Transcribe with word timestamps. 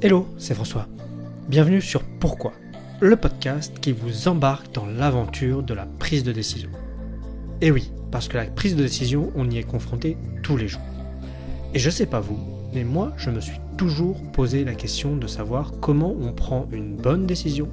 Hello, 0.00 0.28
c'est 0.38 0.54
François. 0.54 0.86
Bienvenue 1.48 1.80
sur 1.80 2.04
Pourquoi, 2.04 2.52
le 3.00 3.16
podcast 3.16 3.80
qui 3.80 3.90
vous 3.90 4.28
embarque 4.28 4.72
dans 4.72 4.86
l'aventure 4.86 5.64
de 5.64 5.74
la 5.74 5.86
prise 5.86 6.22
de 6.22 6.30
décision. 6.30 6.70
Et 7.60 7.72
oui, 7.72 7.90
parce 8.12 8.28
que 8.28 8.36
la 8.36 8.44
prise 8.44 8.76
de 8.76 8.82
décision, 8.84 9.32
on 9.34 9.50
y 9.50 9.58
est 9.58 9.64
confronté 9.64 10.16
tous 10.44 10.56
les 10.56 10.68
jours. 10.68 10.82
Et 11.74 11.80
je 11.80 11.90
sais 11.90 12.06
pas 12.06 12.20
vous, 12.20 12.38
mais 12.72 12.84
moi, 12.84 13.12
je 13.16 13.30
me 13.30 13.40
suis 13.40 13.58
toujours 13.76 14.22
posé 14.30 14.64
la 14.64 14.74
question 14.74 15.16
de 15.16 15.26
savoir 15.26 15.72
comment 15.80 16.14
on 16.20 16.32
prend 16.32 16.68
une 16.70 16.94
bonne 16.94 17.26
décision, 17.26 17.68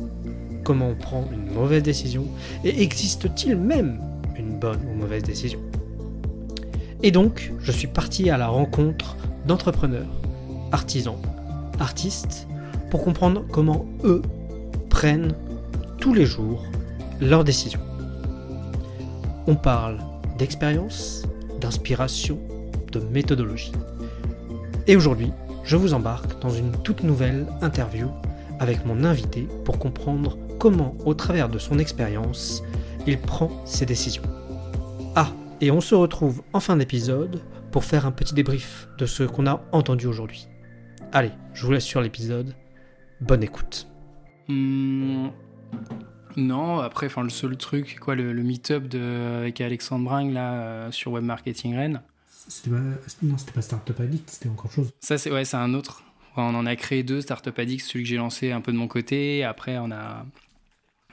comment 0.63 0.89
on 0.89 0.95
prend 0.95 1.29
une 1.31 1.53
mauvaise 1.53 1.83
décision, 1.83 2.25
et 2.63 2.81
existe-t-il 2.81 3.55
même 3.55 4.01
une 4.35 4.57
bonne 4.57 4.81
ou 4.91 4.95
mauvaise 4.95 5.21
décision? 5.21 5.59
Et 7.03 7.11
donc, 7.11 7.53
je 7.59 7.71
suis 7.71 7.87
parti 7.87 8.31
à 8.31 8.37
la 8.39 8.47
rencontre 8.47 9.15
d'entrepreneurs, 9.45 10.09
artisans, 10.71 11.19
artistes, 11.79 12.47
pour 12.89 13.03
comprendre 13.03 13.45
comment 13.51 13.85
eux 14.03 14.21
prennent 14.89 15.33
tous 15.99 16.13
les 16.13 16.25
jours 16.25 16.63
leurs 17.19 17.43
décisions. 17.43 17.79
On 19.47 19.55
parle 19.55 19.97
d'expérience, 20.37 21.23
d'inspiration, 21.59 22.39
de 22.91 22.99
méthodologie. 22.99 23.71
Et 24.87 24.95
aujourd'hui, 24.95 25.31
je 25.63 25.75
vous 25.75 25.93
embarque 25.93 26.39
dans 26.41 26.49
une 26.49 26.71
toute 26.83 27.03
nouvelle 27.03 27.47
interview 27.61 28.07
avec 28.59 28.85
mon 28.85 29.03
invité 29.03 29.47
pour 29.63 29.79
comprendre 29.79 30.37
comment, 30.59 30.95
au 31.05 31.13
travers 31.13 31.49
de 31.49 31.59
son 31.59 31.79
expérience, 31.79 32.63
il 33.07 33.19
prend 33.19 33.51
ses 33.65 33.85
décisions. 33.85 34.23
Ah, 35.15 35.31
et 35.61 35.71
on 35.71 35.81
se 35.81 35.95
retrouve 35.95 36.41
en 36.53 36.59
fin 36.59 36.77
d'épisode 36.77 37.41
pour 37.71 37.83
faire 37.83 38.05
un 38.05 38.11
petit 38.11 38.33
débrief 38.33 38.87
de 38.97 39.05
ce 39.05 39.23
qu'on 39.23 39.47
a 39.47 39.61
entendu 39.71 40.07
aujourd'hui. 40.07 40.47
Allez, 41.15 41.31
je 41.53 41.65
vous 41.65 41.71
laisse 41.71 41.85
sur 41.85 42.01
l'épisode. 42.01 42.53
Bonne 43.21 43.41
écoute. 43.41 43.87
Hmm, 44.49 45.29
non, 46.35 46.79
après, 46.79 47.05
enfin, 47.05 47.23
le 47.23 47.29
seul 47.29 47.55
truc, 47.55 47.99
quoi, 48.01 48.15
le, 48.15 48.33
le 48.33 48.43
meet-up 48.43 48.83
de- 48.89 49.37
avec 49.39 49.61
Alexandre 49.61 50.03
Bring 50.09 50.33
là, 50.33 50.53
euh, 50.55 50.91
sur 50.91 51.13
Web 51.13 51.23
Marketing 51.23 51.73
Rennes, 51.73 52.01
C'était 52.49 52.69
pas, 52.69 52.81
non, 53.21 53.37
c'était 53.37 53.53
pas 53.53 53.61
Startup 53.61 53.97
Addict, 53.97 54.29
c'était 54.29 54.49
encore 54.49 54.69
chose. 54.73 54.91
ça, 54.99 55.17
c'est 55.17 55.31
ouais, 55.31 55.45
c'est 55.45 55.55
un 55.55 55.73
autre. 55.73 56.03
Enfin, 56.33 56.53
on 56.53 56.55
en 56.59 56.65
a 56.65 56.75
créé 56.75 57.01
deux, 57.03 57.21
Startup 57.21 57.57
Addict, 57.57 57.81
celui 57.85 58.03
que 58.03 58.09
j'ai 58.09 58.17
lancé 58.17 58.51
un 58.51 58.59
peu 58.59 58.73
de 58.73 58.77
mon 58.77 58.89
côté. 58.89 59.45
Après, 59.45 59.77
on 59.77 59.91
a. 59.91 60.25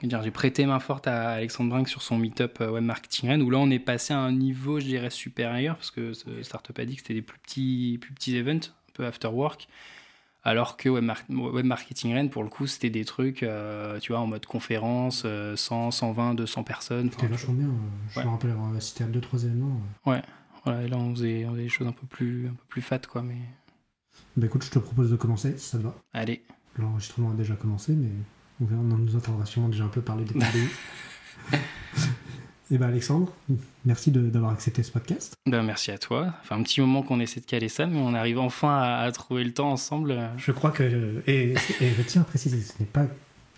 J'ai 0.02 0.32
prêté 0.32 0.66
main 0.66 0.80
forte 0.80 1.06
à 1.06 1.30
Alexandre 1.30 1.70
Brink 1.70 1.88
sur 1.88 2.02
son 2.02 2.18
meet-up 2.18 2.58
euh, 2.60 2.72
Web 2.72 2.82
Marketing 2.82 3.28
Rennes, 3.30 3.42
où 3.42 3.50
là, 3.50 3.58
on 3.58 3.70
est 3.70 3.78
passé 3.78 4.12
à 4.12 4.18
un 4.18 4.32
niveau, 4.32 4.80
je 4.80 4.86
dirais, 4.86 5.10
supérieur, 5.10 5.76
parce 5.76 5.92
que 5.92 6.12
ce 6.12 6.42
Startup 6.42 6.76
Addict, 6.76 7.02
c'était 7.02 7.14
des 7.14 7.22
plus 7.22 7.38
petits, 7.38 7.98
plus 8.00 8.12
petits 8.12 8.36
events, 8.36 8.70
un 8.88 8.92
peu 8.94 9.06
after 9.06 9.28
work. 9.28 9.68
Alors 10.44 10.76
que 10.76 10.88
Web, 10.88 11.04
Mar- 11.04 11.22
Web 11.30 11.64
Marketing 11.66 12.14
Rennes, 12.14 12.30
pour 12.30 12.42
le 12.42 12.48
coup, 12.48 12.66
c'était 12.66 12.90
des 12.90 13.04
trucs, 13.04 13.42
euh, 13.44 14.00
tu 14.00 14.10
vois, 14.12 14.20
en 14.20 14.26
mode 14.26 14.44
conférence, 14.44 15.22
euh, 15.24 15.54
100, 15.54 15.92
120, 15.92 16.34
200 16.34 16.64
personnes. 16.64 17.10
C'était 17.12 17.28
vachement 17.28 17.54
bien. 17.54 17.68
euh, 17.68 17.70
Je 18.10 18.18
Ouais. 18.18 18.24
me 18.24 18.30
rappelle 18.30 18.50
avoir 18.50 18.74
assisté 18.74 19.04
à 19.04 19.06
2-3 19.06 19.44
événements. 19.44 19.80
euh. 20.08 20.20
voilà, 20.64 20.82
et 20.82 20.88
là, 20.88 20.96
on 20.96 21.14
faisait, 21.14 21.44
on 21.46 21.52
faisait 21.52 21.62
des 21.62 21.68
choses 21.68 21.86
un 21.86 21.92
peu 21.92 22.06
plus, 22.08 22.46
un 22.48 22.54
peu 22.54 22.64
plus 22.68 22.82
fat, 22.82 22.98
quoi. 23.00 23.22
Mais 23.22 23.36
Bah 24.36 24.46
écoute, 24.46 24.64
je 24.64 24.70
te 24.70 24.78
propose 24.80 25.10
de 25.10 25.16
commencer, 25.16 25.56
si 25.58 25.68
ça 25.68 25.78
te 25.78 25.84
va. 25.84 25.94
allez. 26.12 26.42
L'enregistrement 26.76 27.30
a 27.30 27.34
déjà 27.34 27.54
commencé, 27.54 27.92
mais 27.92 28.08
on 28.60 28.64
verra, 28.64 28.80
on 28.80 28.84
nous 28.84 29.14
entendra 29.14 29.44
sûrement 29.46 29.68
déjà 29.68 29.84
un 29.84 29.88
peu 29.88 30.00
parler 30.02 30.24
des 30.24 30.34
Et 32.72 32.78
bah 32.78 32.86
Alexandre, 32.86 33.30
merci 33.84 34.10
d'avoir 34.10 34.52
accepté 34.52 34.82
ce 34.82 34.90
podcast. 34.90 35.34
Ben, 35.44 35.62
merci 35.62 35.90
à 35.90 35.98
toi. 35.98 36.32
Enfin, 36.40 36.56
un 36.56 36.62
petit 36.62 36.80
moment 36.80 37.02
qu'on 37.02 37.20
essaie 37.20 37.40
de 37.40 37.44
caler 37.44 37.68
ça, 37.68 37.84
mais 37.86 37.98
on 37.98 38.14
arrive 38.14 38.38
enfin 38.38 38.74
à, 38.78 39.00
à 39.02 39.12
trouver 39.12 39.44
le 39.44 39.52
temps 39.52 39.70
ensemble. 39.70 40.18
Je 40.38 40.52
crois 40.52 40.70
que, 40.70 41.22
et, 41.26 41.52
et 41.52 41.90
je 41.90 42.02
tiens 42.02 42.22
à 42.22 42.24
préciser, 42.24 42.62
ce 42.62 42.72
n'est 42.80 42.86
pas 42.86 43.04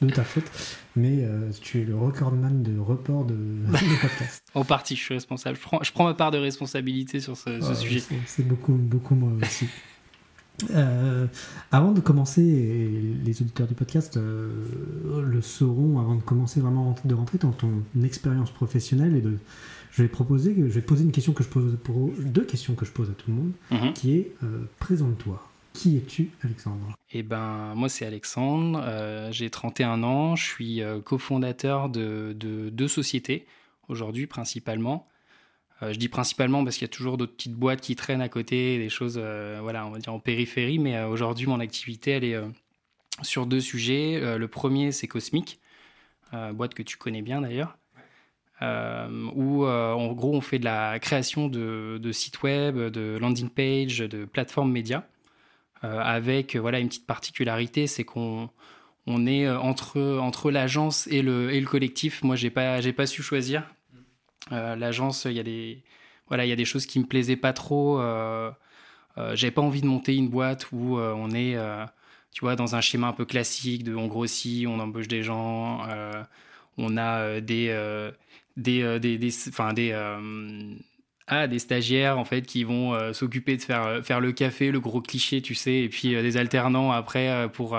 de 0.02 0.10
ta 0.10 0.24
faute, 0.24 0.50
mais 0.96 1.18
euh, 1.20 1.48
tu 1.62 1.80
es 1.80 1.84
le 1.84 1.96
recordman 1.96 2.64
de 2.64 2.77
report 2.77 3.24
de, 3.24 3.34
de 3.34 4.00
podcast. 4.00 4.42
En 4.55 4.64
partie, 4.64 4.96
je 4.96 5.02
suis 5.02 5.14
responsable. 5.14 5.56
Je 5.56 5.62
prends, 5.62 5.83
je 5.84 5.92
prends 5.92 6.05
ma 6.05 6.14
part 6.14 6.33
de 6.33 6.39
responsabilité 6.39 7.20
sur 7.20 7.36
ce, 7.36 7.60
ce 7.60 7.70
Euh, 7.70 7.74
sujet. 7.74 8.02
C'est 8.27 8.46
beaucoup, 8.46 8.72
beaucoup 8.72 9.14
moi 9.14 9.30
aussi. 9.40 9.68
Euh, 10.70 11.26
avant 11.72 11.92
de 11.92 12.00
commencer, 12.00 12.42
et 12.42 13.14
les 13.24 13.42
auditeurs 13.42 13.66
du 13.66 13.74
podcast 13.74 14.16
euh, 14.16 14.48
le 15.26 15.40
sauront, 15.42 15.98
avant 15.98 16.14
de 16.14 16.22
commencer 16.22 16.60
vraiment 16.60 16.94
de 17.04 17.14
rentrer 17.14 17.38
dans 17.38 17.50
ton 17.52 17.82
expérience 18.04 18.50
professionnelle, 18.50 19.16
et 19.16 19.20
de, 19.20 19.36
je 19.90 20.02
vais 20.02 20.08
proposer, 20.08 20.54
je 20.56 20.62
vais 20.62 20.80
poser 20.80 21.04
une 21.04 21.12
question 21.12 21.32
que 21.32 21.42
je 21.42 21.48
pose 21.48 21.76
pour 21.82 22.10
deux 22.20 22.44
questions 22.44 22.74
que 22.74 22.84
je 22.86 22.92
pose 22.92 23.10
à 23.10 23.14
tout 23.14 23.30
le 23.30 23.36
monde, 23.36 23.52
Mhm. 23.72 23.92
qui 23.94 24.16
est 24.16 24.32
euh, 24.44 24.62
présente-toi. 24.78 25.42
Qui 25.72 25.96
es-tu, 25.96 26.30
Alexandre? 26.44 26.94
Eh 27.12 27.24
ben, 27.24 27.74
moi, 27.74 27.88
c'est 27.88 28.06
Alexandre. 28.06 28.80
euh, 28.84 29.32
J'ai 29.32 29.50
31 29.50 30.04
ans. 30.04 30.36
Je 30.36 30.44
suis 30.44 30.80
cofondateur 31.04 31.88
de, 31.88 32.32
de 32.38 32.68
deux 32.70 32.86
sociétés, 32.86 33.44
aujourd'hui 33.88 34.28
principalement. 34.28 35.08
Euh, 35.83 35.92
je 35.92 35.98
dis 35.98 36.08
principalement 36.08 36.62
parce 36.64 36.77
qu'il 36.77 36.86
y 36.86 36.90
a 36.90 36.92
toujours 36.92 37.17
d'autres 37.17 37.35
petites 37.35 37.55
boîtes 37.55 37.80
qui 37.80 37.96
traînent 37.96 38.20
à 38.20 38.29
côté, 38.29 38.79
des 38.79 38.89
choses, 38.89 39.18
euh, 39.18 39.58
voilà, 39.62 39.86
on 39.86 39.90
va 39.90 39.98
dire 39.98 40.12
en 40.12 40.20
périphérie. 40.20 40.79
Mais 40.79 40.96
euh, 40.96 41.08
aujourd'hui, 41.08 41.46
mon 41.46 41.61
activité, 41.61 42.12
elle 42.12 42.24
est 42.24 42.40
sur 43.23 43.46
deux 43.46 43.61
sujets. 43.61 44.36
Le 44.36 44.48
premier, 44.48 44.90
c'est 44.90 45.07
Cosmic, 45.07 45.61
boîte 46.52 46.74
que 46.74 46.83
tu 46.83 46.96
connais 46.96 47.23
bien 47.23 47.42
d'ailleurs. 47.42 47.79
Où 48.61 49.64
en 49.67 50.13
gros 50.14 50.34
on 50.34 50.40
fait 50.40 50.58
de 50.58 50.64
la 50.64 50.98
création 50.98 51.48
de, 51.48 52.11
sites 52.13 52.42
web, 52.42 52.77
de 52.77 53.17
landing 53.20 53.51
page, 53.51 53.98
de 53.98 54.24
plateformes 54.24 54.73
médias, 54.73 55.05
avec 55.83 56.57
voilà 56.57 56.80
une 56.80 56.89
petite 56.89 57.07
particularité, 57.07 57.86
c'est 57.86 58.02
qu'on 58.02 58.51
on 59.07 59.27
est 59.29 59.48
entre 59.48 60.18
entre 60.18 60.51
l'agence 60.51 61.07
et 61.07 61.23
le 61.23 61.52
et 61.52 61.61
le 61.61 61.67
collectif. 61.68 62.24
Moi 62.24 62.34
j'ai 62.34 62.51
pas 62.51 62.80
pas 62.96 63.07
su 63.07 63.23
choisir. 63.23 63.63
Euh, 64.52 64.77
L'agence, 64.77 65.24
il 65.24 65.32
y 65.32 65.40
a 65.40 65.42
des 65.42 65.82
voilà 66.28 66.46
il 66.46 66.48
y 66.48 66.52
a 66.52 66.56
des 66.56 66.64
choses 66.64 66.86
qui 66.86 66.98
me 66.98 67.06
plaisaient 67.06 67.36
pas 67.36 67.52
trop. 67.52 68.00
Euh, 68.00 68.50
euh, 69.18 69.36
J'avais 69.36 69.50
pas 69.52 69.62
envie 69.62 69.80
de 69.80 69.86
monter 69.86 70.14
une 70.16 70.28
boîte 70.28 70.70
où 70.72 70.98
on 70.98 71.30
est 71.30 71.56
tu 72.32 72.40
vois 72.40 72.56
dans 72.56 72.74
un 72.74 72.80
schéma 72.80 73.08
un 73.08 73.12
peu 73.12 73.24
classique 73.24 73.84
de 73.84 73.94
on 73.94 74.06
grossit, 74.08 74.66
on 74.66 74.80
embauche 74.80 75.08
des 75.08 75.22
gens, 75.22 75.86
on 76.78 76.96
a 76.96 77.40
des 77.40 78.10
des, 78.56 78.98
des, 79.00 79.30
enfin, 79.48 79.72
des, 79.72 79.92
ah, 81.27 81.46
des 81.46 81.58
stagiaires 81.58 82.18
en 82.18 82.24
fait 82.24 82.42
qui 82.42 82.64
vont 82.64 83.12
s'occuper 83.12 83.56
de 83.56 83.62
faire, 83.62 84.04
faire 84.04 84.20
le 84.20 84.33
café, 84.33 84.70
le 84.70 84.80
gros 84.80 85.00
cliché, 85.00 85.42
tu 85.42 85.54
sais, 85.54 85.77
et 85.83 85.88
puis 85.88 86.10
des 86.10 86.36
alternants 86.36 86.90
après 86.92 87.48
pour, 87.52 87.78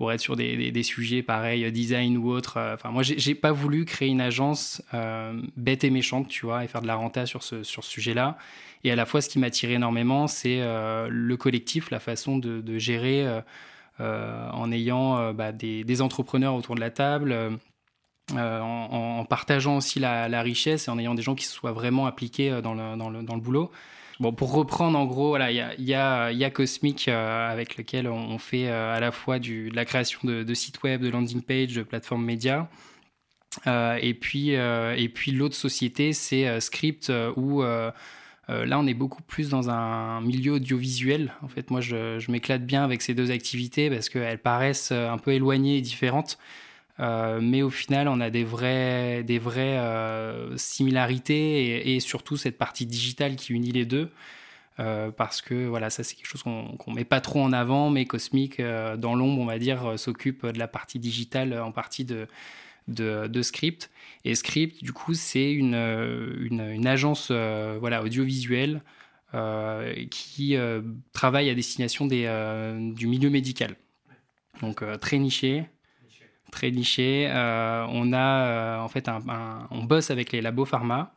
pour 0.00 0.12
être 0.12 0.20
sur 0.22 0.34
des, 0.34 0.72
des, 0.72 0.82
sujets 0.82 1.22
pareils, 1.22 1.62
euh, 1.62 1.70
design 1.70 2.16
ou 2.16 2.30
autre. 2.30 2.56
Euh, 2.56 2.72
Enfin, 2.72 2.88
moi, 2.88 3.02
j'ai 3.02 3.34
pas 3.34 3.52
voulu 3.52 3.84
créer 3.84 4.08
une 4.08 4.22
agence 4.22 4.80
euh, 4.94 5.38
bête 5.58 5.84
et 5.84 5.90
méchante, 5.90 6.26
tu 6.26 6.46
vois, 6.46 6.64
et 6.64 6.68
faire 6.68 6.80
de 6.80 6.86
la 6.86 6.94
renta 6.94 7.26
sur 7.26 7.42
ce, 7.42 7.62
sur 7.62 7.84
sujet-là. 7.84 8.38
Et 8.82 8.90
à 8.90 8.96
la 8.96 9.04
fois, 9.04 9.20
ce 9.20 9.28
qui 9.28 9.38
m'attirait 9.38 9.74
énormément, 9.74 10.26
c'est 10.26 10.58
le 10.58 11.36
collectif, 11.36 11.90
la 11.90 12.00
façon 12.00 12.38
de, 12.38 12.78
gérer 12.78 13.28
en 13.98 14.72
ayant 14.72 15.34
bah, 15.34 15.52
des, 15.52 16.00
entrepreneurs 16.00 16.54
autour 16.54 16.76
de 16.76 16.80
la 16.80 16.90
table. 16.90 17.36
en, 18.32 19.26
partageant 19.28 19.76
aussi 19.76 20.00
la, 20.00 20.40
richesse 20.40 20.88
et 20.88 20.90
en 20.90 20.98
ayant 20.98 21.14
des 21.14 21.20
gens 21.20 21.34
qui 21.34 21.44
se 21.44 21.52
soient 21.52 21.72
vraiment 21.72 22.06
appliqués 22.06 22.62
dans 22.62 22.72
le, 22.72 22.96
dans 22.96 23.10
le, 23.10 23.22
dans 23.22 23.34
le 23.34 23.42
boulot. 23.42 23.70
Bon, 24.20 24.34
pour 24.34 24.52
reprendre, 24.52 24.98
en 24.98 25.06
gros, 25.06 25.28
voilà, 25.28 25.50
il 25.50 25.84
y 25.84 25.94
a, 25.94 26.50
Cosmic 26.50 27.08
euh, 27.08 27.50
avec 27.50 27.78
lequel 27.78 28.06
on, 28.06 28.36
fait 28.36 28.68
euh, 28.68 28.94
à 28.94 29.00
la 29.00 29.12
fois 29.12 29.38
de 29.38 29.74
la 29.74 29.86
création 29.86 30.20
de, 30.24 30.54
sites 30.54 30.82
web, 30.82 31.00
de 31.00 31.08
landing 31.08 31.40
page, 31.40 31.72
de 31.72 31.82
plateformes 31.82 32.24
médias. 32.24 32.68
Euh, 33.66 33.98
et 34.02 34.12
puis, 34.12 34.50
et 34.50 35.08
puis 35.08 35.32
l'autre 35.32 35.56
société, 35.56 36.12
c'est 36.12 36.60
Script, 36.60 37.10
où 37.36 37.62
là, 37.62 38.78
on 38.78 38.86
est 38.86 38.94
beaucoup 38.94 39.22
plus 39.22 39.48
dans 39.48 39.70
un 39.70 40.20
milieu 40.20 40.52
audiovisuel. 40.52 41.32
En 41.40 41.48
fait, 41.48 41.70
moi, 41.70 41.80
je, 41.80 42.18
je 42.18 42.30
m'éclate 42.30 42.66
bien 42.66 42.84
avec 42.84 43.00
ces 43.00 43.14
deux 43.14 43.30
activités 43.30 43.88
parce 43.88 44.10
qu'elles 44.10 44.42
paraissent 44.42 44.92
un 44.92 45.16
peu 45.16 45.32
éloignées 45.32 45.78
et 45.78 45.80
différentes. 45.80 46.36
Euh, 47.00 47.40
mais 47.42 47.62
au 47.62 47.70
final, 47.70 48.08
on 48.08 48.20
a 48.20 48.30
des 48.30 48.44
vraies, 48.44 49.22
des 49.24 49.38
vraies 49.38 49.78
euh, 49.78 50.56
similarités 50.56 51.94
et, 51.94 52.00
surtout 52.00 52.36
cette 52.36 52.58
partie 52.58 52.86
digitale 52.86 53.36
qui 53.36 53.52
unit 53.52 53.72
les 53.72 53.86
deux. 53.86 54.10
Euh, 54.78 55.10
parce 55.10 55.42
que 55.42 55.66
voilà, 55.66 55.90
ça 55.90 56.02
c'est 56.04 56.14
quelque 56.16 56.26
chose 56.26 56.42
qu'on 56.42 56.76
qu'on 56.78 56.92
met 56.92 57.04
pas 57.04 57.20
trop 57.20 57.42
en 57.42 57.52
avant, 57.52 57.90
mais 57.90 58.06
Cosmic, 58.06 58.60
dans 58.60 59.14
l'ombre, 59.14 59.40
on 59.40 59.46
va 59.46 59.58
dire, 59.58 59.98
s'occupe 59.98 60.46
de 60.46 60.58
la 60.58 60.68
partie 60.68 60.98
digitale 60.98 61.58
en 61.60 61.72
partie 61.72 62.04
de, 62.04 62.26
de, 62.88 63.26
de 63.26 63.42
Script. 63.42 63.90
Et 64.24 64.34
Script, 64.34 64.82
du 64.82 64.92
coup, 64.92 65.14
c'est 65.14 65.52
une, 65.52 65.74
une, 65.74 66.60
une 66.60 66.86
agence 66.86 67.30
voilà, 67.30 68.02
audiovisuelle 68.02 68.82
qui 70.10 70.56
travaille 71.12 71.50
à 71.50 71.54
destination 71.54 72.06
des, 72.06 72.24
du 72.94 73.06
milieu 73.06 73.30
médical. 73.30 73.76
Donc 74.62 74.82
très 75.00 75.18
niché, 75.18 75.66
très 76.50 76.70
niché. 76.70 77.28
Euh, 77.30 77.86
on 77.88 78.12
a 78.12 78.18
euh, 78.18 78.78
en 78.78 78.88
fait 78.88 79.08
un, 79.08 79.20
on 79.70 79.84
bosse 79.84 80.10
avec 80.10 80.32
les 80.32 80.40
labos 80.40 80.64
pharma. 80.64 81.12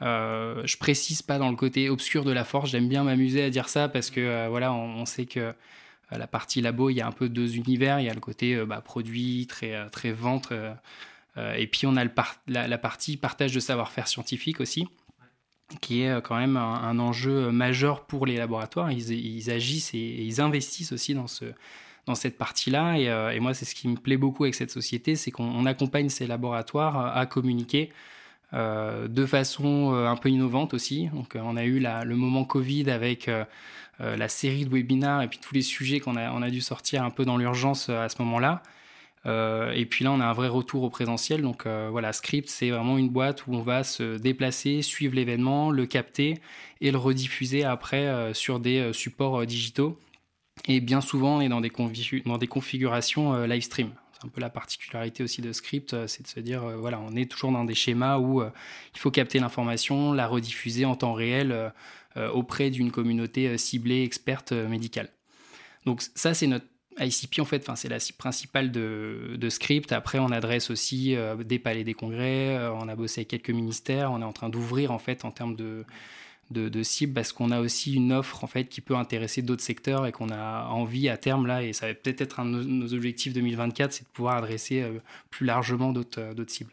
Euh, 0.00 0.62
je 0.64 0.76
précise 0.76 1.22
pas 1.22 1.38
dans 1.38 1.50
le 1.50 1.56
côté 1.56 1.90
obscur 1.90 2.24
de 2.24 2.30
la 2.30 2.44
force. 2.44 2.70
J'aime 2.70 2.88
bien 2.88 3.04
m'amuser 3.04 3.42
à 3.42 3.50
dire 3.50 3.68
ça 3.68 3.88
parce 3.88 4.10
que 4.10 4.20
euh, 4.20 4.48
voilà, 4.48 4.72
on, 4.72 5.00
on 5.00 5.06
sait 5.06 5.26
que 5.26 5.52
la 6.10 6.26
partie 6.26 6.60
labo, 6.62 6.88
il 6.88 6.94
y 6.94 7.00
a 7.00 7.06
un 7.06 7.12
peu 7.12 7.28
deux 7.28 7.56
univers. 7.56 8.00
Il 8.00 8.06
y 8.06 8.10
a 8.10 8.14
le 8.14 8.20
côté 8.20 8.56
bah, 8.64 8.80
produit, 8.80 9.46
très, 9.46 9.90
très 9.90 10.10
vente. 10.10 10.54
et 11.36 11.66
puis 11.66 11.86
on 11.86 11.96
a 11.96 12.04
le 12.04 12.10
la, 12.46 12.78
partie 12.78 13.18
partage 13.18 13.52
de 13.52 13.60
savoir-faire 13.60 14.08
scientifique 14.08 14.60
aussi 14.60 14.88
qui 15.82 16.00
est 16.00 16.22
quand 16.22 16.38
même 16.38 16.56
un, 16.56 16.98
enjeu 16.98 17.50
majeur 17.50 18.06
pour 18.06 18.24
les 18.24 18.38
laboratoires. 18.38 18.90
Ils, 18.90 19.50
agissent 19.50 19.92
et, 19.92 20.24
ils 20.24 20.40
investissent 20.40 20.92
aussi 20.92 21.12
dans, 21.12 21.26
ce, 21.26 21.44
dans 22.08 22.14
cette 22.16 22.36
partie-là. 22.36 22.98
Et, 22.98 23.36
et, 23.36 23.40
moi, 23.40 23.54
c'est 23.54 23.64
ce 23.64 23.74
qui 23.74 23.88
me 23.88 23.96
plaît 23.96 24.16
beaucoup 24.16 24.44
avec 24.44 24.54
cette 24.54 24.70
société, 24.70 25.16
c'est 25.16 25.30
qu'on 25.30 25.64
accompagne 25.66 26.08
ces 26.08 26.26
laboratoires 26.26 27.16
à 27.16 27.26
communiquer 27.26 27.90
euh, 28.54 29.08
de 29.08 29.26
façon 29.26 29.92
euh, 29.92 30.06
un 30.06 30.16
peu 30.16 30.30
innovante 30.30 30.72
aussi. 30.72 31.08
Donc, 31.12 31.36
euh, 31.36 31.40
on 31.44 31.56
a 31.56 31.64
eu 31.64 31.80
le 31.80 32.16
moment 32.16 32.44
Covid 32.44 32.90
avec 32.90 33.30
la 34.00 34.28
série 34.28 34.64
de 34.64 34.70
webinars 34.70 35.22
et 35.22 35.28
puis 35.28 35.40
tous 35.40 35.54
les 35.54 35.62
sujets 35.62 35.98
qu'on 35.98 36.14
a, 36.14 36.30
on 36.30 36.40
a 36.40 36.50
dû 36.50 36.60
sortir 36.60 37.02
un 37.02 37.10
peu 37.10 37.24
dans 37.24 37.36
l'urgence 37.36 37.88
à 37.88 38.08
ce 38.08 38.22
moment-là. 38.22 38.62
et 39.26 39.86
puis 39.86 40.04
là, 40.04 40.12
on 40.12 40.20
a 40.20 40.26
un 40.26 40.32
vrai 40.32 40.46
retour 40.46 40.84
au 40.84 40.90
présentiel. 40.90 41.42
Donc 41.42 41.66
voilà, 41.66 42.12
Script, 42.12 42.48
c'est 42.48 42.70
vraiment 42.70 42.96
une 42.96 43.08
boîte 43.08 43.48
où 43.48 43.54
on 43.54 43.60
va 43.60 43.82
se 43.82 44.16
déplacer, 44.16 44.82
suivre 44.82 45.16
l'événement, 45.16 45.72
le 45.72 45.84
capter 45.86 46.34
et 46.80 46.92
le 46.92 46.98
rediffuser 46.98 47.64
après 47.64 48.32
sur 48.34 48.60
des 48.60 48.92
supports 48.92 49.44
digitaux. 49.44 49.98
Et 50.66 50.80
bien 50.80 51.00
souvent, 51.00 51.38
on 51.38 51.40
est 51.40 51.48
dans 51.48 51.60
des, 51.60 51.70
dans 52.24 52.38
des 52.38 52.46
configurations 52.46 53.44
live 53.44 53.62
stream. 53.62 53.90
C'est 54.18 54.26
un 54.26 54.30
peu 54.30 54.40
la 54.40 54.50
particularité 54.50 55.22
aussi 55.22 55.42
de 55.42 55.52
Script, 55.52 55.94
euh, 55.94 56.08
c'est 56.08 56.24
de 56.24 56.28
se 56.28 56.40
dire, 56.40 56.64
euh, 56.64 56.76
voilà, 56.76 56.98
on 56.98 57.14
est 57.14 57.30
toujours 57.30 57.52
dans 57.52 57.64
des 57.64 57.74
schémas 57.74 58.18
où 58.18 58.42
euh, 58.42 58.50
il 58.94 58.98
faut 58.98 59.12
capter 59.12 59.38
l'information, 59.38 60.12
la 60.12 60.26
rediffuser 60.26 60.84
en 60.84 60.96
temps 60.96 61.12
réel 61.12 61.72
auprès 62.32 62.70
d'une 62.70 62.90
communauté 62.90 63.56
ciblée, 63.58 64.02
experte 64.02 64.50
médicale. 64.50 65.08
Donc 65.86 66.02
ça, 66.16 66.34
c'est 66.34 66.48
notre 66.48 66.64
ICP 66.98 67.38
en 67.38 67.44
fait, 67.44 67.70
c'est 67.76 67.88
la 67.88 68.00
cible 68.00 68.18
principale 68.18 68.72
de, 68.72 69.48
Script. 69.50 69.92
Après, 69.92 70.18
on 70.18 70.32
adresse 70.32 70.70
aussi 70.70 71.14
des 71.44 71.60
palais 71.60 71.84
des 71.84 71.94
congrès, 71.94 72.58
on 72.74 72.88
a 72.88 72.96
bossé 72.96 73.20
avec 73.20 73.28
quelques 73.28 73.50
ministères, 73.50 74.10
on 74.10 74.20
est 74.20 74.24
en 74.24 74.32
train 74.32 74.48
d'ouvrir 74.48 74.90
en 74.90 74.98
fait 74.98 75.24
en 75.24 75.30
termes 75.30 75.54
de 75.54 75.84
de, 76.50 76.68
de 76.68 76.82
cible 76.82 77.12
parce 77.12 77.32
qu'on 77.32 77.50
a 77.50 77.60
aussi 77.60 77.94
une 77.94 78.12
offre 78.12 78.44
en 78.44 78.46
fait 78.46 78.64
qui 78.64 78.80
peut 78.80 78.96
intéresser 78.96 79.42
d'autres 79.42 79.62
secteurs 79.62 80.06
et 80.06 80.12
qu'on 80.12 80.30
a 80.30 80.66
envie 80.68 81.08
à 81.08 81.16
terme 81.16 81.46
là 81.46 81.62
et 81.62 81.72
ça 81.72 81.86
va 81.86 81.94
peut-être 81.94 82.20
être 82.20 82.40
un 82.40 82.46
de 82.46 82.62
nos 82.62 82.94
objectifs 82.94 83.32
2024 83.32 83.92
c'est 83.92 84.04
de 84.04 84.08
pouvoir 84.08 84.36
adresser 84.36 84.82
euh, 84.82 84.98
plus 85.30 85.46
largement 85.46 85.92
d'autres 85.92 86.20
euh, 86.20 86.34
d'autres 86.34 86.52
cibles. 86.52 86.72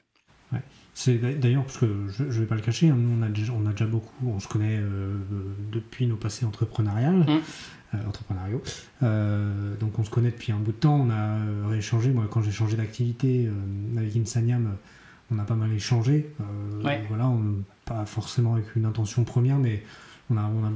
Ouais. 0.52 0.62
C'est 0.94 1.18
d'ailleurs 1.18 1.66
parce 1.66 1.78
que 1.78 1.88
je, 2.08 2.24
ne 2.24 2.30
vais 2.30 2.46
pas 2.46 2.56
le 2.56 2.62
cacher, 2.62 2.88
hein, 2.88 2.96
nous 2.98 3.20
on 3.20 3.22
a 3.22 3.28
déjà, 3.28 3.52
on 3.52 3.66
a 3.66 3.72
déjà 3.72 3.86
beaucoup, 3.86 4.30
on 4.30 4.40
se 4.40 4.48
connaît 4.48 4.78
euh, 4.80 5.18
depuis 5.74 6.08
nos 6.08 6.16
passés 6.16 6.46
entrepreneuriales. 6.46 7.26
Mmh. 7.28 7.98
entrepreneuriaux. 8.08 8.62
donc 9.80 10.00
on 10.00 10.04
se 10.04 10.10
connaît 10.10 10.32
depuis 10.32 10.54
un 10.54 10.58
bout 10.58 10.72
de 10.72 10.78
temps, 10.78 10.96
on 10.96 11.10
a 11.10 11.38
rééchangé, 11.68 12.12
moi 12.12 12.28
quand 12.30 12.42
j'ai 12.42 12.52
changé 12.52 12.78
d'activité 12.78 13.50
avec 13.98 14.16
Insaniam, 14.16 14.78
on 15.32 15.40
a 15.40 15.44
pas 15.44 15.56
mal 15.56 15.72
échangé. 15.74 16.30
Voilà, 17.10 17.28
on, 17.28 17.64
pas 17.86 18.06
forcément 18.06 18.56
avec 18.56 18.76
une 18.76 18.86
intention 18.86 19.24
première, 19.24 19.58
mais 19.58 19.84
on 20.30 20.38
a, 20.38 20.44
on 20.44 20.66
a, 20.66 20.72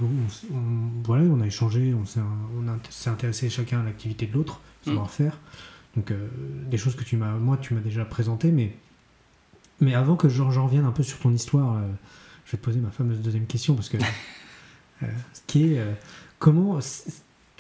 voilà, 1.04 1.24
on 1.24 1.42
a 1.42 1.48
échangé, 1.48 1.94
on 1.94 2.06
s'est 2.06 3.10
intéressé 3.10 3.50
chacun 3.50 3.82
à 3.82 3.84
l'activité 3.84 4.28
de 4.28 4.34
l'autre, 4.34 4.62
mm. 4.86 4.90
savoir-faire. 4.90 5.38
Donc, 5.96 6.12
euh, 6.12 6.28
des 6.70 6.78
choses 6.78 6.96
que 6.96 7.04
tu 7.04 7.18
m'as, 7.18 7.34
moi, 7.34 7.58
tu 7.58 7.74
m'as 7.74 7.82
déjà 7.82 8.06
présentées, 8.06 8.52
mais, 8.52 8.76
mais 9.82 9.96
avant 9.96 10.16
que 10.16 10.30
j'en 10.30 10.66
revienne 10.66 10.86
un 10.86 10.92
peu 10.92 11.04
sur 11.04 11.20
ton 11.20 11.32
histoire, 11.32 11.78
euh, 11.78 11.88
je 12.46 12.52
vais 12.52 12.58
te 12.58 12.64
poser 12.64 12.80
ma 12.80 12.92
fameuse 12.92 13.22
deuxième 13.22 13.48
question, 13.48 13.74
parce 13.76 13.90
que, 13.90 13.98
euh, 15.04 15.08
qui 15.48 15.74
est, 15.74 15.84
comment, 16.38 16.80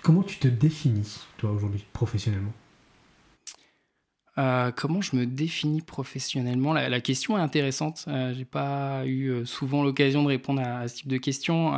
comment 0.03 0.21
tu 0.21 0.37
te 0.37 0.47
définis, 0.47 1.21
toi, 1.37 1.51
aujourd'hui, 1.51 1.83
professionnellement? 1.91 2.53
Euh, 4.39 4.71
comment 4.71 5.01
je 5.01 5.15
me 5.17 5.25
définis 5.25 5.81
professionnellement? 5.81 6.71
La, 6.73 7.01
question 7.01 7.37
est 7.37 7.41
intéressante. 7.41 8.05
Euh, 8.07 8.33
j'ai 8.33 8.45
pas 8.45 9.05
eu 9.05 9.27
euh, 9.29 9.45
souvent 9.45 9.83
l'occasion 9.83 10.23
de 10.23 10.29
répondre 10.29 10.61
à, 10.61 10.87
ce 10.87 10.95
type 10.97 11.07
de 11.09 11.17
questions. 11.17 11.71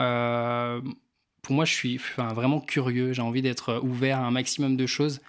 pour 1.41 1.55
moi, 1.55 1.65
je 1.65 1.73
suis 1.73 1.97
vraiment 2.17 2.59
curieux. 2.61 3.13
J'ai 3.13 3.21
envie 3.23 3.41
d'être 3.41 3.81
ouvert 3.83 4.19
à 4.19 4.25
un 4.25 4.31
maximum 4.31 4.77
de 4.77 4.85
choses. 4.85 5.21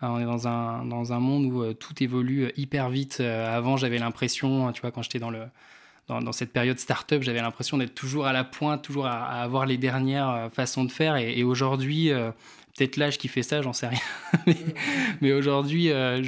on 0.00 0.18
est 0.20 0.24
dans 0.24 0.48
un, 0.48 0.86
dans 0.86 1.12
un 1.12 1.20
monde 1.20 1.46
où 1.46 1.74
tout 1.74 2.02
évolue 2.02 2.50
hyper 2.56 2.88
vite. 2.88 3.20
avant, 3.20 3.76
j'avais 3.76 3.98
l'impression, 3.98 4.72
tu 4.72 4.80
vois, 4.80 4.90
quand 4.90 5.02
j'étais 5.02 5.18
dans 5.18 5.30
le 5.30 5.44
dans, 6.08 6.32
cette 6.32 6.52
période 6.52 6.78
start-up, 6.78 7.22
j'avais 7.22 7.40
l'impression 7.40 7.78
d'être 7.78 7.94
toujours 7.94 8.26
à 8.26 8.32
la 8.32 8.42
pointe, 8.42 8.82
toujours 8.82 9.06
à, 9.06 9.42
avoir 9.42 9.64
les 9.66 9.78
dernières 9.78 10.50
façons 10.52 10.84
de 10.84 10.90
faire. 10.90 11.16
Et, 11.16 11.38
et 11.38 11.44
aujourd'hui, 11.44 12.10
peut-être 12.76 12.96
l'âge 12.96 13.18
qui 13.18 13.28
fait 13.28 13.42
ça, 13.42 13.62
j'en 13.62 13.72
sais 13.72 13.88
rien. 13.88 14.00
mais, 15.20 15.32
aujourd'hui, 15.32 15.90
euh, 15.90 16.22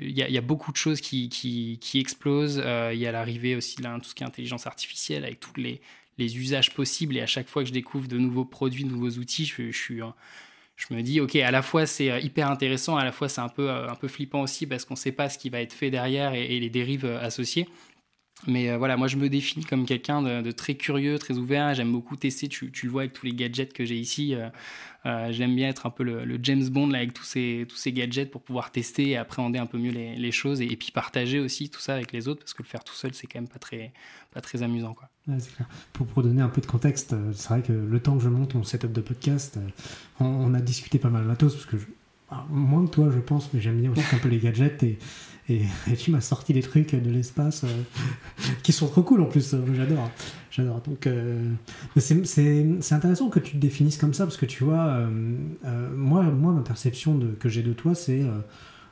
il 0.00 0.10
y, 0.10 0.38
a 0.38 0.40
beaucoup 0.40 0.72
de 0.72 0.76
choses 0.76 1.00
qui, 1.00 1.28
qui, 1.28 1.98
explosent. 1.98 2.62
Euh, 2.64 2.90
il 2.94 3.00
y 3.00 3.06
a 3.06 3.12
l'arrivée 3.12 3.56
aussi 3.56 3.76
de 3.76 3.82
tout 3.82 4.04
ce 4.04 4.14
qui 4.14 4.22
est 4.22 4.26
intelligence 4.26 4.66
artificielle 4.66 5.24
avec 5.24 5.40
tous 5.40 5.58
les, 5.58 5.80
les, 6.18 6.38
usages 6.38 6.72
possibles. 6.72 7.16
Et 7.16 7.20
à 7.20 7.26
chaque 7.26 7.48
fois 7.48 7.62
que 7.62 7.68
je 7.68 7.74
découvre 7.74 8.08
de 8.08 8.18
nouveaux 8.18 8.44
produits, 8.44 8.84
de 8.84 8.90
nouveaux 8.90 9.18
outils, 9.18 9.44
je, 9.44 9.70
je 9.70 9.76
suis 9.76 10.00
je 10.76 10.94
me 10.94 11.02
dis, 11.02 11.20
ok, 11.20 11.36
à 11.36 11.50
la 11.50 11.62
fois 11.62 11.86
c'est 11.86 12.10
euh, 12.10 12.18
hyper 12.18 12.50
intéressant, 12.50 12.96
à 12.96 13.04
la 13.04 13.12
fois 13.12 13.28
c'est 13.28 13.40
un 13.40 13.48
peu, 13.48 13.70
un 13.70 13.94
peu 13.94 14.08
flippant 14.08 14.40
aussi 14.40 14.66
parce 14.66 14.84
qu'on 14.84 14.94
ne 14.94 14.98
sait 14.98 15.12
pas 15.12 15.28
ce 15.28 15.38
qui 15.38 15.48
va 15.48 15.60
être 15.60 15.74
fait 15.74 15.90
derrière 15.90 16.34
et 16.34 16.58
les 16.58 16.70
dérives 16.70 17.04
associées. 17.04 17.68
Mais 18.46 18.70
euh, 18.70 18.76
voilà, 18.76 18.96
moi 18.96 19.06
je 19.06 19.16
me 19.16 19.28
définis 19.28 19.64
comme 19.64 19.86
quelqu'un 19.86 20.22
de, 20.22 20.50
très 20.50 20.74
curieux, 20.74 21.18
très 21.18 21.38
ouvert. 21.38 21.74
J'aime 21.74 21.92
beaucoup 21.92 22.16
tester, 22.16 22.48
tu, 22.48 22.70
le 22.82 22.90
vois 22.90 23.02
avec 23.02 23.12
tous 23.12 23.26
les 23.26 23.32
gadgets 23.32 23.72
que 23.72 23.84
j'ai 23.84 23.96
ici. 23.96 24.34
Euh, 24.34 24.48
euh, 25.06 25.32
j'aime 25.32 25.54
bien 25.54 25.68
être 25.68 25.86
un 25.86 25.90
peu 25.90 26.02
le, 26.02 26.38
James 26.42 26.68
Bond 26.68 26.88
là, 26.88 26.98
avec 26.98 27.12
tous 27.12 27.24
ces, 27.24 27.66
tous 27.68 27.76
ces 27.76 27.92
gadgets 27.92 28.30
pour 28.30 28.42
pouvoir 28.42 28.72
tester 28.72 29.10
et 29.10 29.16
appréhender 29.16 29.58
un 29.58 29.66
peu 29.66 29.78
mieux 29.78 29.92
les, 29.92 30.32
choses 30.32 30.60
et, 30.60 30.76
puis 30.76 30.90
partager 30.92 31.38
aussi 31.38 31.70
tout 31.70 31.80
ça 31.80 31.94
avec 31.94 32.12
les 32.12 32.28
autres 32.28 32.40
parce 32.40 32.54
que 32.54 32.62
le 32.62 32.68
faire 32.68 32.84
tout 32.84 32.94
seul 32.94 33.12
c'est 33.12 33.26
quand 33.26 33.40
même 33.40 33.48
pas 33.48 33.58
très, 33.58 33.92
pas 34.32 34.40
très 34.40 34.62
amusant. 34.62 34.94
Quoi. 34.94 35.08
Pour, 35.92 36.06
pour, 36.06 36.22
donner 36.22 36.42
un 36.42 36.48
peu 36.48 36.60
de 36.60 36.66
contexte, 36.66 37.14
c'est 37.32 37.48
vrai 37.48 37.62
que 37.62 37.72
le 37.72 38.00
temps 38.00 38.16
que 38.16 38.22
je 38.22 38.28
monte 38.28 38.54
mon 38.54 38.64
setup 38.64 38.92
de 38.92 39.00
podcast, 39.00 39.58
on, 40.20 40.54
a 40.54 40.60
discuté 40.60 40.98
pas 40.98 41.10
mal 41.10 41.24
matos 41.24 41.54
parce 41.54 41.66
que 41.66 41.76
moins 42.48 42.86
que 42.86 42.90
toi 42.90 43.10
je 43.12 43.20
pense, 43.20 43.52
mais 43.52 43.60
j'aime 43.60 43.80
bien 43.80 43.90
aussi 43.90 44.02
un 44.14 44.18
peu 44.18 44.28
les 44.28 44.38
gadgets 44.38 44.82
et 44.82 44.98
et, 45.52 45.96
tu 45.96 46.10
m'as 46.10 46.20
sorti 46.20 46.52
des 46.52 46.62
trucs 46.62 46.94
de 46.94 47.10
l'espace 47.10 47.64
euh, 47.64 47.82
qui 48.62 48.72
sont 48.72 48.88
trop 48.88 49.02
cool 49.02 49.20
en 49.20 49.26
plus. 49.26 49.54
J'adore. 49.74 50.10
J'adore. 50.50 50.80
Donc, 50.82 51.06
euh, 51.06 51.50
c'est 51.96 52.92
intéressant 52.92 53.28
que 53.28 53.40
tu 53.40 53.52
te 53.52 53.58
définisses 53.58 53.96
comme 53.96 54.14
ça 54.14 54.24
parce 54.24 54.36
que 54.36 54.46
tu 54.46 54.64
vois, 54.64 54.84
euh, 54.84 55.08
moi, 55.94 56.22
moi, 56.22 56.52
ma 56.52 56.62
perception 56.62 57.16
de, 57.16 57.28
que 57.28 57.48
j'ai 57.48 57.62
de 57.62 57.72
toi, 57.72 57.94
c'est 57.94 58.22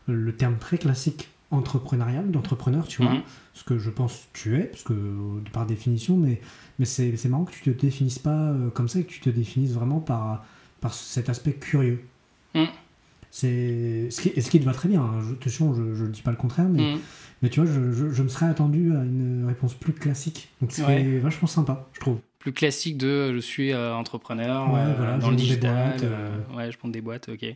le 0.06 0.34
terme 0.34 0.56
très 0.58 0.78
classique 0.78 1.28
entrepreneurial, 1.50 2.30
d'entrepreneur, 2.30 2.86
tu 2.86 3.02
vois, 3.02 3.14
mhm. 3.14 3.22
ce 3.54 3.64
que 3.64 3.76
je 3.76 3.90
pense 3.90 4.28
que 4.32 4.38
tu 4.38 4.56
es, 4.56 4.64
parce 4.64 4.84
que 4.84 4.94
par 5.52 5.66
définition, 5.66 6.16
mais, 6.16 6.40
mais 6.78 6.84
c'est 6.84 7.24
marrant 7.26 7.44
que 7.44 7.52
tu 7.52 7.62
te 7.62 7.70
définisses 7.70 8.20
pas 8.20 8.54
comme 8.72 8.88
ça, 8.88 9.00
et 9.00 9.04
que 9.04 9.10
tu 9.10 9.20
te 9.20 9.30
définisses 9.30 9.72
vraiment 9.72 9.98
par, 9.98 10.44
par 10.80 10.94
cet 10.94 11.28
aspect 11.28 11.52
curieux. 11.52 12.04
Mhm. 12.54 12.68
C'est 13.30 14.08
ce 14.10 14.20
qui, 14.20 14.42
ce 14.42 14.50
qui 14.50 14.58
te 14.58 14.64
va 14.64 14.72
très 14.72 14.88
bien. 14.88 15.02
Hein. 15.02 15.20
Je, 15.22 15.34
attention, 15.34 15.74
je 15.74 16.04
ne 16.04 16.08
dis 16.08 16.22
pas 16.22 16.32
le 16.32 16.36
contraire, 16.36 16.68
mais, 16.68 16.94
mm. 16.94 16.98
mais 17.42 17.48
tu 17.48 17.60
vois, 17.60 17.70
je, 17.70 18.12
je, 18.12 18.22
me 18.22 18.28
serais 18.28 18.46
attendu 18.46 18.90
à 18.96 19.04
une 19.04 19.44
réponse 19.46 19.74
plus 19.74 19.92
classique. 19.92 20.48
Donc 20.60 20.72
c'est 20.72 21.18
vachement 21.18 21.48
sympa, 21.48 21.88
je 21.92 22.00
trouve. 22.00 22.18
Plus 22.40 22.52
classique 22.52 22.96
de 22.96 23.32
je 23.34 23.38
suis 23.38 23.72
euh, 23.72 23.94
entrepreneur 23.94 24.74
euh, 24.74 25.18
dans 25.18 25.30
le 25.30 25.36
digital. 25.36 25.96
Euh, 26.02 26.38
ouais, 26.56 26.72
je 26.72 26.78
prends 26.78 26.88
des 26.88 27.02
boîtes, 27.02 27.28
ok. 27.28 27.54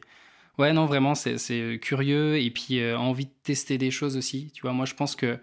Ouais, 0.58 0.72
non, 0.72 0.86
vraiment, 0.86 1.14
c'est 1.16 1.78
curieux 1.82 2.38
et 2.38 2.50
puis 2.50 2.80
envie 2.94 3.24
de 3.24 3.32
tester 3.42 3.76
des 3.76 3.90
choses 3.90 4.16
aussi. 4.16 4.52
Tu 4.54 4.62
vois, 4.62 4.72
moi, 4.72 4.84
je 4.84 4.94
pense 4.94 5.16
que 5.16 5.38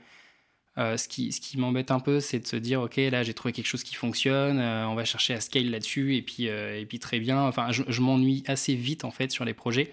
ce 0.78 1.08
qui, 1.10 1.34
ce 1.34 1.42
qui 1.42 1.58
m'embête 1.58 1.92
un 1.92 2.00
peu, 2.00 2.22
c'est 2.22 2.40
de 2.40 2.48
se 2.48 2.56
dire, 2.56 2.82
ok, 2.82 2.96
là, 2.96 3.24
j'ai 3.24 3.34
trouvé 3.34 3.52
quelque 3.52 3.68
chose 3.68 3.84
qui 3.84 3.96
fonctionne, 3.96 4.62
on 4.62 4.96
va 4.96 5.04
chercher 5.04 5.34
à 5.34 5.42
scale 5.42 5.70
là-dessus, 5.70 6.16
et 6.16 6.22
puis, 6.22 6.46
et 6.46 6.86
puis 6.88 7.00
très 7.00 7.20
bien. 7.20 7.42
Enfin, 7.42 7.74
je, 7.74 7.84
je 7.90 8.00
m'ennuie 8.00 8.46
assez 8.48 8.76
vite, 8.76 9.04
en 9.04 9.12
fait, 9.12 9.32
sur 9.32 9.44
les 9.44 9.54
projets. 9.54 9.92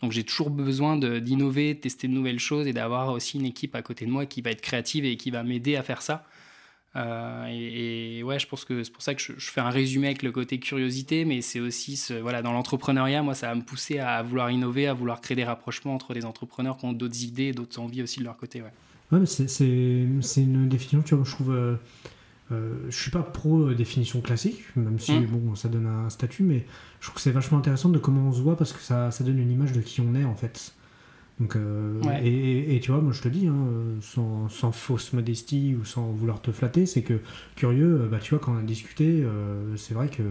Donc 0.00 0.12
j'ai 0.12 0.24
toujours 0.24 0.50
besoin 0.50 0.96
d'innover, 0.96 1.74
de, 1.74 1.80
tester 1.80 2.08
de 2.08 2.12
nouvelles 2.12 2.38
choses 2.38 2.66
et 2.66 2.72
d'avoir 2.72 3.10
aussi 3.10 3.38
une 3.38 3.46
équipe 3.46 3.74
à 3.74 3.82
côté 3.82 4.06
de 4.06 4.10
moi 4.10 4.26
qui 4.26 4.42
va 4.42 4.50
être 4.50 4.60
créative 4.60 5.04
et 5.04 5.16
qui 5.16 5.30
va 5.30 5.42
m'aider 5.42 5.76
à 5.76 5.82
faire 5.82 6.02
ça. 6.02 6.24
Euh, 6.96 7.46
et, 7.50 8.22
ouais, 8.22 8.38
je 8.38 8.46
pense 8.46 8.64
que 8.64 8.82
c'est 8.82 8.92
pour 8.92 9.02
ça 9.02 9.14
que 9.14 9.20
je, 9.20 9.32
fais 9.38 9.60
un 9.60 9.70
résumé 9.70 10.06
avec 10.06 10.22
le 10.22 10.32
côté 10.32 10.58
curiosité, 10.58 11.24
mais 11.24 11.40
c'est 11.42 11.60
aussi 11.60 12.00
voilà, 12.22 12.42
dans 12.42 12.52
l'entrepreneuriat, 12.52 13.22
moi, 13.22 13.34
ça 13.34 13.48
va 13.48 13.54
me 13.54 13.62
pousser 13.62 13.98
à 13.98 14.22
vouloir 14.22 14.50
innover, 14.50 14.86
à 14.86 14.94
vouloir 14.94 15.20
créer 15.20 15.36
des 15.36 15.44
rapprochements 15.44 15.94
entre 15.94 16.14
des 16.14 16.24
entrepreneurs 16.24 16.76
qui 16.76 16.86
ont 16.86 16.92
d'autres 16.92 17.22
idées, 17.22 17.52
d'autres 17.52 17.78
envies 17.78 18.02
aussi 18.02 18.20
de 18.20 18.24
leur 18.24 18.36
côté. 18.36 18.62
Ouais, 18.62 19.18
ouais 19.18 19.26
c'est 19.26 20.40
une 20.40 20.68
définition, 20.68 21.02
tu 21.02 21.14
vois, 21.14 21.24
je 21.24 21.30
trouve. 21.30 21.52
Euh, 21.52 21.76
euh, 22.50 22.74
je 22.88 22.96
suis 22.96 23.10
pas 23.10 23.22
pro 23.22 23.72
définition 23.74 24.20
classique, 24.20 24.64
même 24.76 24.98
si 24.98 25.12
mm. 25.12 25.26
bon, 25.26 25.54
ça 25.54 25.68
donne 25.68 25.86
un 25.86 26.10
statut, 26.10 26.42
mais 26.42 26.64
je 27.00 27.06
trouve 27.06 27.16
que 27.16 27.20
c'est 27.20 27.30
vachement 27.30 27.58
intéressant 27.58 27.88
de 27.88 27.98
comment 27.98 28.28
on 28.28 28.32
se 28.32 28.40
voit 28.40 28.56
parce 28.56 28.72
que 28.72 28.80
ça, 28.80 29.10
ça 29.10 29.24
donne 29.24 29.38
une 29.38 29.50
image 29.50 29.72
de 29.72 29.80
qui 29.80 30.00
on 30.00 30.14
est 30.14 30.24
en 30.24 30.34
fait. 30.34 30.74
Donc, 31.40 31.54
euh, 31.54 32.00
et, 32.22 32.74
et, 32.74 32.80
tu 32.80 32.90
vois, 32.90 33.00
moi 33.00 33.12
je 33.12 33.22
te 33.22 33.28
dis, 33.28 33.46
hein, 33.46 33.54
sans, 34.00 34.48
sans, 34.48 34.72
fausse 34.72 35.12
modestie 35.12 35.76
ou 35.80 35.84
sans 35.84 36.10
vouloir 36.10 36.42
te 36.42 36.50
flatter, 36.50 36.84
c'est 36.84 37.02
que 37.02 37.20
curieux, 37.54 38.00
euh, 38.02 38.08
bah, 38.08 38.18
tu 38.20 38.34
vois, 38.34 38.44
quand 38.44 38.54
on 38.54 38.58
a 38.58 38.62
discuté, 38.62 39.22
euh, 39.22 39.76
c'est 39.76 39.94
vrai 39.94 40.08
que 40.08 40.22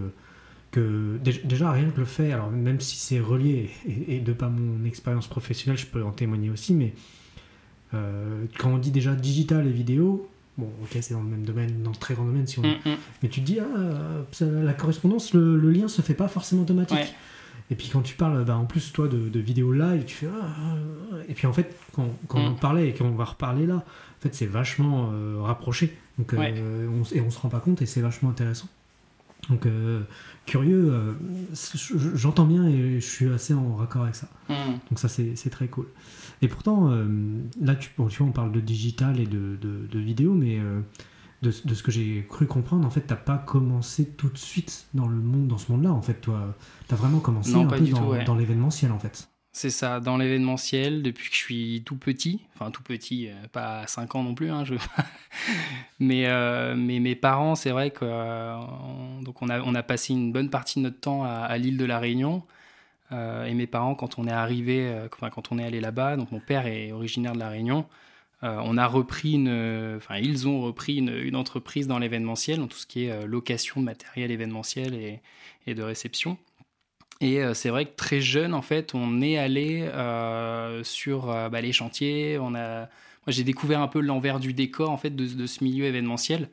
que 0.72 1.18
déjà 1.46 1.72
rien 1.72 1.90
que 1.90 2.00
le 2.00 2.06
fait, 2.06 2.34
alors 2.34 2.52
même 2.52 2.82
si 2.82 2.98
c'est 2.98 3.22
relié, 3.22 3.70
et, 4.08 4.20
de 4.20 4.34
pas 4.34 4.50
mon 4.50 4.84
expérience 4.86 5.28
professionnelle, 5.28 5.80
je 5.80 5.86
peux 5.86 6.04
en 6.04 6.12
témoigner 6.12 6.50
aussi, 6.50 6.74
mais 6.74 6.94
euh, 7.94 8.46
quand 8.60 8.74
on 8.74 8.78
dit 8.78 8.92
déjà 8.92 9.16
digital 9.16 9.66
et 9.66 9.72
vidéo, 9.72 10.30
bon 10.58 10.70
ok 10.84 10.98
c'est 11.02 11.14
dans 11.14 11.22
le 11.22 11.30
même 11.30 11.44
domaine, 11.44 11.84
dans 11.84 11.92
le 11.92 11.96
très 11.96 12.14
grand 12.14 12.26
domaine 12.26 12.48
si 12.48 12.60
on... 12.60 12.64
Mm, 12.64 12.80
mm. 12.86 12.98
Mais 13.24 13.30
tu 13.30 13.42
te 13.42 13.46
dis, 13.46 13.60
ah, 13.60 14.46
la 14.46 14.74
correspondance, 14.74 15.34
le, 15.34 15.72
lien 15.72 15.88
se 15.88 16.02
fait 16.02 16.14
pas 16.14 16.28
forcément 16.28 16.64
automatique. 16.64 17.16
Et 17.70 17.76
puis 17.76 17.90
quand 17.92 18.02
tu 18.02 18.16
parles, 18.16 18.46
bah, 18.46 18.56
en 18.56 18.66
plus 18.66 18.94
toi 18.94 19.08
de, 19.08 19.40
vidéo 19.40 19.74
live, 19.74 20.06
tu 20.06 20.16
fais 20.16 20.28
ah, 20.28 20.76
et 21.28 21.34
puis 21.34 21.48
en 21.48 21.54
fait 21.54 21.76
quand, 21.94 22.10
quand 22.28 22.40
mm. 22.40 22.54
on 22.54 22.56
parlait 22.56 22.90
et 22.90 22.94
qu'on 22.94 23.12
va 23.12 23.26
reparler 23.26 23.66
là, 23.66 23.76
en 23.76 24.22
fait 24.22 24.34
c'est 24.34 24.46
vachement 24.46 25.12
euh, 25.14 25.42
rapproché. 25.42 25.98
Donc, 26.18 26.34
et 26.34 27.22
on 27.22 27.30
se 27.30 27.40
rend 27.40 27.50
pas 27.50 27.60
compte 27.60 27.82
et 27.82 27.86
c'est 27.86 28.02
vachement 28.02 28.30
intéressant. 28.30 28.68
Donc, 29.50 29.66
euh, 29.66 30.02
curieux, 30.46 30.92
euh, 30.92 31.14
j'entends 32.16 32.46
bien 32.46 32.68
et 32.68 33.00
je 33.00 33.06
suis 33.06 33.30
assez 33.32 33.54
en 33.54 33.76
raccord 33.76 34.04
avec 34.04 34.16
ça. 34.16 34.28
Mm. 34.50 34.54
Donc, 34.90 35.00
ça, 35.00 35.08
c'est 35.08 35.50
très 35.50 35.68
cool. 35.68 35.86
Et 36.41 36.48
pourtant, 36.48 36.91
euh, 36.91 37.08
là, 37.60 37.75
tu, 37.75 37.89
vois, 37.98 38.10
on 38.22 38.32
parle 38.32 38.51
de 38.51 38.60
digital 38.60 39.20
et 39.20 39.25
de, 39.25 39.58
de, 39.62 40.00
vidéo, 40.00 40.34
mais 40.34 40.60
de, 41.41 41.51
de, 41.65 41.74
ce 41.74 41.84
que 41.84 41.91
j'ai 41.91 42.25
cru 42.29 42.46
comprendre, 42.46 42.86
en 42.86 42.89
fait, 42.89 43.01
t'as 43.01 43.15
pas 43.15 43.38
commencé 43.38 44.10
tout 44.10 44.29
de 44.29 44.38
suite 44.38 44.88
dans 44.94 45.08
le 45.08 45.17
monde, 45.17 45.48
dans 45.48 45.58
ce 45.58 45.72
monde-là, 45.72 45.91
en 45.91 46.01
fait, 46.01 46.22
toi. 46.22 46.56
T'as 46.88 46.96
vraiment 46.96 47.20
commencé 47.20 47.56
un 47.56 47.65
peu 47.65 47.79
dans, 47.79 48.24
dans 48.24 48.36
l'événementiel, 48.36 48.91
en 48.91 49.00
fait. 49.00 49.29
C'est 49.58 49.72
ça, 49.72 50.00
dans 50.00 50.17
l'événementiel, 50.17 51.01
depuis 51.01 51.29
que 51.29 51.36
je 51.36 51.39
suis 51.39 51.82
tout 51.84 51.96
petit, 51.96 52.41
enfin 52.53 52.70
tout 52.70 52.84
petit, 52.84 53.27
euh, 53.27 53.34
pas 53.51 53.79
à 53.79 53.88
5 53.88 54.13
ans 54.13 54.22
non 54.22 54.36
plus, 54.36 54.51
hein, 54.51 54.63
je... 54.65 54.75
mais, 56.00 56.27
euh, 56.27 56.75
mais 56.77 57.00
mes 57.00 57.15
parents, 57.15 57.56
c'est 57.56 57.72
vrai 57.72 57.89
qu'on 57.89 58.06
euh, 58.06 58.56
donc 59.24 59.41
on 59.41 59.50
a, 59.50 59.60
on 59.62 59.74
a 59.74 59.82
passé 59.82 60.13
une 60.13 60.32
bonne 60.32 60.51
partie 60.51 60.77
de 60.77 60.84
notre 60.84 61.00
temps 61.00 61.24
à, 61.24 61.58
l'île 61.58 61.77
de 61.77 61.86
la 61.86 61.98
Réunion. 61.98 62.44
Et 63.12 63.54
mes 63.54 63.68
parents, 63.68 63.96
quand 63.96 64.20
on 64.20 64.28
est 64.28 64.32
arrivé, 64.32 64.94
enfin, 65.14 65.30
quand 65.30 65.52
on 65.52 65.60
est 65.60 65.64
allé 65.64 65.80
là-bas, 65.80 66.18
donc 66.18 66.32
mon 66.32 66.40
père 66.40 66.68
est 66.68 66.92
originaire 66.92 67.34
de 67.34 67.40
la 67.40 67.50
Réunion, 67.50 67.86
on 68.42 68.78
a 68.78 68.86
repris 68.86 69.36
enfin 69.96 70.18
ils 70.18 70.48
ont 70.48 70.62
repris 70.62 70.98
une, 70.98 71.36
entreprise 71.36 71.88
dans 71.88 72.00
l'événementiel, 72.00 72.60
dans 72.60 72.68
tout 72.68 72.78
ce 72.78 72.86
qui 72.86 73.06
est 73.06 73.26
location 73.26 73.80
de 73.80 73.86
matériel 73.86 74.32
événementiel 74.32 75.22
et, 75.66 75.74
de 75.74 75.84
réception. 75.84 76.38
Et 77.22 77.42
euh, 77.42 77.54
c'est 77.54 77.70
vrai 77.70 77.86
que 77.86 77.96
très 77.96 78.22
jeune, 78.22 78.54
en 78.54 78.62
fait, 78.62 78.94
on 78.94 79.22
est 79.22 79.38
allé 79.38 79.82
euh, 79.82 80.84
sur 80.84 81.30
euh, 81.30 81.50
bah, 81.50 81.62
les 81.62 81.74
chantiers. 81.74 82.38
On 82.40 82.54
j'ai 83.28 83.44
découvert 83.44 83.82
un 83.82 83.90
peu 83.90 84.00
l'envers 84.00 84.40
du 84.40 84.54
décor 84.54 84.90
en 84.90 84.96
fait 84.96 85.14
de, 85.14 85.46
ce 85.48 85.64
milieu 85.64 85.86
événementiel. 85.86 86.50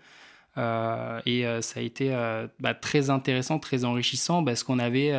Et 0.56 1.44
ça 1.60 1.80
a 1.80 1.82
été 1.82 2.14
bah, 2.60 2.74
très 2.74 3.10
intéressant, 3.10 3.58
très 3.58 3.84
enrichissant 3.84 4.44
parce 4.44 4.62
qu'on 4.62 4.78
avait, 4.78 5.12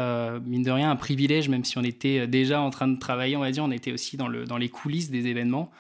mine 0.46 0.64
de 0.64 0.72
rien, 0.72 0.92
un 0.92 0.96
privilège, 0.96 1.50
même 1.50 1.66
si 1.66 1.78
on 1.78 1.84
était 1.84 2.28
déjà 2.28 2.62
en 2.62 2.70
train 2.70 2.88
de 2.88 2.98
travailler, 2.98 3.36
on 3.36 3.42
va 3.42 3.50
on 3.60 3.72
était 3.72 3.92
aussi 3.92 4.18
dans, 4.18 4.28
le, 4.28 4.46
dans 4.46 4.58
les 4.58 4.70
coulisses 4.70 5.10
des 5.12 5.28
événements. 5.28 5.72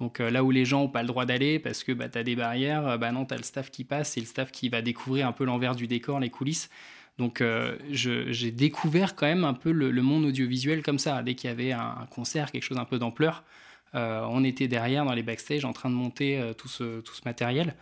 Donc 0.00 0.18
là 0.18 0.42
où 0.42 0.50
les 0.50 0.64
gens 0.64 0.82
n'ont 0.82 0.88
pas 0.88 1.02
le 1.02 1.08
droit 1.08 1.24
d'aller 1.26 1.60
parce 1.60 1.84
que 1.84 1.92
bah, 1.92 2.08
tu 2.08 2.18
as 2.18 2.24
des 2.24 2.34
barrières, 2.34 2.98
bah 2.98 3.12
non, 3.12 3.24
tu 3.24 3.34
as 3.34 3.36
le 3.36 3.44
staff 3.44 3.70
qui 3.70 3.84
passe, 3.84 4.12
c'est 4.12 4.20
le 4.20 4.26
staff 4.26 4.50
qui 4.50 4.68
va 4.68 4.82
découvrir 4.82 5.28
un 5.28 5.32
peu 5.32 5.44
l'envers 5.44 5.76
du 5.76 5.86
décor, 5.86 6.18
les 6.18 6.30
coulisses. 6.30 6.68
Donc 7.18 7.40
euh, 7.40 7.76
j'ai 7.90 8.50
découvert 8.50 9.14
quand 9.14 9.26
même 9.26 9.44
un 9.44 9.54
peu 9.54 9.70
le, 9.70 9.90
monde 10.02 10.24
audiovisuel 10.24 10.82
comme 10.82 10.98
ça. 10.98 11.22
Dès 11.22 11.34
qu'il 11.34 11.48
y 11.48 11.52
avait 11.52 11.72
un, 11.72 12.06
concert, 12.10 12.50
quelque 12.50 12.64
chose 12.64 12.78
un 12.78 12.84
peu 12.84 12.98
d'ampleur, 12.98 13.44
euh, 13.94 14.26
on 14.28 14.42
était 14.42 14.66
derrière 14.66 15.04
dans 15.04 15.14
les 15.14 15.22
backstage 15.22 15.64
en 15.64 15.72
train 15.72 15.90
de 15.90 15.94
monter 15.94 16.38
euh, 16.38 16.52
tout 16.52 16.68
ce 16.68 17.02
matériel. 17.24 17.74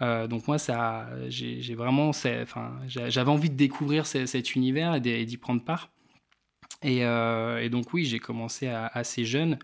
Donc 0.00 0.48
moi, 0.48 0.58
ça, 0.58 1.08
j'ai 1.28 1.74
vraiment, 1.74 2.08
enfin, 2.08 2.72
j'avais 2.86 3.30
envie 3.30 3.50
de 3.50 3.56
découvrir 3.56 4.06
cet 4.06 4.54
univers 4.54 4.94
et 4.94 5.24
d'y 5.24 5.36
prendre 5.36 5.62
part. 5.62 5.90
Et, 6.82 7.00
donc 7.70 7.92
oui, 7.92 8.04
j'ai 8.04 8.18
commencé 8.18 8.68
assez 8.68 9.24
jeune. 9.24 9.58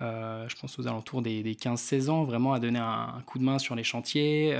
je 0.00 0.60
pense 0.60 0.78
aux 0.78 0.86
alentours 0.86 1.22
des, 1.22 1.42
15-16 1.54 2.10
ans, 2.10 2.24
vraiment 2.24 2.52
à 2.52 2.60
donner 2.60 2.78
un, 2.78 3.20
coup 3.26 3.38
de 3.38 3.44
main 3.44 3.58
sur 3.58 3.74
les 3.74 3.84
chantiers, 3.84 4.56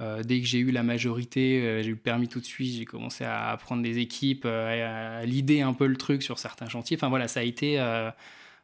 euh, 0.00 0.22
dès 0.22 0.40
que 0.40 0.46
j'ai 0.46 0.58
eu 0.58 0.70
la 0.70 0.84
majorité, 0.84 1.60
euh, 1.60 1.82
j'ai 1.82 1.88
eu 1.88 1.92
le 1.92 1.96
permis 1.96 2.28
tout 2.28 2.38
de 2.38 2.44
suite, 2.44 2.72
j'ai 2.76 2.84
commencé 2.84 3.24
à 3.24 3.56
prendre 3.60 3.82
des 3.82 3.98
équipes, 3.98 4.44
euh, 4.44 5.20
à, 5.20 5.26
l'idée 5.26 5.60
un 5.60 5.72
peu 5.72 5.86
le 5.86 5.96
truc 5.96 6.22
sur 6.22 6.38
certains 6.38 6.68
chantiers. 6.68 6.96
Enfin 6.96 7.08
voilà, 7.08 7.26
ça 7.26 7.40
a 7.40 7.42
été 7.42 7.78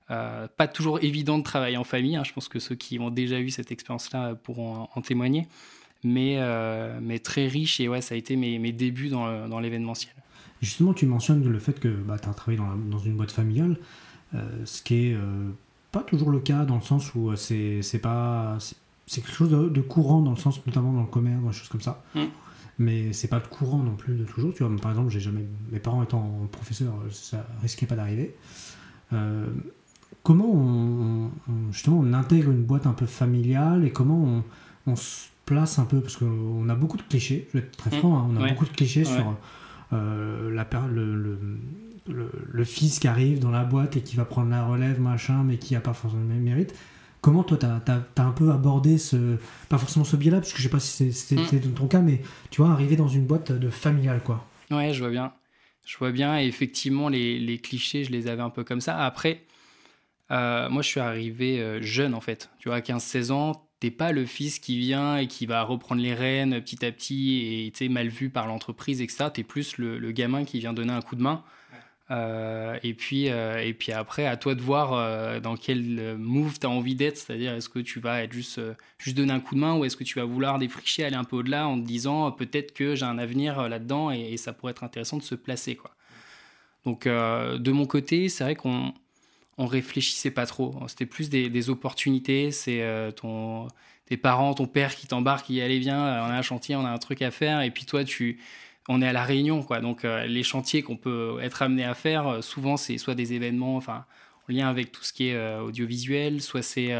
pas 0.09 0.69
toujours 0.73 1.03
évident 1.03 1.39
de 1.39 1.43
travailler 1.43 1.77
en 1.77 1.85
famille. 1.85 2.17
Hein. 2.17 2.25
Je 2.25 2.33
pense 2.33 2.49
que 2.49 2.59
ceux 2.59 2.75
qui 2.75 2.99
ont 2.99 3.11
déjà 3.11 3.41
eu 3.41 3.51
cette 3.51 3.73
expérience-là 3.73 4.35
pourront 4.35 4.89
en, 4.95 5.01
témoigner. 5.01 5.47
Mais, 6.03 6.39
mais 7.01 7.19
très 7.19 7.47
riche 7.49 7.81
et 7.81 7.89
ouais, 7.89 8.03
ça 8.03 8.15
a 8.15 8.19
été 8.19 8.37
mes, 8.37 8.59
mes 8.59 8.73
débuts 8.73 9.09
dans, 9.09 9.49
dans 9.49 9.61
l'événementiel. 9.61 10.15
Justement, 10.61 10.93
tu 10.93 11.07
mentionnes 11.07 11.43
le 11.49 11.59
fait 11.59 11.81
que 11.81 11.89
bah, 11.89 12.19
tu 12.19 12.29
as 12.29 12.35
travaillé 12.35 12.59
dans, 12.59 12.75
dans, 12.77 12.99
une 12.99 13.17
boîte 13.17 13.33
familiale, 13.33 13.79
ce 14.65 14.83
qui 14.83 15.07
est 15.07 15.17
pas 15.93 16.03
toujours 16.03 16.31
le 16.31 16.41
cas 16.41 16.65
dans 16.65 16.77
le 16.77 16.83
sens 16.83 17.15
où 17.15 17.35
c'est 17.37 18.01
pas 18.03 18.59
c'est 19.07 19.21
quelque 19.21 19.35
chose 19.35 19.51
de, 19.51 19.81
courant 19.81 20.23
dans 20.23 20.31
le 20.31 20.37
sens, 20.37 20.65
notamment 20.67 20.93
dans 20.93 21.03
le 21.03 21.07
commerce, 21.07 21.43
dans 21.43 21.51
des 21.51 21.57
choses 21.57 21.69
comme 21.69 21.81
ça. 21.81 22.03
Mm. 22.15 22.21
Mais 22.79 23.13
c'est 23.13 23.29
pas 23.29 23.41
courant 23.41 23.79
non 23.79 23.95
plus 23.95 24.17
de 24.17 24.25
toujours. 24.25 24.53
Tu 24.55 24.65
vois, 24.65 24.77
par 24.81 24.91
exemple, 24.91 25.11
j'ai 25.11 25.21
jamais, 25.21 25.45
mes 25.71 25.79
parents 25.79 26.03
étant 26.03 26.49
professeurs, 26.51 26.95
ça 27.11 27.47
risquait 27.63 27.87
pas 27.87 27.97
d'arriver. 27.97 28.35
Euh, 29.13 29.47
comment 30.25 30.50
on, 30.52 31.31
justement 31.71 32.00
on 32.00 32.12
intègre 32.12 32.50
une 32.50 32.64
boîte 32.64 32.88
un 32.88 32.93
peu 32.93 33.07
familiale 33.07 33.85
et 33.85 33.93
comment 33.93 34.43
on, 34.87 34.97
se 34.97 35.28
place 35.47 35.78
un 35.78 35.85
peu 35.85 36.00
parce 36.00 36.16
qu'on 36.16 36.69
a 36.69 36.75
beaucoup 36.75 36.97
de 36.97 37.02
clichés. 37.02 37.47
Je 37.52 37.59
vais 37.59 37.64
être 37.64 37.76
très 37.76 37.97
mm. 37.97 38.00
franc, 38.00 38.19
hein, 38.19 38.28
on 38.31 38.43
a 38.43 38.49
beaucoup 38.49 38.64
de 38.64 38.71
clichés 38.71 39.04
sur 39.04 39.37
euh, 39.93 40.50
la, 40.50 40.66
le, 40.88 41.14
le, 41.14 41.38
le, 42.09 42.31
le, 42.50 42.64
fils 42.64 42.99
qui 42.99 43.07
arrive 43.07 43.38
dans 43.38 43.50
la 43.50 43.64
boîte 43.64 43.97
et 43.97 44.00
qui 44.00 44.16
va 44.16 44.25
prendre 44.25 44.50
la 44.50 44.64
relève, 44.64 45.00
machin, 45.00 45.45
mais 45.45 45.59
qui 45.59 45.76
a 45.76 45.81
pas 45.81 45.93
forcément 45.93 46.23
le 46.23 46.28
même 46.28 46.43
mérite. 46.43 46.75
Comment 47.21 47.43
toi, 47.43 47.57
tu 47.57 47.66
as, 47.66 48.23
un 48.23 48.31
peu 48.33 48.50
abordé 48.50 48.99
ce. 48.99 49.37
Pas 49.69 49.78
forcément 49.78 50.04
ce 50.04 50.16
biais-là, 50.16 50.40
parce 50.40 50.52
que 50.52 50.59
je 50.59 50.64
sais 50.64 50.69
pas 50.69 50.81
si 50.81 51.12
c'était 51.12 51.57
mm. 51.57 51.73
ton 51.73 51.87
cas, 51.87 52.00
mais 52.00 52.21
tu 52.50 52.61
vois, 52.61 52.71
arriver 52.71 52.97
dans 52.97 53.09
une 53.09 53.26
boîte 53.26 53.52
de 53.52 53.71
familiale, 53.71 54.23
quoi. 54.23 54.47
Ouais, 54.71 54.93
je 54.93 55.00
vois 55.00 55.11
bien. 55.11 55.33
Je 55.87 55.97
vois 55.99 56.12
bien. 56.12 56.38
Et 56.38 56.47
effectivement, 56.47 57.09
les, 57.09 57.61
clichés, 57.62 58.04
je 58.04 58.11
les 58.11 58.26
avais 58.26 58.43
un 58.43 58.50
peu 58.50 58.64
comme 58.64 58.81
ça. 58.81 58.99
Après, 58.99 59.43
euh, 60.31 60.69
moi, 60.69 60.83
je 60.83 60.88
suis 60.88 61.00
arrivé 61.00 61.61
euh, 61.61 61.83
jeune, 61.83 62.14
en 62.14 62.21
fait. 62.21 62.50
Tu 62.59 62.69
vois, 62.69 62.78
à 62.78 62.81
15-16 62.81 63.33
ans, 63.33 63.69
t'es 63.81 63.90
pas 63.90 64.12
le 64.12 64.25
fils 64.25 64.59
qui 64.59 64.78
vient 64.78 65.19
et 65.19 65.26
qui 65.26 65.47
va 65.47 65.62
reprendre 65.62 66.00
les 66.00 66.14
rênes 66.14 66.61
petit 66.61 66.85
à 66.85 66.93
petit 66.93 67.66
et 67.66 67.73
tu 67.73 67.88
mal 67.88 68.09
vu 68.09 68.31
par 68.31 68.47
l'entreprise, 68.47 69.02
etc. 69.02 69.26
Tu 69.33 69.43
es 69.43 69.45
plus 69.45 69.76
le, 69.78 70.12
gamin 70.12 70.45
qui 70.45 70.59
vient 70.61 70.73
donner 70.73 70.93
un 70.93 71.02
coup 71.02 71.16
de 71.16 71.23
main. 71.23 71.45
Euh, 72.11 72.78
et, 72.83 72.93
puis, 72.95 73.26
et 73.26 73.75
puis 73.78 73.93
après, 73.93 74.26
à 74.26 74.37
toi 74.37 74.54
de 74.54 74.62
voir 74.62 75.40
dans 75.40 75.57
quel 75.57 76.16
move 76.16 76.59
tu 76.59 76.66
as 76.66 76.71
envie 76.71 76.95
d'être, 76.95 77.19
c'est-à-dire 77.19 77.54
est-ce 77.54 77.69
que 77.69 77.78
tu 77.78 78.00
vas 78.00 78.23
être 78.23 78.33
juste, 78.33 78.61
juste 78.99 79.16
donner 79.16 79.33
un 79.33 79.40
coup 79.40 79.54
de 79.54 79.61
main 79.61 79.76
ou 79.76 79.85
est-ce 79.85 79.97
que 79.97 80.04
tu 80.04 80.19
vas 80.19 80.25
vouloir 80.25 80.59
défricher, 80.59 81.04
aller 81.04 81.16
un 81.16 81.25
peu 81.25 81.37
au-delà 81.37 81.66
en 81.66 81.78
te 81.78 81.87
disant 81.87 82.31
peut-être 82.33 82.73
que 82.73 82.95
j'ai 82.95 83.07
un 83.07 83.19
avenir 83.19 83.69
là-dedans 83.69 84.11
et, 84.11 84.37
ça 84.38 84.54
pourrait 84.54 84.73
être 84.73 84.85
intéressant 84.85 85.19
de 85.19 85.23
se 85.23 85.35
placer. 85.35 85.76
Quoi. 85.76 85.90
Donc 86.85 87.07
de 87.07 87.71
mon 87.71 87.87
côté, 87.87 88.31
c'est 88.31 88.45
vrai 88.45 88.54
qu'on 88.54 88.95
on 89.59 89.67
réfléchissait 89.67 90.31
pas 90.31 90.47
trop, 90.47 90.75
c'était 90.89 91.07
plus 91.07 91.31
des, 91.31 91.71
opportunités, 91.71 92.51
c'est 92.51 92.85
ton 93.17 93.69
tes 94.07 94.17
parents, 94.19 94.53
ton 94.53 94.67
père 94.67 94.95
qui 94.95 95.07
t'embarque, 95.07 95.47
qui 95.47 95.61
allez 95.63 95.79
viens, 95.79 95.99
on 95.99 96.31
a 96.31 96.35
un 96.35 96.43
chantier, 96.43 96.77
on 96.77 96.85
a 96.85 96.91
un 96.91 96.99
truc 96.99 97.23
à 97.23 97.31
faire 97.31 97.63
et 97.63 97.71
puis 97.71 97.87
toi 97.87 98.05
tu 98.05 98.39
on 98.89 99.01
est 99.03 99.09
à 99.09 99.13
la 99.13 99.25
Réunion, 99.25 99.63
quoi. 99.63 99.81
Donc 99.81 100.05
euh, 100.05 100.27
les 100.27 100.43
chantiers 100.43 100.83
qu'on 100.83 100.97
peut 100.97 101.39
être 101.43 101.63
amené 101.63 101.85
à 101.85 101.95
faire, 101.95 102.27
euh, 102.29 102.41
souvent 102.43 102.77
c'est 102.77 102.99
soit 102.99 103.15
des 103.15 103.33
événements, 103.33 103.77
enfin 103.77 104.05
en 104.49 104.53
lien 104.53 104.69
avec 104.69 104.93
tout 104.93 105.03
ce 105.03 105.13
qui 105.13 105.29
est 105.29 105.35
euh, 105.35 105.61
audiovisuel, 105.61 106.43
soit 106.43 106.63
c'est 106.63 106.91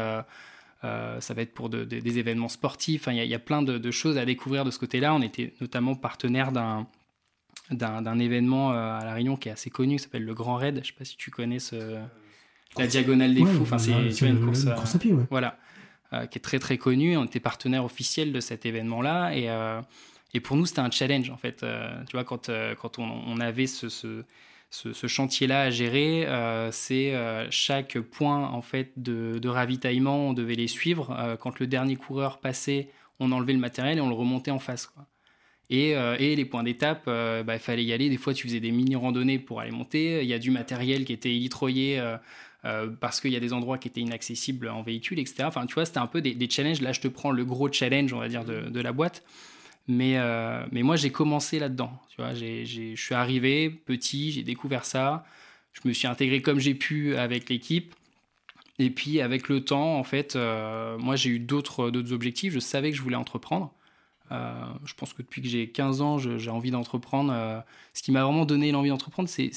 ça 1.19 1.33
va 1.33 1.41
être 1.41 1.53
pour 1.55 1.69
des 1.69 2.19
événements 2.19 2.47
sportifs. 2.47 3.07
Il 3.07 3.15
y, 3.15 3.33
a 3.33 3.39
plein 3.39 3.63
de, 3.63 3.91
choses 3.91 4.19
à 4.19 4.25
découvrir 4.25 4.65
de 4.65 4.69
ce 4.69 4.77
côté-là. 4.77 5.15
On 5.15 5.21
était 5.23 5.53
notamment 5.59 5.95
partenaire 5.95 6.51
d'un 6.51 6.87
d'un 7.71 8.19
événement 8.19 8.69
à 8.69 9.01
la 9.03 9.15
Réunion 9.15 9.35
qui 9.35 9.49
est 9.49 9.51
assez 9.51 9.71
connu, 9.71 9.95
qui 9.95 10.03
s'appelle 10.03 10.25
le 10.25 10.35
Grand 10.35 10.57
Raid. 10.57 10.75
Je 10.75 10.79
ne 10.81 10.85
sais 10.85 10.93
pas 10.93 11.05
si 11.05 11.17
tu 11.17 11.31
connais 11.31 11.57
ce, 11.57 11.97
la 12.77 12.87
diagonale 12.87 13.33
des 13.33 13.45
fous. 13.45 13.61
Enfin, 13.61 13.77
c'est 13.77 13.91
une 14.21 14.45
course, 14.45 14.65
à 14.67 14.99
pied, 14.99 15.15
voilà, 15.29 15.57
qui 16.11 16.37
est 16.37 16.41
très 16.41 16.59
très 16.59 16.77
connue. 16.77 17.17
On 17.17 17.25
était 17.25 17.39
partenaire 17.39 17.85
officiel 17.85 18.31
de 18.31 18.39
cet 18.39 18.65
événement-là 18.65 19.35
et 19.35 19.49
et 20.35 20.41
pour 20.41 20.57
nous, 20.57 20.65
c'était 20.65 20.81
un 20.81 20.91
challenge, 20.91 21.29
en 21.29 21.37
fait. 21.37 21.63
Euh, 21.63 21.89
tu 22.09 22.17
vois, 22.17 22.25
quand, 22.25 22.49
euh, 22.49 22.75
quand 22.75 22.99
on, 22.99 23.39
avait 23.39 23.67
ce, 23.67 23.87
ce, 23.87 25.07
chantier-là 25.07 25.61
à 25.61 25.69
gérer, 25.69 26.25
euh, 26.27 26.71
c'est 26.73 27.13
chaque 27.49 27.97
point, 27.99 28.49
en 28.49 28.61
fait, 28.61 28.91
de, 28.97 29.47
ravitaillement, 29.47 30.27
on 30.27 30.33
devait 30.33 30.55
les 30.55 30.67
suivre. 30.67 31.37
quand 31.39 31.59
le 31.59 31.67
dernier 31.67 31.95
coureur 31.95 32.39
passait, 32.39 32.89
on 33.21 33.31
enlevait 33.31 33.53
le 33.53 33.59
matériel 33.59 33.97
et 33.97 34.01
on 34.01 34.09
le 34.09 34.15
remontait 34.15 34.51
en 34.51 34.59
face, 34.59 34.87
quoi. 34.87 35.07
Et, 35.71 35.91
et, 35.91 36.35
les 36.35 36.45
points 36.45 36.61
d'étape, 36.63 37.05
bah, 37.05 37.55
il 37.55 37.59
fallait 37.59 37.85
y 37.85 37.93
aller. 37.93 38.09
Des 38.09 38.17
fois, 38.17 38.33
tu 38.33 38.45
faisais 38.45 38.59
des 38.59 38.71
mini-randonnées 38.71 39.39
pour 39.39 39.61
aller 39.61 39.71
monter. 39.71 40.21
Il 40.21 40.27
y 40.27 40.33
a 40.33 40.37
du 40.37 40.51
matériel 40.51 41.05
qui 41.05 41.13
était 41.13 41.33
élitroyé 41.33 42.03
parce 42.99 43.21
qu'il 43.21 43.31
y 43.31 43.35
a 43.35 43.39
des 43.39 43.53
endroits 43.53 43.77
qui 43.77 43.87
étaient 43.87 44.01
inaccessibles 44.01 44.69
en 44.69 44.81
véhicule, 44.81 45.19
etc. 45.19 45.43
Enfin, 45.45 45.65
tu 45.65 45.75
vois, 45.75 45.85
c'était 45.85 45.99
un 45.99 46.07
peu 46.07 46.21
des, 46.21 46.49
challenges. 46.49 46.81
Là, 46.81 46.93
je 46.93 47.01
te 47.01 47.07
prends 47.07 47.31
le 47.31 47.45
gros 47.45 47.71
challenge, 47.71 48.11
on 48.13 48.19
va 48.19 48.27
dire, 48.27 48.43
de, 48.43 48.79
la 48.79 48.91
boîte. 48.91 49.23
Mais, 49.87 50.17
mais 50.71 50.81
moi, 50.81 50.95
j'ai 50.95 51.11
commencé 51.11 51.59
là-dedans. 51.59 51.91
Tu 52.09 52.21
vois, 52.21 52.33
je 52.33 52.95
suis 52.95 53.15
arrivé 53.15 53.69
petit, 53.69 54.31
j'ai 54.31 54.43
découvert 54.43 54.85
ça. 54.85 55.25
Je 55.73 55.81
me 55.87 55.93
suis 55.93 56.07
intégré 56.07 56.41
comme 56.41 56.59
j'ai 56.59 56.73
pu 56.73 57.15
avec 57.15 57.49
l'équipe. 57.49 57.93
Et 58.79 58.89
puis, 58.89 59.21
avec 59.21 59.47
le 59.47 59.63
temps, 59.63 59.97
en 59.97 60.03
fait, 60.03 60.35
moi, 60.35 61.15
j'ai 61.15 61.29
eu 61.29 61.39
d'autres 61.39 61.91
objectifs. 62.11 62.53
Je 62.53 62.59
savais 62.59 62.89
que 62.89 62.97
je 62.97 63.03
voulais 63.03 63.15
entreprendre. 63.15 63.71
je 64.31 64.93
pense 64.95 65.13
que 65.13 65.21
depuis 65.21 65.43
que 65.43 65.47
j'ai 65.47 65.69
15 65.69 66.01
ans, 66.01 66.17
j'ai 66.17 66.49
envie 66.49 66.71
d'entreprendre. 66.71 67.63
ce 67.93 68.01
qui 68.01 68.11
m'a 68.11 68.23
vraiment 68.23 68.45
donné 68.45 68.71
l'envie 68.71 68.89
d'entreprendre, 68.89 69.29
c'est 69.29 69.51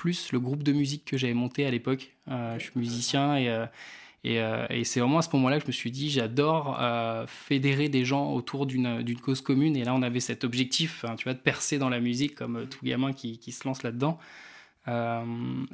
plus 0.00 0.32
le 0.32 0.40
groupe 0.40 0.62
de 0.62 0.72
musique 0.72 1.04
que 1.04 1.18
j'avais 1.18 1.34
monté 1.34 1.66
à 1.66 1.70
l'époque. 1.70 2.12
Euh, 2.28 2.58
je 2.58 2.64
suis 2.64 2.72
musicien 2.74 3.36
et, 3.36 3.50
euh, 3.50 3.66
euh, 4.24 4.66
et, 4.70 4.84
c'est 4.84 4.98
vraiment 4.98 5.18
à 5.18 5.22
ce 5.22 5.28
moment-là 5.34 5.58
que 5.58 5.64
je 5.64 5.66
me 5.66 5.72
suis 5.72 5.90
dit 5.90 6.08
j'adore 6.08 6.80
fédérer 7.26 7.90
des 7.90 8.06
gens 8.06 8.32
autour 8.32 8.64
d'une 8.64 9.20
cause 9.20 9.42
commune. 9.42 9.76
Et 9.76 9.84
là, 9.84 9.94
on 9.94 10.00
avait 10.00 10.20
cet 10.20 10.42
objectif, 10.42 11.04
hein, 11.04 11.16
tu 11.16 11.24
vois, 11.24 11.34
de 11.34 11.38
percer 11.38 11.76
dans 11.76 11.90
la 11.90 12.00
musique 12.00 12.34
comme 12.34 12.66
tout 12.66 12.82
gamin 12.82 13.12
qui, 13.12 13.38
qui 13.38 13.52
se 13.52 13.68
lance 13.68 13.82
là-dedans. 13.82 14.18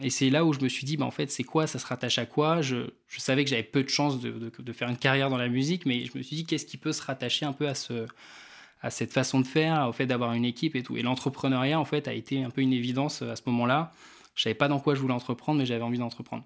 et 0.02 0.10
c'est 0.10 0.30
là 0.30 0.44
où 0.44 0.52
je 0.52 0.58
me 0.58 0.68
suis 0.68 0.84
dit, 0.84 0.96
bah, 0.96 1.04
en 1.04 1.12
fait, 1.12 1.30
c'est 1.30 1.44
quoi? 1.44 1.68
Ça 1.68 1.78
se 1.78 1.86
rattache 1.86 2.18
à 2.18 2.26
quoi? 2.26 2.62
Je, 2.62 2.78
je, 3.06 3.20
savais 3.20 3.44
que 3.44 3.50
j'avais 3.50 3.62
peu 3.62 3.84
de 3.84 3.88
chances 3.88 4.18
de, 4.18 4.32
de, 4.32 4.50
de, 4.58 4.72
faire 4.72 4.88
une 4.88 4.98
carrière 4.98 5.30
dans 5.30 5.38
la 5.38 5.48
musique, 5.48 5.86
mais 5.86 6.04
je 6.04 6.18
me 6.18 6.22
suis 6.24 6.34
dit, 6.34 6.46
qu'est-ce 6.46 6.66
qui 6.66 6.78
peut 6.78 6.92
se 6.92 7.02
rattacher 7.02 7.46
un 7.46 7.52
peu 7.52 7.68
à, 7.68 7.76
ce, 7.76 8.06
à 8.82 8.90
cette 8.90 9.12
façon 9.12 9.40
de 9.40 9.46
faire, 9.46 9.86
au 9.88 9.92
fait 9.92 10.06
d'avoir 10.06 10.32
une 10.32 10.44
équipe 10.44 10.74
et 10.74 10.82
tout? 10.82 10.96
Et 10.96 11.02
l'entrepreneuriat, 11.02 11.78
en 11.78 11.84
fait, 11.84 12.08
a 12.08 12.12
été 12.12 12.42
un 12.42 12.50
peu 12.50 12.60
une 12.60 12.72
évidence 12.72 13.22
à 13.22 13.36
ce 13.36 13.42
moment-là. 13.46 13.92
Je 14.36 14.42
savais 14.42 14.54
pas 14.54 14.68
dans 14.68 14.78
quoi 14.78 14.94
je 14.94 15.00
voulais 15.00 15.14
entreprendre, 15.14 15.58
mais 15.58 15.66
j'avais 15.66 15.82
envie 15.82 15.98
d'entreprendre. 15.98 16.44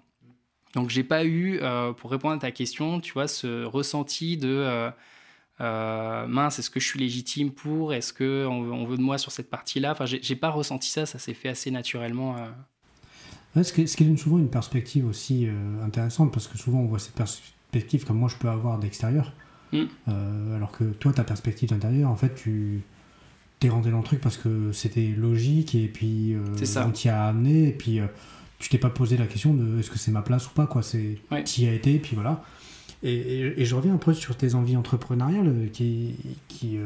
Donc 0.73 0.89
j'ai 0.89 1.03
pas 1.03 1.25
eu, 1.25 1.59
euh, 1.61 1.91
pour 1.91 2.11
répondre 2.11 2.35
à 2.35 2.39
ta 2.39 2.51
question, 2.51 3.01
tu 3.01 3.13
vois, 3.13 3.27
ce 3.27 3.65
ressenti 3.65 4.37
de 4.37 4.47
euh, 4.47 4.89
euh, 5.59 6.25
mince, 6.27 6.59
est-ce 6.59 6.69
que 6.69 6.79
je 6.79 6.87
suis 6.87 6.99
légitime 6.99 7.51
pour, 7.51 7.93
est-ce 7.93 8.13
que 8.13 8.47
on, 8.49 8.85
veut 8.85 8.97
de 8.97 9.01
moi 9.01 9.17
sur 9.17 9.33
cette 9.33 9.49
partie-là? 9.49 9.91
Enfin, 9.91 10.05
j'ai 10.05 10.35
pas 10.35 10.49
ressenti 10.49 10.89
ça, 10.89 11.05
ça 11.05 11.19
s'est 11.19 11.33
fait 11.33 11.49
assez 11.49 11.69
naturellement. 11.69 12.37
ce, 13.55 13.73
qui 13.73 13.81
est, 13.81 14.17
souvent 14.17 14.39
une 14.39 14.49
perspective 14.49 15.05
aussi 15.05 15.47
intéressante 15.83 16.31
parce 16.31 16.47
que 16.47 16.57
souvent 16.57 16.79
on 16.79 16.87
voit 16.87 16.99
cette 16.99 17.15
perspective 17.15 18.05
comme 18.05 18.17
moi 18.17 18.29
je 18.29 18.37
peux 18.37 18.49
avoir 18.49 18.79
d'extérieur, 18.79 19.33
mm. 19.73 19.83
alors 20.55 20.71
que 20.71 20.85
toi 20.85 21.11
ta 21.11 21.25
perspective 21.25 21.69
d'intérieur, 21.69 22.09
en 22.09 22.15
fait, 22.15 22.33
tu 22.33 22.81
t'es 23.61 23.69
rentré 23.69 23.91
dans 23.91 23.99
le 23.99 24.03
truc 24.03 24.19
parce 24.19 24.37
que 24.37 24.71
c'était 24.73 25.13
logique 25.15 25.75
et 25.75 25.87
puis 25.87 26.33
euh, 26.33 26.39
on 26.83 26.89
t'y 26.89 27.09
a 27.09 27.25
amené 27.25 27.69
et 27.69 27.71
puis 27.71 27.99
euh, 27.99 28.07
tu 28.57 28.69
t'es 28.69 28.79
pas 28.79 28.89
posé 28.89 29.17
la 29.17 29.27
question 29.27 29.53
de 29.53 29.79
est-ce 29.79 29.91
que 29.91 29.99
c'est 29.99 30.11
ma 30.11 30.23
place 30.23 30.47
ou 30.47 30.49
pas 30.49 30.65
quoi. 30.65 30.81
C'est 30.81 31.19
y 31.31 31.67
a 31.67 31.73
été 31.73 31.93
et 31.93 31.99
puis 31.99 32.15
voilà. 32.15 32.43
Et, 33.03 33.53
et, 33.57 33.65
je 33.65 33.75
reviens 33.75 33.95
un 33.95 33.97
peu 33.97 34.13
sur 34.13 34.35
tes 34.35 34.53
envies 34.53 34.77
entrepreneuriales 34.77 35.47
euh, 35.47 35.67
qui 35.71 36.15
qui, 36.47 36.79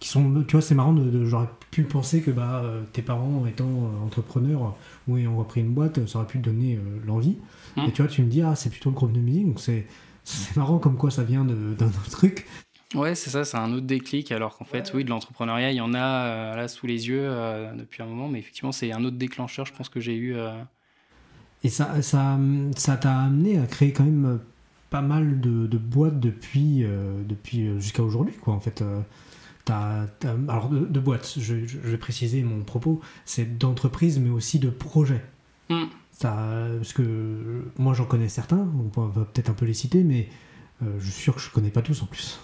qui 0.00 0.08
sont 0.08 0.42
tu 0.48 0.52
vois 0.52 0.62
c'est 0.62 0.74
marrant 0.74 0.94
de, 0.94 1.26
j'aurais 1.26 1.50
pu 1.70 1.82
penser 1.82 2.22
que 2.22 2.30
bah 2.30 2.64
tes 2.94 3.02
parents 3.02 3.44
étant 3.46 3.90
entrepreneurs 4.02 4.76
ou 5.06 5.18
ayant 5.18 5.36
repris 5.36 5.60
une 5.60 5.74
boîte 5.74 6.06
ça 6.06 6.18
aurait 6.18 6.28
pu 6.28 6.40
te 6.40 6.46
donner 6.46 6.78
l'envie. 7.06 7.36
Mmh. 7.76 7.80
et 7.82 7.92
tu 7.92 8.00
vois 8.00 8.10
tu 8.10 8.22
me 8.22 8.28
dis 8.28 8.40
ah 8.40 8.54
c'est 8.54 8.70
plutôt 8.70 8.88
le 8.88 8.94
groupe 8.94 9.12
de 9.12 9.20
musique 9.20 9.46
donc 9.46 9.60
c'est 9.60 9.86
c'est 10.24 10.56
marrant 10.56 10.78
comme 10.78 10.96
quoi 10.96 11.10
ça 11.10 11.24
vient 11.24 11.44
d'un 11.44 11.86
autre 11.86 12.10
truc 12.10 12.46
Ouais, 12.94 13.14
c'est 13.14 13.30
ça, 13.30 13.44
c'est 13.44 13.56
un 13.56 13.72
autre 13.72 13.86
déclic, 13.86 14.30
alors 14.30 14.56
qu'en 14.56 14.64
fait, 14.64 14.92
oui, 14.94 15.04
de 15.04 15.10
l'entrepreneuriat, 15.10 15.72
il 15.72 15.76
y 15.76 15.80
en 15.80 15.94
a 15.94 15.98
euh, 15.98 16.56
là 16.56 16.68
sous 16.68 16.86
les 16.86 17.08
yeux 17.08 17.22
euh, 17.22 17.72
depuis 17.74 18.02
un 18.02 18.06
moment, 18.06 18.28
mais 18.28 18.38
effectivement, 18.38 18.72
c'est 18.72 18.92
un 18.92 19.04
autre 19.04 19.16
déclencheur, 19.16 19.66
je 19.66 19.72
pense, 19.72 19.88
que 19.88 20.00
j'ai 20.00 20.14
eu. 20.14 20.36
Euh. 20.36 20.52
Et 21.64 21.70
ça 21.70 22.02
ça 22.02 22.38
ça 22.76 22.96
t'a 22.96 23.18
amené 23.18 23.58
à 23.58 23.66
créer 23.66 23.92
quand 23.92 24.04
même 24.04 24.38
pas 24.90 25.00
mal 25.00 25.40
de, 25.40 25.66
de 25.66 25.78
boîtes 25.78 26.20
depuis, 26.20 26.84
depuis 27.26 27.80
jusqu'à 27.80 28.02
aujourd'hui, 28.02 28.34
quoi, 28.34 28.54
en 28.54 28.60
fait. 28.60 28.84
alors, 29.68 30.68
de, 30.68 31.00
boîtes, 31.00 31.34
je, 31.38 31.54
vais 31.54 31.96
préciser 31.96 32.42
mon 32.42 32.62
propos, 32.62 33.00
c'est 33.24 33.58
d'entreprise, 33.58 34.20
mais 34.20 34.30
aussi 34.30 34.58
de 34.58 34.68
projets. 34.68 35.24
Mm. 35.70 35.84
Ça, 36.12 36.36
parce 36.76 36.92
que 36.92 37.64
moi, 37.78 37.94
j'en 37.94 38.04
connais 38.04 38.28
certains, 38.28 38.68
on 38.96 39.06
va 39.06 39.24
peut-être 39.24 39.50
un 39.50 39.54
peu 39.54 39.64
les 39.64 39.74
citer, 39.74 40.04
mais 40.04 40.28
je 40.82 41.10
suis 41.10 41.22
sûr 41.22 41.34
que 41.34 41.40
je 41.40 41.50
connais 41.50 41.70
pas 41.70 41.82
tous 41.82 42.02
en 42.02 42.06
plus 42.06 42.38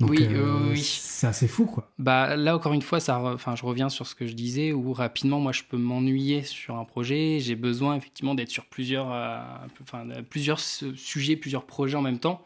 oui, 0.00 0.28
euh, 0.30 0.70
oui. 0.70 0.82
C'est 0.82 1.26
assez 1.26 1.48
fou, 1.48 1.64
quoi. 1.64 1.90
Bah, 1.98 2.36
là, 2.36 2.54
encore 2.54 2.72
une 2.72 2.82
fois, 2.82 3.00
ça, 3.00 3.18
enfin, 3.20 3.56
je 3.56 3.64
reviens 3.64 3.88
sur 3.88 4.06
ce 4.06 4.14
que 4.14 4.26
je 4.26 4.34
disais, 4.34 4.72
où 4.72 4.92
rapidement, 4.92 5.40
moi, 5.40 5.52
je 5.52 5.62
peux 5.62 5.78
m'ennuyer 5.78 6.42
sur 6.42 6.76
un 6.76 6.84
projet. 6.84 7.38
J'ai 7.40 7.54
besoin, 7.54 7.96
effectivement, 7.96 8.34
d'être 8.34 8.50
sur 8.50 8.66
plusieurs, 8.66 9.12
euh, 9.12 9.38
enfin, 9.82 10.06
plusieurs 10.28 10.60
sujets, 10.60 11.36
plusieurs 11.36 11.64
projets 11.64 11.96
en 11.96 12.02
même 12.02 12.18
temps. 12.18 12.44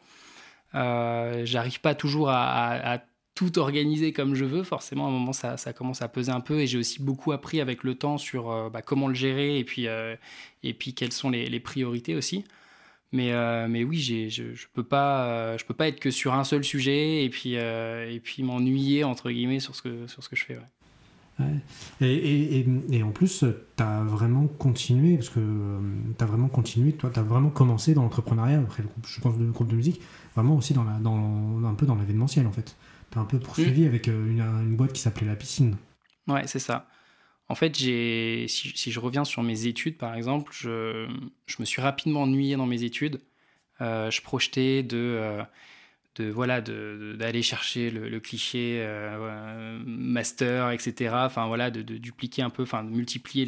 Euh, 0.74 1.42
J'arrive 1.44 1.80
pas 1.80 1.94
toujours 1.94 2.28
à, 2.30 2.98
tout 3.36 3.58
organiser 3.58 4.12
comme 4.12 4.34
je 4.34 4.44
veux. 4.44 4.62
Forcément, 4.62 5.06
à 5.06 5.08
un 5.08 5.12
moment, 5.12 5.32
ça, 5.32 5.56
ça 5.56 5.72
commence 5.72 6.02
à 6.02 6.08
peser 6.08 6.30
un 6.30 6.40
peu. 6.40 6.60
Et 6.60 6.66
j'ai 6.66 6.78
aussi 6.78 7.02
beaucoup 7.02 7.32
appris 7.32 7.60
avec 7.60 7.84
le 7.84 7.94
temps 7.94 8.18
sur 8.18 8.70
bah, 8.70 8.82
comment 8.82 9.08
le 9.08 9.14
gérer 9.14 9.58
et 9.58 9.64
puis, 9.64 9.86
et 10.62 10.74
puis 10.74 10.94
quelles 10.94 11.12
sont 11.12 11.30
les, 11.30 11.48
les 11.48 11.60
priorités 11.60 12.14
aussi. 12.14 12.44
Mais, 13.12 13.32
euh, 13.32 13.66
mais 13.68 13.82
oui, 13.82 13.98
je, 13.98 14.54
je 14.54 14.66
peux 14.72 14.84
pas, 14.84 15.24
euh, 15.24 15.58
je 15.58 15.64
peux 15.64 15.74
pas 15.74 15.88
être 15.88 15.98
que 15.98 16.10
sur 16.10 16.34
un 16.34 16.44
seul 16.44 16.62
sujet 16.62 17.24
et 17.24 17.30
puis, 17.30 17.56
euh, 17.56 18.08
et 18.08 18.20
puis 18.20 18.42
m'ennuyer 18.42 19.02
entre 19.02 19.30
guillemets 19.30 19.58
sur 19.58 19.74
ce 19.74 19.82
que, 19.82 20.06
sur 20.06 20.22
ce 20.22 20.28
que 20.28 20.36
je 20.36 20.44
fais. 20.44 20.58
Ouais. 21.40 21.46
Et, 22.02 22.58
et, 22.60 22.66
et, 22.90 23.02
en 23.02 23.10
plus, 23.10 23.44
tu 23.76 23.82
as 23.82 24.02
vraiment 24.02 24.46
continué, 24.46 25.16
parce 25.16 25.30
que 25.30 25.40
tu 26.16 26.22
as 26.22 26.26
vraiment 26.26 26.48
continué, 26.48 26.92
toi, 26.92 27.10
tu 27.12 27.18
as 27.18 27.22
vraiment 27.22 27.48
commencé 27.48 27.94
dans 27.94 28.02
l'entrepreneuriat, 28.02 28.58
après 28.58 28.82
le 28.82 28.88
groupe, 28.88 29.06
je 29.06 29.20
pense, 29.20 29.38
le 29.38 29.50
groupe 29.50 29.68
de 29.68 29.76
musique, 29.76 30.02
vraiment 30.36 30.56
aussi 30.56 30.74
dans 30.74 30.84
la, 30.84 30.98
dans, 30.98 31.64
un 31.64 31.74
peu 31.74 31.86
dans 31.86 31.96
l'événementiel 31.96 32.46
en 32.46 32.52
fait. 32.52 32.76
Tu 33.10 33.18
as 33.18 33.22
un 33.22 33.24
peu 33.24 33.40
poursuivi 33.40 33.82
mmh. 33.82 33.88
avec 33.88 34.06
une, 34.06 34.40
une, 34.40 34.76
boîte 34.76 34.92
qui 34.92 35.00
s'appelait 35.00 35.26
La 35.26 35.34
Piscine. 35.34 35.76
Ouais, 36.28 36.46
c'est 36.46 36.58
ça. 36.60 36.86
En 37.50 37.56
fait, 37.56 37.74
si, 37.74 38.46
si, 38.48 38.92
je 38.92 39.00
reviens 39.00 39.24
sur 39.24 39.42
mes 39.42 39.66
études, 39.66 39.98
par 39.98 40.14
exemple, 40.14 40.52
je, 40.54 41.08
je 41.46 41.56
me 41.58 41.64
suis 41.64 41.82
rapidement 41.82 42.22
ennuyé 42.22 42.54
dans 42.54 42.64
mes 42.64 42.84
études. 42.84 43.20
Euh, 43.80 44.08
je 44.08 44.22
projetais 44.22 44.84
de, 44.84 44.96
euh, 44.96 45.42
de 46.14 46.30
voilà, 46.30 46.60
d'aller 46.60 47.42
chercher 47.42 47.90
le, 47.90 48.20
cliché 48.20 48.76
euh, 48.82 49.80
master, 49.84 50.70
etc. 50.70 51.12
Enfin 51.24 51.48
voilà, 51.48 51.72
de, 51.72 51.82
dupliquer 51.82 52.42
un 52.42 52.50
peu, 52.50 52.62
enfin 52.62 52.84
de 52.84 52.90
multiplier 52.90 53.44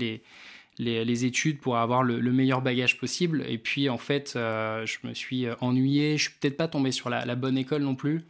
les, 0.78 1.04
les, 1.04 1.24
études 1.24 1.60
pour 1.60 1.76
avoir 1.76 2.02
le, 2.02 2.20
meilleur 2.32 2.60
bagage 2.60 2.98
possible. 2.98 3.44
Et 3.48 3.58
puis 3.58 3.88
en 3.88 3.98
fait, 3.98 4.32
je 4.34 5.06
me 5.06 5.14
suis 5.14 5.46
ennuyé. 5.60 6.18
Je 6.18 6.24
suis 6.24 6.38
peut-être 6.40 6.56
pas 6.56 6.66
tombé 6.66 6.90
sur 6.90 7.08
la 7.08 7.34
bonne 7.36 7.56
école 7.56 7.82
non 7.82 7.94
plus 7.94 8.24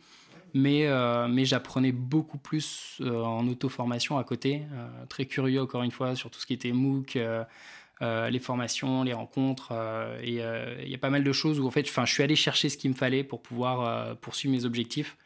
mais, 0.55 0.87
euh, 0.87 1.29
mais 1.29 1.45
j'apprenais 1.45 1.93
beaucoup 1.93 2.39
plus 2.39 2.99
euh, 3.01 3.23
en 3.23 3.47
auto-formation 3.49 4.19
à 4.19 4.25
côté. 4.25 4.63
Euh, 4.73 5.07
très 5.09 5.27
curieux, 5.27 5.63
encore 5.63 5.83
une 5.83 5.91
fois, 5.91 6.15
sur 6.15 6.31
tout 6.31 6.41
ce 6.41 6.47
qui 6.47 6.53
était 6.53 6.73
MOOC, 6.73 7.19
les 8.01 8.39
formations, 8.41 9.05
les 9.05 9.13
rencontres. 9.13 9.73
et 10.23 10.41
il 10.83 10.89
y 10.89 10.95
a 10.95 10.99
pas 10.99 11.11
mal 11.11 11.23
de 11.25 11.33
choses 11.33 11.61
où, 11.61 11.67
en 11.67 11.71
fait, 11.71 11.87
je 11.87 12.13
suis 12.13 12.23
allé 12.23 12.37
chercher 12.37 12.69
ce 12.69 12.77
qu'il 12.77 12.91
me 12.91 12.97
fallait 12.97 13.25
pour 13.25 13.43
pouvoir 13.43 14.17
poursuivre 14.17 14.55
mes 14.55 14.65
objectifs. 14.65 15.17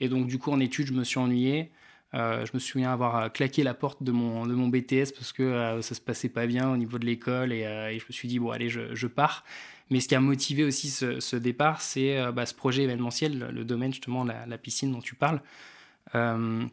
Et 0.00 0.08
donc, 0.08 0.26
du 0.26 0.38
coup, 0.38 0.50
en 0.50 0.58
études, 0.58 0.86
je 0.86 0.94
me 0.94 1.04
suis 1.04 1.18
ennuyé. 1.18 1.70
je 2.14 2.50
me 2.54 2.58
souviens 2.58 2.90
avoir 2.90 3.30
claqué 3.32 3.62
la 3.62 3.74
porte 3.74 4.02
de 4.02 4.12
mon, 4.12 4.46
de 4.46 4.54
mon 4.54 4.68
BTS 4.68 5.12
parce 5.14 5.32
que 5.32 5.80
ça 5.82 5.94
se 5.94 6.00
passait 6.00 6.30
pas 6.30 6.46
bien 6.46 6.70
au 6.70 6.78
niveau 6.78 6.98
de 6.98 7.04
l'école 7.04 7.52
et, 7.52 7.64
et, 7.64 7.98
je 7.98 8.04
me 8.06 8.12
suis 8.12 8.28
dit, 8.28 8.38
bon, 8.38 8.50
allez, 8.50 8.70
je, 8.70 8.94
je 8.94 9.06
pars. 9.06 9.44
Mais 9.90 10.00
ce 10.00 10.08
qui 10.08 10.14
a 10.14 10.20
motivé 10.20 10.64
aussi 10.64 10.88
ce, 10.90 11.36
départ, 11.36 11.82
c'est 11.82 12.18
euh, 12.18 12.32
bah, 12.32 12.46
ce 12.46 12.54
projet 12.54 12.84
événementiel, 12.84 13.50
le 13.52 13.64
domaine 13.64 13.92
justement, 13.92 14.24
la, 14.24 14.46
la 14.46 14.58
piscine 14.58 14.92
dont 14.92 15.00
tu 15.00 15.14
parles. 15.14 15.42
Euh, 16.14 16.64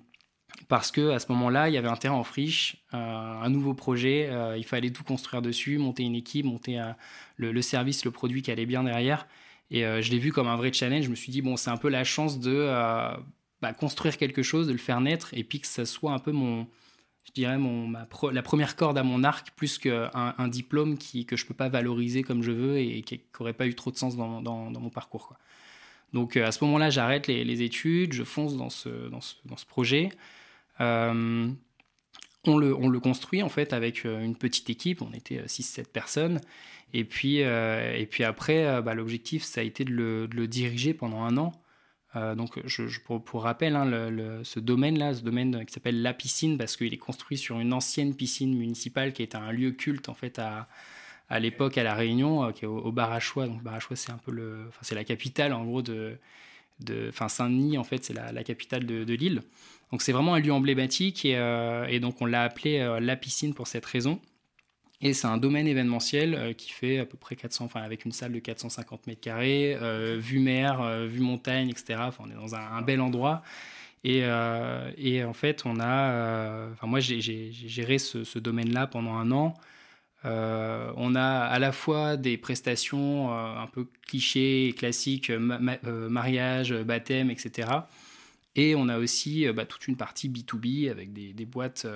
parce 0.67 0.91
que 0.91 1.11
à 1.11 1.19
ce 1.19 1.31
moment-là, 1.31 1.69
il 1.69 1.75
y 1.75 1.77
avait 1.77 1.87
un 1.87 1.95
terrain 1.95 2.15
en 2.15 2.23
friche, 2.23 2.77
euh, 2.93 2.97
un 2.97 3.49
nouveau 3.49 3.73
projet, 3.73 4.29
il 4.57 4.65
fallait 4.65 4.91
tout 4.91 5.03
construire 5.03 5.41
dessus, 5.41 5.77
monter 5.77 6.03
une 6.03 6.15
équipe, 6.15 6.45
monter 6.45 6.81
le, 7.37 7.61
service, 7.61 8.03
le 8.03 8.11
produit 8.11 8.41
qui 8.41 8.51
allait 8.51 8.65
bien 8.65 8.83
derrière. 8.83 9.27
Et 9.71 9.81
je 9.81 10.11
l'ai 10.11 10.17
vu 10.17 10.31
comme 10.33 10.47
un 10.47 10.57
vrai 10.57 10.73
challenge. 10.73 11.05
Je 11.05 11.09
me 11.09 11.15
suis 11.15 11.31
dit, 11.31 11.41
bon, 11.41 11.55
c'est 11.55 11.69
un 11.69 11.77
peu 11.77 11.87
la 11.87 12.03
chance 12.03 12.39
de 12.39 12.67
bah, 13.61 13.73
construire 13.73 14.17
quelque 14.17 14.43
chose, 14.43 14.67
de 14.67 14.71
le 14.73 14.79
faire 14.79 14.99
naître, 14.99 15.33
et 15.33 15.43
puis 15.43 15.59
que 15.61 15.67
ça 15.67 15.85
soit 15.85 16.11
un 16.11 16.19
peu 16.19 16.31
mon, 16.31 16.67
je 17.29 17.33
dirais, 17.33 17.57
mon, 17.57 17.91
la 17.91 18.41
première 18.41 18.75
corde 18.75 18.97
à 18.97 19.03
mon 19.03 19.23
arc, 19.23 19.51
plus 19.55 19.77
qu'un 19.77 20.09
un 20.13 20.47
diplôme 20.47 20.97
qui, 20.97 21.25
que 21.25 21.35
je 21.35 21.43
ne 21.43 21.47
peux 21.47 21.53
pas 21.53 21.69
valoriser 21.69 22.23
comme 22.23 22.41
je 22.41 22.51
veux 22.51 22.79
et 22.79 23.01
qui 23.01 23.21
n'aurait 23.39 23.53
pas 23.53 23.67
eu 23.67 23.75
trop 23.75 23.91
de 23.91 23.97
sens 23.97 24.17
dans, 24.17 24.41
dans, 24.41 24.71
mon 24.71 24.89
parcours. 24.89 25.33
Donc 26.13 26.37
euh, 26.37 26.47
à 26.47 26.51
ce 26.51 26.63
moment-là, 26.63 26.89
j'arrête 26.89 27.27
les, 27.27 27.61
études, 27.61 28.13
je 28.13 28.23
fonce 28.23 28.57
dans 28.57 28.71
ce, 28.71 29.09
dans 29.09 29.21
ce, 29.21 29.35
dans 29.45 29.57
ce 29.57 29.65
projet. 29.65 30.09
Euh, 30.81 31.49
on, 32.45 32.57
le, 32.57 32.75
on 32.75 32.89
le 32.89 32.99
construit 32.99 33.43
en 33.43 33.49
fait 33.49 33.73
avec 33.73 34.05
euh, 34.05 34.23
une 34.23 34.35
petite 34.35 34.69
équipe, 34.71 35.03
on 35.03 35.13
était 35.13 35.41
6-7 35.43 35.85
personnes. 35.85 36.41
Et 36.93 37.03
puis, 37.03 37.37
et 37.37 38.07
puis 38.09 38.23
après, 38.23 38.81
bah, 38.81 38.95
l'objectif, 38.95 39.43
ça 39.43 39.61
a 39.61 39.63
été 39.63 39.85
de 39.85 39.91
le, 39.91 40.27
de 40.27 40.35
le, 40.35 40.47
diriger 40.47 40.95
pendant 40.95 41.21
un 41.21 41.37
an. 41.37 41.51
Euh, 42.15 42.35
donc, 42.35 42.59
je, 42.65 42.99
pour, 42.99 43.43
rappel, 43.43 43.75
hein, 43.75 44.41
ce 44.43 44.59
domaine-là, 44.59 45.13
ce 45.13 45.21
domaine 45.21 45.65
qui 45.65 45.73
s'appelle 45.73 46.01
la 46.01 46.13
piscine, 46.13 46.57
parce 46.57 46.75
qu'il 46.75 46.93
est 46.93 46.97
construit 46.97 47.37
sur 47.37 47.59
une 47.59 47.73
ancienne 47.73 48.15
piscine 48.15 48.57
municipale 48.57 49.13
qui 49.13 49.21
est 49.21 49.35
un 49.35 49.51
lieu 49.51 49.71
culte 49.71 50.09
en 50.09 50.15
fait 50.15 50.39
à, 50.39 50.67
à 51.29 51.39
l'époque 51.39 51.77
à 51.77 51.83
la 51.83 51.93
Réunion, 51.93 52.45
euh, 52.45 52.51
qui 52.51 52.65
est 52.65 52.67
au, 52.67 52.91
Barachois. 52.91 53.47
Donc 53.47 53.61
Barachois, 53.61 53.95
c'est 53.95 54.11
un 54.11 54.17
peu 54.17 54.31
le, 54.31 54.65
enfin, 54.69 54.79
c'est 54.81 54.95
la 54.95 55.03
capitale 55.03 55.53
en 55.53 55.63
gros 55.65 55.81
de 55.81 56.17
Enfin, 57.09 57.27
Saint-Denis, 57.27 57.77
en 57.77 57.83
fait, 57.83 58.05
c'est 58.05 58.13
la, 58.13 58.43
capitale 58.45 58.85
de, 58.85 59.13
l'île. 59.13 59.41
Donc, 59.91 60.01
c'est 60.01 60.13
vraiment 60.13 60.35
un 60.35 60.39
lieu 60.39 60.53
emblématique 60.53 61.25
et, 61.25 61.33
et 61.89 61.99
donc 61.99 62.21
on 62.21 62.25
l'a 62.25 62.43
appelé 62.43 62.99
la 63.01 63.17
piscine 63.17 63.53
pour 63.53 63.67
cette 63.67 63.85
raison. 63.85 64.21
Et 65.01 65.13
c'est 65.13 65.27
un 65.27 65.37
domaine 65.37 65.67
événementiel 65.67 66.55
qui 66.57 66.71
fait 66.71 66.99
à 66.99 67.05
peu 67.05 67.17
près 67.17 67.35
400, 67.35 67.65
enfin 67.65 67.81
avec 67.81 68.03
une 68.03 68.11
salle 68.11 68.33
de 68.33 68.39
450 68.39 69.07
mètres 69.07 69.21
carrés, 69.21 69.77
vue 70.17 70.39
mer, 70.39 71.07
vue 71.07 71.21
montagne, 71.21 71.69
etc. 71.69 72.01
Enfin, 72.07 72.25
on 72.27 72.31
est 72.31 72.33
dans 72.33 72.55
un 72.55 72.81
bel 72.81 72.99
endroit. 72.99 73.41
Et, 74.03 74.21
euh, 74.23 75.27
en 75.27 75.33
fait, 75.33 75.65
on 75.65 75.79
a. 75.79 76.11
Euh, 76.11 76.71
enfin, 76.73 76.87
moi, 76.87 76.99
j'ai 76.99 77.21
géré 77.21 77.97
ce, 77.97 78.39
domaine-là 78.39 78.87
pendant 78.87 79.13
un 79.15 79.31
an. 79.31 79.55
Euh, 80.25 80.91
on 80.97 81.15
a 81.15 81.21
à 81.23 81.59
la 81.59 81.71
fois 81.71 82.17
des 82.17 82.37
prestations 82.37 83.31
un 83.31 83.67
peu 83.67 83.87
clichés 84.07 84.75
classiques, 84.77 85.31
mariage, 85.31 86.73
baptême, 86.73 87.31
etc. 87.31 87.69
Et 88.55 88.75
on 88.75 88.89
a 88.89 88.97
aussi 88.97 89.47
bah, 89.53 89.65
toute 89.65 89.87
une 89.87 89.97
partie 89.97 90.29
B2B 90.29 90.89
avec 90.91 91.13
des 91.13 91.45
boîtes 91.45 91.87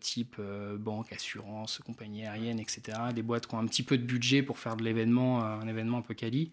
type 0.00 0.40
banque, 0.78 1.12
assurance, 1.12 1.80
compagnie 1.84 2.24
aérienne, 2.24 2.60
etc. 2.60 2.98
Des 3.14 3.22
boîtes 3.22 3.46
qui 3.46 3.54
ont 3.54 3.58
un 3.58 3.66
petit 3.66 3.82
peu 3.82 3.98
de 3.98 4.04
budget 4.04 4.42
pour 4.42 4.58
faire 4.58 4.76
de 4.76 4.84
l'événement, 4.84 5.42
un 5.42 5.66
événement 5.66 5.98
un 5.98 6.02
peu 6.02 6.14
quali. 6.14 6.52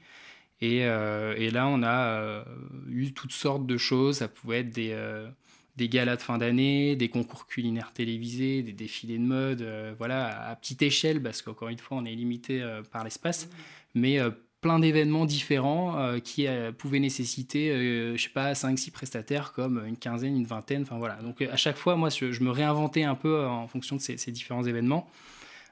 Euh, 0.63 1.35
et, 1.37 1.51
là, 1.51 1.67
on 1.67 1.83
a 1.83 2.21
euh, 2.21 2.43
eu 2.89 3.13
toutes 3.13 3.31
sortes 3.31 3.65
de 3.65 3.77
choses. 3.77 4.17
Ça 4.17 4.27
pouvait 4.27 4.59
être 4.59 4.71
des, 4.71 4.91
euh, 4.91 5.27
des 5.77 5.89
galas 5.89 6.17
de 6.17 6.21
fin 6.21 6.37
d'année, 6.37 6.95
des 6.95 7.09
concours 7.09 7.47
culinaires 7.47 7.93
télévisés, 7.93 8.63
des 8.63 8.73
défilés 8.73 9.17
de 9.17 9.23
mode, 9.23 9.95
voilà, 9.97 10.49
à 10.49 10.55
petite 10.55 10.81
échelle, 10.81 11.21
parce 11.21 11.41
qu'encore 11.41 11.69
une 11.69 11.77
fois, 11.77 11.97
on 11.97 12.05
est 12.05 12.15
limité 12.15 12.61
par 12.91 13.03
l'espace. 13.03 13.49
Mais 13.95 14.19
plein 14.61 14.79
d'événements 14.79 15.25
différents 15.25 16.19
qui 16.23 16.47
pouvaient 16.77 16.99
nécessiter, 16.99 17.71
je 18.15 18.21
sais 18.21 18.29
pas, 18.29 18.53
5-6 18.53 18.91
prestataires 18.91 19.53
comme 19.53 19.85
une 19.85 19.97
quinzaine, 19.97 20.35
une 20.35 20.45
vingtaine, 20.45 20.81
enfin 20.81 20.97
voilà. 20.97 21.15
Donc 21.15 21.41
à 21.41 21.55
chaque 21.55 21.77
fois, 21.77 21.95
moi, 21.95 22.09
je, 22.09 22.43
me 22.43 22.51
réinventais 22.51 23.03
un 23.03 23.15
peu 23.15 23.45
en 23.45 23.67
fonction 23.67 23.95
de 23.95 24.01
ces, 24.01 24.17
ces 24.17 24.31
différents 24.31 24.63
événements. 24.63 25.09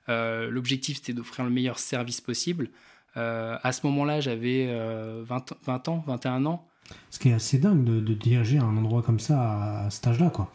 L'objectif, 0.07 0.97
c'était 0.97 1.13
d'offrir 1.13 1.43
le 1.43 1.51
meilleur 1.51 1.79
service 1.79 2.21
possible. 2.21 2.69
Euh, 3.17 3.57
à 3.63 3.71
ce 3.71 3.85
moment-là, 3.87 4.21
j'avais 4.21 4.67
20, 4.67 5.53
20, 5.65 5.87
ans, 5.87 6.03
21 6.07 6.45
ans. 6.45 6.67
Ce 7.09 7.19
qui 7.19 7.29
est 7.29 7.33
assez 7.33 7.57
dingue 7.57 7.83
de, 7.83 8.13
diriger 8.13 8.59
un 8.59 8.77
endroit 8.77 9.01
comme 9.01 9.19
ça 9.19 9.85
à, 9.85 9.89
cet 9.89 10.07
âge-là, 10.07 10.29
quoi. 10.29 10.53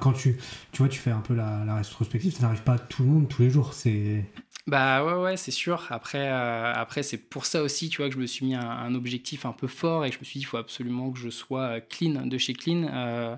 quand 0.00 0.12
tu, 0.12 0.36
tu 0.72 0.78
vois, 0.78 0.88
tu 0.88 0.98
fais 0.98 1.12
un 1.12 1.20
peu 1.20 1.34
la, 1.34 1.64
la 1.64 1.76
rétrospective, 1.76 2.34
ça 2.34 2.42
n'arrive 2.42 2.62
pas 2.62 2.74
à 2.74 2.78
tout 2.78 3.04
le 3.04 3.08
monde 3.08 3.28
tous 3.28 3.42
les 3.42 3.50
jours. 3.50 3.72
C'est 3.72 4.24
bah 4.70 5.20
ouais, 5.20 5.36
c'est 5.36 5.50
sûr. 5.50 5.86
Après, 5.90 6.28
euh, 6.30 6.72
après 6.74 7.02
c'est 7.02 7.18
pour 7.18 7.46
ça 7.46 7.62
aussi, 7.62 7.88
tu 7.88 7.98
vois, 7.98 8.08
que 8.08 8.14
je 8.14 8.20
me 8.20 8.26
suis 8.26 8.46
mis 8.46 8.54
un, 8.54 8.94
objectif 8.94 9.44
un 9.44 9.52
peu 9.52 9.66
fort 9.66 10.04
et 10.04 10.12
je 10.12 10.18
me 10.18 10.24
suis 10.24 10.38
dit, 10.38 10.44
il 10.44 10.46
faut 10.46 10.56
absolument 10.58 11.10
que 11.10 11.18
je 11.18 11.28
sois 11.30 11.80
clean 11.80 12.26
de 12.26 12.38
chez 12.38 12.52
clean. 12.54 12.88
Euh, 12.92 13.36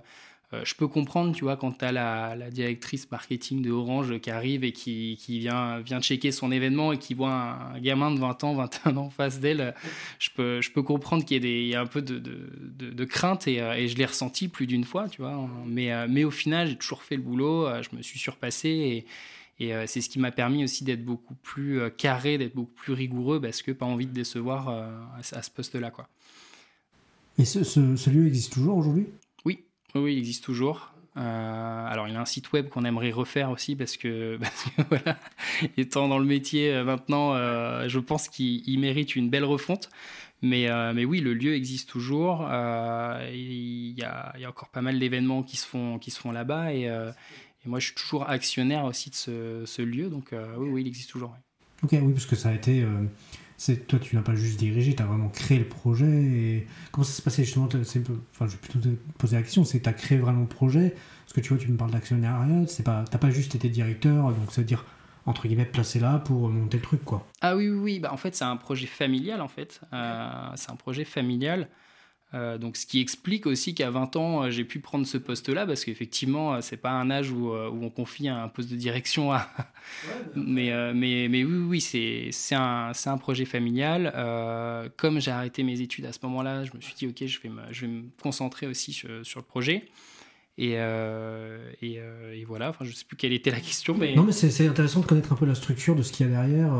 euh, 0.55 0.61
je 0.65 0.75
peux 0.75 0.87
comprendre, 0.87 1.35
tu 1.35 1.45
vois, 1.45 1.57
quand 1.57 1.73
tu 1.79 1.85
as 1.85 1.93
la, 1.93 2.51
directrice 2.51 3.11
marketing 3.11 3.63
de 3.63 3.71
Orange 3.71 4.19
qui 4.21 4.31
arrive 4.31 4.65
et 4.65 4.73
qui, 4.73 5.17
vient, 5.27 5.81
vient 5.81 6.01
checker 6.01 6.31
son 6.31 6.53
événement 6.53 6.93
et 6.93 6.99
qui 6.99 7.15
voit 7.15 7.33
un, 7.33 7.81
gamin 7.81 8.11
de 8.11 8.19
20 8.21 8.45
ans, 8.45 8.55
21 8.55 8.97
ans 8.99 9.11
face 9.11 9.41
d'elle, 9.41 9.75
je 10.19 10.29
peux, 10.35 10.61
je 10.61 10.71
peux 10.71 10.83
comprendre 10.83 11.25
qu'il 11.25 11.45
y, 11.45 11.75
a 11.75 11.81
un 11.81 11.87
peu 11.87 12.03
de, 12.03 12.19
de, 12.19 13.05
crainte 13.05 13.49
euh, 13.49 13.73
et, 13.73 13.89
je 13.89 13.97
l'ai 13.97 14.05
ressenti 14.05 14.49
plus 14.49 14.67
d'une 14.67 14.85
fois, 14.85 15.09
tu 15.09 15.23
vois. 15.23 15.49
Mais, 15.67 15.93
euh, 15.93 16.07
mais 16.09 16.25
au 16.25 16.31
final, 16.31 16.69
j'ai 16.69 16.77
toujours 16.77 17.03
fait 17.03 17.17
le 17.17 17.23
boulot, 17.23 17.69
je 17.83 17.97
me 17.97 18.03
suis 18.03 18.19
surpassé 18.19 18.69
et, 18.69 19.07
et 19.61 19.73
c'est 19.87 20.01
ce 20.01 20.09
qui 20.09 20.19
m'a 20.19 20.33
permis 20.33 20.65
aussi 20.65 20.83
d'être 20.83 21.05
beaucoup 21.05 21.35
plus 21.35 21.81
carré, 21.97 22.39
d'être 22.39 22.55
beaucoup 22.55 22.73
plus 22.73 22.93
rigoureux 22.93 23.41
parce 23.41 23.63
que 23.63 23.71
pas 23.71 23.87
envie 23.87 24.07
de 24.07 24.13
décevoir 24.13 24.69
à, 24.69 25.23
ce 25.23 25.51
poste-là, 25.51 25.91
quoi. 25.91 26.09
Et 27.39 27.45
ce, 27.45 27.63
ce 27.65 28.11
lieu 28.11 28.27
existe 28.27 28.53
toujours 28.53 28.77
aujourd'hui? 28.77 29.07
Oui, 29.95 30.15
il 30.15 30.19
existe 30.19 30.45
toujours. 30.45 30.93
Euh, 31.17 31.87
alors, 31.87 32.09
il 32.09 32.15
y 32.15 32.17
a 32.17 32.21
un 32.21 32.25
site 32.25 32.53
web 32.53 32.69
qu'on 32.69 32.85
aimerait 32.85 33.11
refaire 33.11 33.51
aussi 33.51 33.77
parce 33.77 33.97
que, 33.97 34.39
voilà, 34.89 35.19
étant 35.77 36.09
dans 36.09 36.19
le 36.19 36.25
métier 36.25 36.73
euh, 36.73 36.85
maintenant, 36.85 37.35
euh, 37.35 37.89
je 37.89 37.99
pense 37.99 38.29
qu'il 38.29 38.79
mérite 38.79 39.17
une 39.17 39.29
belle 39.29 39.45
refonte. 39.45 39.91
Mais, 40.45 40.67
mais 40.93 41.05
oui, 41.05 41.21
le 41.21 41.35
lieu 41.35 41.55
existe 41.55 41.89
toujours. 41.89 42.41
Il 42.41 43.97
y, 43.97 44.03
a, 44.03 44.37
y, 44.37 44.45
a, 44.45 44.49
encore 44.49 44.71
pas 44.71 44.83
mal 44.83 44.99
d'événements 44.99 45.45
qui 45.45 45.57
se 45.57 45.65
font, 45.65 46.01
qui 46.01 46.11
se 46.11 46.19
font 46.19 46.33
là-bas. 46.33 46.75
Et, 46.75 46.91
et, 47.65 47.69
moi, 47.69 47.79
je 47.79 47.87
suis 47.87 47.95
toujours 47.95 48.29
actionnaire 48.29 48.85
aussi 48.85 49.11
de 49.11 49.15
ce, 49.15 49.63
ce 49.67 49.83
lieu. 49.83 50.09
Donc, 50.09 50.35
oui, 50.59 50.69
oui, 50.69 50.81
il 50.83 50.87
existe 50.87 51.11
toujours. 51.11 51.37
Ok, 51.83 51.91
oui, 51.93 52.13
parce 52.13 52.27
que 52.27 52.37
ça 52.37 52.51
a 52.51 52.53
été 52.53 52.85
toi 53.87 53.99
tu 53.99 54.17
n'as 54.17 54.23
pas 54.23 54.35
juste 54.35 54.59
dirigé, 54.59 54.95
tu 54.95 55.03
as 55.03 55.07
vraiment 55.07 55.29
créé 55.29 55.59
le 55.59 55.69
projet. 55.69 56.07
Et... 56.07 56.67
Comment 56.91 57.05
ça 57.05 57.13
s'est 57.13 57.23
passé 57.23 57.45
justement 57.45 57.67
Enfin, 57.67 58.47
je 58.47 58.53
vais 58.53 58.57
plutôt 58.57 58.79
te 58.81 58.89
poser 59.19 59.37
la 59.37 59.43
question, 59.43 59.65
c'est 59.65 59.79
que 59.79 59.85
tu 59.85 59.89
as 59.89 59.93
créé 59.93 60.19
vraiment 60.19 60.43
le 60.43 60.49
projet 60.49 60.95
Parce 61.25 61.33
que 61.35 61.41
tu 61.41 61.51
vois, 61.51 61.59
tu 61.59 61.71
me 61.71 61.77
parles 61.77 61.93
d'actionnariat, 61.93 62.67
tu 62.67 62.83
n'as 62.83 63.05
pas 63.05 63.31
juste 63.31 63.55
été 63.55 63.69
directeur, 63.69 64.33
donc 64.33 64.53
ça 64.53 64.61
veut 64.61 64.67
dire 64.67 64.85
entre 65.25 65.47
guillemets 65.47 65.65
placé 65.65 66.01
là 66.01 66.19
pour 66.19 66.49
monter 66.49 66.79
le 66.79 66.83
truc 66.83 67.05
quoi. 67.05 67.25
Ah 67.43 67.55
oui 67.55 67.69
oui, 67.69 67.79
oui. 67.79 67.99
Bah, 68.01 68.13
en 68.13 68.17
fait 68.17 68.35
c'est 68.35 68.45
un 68.45 68.57
projet 68.57 68.87
familial 68.87 69.41
en 69.41 69.49
fait, 69.49 69.81
euh, 69.93 70.51
c'est 70.57 70.71
un 70.71 70.77
projet 70.77 71.05
familial 71.05 71.69
euh, 72.35 72.57
donc, 72.57 72.77
ce 72.77 72.87
qui 72.87 73.01
explique 73.01 73.47
aussi 73.47 73.75
qu'à 73.75 73.91
20 73.91 74.17
ans, 74.17 74.43
euh, 74.45 74.51
j'ai 74.51 74.65
pu 74.65 74.81
prendre 74.81 75.07
ce 75.07 75.19
poste-là, 75.19 75.67
parce 75.67 75.85
qu'effectivement, 75.85 76.55
euh, 76.55 76.59
c'est 76.63 76.79
pas 76.79 76.93
un 76.93 77.11
âge 77.11 77.31
où, 77.31 77.53
on 77.53 77.91
confie 77.91 78.29
un 78.29 78.49
poste 78.49 78.71
de 78.71 78.77
direction 78.77 79.33
à. 79.33 79.49
mais, 80.35 80.73
mais, 80.95 81.29
mais 81.29 81.45
oui, 81.45 81.81
oui, 81.81 81.81
c'est 81.81 82.55
un, 82.55 82.93
un 83.07 83.19
projet 83.19 83.45
familial. 83.45 84.13
comme 84.97 85.21
j'ai 85.21 85.31
arrêté 85.31 85.63
mes 85.63 85.81
études 85.81 86.07
à 86.07 86.13
ce 86.13 86.19
moment-là, 86.23 86.65
je 86.65 86.71
me 86.75 86.81
suis 86.81 86.95
dit, 86.95 87.07
OK, 87.07 87.27
je 87.27 87.41
vais 87.41 87.49
me, 87.49 87.63
je 87.71 87.83
vais 87.83 87.93
me 87.93 88.03
concentrer 88.23 88.67
aussi 88.67 88.93
sur, 88.93 89.11
sur 89.25 89.41
le 89.41 89.47
projet. 89.47 89.85
Et, 90.59 90.73
et, 90.73 91.99
et, 91.99 92.45
voilà, 92.47 92.71
enfin, 92.71 92.85
je 92.85 92.93
sais 92.93 93.05
plus 93.05 93.17
quelle 93.17 93.33
était 93.33 93.51
la 93.51 93.61
question. 93.61 93.97
Mais... 93.99 94.15
Non, 94.15 94.23
mais 94.23 94.33
c'est 94.33 94.67
intéressant 94.67 95.01
de 95.01 95.07
connaître 95.07 95.33
un 95.33 95.37
peu 95.37 95.47
la 95.47 95.55
structure 95.55 95.95
de 95.95 96.03
ce 96.03 96.13
qu'il 96.13 96.27
y 96.27 96.29
a 96.29 96.33
derrière. 96.33 96.73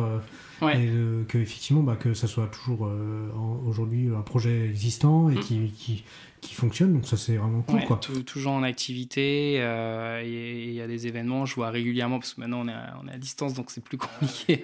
Et 0.71 1.27
que 1.29 1.39
effectivement, 1.39 1.83
bah, 1.83 1.97
que 1.97 2.15
ça 2.15 2.27
soit 2.27 2.47
toujours 2.47 2.87
euh, 2.87 3.31
aujourd'hui 3.67 4.09
un 4.17 4.23
projet 4.23 4.67
existant 4.67 5.29
et 5.29 5.35
mm. 5.35 5.41
qui, 5.41 5.71
qui, 5.71 6.05
qui, 6.41 6.55
fonctionne. 6.55 6.93
Donc 6.93 7.07
ça, 7.07 7.17
c'est 7.17 7.37
vraiment 7.37 7.63
cool. 7.63 7.85
quoi. 7.85 7.99
toujours 7.99 8.53
en 8.53 8.63
activité. 8.63 9.57
Euh, 9.59 10.23
et 10.25 10.69
il 10.69 10.75
y 10.75 10.81
a 10.81 10.87
des 10.87 11.07
événements, 11.07 11.47
je 11.47 11.55
vois 11.55 11.71
régulièrement, 11.71 12.19
parce 12.19 12.35
que 12.35 12.41
maintenant 12.41 12.61
on 12.61 12.69
est 12.69 12.73
à, 12.73 12.99
on 13.03 13.09
est 13.09 13.13
à 13.13 13.19
distance, 13.19 13.55
donc 13.55 13.71
c'est 13.71 13.83
plus 13.83 13.99
compliqué 13.99 14.63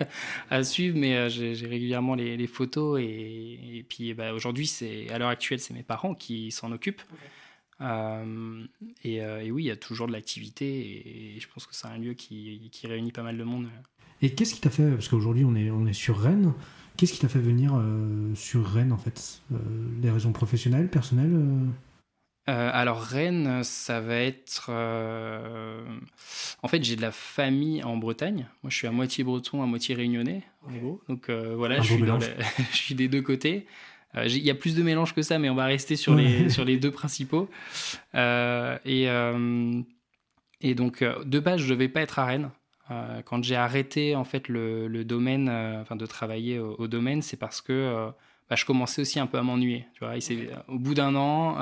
à 0.51 0.63
suivre. 0.63 0.97
Mais 0.99 1.17
euh, 1.17 1.29
j'ai 1.29 1.67
régulièrement 1.67 2.15
les, 2.15 2.37
les, 2.37 2.47
photos. 2.47 3.01
Et, 3.01 3.79
et 3.79 3.83
puis 3.89 4.15
bah, 4.15 4.33
aujourd'hui, 4.33 4.71
à 5.11 5.19
l'heure 5.19 5.31
actuelle, 5.31 5.61
c'est 5.61 5.75
mes 5.75 5.83
parents 5.83 6.15
qui 6.15 6.51
s'en 6.51 6.73
occupent. 6.73 7.03
Et, 7.81 9.17
et, 9.17 9.51
oui, 9.53 9.65
il 9.65 9.67
y 9.67 9.71
a 9.71 9.77
toujours 9.77 10.09
de 10.09 10.13
l'activité 10.13 11.37
et, 11.37 11.41
je 11.41 11.47
pense 11.49 11.65
que 11.65 11.77
c'est 11.77 11.87
un 11.87 11.97
lieu 11.97 12.15
qui, 12.15 12.69
qui, 12.73 12.89
réunit 12.89 13.13
pas 13.13 13.23
mal 13.23 13.39
de 13.39 13.45
monde. 13.45 13.69
Et 14.23 14.31
qu'est-ce 14.35 14.55
qui 14.55 14.61
t'a 14.61 14.71
fait, 14.71 14.91
parce 14.91 15.09
qu'aujourd'hui 15.09 15.45
on 15.45 15.55
est, 15.55 15.71
on 15.71 15.87
est 15.87 15.93
sur 15.93 16.19
Rennes, 16.19 16.53
qu'est-ce 16.97 17.13
qui 17.13 17.21
t'a 17.21 17.29
fait 17.29 17.39
venir 17.39 17.75
euh, 17.77 18.35
sur 18.35 18.67
Rennes 18.67 18.93
en 18.93 18.99
fait 18.99 19.41
euh, 19.53 19.57
Des 20.01 20.11
raisons 20.11 20.33
professionnelles, 20.33 20.89
personnelles 20.89 21.35
euh? 21.35 21.67
alors 22.47 23.03
Rennes, 23.03 23.63
ça 23.63 24.01
va 24.01 24.17
être... 24.17 24.71
En 26.63 26.69
fait, 26.69 26.83
j'ai 26.83 26.97
de 26.97 27.03
la 27.03 27.11
famille 27.11 27.85
en 27.85 27.99
Bretagne. 27.99 28.47
Moi, 28.63 28.71
je 28.71 28.77
suis 28.77 28.87
à 28.87 28.91
moitié 28.91 29.23
breton, 29.23 29.63
à 29.63 29.67
moitié 29.67 29.95
réunionnais, 29.95 30.43
en 30.67 30.73
gros. 30.79 31.03
Donc 31.11 31.29
voilà, 31.29 31.83
je 31.83 31.93
suis, 31.93 32.03
je 32.73 32.77
suis, 32.77 32.95
des 32.95 33.07
deux 33.07 33.21
côtés. 33.21 33.67
Il 34.15 34.39
y 34.39 34.49
a 34.49 34.55
plus 34.55 34.75
de 34.75 34.83
mélange 34.83 35.15
que 35.15 35.21
ça, 35.21 35.39
mais 35.39 35.51
on 35.51 35.55
va 35.55 35.67
rester 35.67 35.95
sur, 35.95 36.15
les, 36.15 36.49
sur 36.49 36.65
les 36.65 36.79
deux 36.79 36.91
principaux. 36.91 37.51
et, 38.15 39.09
et 40.63 40.75
donc, 40.75 41.05
de 41.05 41.41
base, 41.41 41.61
je 41.61 41.67
ne 41.67 41.71
devais 41.73 41.89
pas 41.89 42.01
être 42.01 42.19
à 42.19 42.25
Rennes. 42.25 42.51
Euh, 42.91 43.21
quand 43.23 43.45
j'ai 43.45 43.57
arrêté 43.57 44.17
en 44.17 44.25
fait 44.25 44.49
le, 44.49 45.05
domaine, 45.05 45.49
euh, 45.49 45.83
enfin 45.83 45.97
de 45.97 46.07
travailler 46.07 46.59
au, 46.59 46.89
domaine, 46.89 47.23
c'est 47.23 47.37
parce 47.37 47.61
que 47.61 47.73
euh, 47.73 48.11
bah, 48.49 48.57
je 48.57 48.65
commençais 48.65 49.03
aussi 49.03 49.21
un 49.21 49.27
peu 49.27 49.39
à 49.39 49.43
m'ennuyer. 49.43 49.87
Tu 49.95 50.05
vois, 50.05 50.15
au 50.69 50.79
bout 50.79 50.95
d'un 50.95 51.15
an, 51.15 51.55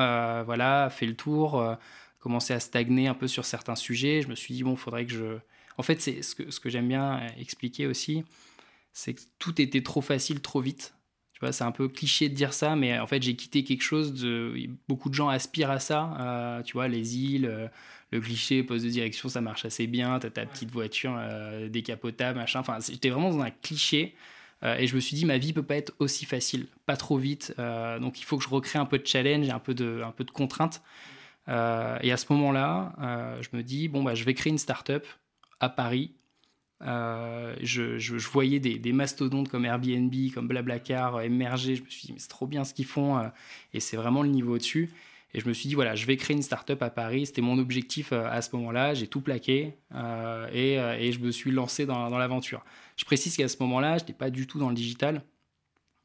voilà, 0.44 0.88
fait 0.90 1.06
le 1.06 1.16
tour, 1.16 1.64
commençait 2.20 2.54
à 2.54 2.60
stagner 2.60 3.08
un 3.08 3.14
peu 3.14 3.28
sur 3.28 3.44
certains 3.44 3.76
sujets. 3.76 4.22
Je 4.22 4.28
me 4.28 4.34
suis 4.34 4.54
dit 4.54 4.62
bon, 4.62 4.76
faudrait 4.76 5.06
que 5.06 5.12
je. 5.12 5.38
En 5.78 5.82
fait, 5.82 6.00
c'est 6.00 6.22
ce 6.22 6.34
que 6.34 6.50
ce 6.50 6.60
que 6.60 6.70
j'aime 6.70 6.88
bien 6.88 7.20
expliquer 7.38 7.86
aussi, 7.86 8.24
c'est 8.92 9.14
que 9.14 9.20
tout 9.38 9.60
était 9.60 9.82
trop 9.82 10.00
facile, 10.00 10.40
trop 10.40 10.60
vite. 10.60 10.95
Tu 11.36 11.40
vois, 11.40 11.52
c'est 11.52 11.64
un 11.64 11.72
peu 11.72 11.86
cliché 11.88 12.30
de 12.30 12.34
dire 12.34 12.54
ça, 12.54 12.76
mais 12.76 12.98
en 12.98 13.06
fait, 13.06 13.22
j'ai 13.22 13.36
quitté 13.36 13.62
quelque 13.62 13.82
chose 13.82 14.14
de. 14.14 14.54
Beaucoup 14.88 15.10
de 15.10 15.14
gens 15.14 15.28
aspirent 15.28 15.70
à 15.70 15.80
ça. 15.80 16.62
tu 16.64 16.72
vois, 16.72 16.88
les 16.88 17.18
îles 17.18 17.70
le 18.12 18.20
cliché 18.20 18.62
poste 18.62 18.84
de 18.84 18.90
direction, 18.90 19.28
ça 19.28 19.40
marche 19.40 19.64
assez 19.64 19.86
bien, 19.86 20.18
t'as 20.18 20.30
ta 20.30 20.46
petite 20.46 20.70
voiture 20.70 21.16
euh, 21.18 21.68
décapotable, 21.68 22.38
machin. 22.38 22.60
Enfin, 22.60 22.78
j'étais 22.80 23.10
vraiment 23.10 23.30
dans 23.30 23.40
un 23.40 23.50
cliché. 23.50 24.14
Euh, 24.62 24.76
et 24.76 24.86
je 24.86 24.94
me 24.94 25.00
suis 25.00 25.16
dit, 25.16 25.26
ma 25.26 25.38
vie 25.38 25.52
peut 25.52 25.62
pas 25.62 25.76
être 25.76 25.92
aussi 25.98 26.24
facile, 26.24 26.66
pas 26.86 26.96
trop 26.96 27.18
vite. 27.18 27.54
Euh, 27.58 27.98
donc 27.98 28.20
il 28.20 28.24
faut 28.24 28.38
que 28.38 28.44
je 28.44 28.48
recrée 28.48 28.78
un 28.78 28.86
peu 28.86 28.98
de 28.98 29.06
challenge, 29.06 29.48
un 29.50 29.58
peu 29.58 29.74
de, 29.74 30.02
un 30.04 30.12
peu 30.12 30.24
de 30.24 30.30
contrainte. 30.30 30.82
et 31.48 32.12
à 32.12 32.16
ce 32.16 32.32
moment-là, 32.32 33.36
je 33.40 33.56
me 33.56 33.62
dis, 33.62 33.88
bon, 33.88 34.02
bah, 34.02 34.14
je 34.14 34.24
vais 34.24 34.34
créer 34.34 34.50
une 34.50 34.58
start-up 34.58 35.06
à 35.60 35.68
Paris 35.68 36.12
je, 36.80 38.28
voyais 38.28 38.60
des, 38.60 38.92
mastodontes 38.92 39.48
comme 39.48 39.64
Airbnb, 39.64 40.12
comme 40.34 40.48
Blablacar 40.48 41.22
émerger. 41.22 41.76
Je 41.76 41.82
me 41.82 41.88
suis 41.88 42.06
dit, 42.06 42.12
mais 42.12 42.18
c'est 42.18 42.28
trop 42.28 42.46
bien 42.46 42.64
ce 42.64 42.74
qu'ils 42.74 42.86
font. 42.86 43.20
et 43.72 43.80
c'est 43.80 43.96
vraiment 43.96 44.22
le 44.22 44.28
niveau 44.28 44.54
au-dessus. 44.54 44.90
Et 45.34 45.40
je 45.40 45.48
me 45.48 45.52
suis 45.52 45.68
dit, 45.68 45.74
voilà, 45.74 45.94
je 45.94 46.06
vais 46.06 46.16
créer 46.16 46.36
une 46.36 46.42
start-up 46.42 46.82
à 46.82 46.90
Paris. 46.90 47.26
C'était 47.26 47.42
mon 47.42 47.58
objectif 47.58 48.12
à 48.12 48.40
ce 48.40 48.54
moment-là. 48.56 48.94
J'ai 48.94 49.06
tout 49.06 49.20
plaqué 49.20 49.74
et, 49.92 51.12
je 51.12 51.18
me 51.20 51.30
suis 51.30 51.50
lancé 51.50 51.86
dans, 51.86 52.16
l'aventure. 52.16 52.62
Je 52.96 53.04
précise 53.04 53.36
qu'à 53.36 53.48
ce 53.48 53.56
moment-là, 53.60 53.98
je 53.98 54.02
n'étais 54.02 54.14
pas 54.14 54.30
du 54.30 54.46
tout 54.46 54.58
dans 54.58 54.68
le 54.68 54.74
digital. 54.74 55.22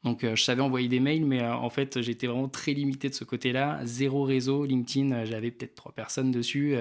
Donc 0.04 0.24
euh, 0.24 0.34
je 0.34 0.42
savais 0.42 0.62
envoyer 0.62 0.88
des 0.88 1.00
mails, 1.00 1.24
mais 1.24 1.42
euh, 1.42 1.54
en 1.54 1.70
fait 1.70 2.00
j'étais 2.00 2.26
vraiment 2.26 2.48
très 2.48 2.72
limité 2.72 3.08
de 3.08 3.14
ce 3.14 3.24
côté-là. 3.24 3.80
Zéro 3.84 4.24
réseau, 4.24 4.64
LinkedIn, 4.64 5.12
euh, 5.12 5.24
j'avais 5.24 5.50
peut-être 5.50 5.74
trois 5.74 5.92
personnes 5.92 6.30
dessus. 6.30 6.76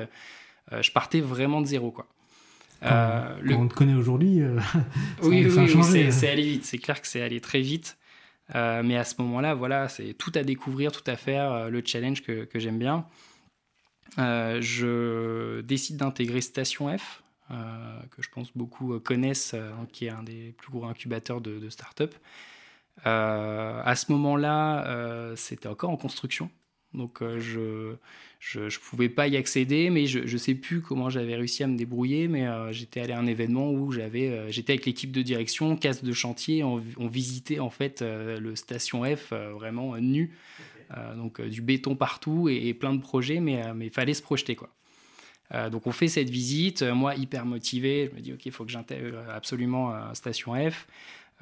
je 0.71 0.91
partais 0.91 1.21
vraiment 1.21 1.62
de 1.62 1.67
zéro, 1.67 1.91
quoi. 1.91 2.08
Le... 2.81 3.53
on 3.55 3.67
te 3.67 3.73
connaît 3.73 3.93
aujourd'hui, 3.93 4.41
oui, 5.23 5.45
oui, 5.45 5.75
oui 5.75 6.11
c'est 6.11 6.29
allé 6.29 6.43
vite. 6.43 6.65
C'est 6.65 6.77
clair 6.77 7.01
que 7.01 7.07
c'est 7.07 7.21
allé 7.21 7.39
très 7.39 7.61
vite. 7.61 7.97
mais 8.53 8.97
à 8.97 9.03
ce 9.03 9.15
moment-là, 9.21 9.53
voilà, 9.53 9.87
c'est 9.87 10.13
tout 10.13 10.31
à 10.35 10.43
découvrir, 10.43 10.91
tout 10.91 11.09
à 11.09 11.15
faire, 11.15 11.69
le 11.69 11.81
challenge 11.85 12.21
que, 12.21 12.45
que 12.45 12.59
j'aime 12.59 12.79
bien. 12.79 13.05
je 14.17 15.61
décide 15.61 15.97
d'intégrer 15.97 16.41
Station 16.41 16.95
F, 16.97 17.23
que 17.49 18.21
je 18.21 18.29
pense 18.29 18.55
beaucoup 18.55 18.99
connaissent, 18.99 19.55
qui 19.93 20.05
est 20.05 20.11
un 20.11 20.23
des 20.23 20.53
plus 20.57 20.71
gros 20.71 20.85
incubateurs 20.85 21.41
de, 21.41 21.59
de 21.59 21.69
start-up. 21.69 22.15
Euh, 23.05 23.81
à 23.83 23.95
ce 23.95 24.11
moment-là, 24.11 24.85
euh, 24.87 25.35
c'était 25.35 25.67
encore 25.67 25.89
en 25.89 25.97
construction. 25.97 26.49
Donc 26.93 27.21
euh, 27.21 27.39
je 27.39 27.95
je 28.39 28.60
ne 28.60 28.89
pouvais 28.89 29.10
pas 29.10 29.27
y 29.27 29.38
accéder, 29.38 29.91
mais 29.91 30.08
je 30.08 30.19
ne 30.19 30.38
sais 30.38 30.56
plus 30.56 30.82
comment 30.82 31.12
j'avais 31.12 31.36
réussi 31.36 31.63
à 31.63 31.67
me 31.67 31.77
débrouiller, 31.77 32.27
mais 32.27 32.47
j'étais 32.71 32.99
allé 32.99 33.13
à 33.13 33.19
un 33.19 33.27
événement 33.27 33.71
où 33.71 33.91
j'avais 33.91 34.51
j'étais 34.51 34.73
avec 34.73 34.88
l'équipe 34.88 35.12
de 35.12 35.21
direction, 35.21 35.75
casse 35.77 36.04
de 36.04 36.12
chantier, 36.12 36.63
on, 36.63 36.77
visitait 37.08 37.60
en 37.60 37.69
fait 37.69 38.01
le 38.01 38.56
station 38.56 39.04
F 39.04 39.32
vraiment 39.32 39.95
nu, 39.97 40.32
donc 41.15 41.39
du 41.39 41.62
béton 41.62 41.95
partout 41.95 42.49
et, 42.49 42.73
plein 42.73 42.95
de 42.95 42.99
projets, 42.99 43.39
mais 43.39 43.62
il 43.80 43.91
fallait 43.91 44.15
se 44.15 44.23
projeter 44.23 44.56
quoi. 44.56 44.71
donc 45.69 45.86
on 45.86 45.91
fait 45.91 46.08
cette 46.08 46.32
visite, 46.32 46.82
moi 46.82 47.13
hyper 47.13 47.45
motivé, 47.45 48.10
je 48.10 48.15
me 48.15 48.21
dis 48.21 48.34
ok 48.34 48.43
il 48.47 48.51
faut 48.51 48.65
que 48.65 48.71
j'intègre 48.71 49.19
absolument 49.30 49.93
station 50.15 50.56
F. 50.56 50.88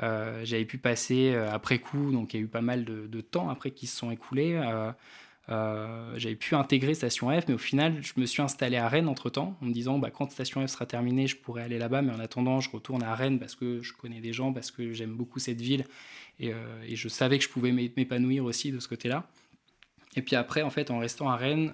Euh, 0.02 0.42
j'avais 0.46 0.66
pu 0.66 0.78
passer 0.78 1.34
euh, 1.34 1.52
après 1.52 1.80
coup, 1.80 2.12
donc 2.12 2.34
il 2.34 2.38
y 2.38 2.40
a 2.40 2.44
eu 2.44 2.48
pas 2.48 2.62
mal 2.62 2.86
de, 2.86 3.22
temps 3.22 3.50
après 3.50 3.72
qui 3.72 3.88
se 3.88 3.98
sont 3.98 4.12
écoulés. 4.12 4.60
Euh, 5.50 6.14
j'avais 6.18 6.36
pu 6.36 6.56
intégrer 6.56 6.94
Station 6.94 7.30
F, 7.30 7.46
mais 7.48 7.54
au 7.54 7.60
final, 7.60 7.98
je 8.02 8.14
me 8.18 8.26
suis 8.26 8.42
installé 8.42 8.78
à 8.78 8.88
Rennes 8.88 9.08
entre 9.08 9.30
temps, 9.30 9.56
en 9.62 9.66
me 9.66 9.74
disant 9.74 9.98
bah, 9.98 10.12
quand 10.12 10.32
Station 10.32 10.66
F 10.66 10.72
sera 10.72 10.86
terminée, 10.86 11.28
je 11.28 11.36
pourrais 11.36 11.64
aller 11.64 11.78
là-bas, 11.78 12.02
mais 12.02 12.14
en 12.14 12.20
attendant, 12.20 12.60
je 12.60 12.70
retourne 12.70 13.04
à 13.04 13.16
Rennes 13.16 13.40
parce 13.40 13.56
que 13.56 13.82
je 13.82 13.94
connais 13.94 14.22
des 14.22 14.34
gens, 14.34 14.54
parce 14.54 14.72
que 14.72 14.94
j'aime 14.94 15.14
beaucoup 15.14 15.40
cette 15.40 15.62
ville 15.62 15.86
et, 16.40 16.54
et, 16.88 16.96
je 16.96 17.10
savais 17.10 17.38
que 17.38 17.44
je 17.44 17.50
pouvais 17.50 17.72
m'épanouir 17.72 18.46
aussi 18.46 18.72
de 18.72 18.80
ce 18.80 18.88
côté-là. 18.88 19.28
Et 20.16 20.22
puis 20.22 20.36
après, 20.36 20.62
en 20.62 20.70
fait, 20.70 20.92
en 20.92 21.00
restant 21.00 21.30
à 21.30 21.36
Rennes, 21.36 21.72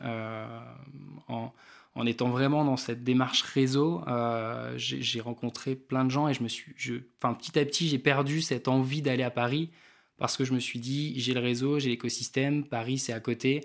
en, 1.27 1.51
en 1.95 2.05
étant 2.05 2.29
vraiment 2.29 2.65
dans 2.65 2.75
cette 2.75 3.03
démarche 3.03 3.41
réseau, 3.41 4.01
euh, 4.07 4.73
j'ai 4.77 5.21
rencontré 5.21 5.75
plein 5.75 6.03
de 6.03 6.11
gens 6.11 6.27
et 6.27 6.33
je 6.33 6.43
me 6.43 6.49
suis, 6.49 6.73
enfin, 7.21 7.33
petit 7.33 7.57
à 7.57 7.65
petit, 7.65 7.87
j'ai 7.87 7.99
perdu 7.99 8.41
cette 8.41 8.67
envie 8.67 9.01
d'aller 9.01 9.23
à 9.23 9.31
Paris 9.31 9.71
parce 10.17 10.37
que 10.37 10.45
je 10.45 10.53
me 10.53 10.59
suis 10.59 10.79
dit, 10.79 11.19
j'ai 11.19 11.33
le 11.33 11.39
réseau, 11.39 11.79
j'ai 11.79 11.89
l'écosystème, 11.89 12.63
Paris 12.63 12.97
c'est 12.97 13.13
à 13.13 13.19
côté, 13.19 13.61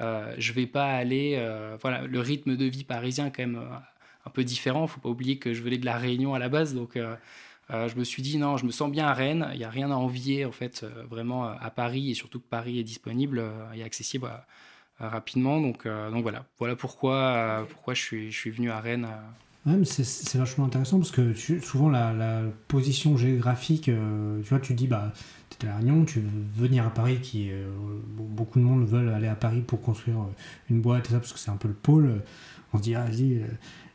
euh, 0.00 0.34
je 0.38 0.52
vais 0.52 0.66
pas 0.66 0.92
aller, 0.92 1.34
euh, 1.38 1.76
voilà, 1.80 2.02
le 2.02 2.20
rythme 2.20 2.56
de 2.56 2.64
vie 2.64 2.84
parisien 2.84 3.26
est 3.26 3.30
quand 3.30 3.42
même 3.42 3.56
euh, 3.56 3.76
un 4.26 4.30
peu 4.30 4.44
différent. 4.44 4.86
Faut 4.86 5.00
pas 5.00 5.08
oublier 5.08 5.38
que 5.38 5.54
je 5.54 5.62
venais 5.62 5.78
de 5.78 5.84
la 5.84 5.96
Réunion 5.96 6.34
à 6.34 6.38
la 6.38 6.48
base, 6.48 6.74
donc 6.74 6.98
je 7.70 7.96
me 7.96 8.04
suis 8.04 8.22
dit 8.22 8.38
non, 8.38 8.56
je 8.56 8.66
me 8.66 8.70
sens 8.70 8.90
bien 8.90 9.06
à 9.06 9.14
Rennes, 9.14 9.48
il 9.52 9.58
n'y 9.58 9.64
a 9.64 9.70
rien 9.70 9.90
à 9.90 9.94
envier 9.94 10.44
en 10.44 10.52
fait 10.52 10.84
vraiment 11.08 11.44
à 11.44 11.70
Paris 11.70 12.10
et 12.10 12.14
surtout 12.14 12.40
que 12.40 12.48
Paris 12.48 12.78
est 12.78 12.84
disponible 12.84 13.42
et 13.74 13.82
accessible. 13.82 14.30
Euh, 15.00 15.08
rapidement. 15.08 15.60
Donc, 15.60 15.86
euh, 15.86 16.10
donc 16.10 16.22
voilà, 16.22 16.44
voilà 16.58 16.76
pourquoi, 16.76 17.14
euh, 17.16 17.64
pourquoi 17.64 17.94
je 17.94 18.30
suis 18.30 18.50
venu 18.50 18.70
à 18.70 18.80
Rennes. 18.80 19.08
C'est 19.84 20.36
vachement 20.36 20.66
intéressant 20.66 20.98
parce 20.98 21.10
que 21.10 21.32
souvent 21.62 21.88
la, 21.88 22.42
position 22.68 23.16
géographique, 23.16 23.84
tu 23.84 24.48
vois, 24.48 24.60
tu 24.60 24.74
dis, 24.74 24.86
bah, 24.86 25.12
tu 25.58 25.66
es 25.66 25.68
à 25.68 25.76
Réunion, 25.76 26.04
tu 26.04 26.20
veux 26.20 26.66
venir 26.66 26.86
à 26.86 26.90
Paris, 26.90 27.18
qui 27.22 27.50
beaucoup 28.18 28.58
de 28.58 28.64
monde 28.64 28.86
veulent 28.86 29.08
aller 29.08 29.28
à 29.28 29.34
Paris 29.34 29.62
pour 29.66 29.80
construire 29.80 30.18
une 30.68 30.80
boîte 30.80 31.06
et 31.08 31.12
ça, 31.12 31.18
parce 31.18 31.32
que 31.32 31.38
c'est 31.38 31.50
un 31.50 31.56
peu 31.56 31.68
le 31.68 31.74
pôle. 31.74 32.22
On 32.72 32.78
se 32.78 32.82
dit, 32.82 32.94
ah, 32.94 33.04
vas-y. 33.04 33.40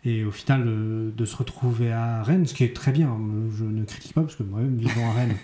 Et 0.06 0.24
au 0.24 0.32
final, 0.32 0.66
de 0.66 1.26
se 1.26 1.36
retrouver 1.36 1.92
à 1.92 2.24
Rennes, 2.24 2.48
ce 2.48 2.54
qui 2.54 2.64
est 2.64 2.76
très 2.76 2.92
bien, 2.92 3.16
je 3.56 3.64
ne 3.64 3.84
critique 3.84 4.14
pas 4.14 4.22
parce 4.22 4.36
que 4.36 4.44
moi-même 4.44 4.78
vivant 4.78 5.10
à 5.10 5.14
Rennes, 5.14 5.36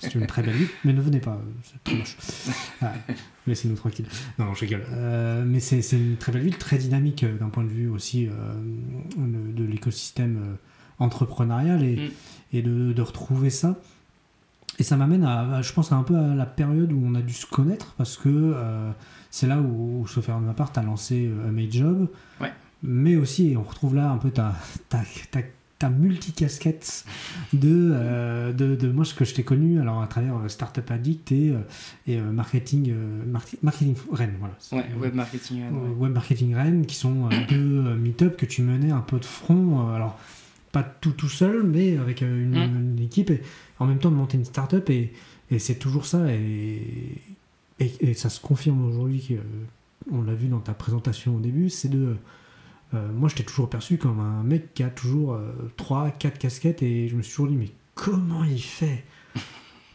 c'est 0.00 0.14
une 0.14 0.26
très 0.26 0.42
belle 0.42 0.54
ville, 0.54 0.68
mais 0.84 0.92
ne 0.92 1.00
venez 1.00 1.20
pas, 1.20 1.40
c'est 1.62 1.84
très 1.84 1.96
moche. 1.96 2.16
Ah, 2.82 2.94
laissez-nous 3.46 3.76
tranquille. 3.76 4.06
Non, 4.38 4.46
non, 4.46 4.54
je 4.54 4.60
rigole. 4.60 4.84
Euh, 4.90 5.44
mais 5.46 5.60
c'est 5.60 5.82
une 5.92 6.16
très 6.16 6.32
belle 6.32 6.42
ville, 6.42 6.56
très 6.56 6.78
dynamique 6.78 7.24
euh, 7.24 7.36
d'un 7.36 7.50
point 7.50 7.64
de 7.64 7.68
vue 7.68 7.88
aussi 7.88 8.26
euh, 8.26 8.32
de, 9.16 9.64
l'écosystème 9.64 10.56
entrepreneurial 10.98 11.84
et, 11.84 11.96
mm. 11.96 12.10
et 12.54 12.62
de, 12.62 12.92
de, 12.92 13.02
retrouver 13.02 13.50
ça. 13.50 13.76
Et 14.78 14.82
ça 14.82 14.96
m'amène 14.96 15.24
à, 15.24 15.60
je 15.60 15.72
pense, 15.74 15.92
un 15.92 16.02
peu 16.02 16.16
à 16.16 16.34
la 16.34 16.46
période 16.46 16.92
où 16.92 17.02
on 17.04 17.14
a 17.14 17.20
dû 17.20 17.34
se 17.34 17.44
connaître 17.44 17.94
parce 17.98 18.16
que 18.16 18.56
c'est 19.30 19.46
là 19.46 19.60
où, 19.60 20.06
sauf 20.06 20.24
faire 20.24 20.40
de 20.40 20.46
ma 20.46 20.54
part, 20.54 20.72
tu 20.72 20.78
as 20.78 20.82
lancé 20.82 21.30
A 21.46 21.50
Made 21.50 21.72
Job. 21.72 22.08
Ouais. 22.40 22.52
Mais 22.82 23.16
aussi, 23.16 23.54
on 23.58 23.62
retrouve 23.62 23.94
là 23.94 24.10
un 24.10 24.16
peu 24.16 24.30
ta, 24.30 24.54
ta, 24.88 25.00
ta 25.30 25.40
ta 25.80 25.88
multicasquette 25.88 27.06
de, 27.54 27.90
euh, 27.94 28.52
de, 28.52 28.76
de, 28.76 28.88
moi 28.88 29.06
ce 29.06 29.14
que 29.14 29.24
je 29.24 29.34
t'ai 29.34 29.44
connu 29.44 29.80
alors 29.80 30.02
à 30.02 30.06
travers 30.06 30.36
euh, 30.36 30.48
Startup 30.48 30.88
Addict 30.88 31.32
et, 31.32 31.52
euh, 31.52 31.58
et 32.06 32.20
marketing 32.20 32.94
marketing 33.62 33.94
Rennes 34.12 34.36
voilà 34.38 34.54
ouais, 34.72 34.94
web 35.00 35.14
marketing 35.14 35.62
Rennes, 35.64 35.94
web 35.98 36.12
marketing 36.12 36.54
Rennes 36.54 36.86
qui 36.86 36.96
sont 36.96 37.30
deux 37.48 37.94
meet-up 37.96 38.36
que 38.36 38.44
tu 38.44 38.60
menais 38.60 38.90
un 38.90 39.00
peu 39.00 39.18
de 39.18 39.24
front 39.24 39.88
alors 39.88 40.20
pas 40.70 40.82
tout 40.82 41.12
tout 41.12 41.30
seul 41.30 41.62
mais 41.62 41.96
avec 41.96 42.20
une, 42.20 42.96
mm. 42.98 43.02
équipe 43.02 43.30
et 43.30 43.42
en 43.78 43.86
même 43.86 43.98
temps 43.98 44.10
de 44.10 44.16
monter 44.16 44.36
une 44.36 44.44
startup 44.44 44.90
et, 44.90 45.14
et 45.50 45.58
c'est 45.58 45.76
toujours 45.76 46.04
ça 46.04 46.30
et, 46.30 47.22
et, 47.78 48.12
ça 48.12 48.28
se 48.28 48.38
confirme 48.38 48.84
aujourd'hui 48.84 49.38
on 50.12 50.20
l'a 50.20 50.34
vu 50.34 50.48
dans 50.48 50.60
ta 50.60 50.74
présentation 50.74 51.36
au 51.36 51.40
début 51.40 51.70
c'est 51.70 51.88
de 51.88 52.16
euh, 52.94 53.08
moi, 53.12 53.28
je 53.28 53.36
t'ai 53.36 53.44
toujours 53.44 53.70
perçu 53.70 53.98
comme 53.98 54.20
un 54.20 54.42
mec 54.42 54.74
qui 54.74 54.82
a 54.82 54.90
toujours 54.90 55.38
3, 55.76 56.06
euh, 56.06 56.10
4 56.18 56.38
casquettes 56.38 56.82
et 56.82 57.08
je 57.08 57.14
me 57.14 57.22
suis 57.22 57.32
toujours 57.32 57.48
dit, 57.48 57.56
mais 57.56 57.70
comment 57.94 58.44
il 58.44 58.62
fait? 58.62 59.04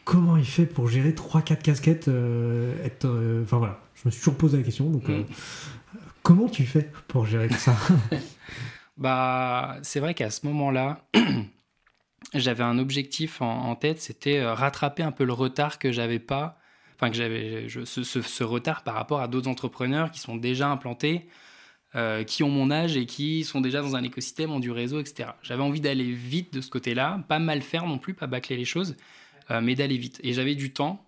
Comment 0.05 0.37
il 0.37 0.45
fait 0.45 0.65
pour 0.65 0.87
gérer 0.87 1.13
3, 1.13 1.41
4 1.41 1.63
casquettes 1.63 2.07
euh, 2.07 2.85
être, 2.85 3.07
Enfin 3.43 3.57
voilà, 3.57 3.81
je 3.95 4.01
me 4.05 4.11
suis 4.11 4.19
toujours 4.19 4.37
posé 4.37 4.57
la 4.57 4.63
question. 4.63 4.89
Donc, 4.89 5.07
mm. 5.07 5.25
comment 6.21 6.47
tu 6.47 6.65
fais 6.65 6.89
pour 7.07 7.25
gérer 7.25 7.47
tout 7.47 7.55
ça? 7.55 7.75
Bah, 8.97 9.75
c'est 9.81 9.99
vrai 9.99 10.13
qu'à 10.13 10.29
ce 10.29 10.45
moment-là, 10.45 11.05
j'avais 12.33 12.63
un 12.63 12.79
objectif 12.79 13.41
en, 13.41 13.75
tête, 13.75 13.99
c'était 13.99 14.45
rattraper 14.45 15.03
un 15.03 15.11
peu 15.11 15.25
le 15.25 15.33
retard 15.33 15.79
que 15.79 15.91
j'avais 15.91 16.19
pas, 16.19 16.57
enfin 16.95 17.09
que 17.09 17.17
j'avais 17.17 17.67
ce, 17.67 18.03
ce, 18.03 18.43
retard 18.45 18.83
par 18.83 18.93
rapport 18.93 19.19
à 19.19 19.27
d'autres 19.27 19.49
entrepreneurs 19.49 20.11
qui 20.11 20.21
sont 20.21 20.37
déjà 20.37 20.69
implantés, 20.69 21.27
euh, 21.95 22.25
qui 22.25 22.43
ont 22.43 22.49
mon 22.49 22.71
âge 22.71 22.97
et 22.97 23.05
qui 23.05 23.45
sont 23.45 23.61
déjà 23.61 23.81
dans 23.81 23.95
un 23.95 24.03
écosystème, 24.03 24.51
ont 24.51 24.59
du 24.59 24.69
réseau, 24.69 24.99
etc. 24.99 25.29
J'avais 25.41 25.63
envie 25.63 25.79
d'aller 25.79 26.11
vite 26.11 26.53
de 26.53 26.59
ce 26.59 26.69
côté-là, 26.69 27.23
pas 27.29 27.39
mal 27.39 27.61
faire 27.61 27.85
non 27.85 27.99
plus, 27.99 28.13
pas 28.13 28.27
bâcler 28.27 28.57
les 28.57 28.65
choses, 28.65 28.97
euh, 29.49 29.61
mais 29.61 29.75
d'aller 29.75 29.95
vite. 29.95 30.19
Et 30.21 30.33
j'avais 30.33 30.55
du 30.55 30.73
temps, 30.73 31.05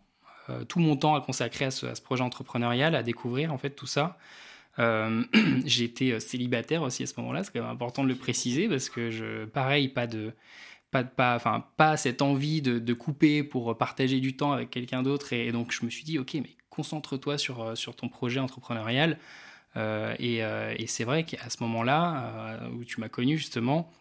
euh, 0.50 0.64
tout 0.64 0.80
mon 0.80 0.96
temps 0.96 1.16
à 1.16 1.20
consacrer 1.20 1.66
à 1.66 1.72
ce, 1.72 1.88
projet 2.02 2.24
entrepreneurial, 2.24 2.96
à 2.96 3.04
découvrir 3.04 3.52
en 3.52 3.58
fait 3.58 3.72
tout 3.72 3.86
ça. 3.86 4.18
J'étais 5.66 6.20
célibataire 6.20 6.84
aussi 6.84 7.02
à 7.02 7.08
ce 7.08 7.16
moment-là, 7.18 7.44
c'est 7.44 7.52
quand 7.52 7.62
même 7.62 7.72
important 7.72 8.04
de 8.04 8.10
le 8.10 8.16
préciser 8.16 8.70
parce 8.70 8.90
que 8.90 9.10
je, 9.10 9.46
pareil, 9.46 9.88
pas 9.88 10.06
de, 10.06 10.34
pas, 10.92 11.04
pas, 11.04 11.36
enfin, 11.36 11.66
pas 11.78 11.98
cette 11.98 12.22
envie 12.22 12.62
de, 12.62 12.94
couper 12.94 13.44
pour 13.44 13.76
partager 13.76 14.20
du 14.20 14.38
temps 14.38 14.52
avec 14.52 14.70
quelqu'un 14.70 15.02
d'autre. 15.02 15.34
Et, 15.34 15.52
donc, 15.52 15.74
je 15.74 15.84
me 15.84 15.90
suis 15.90 16.04
dit, 16.04 16.20
ok, 16.20 16.36
mais 16.36 16.56
concentre-toi 16.70 17.40
sur 17.40 17.76
ton 17.96 18.08
projet 18.08 18.40
entrepreneurial. 18.40 19.18
Euh, 19.78 20.16
euh, 20.20 20.76
et, 20.78 20.88
c'est 20.88 21.04
vrai 21.04 21.24
qu'à 21.24 21.50
ce 21.50 21.62
moment-là, 21.64 22.60
euh, 22.62 22.70
où 22.72 22.84
tu 22.84 23.00
m'as 23.00 23.10
connu 23.10 23.38
justement, 23.38 23.92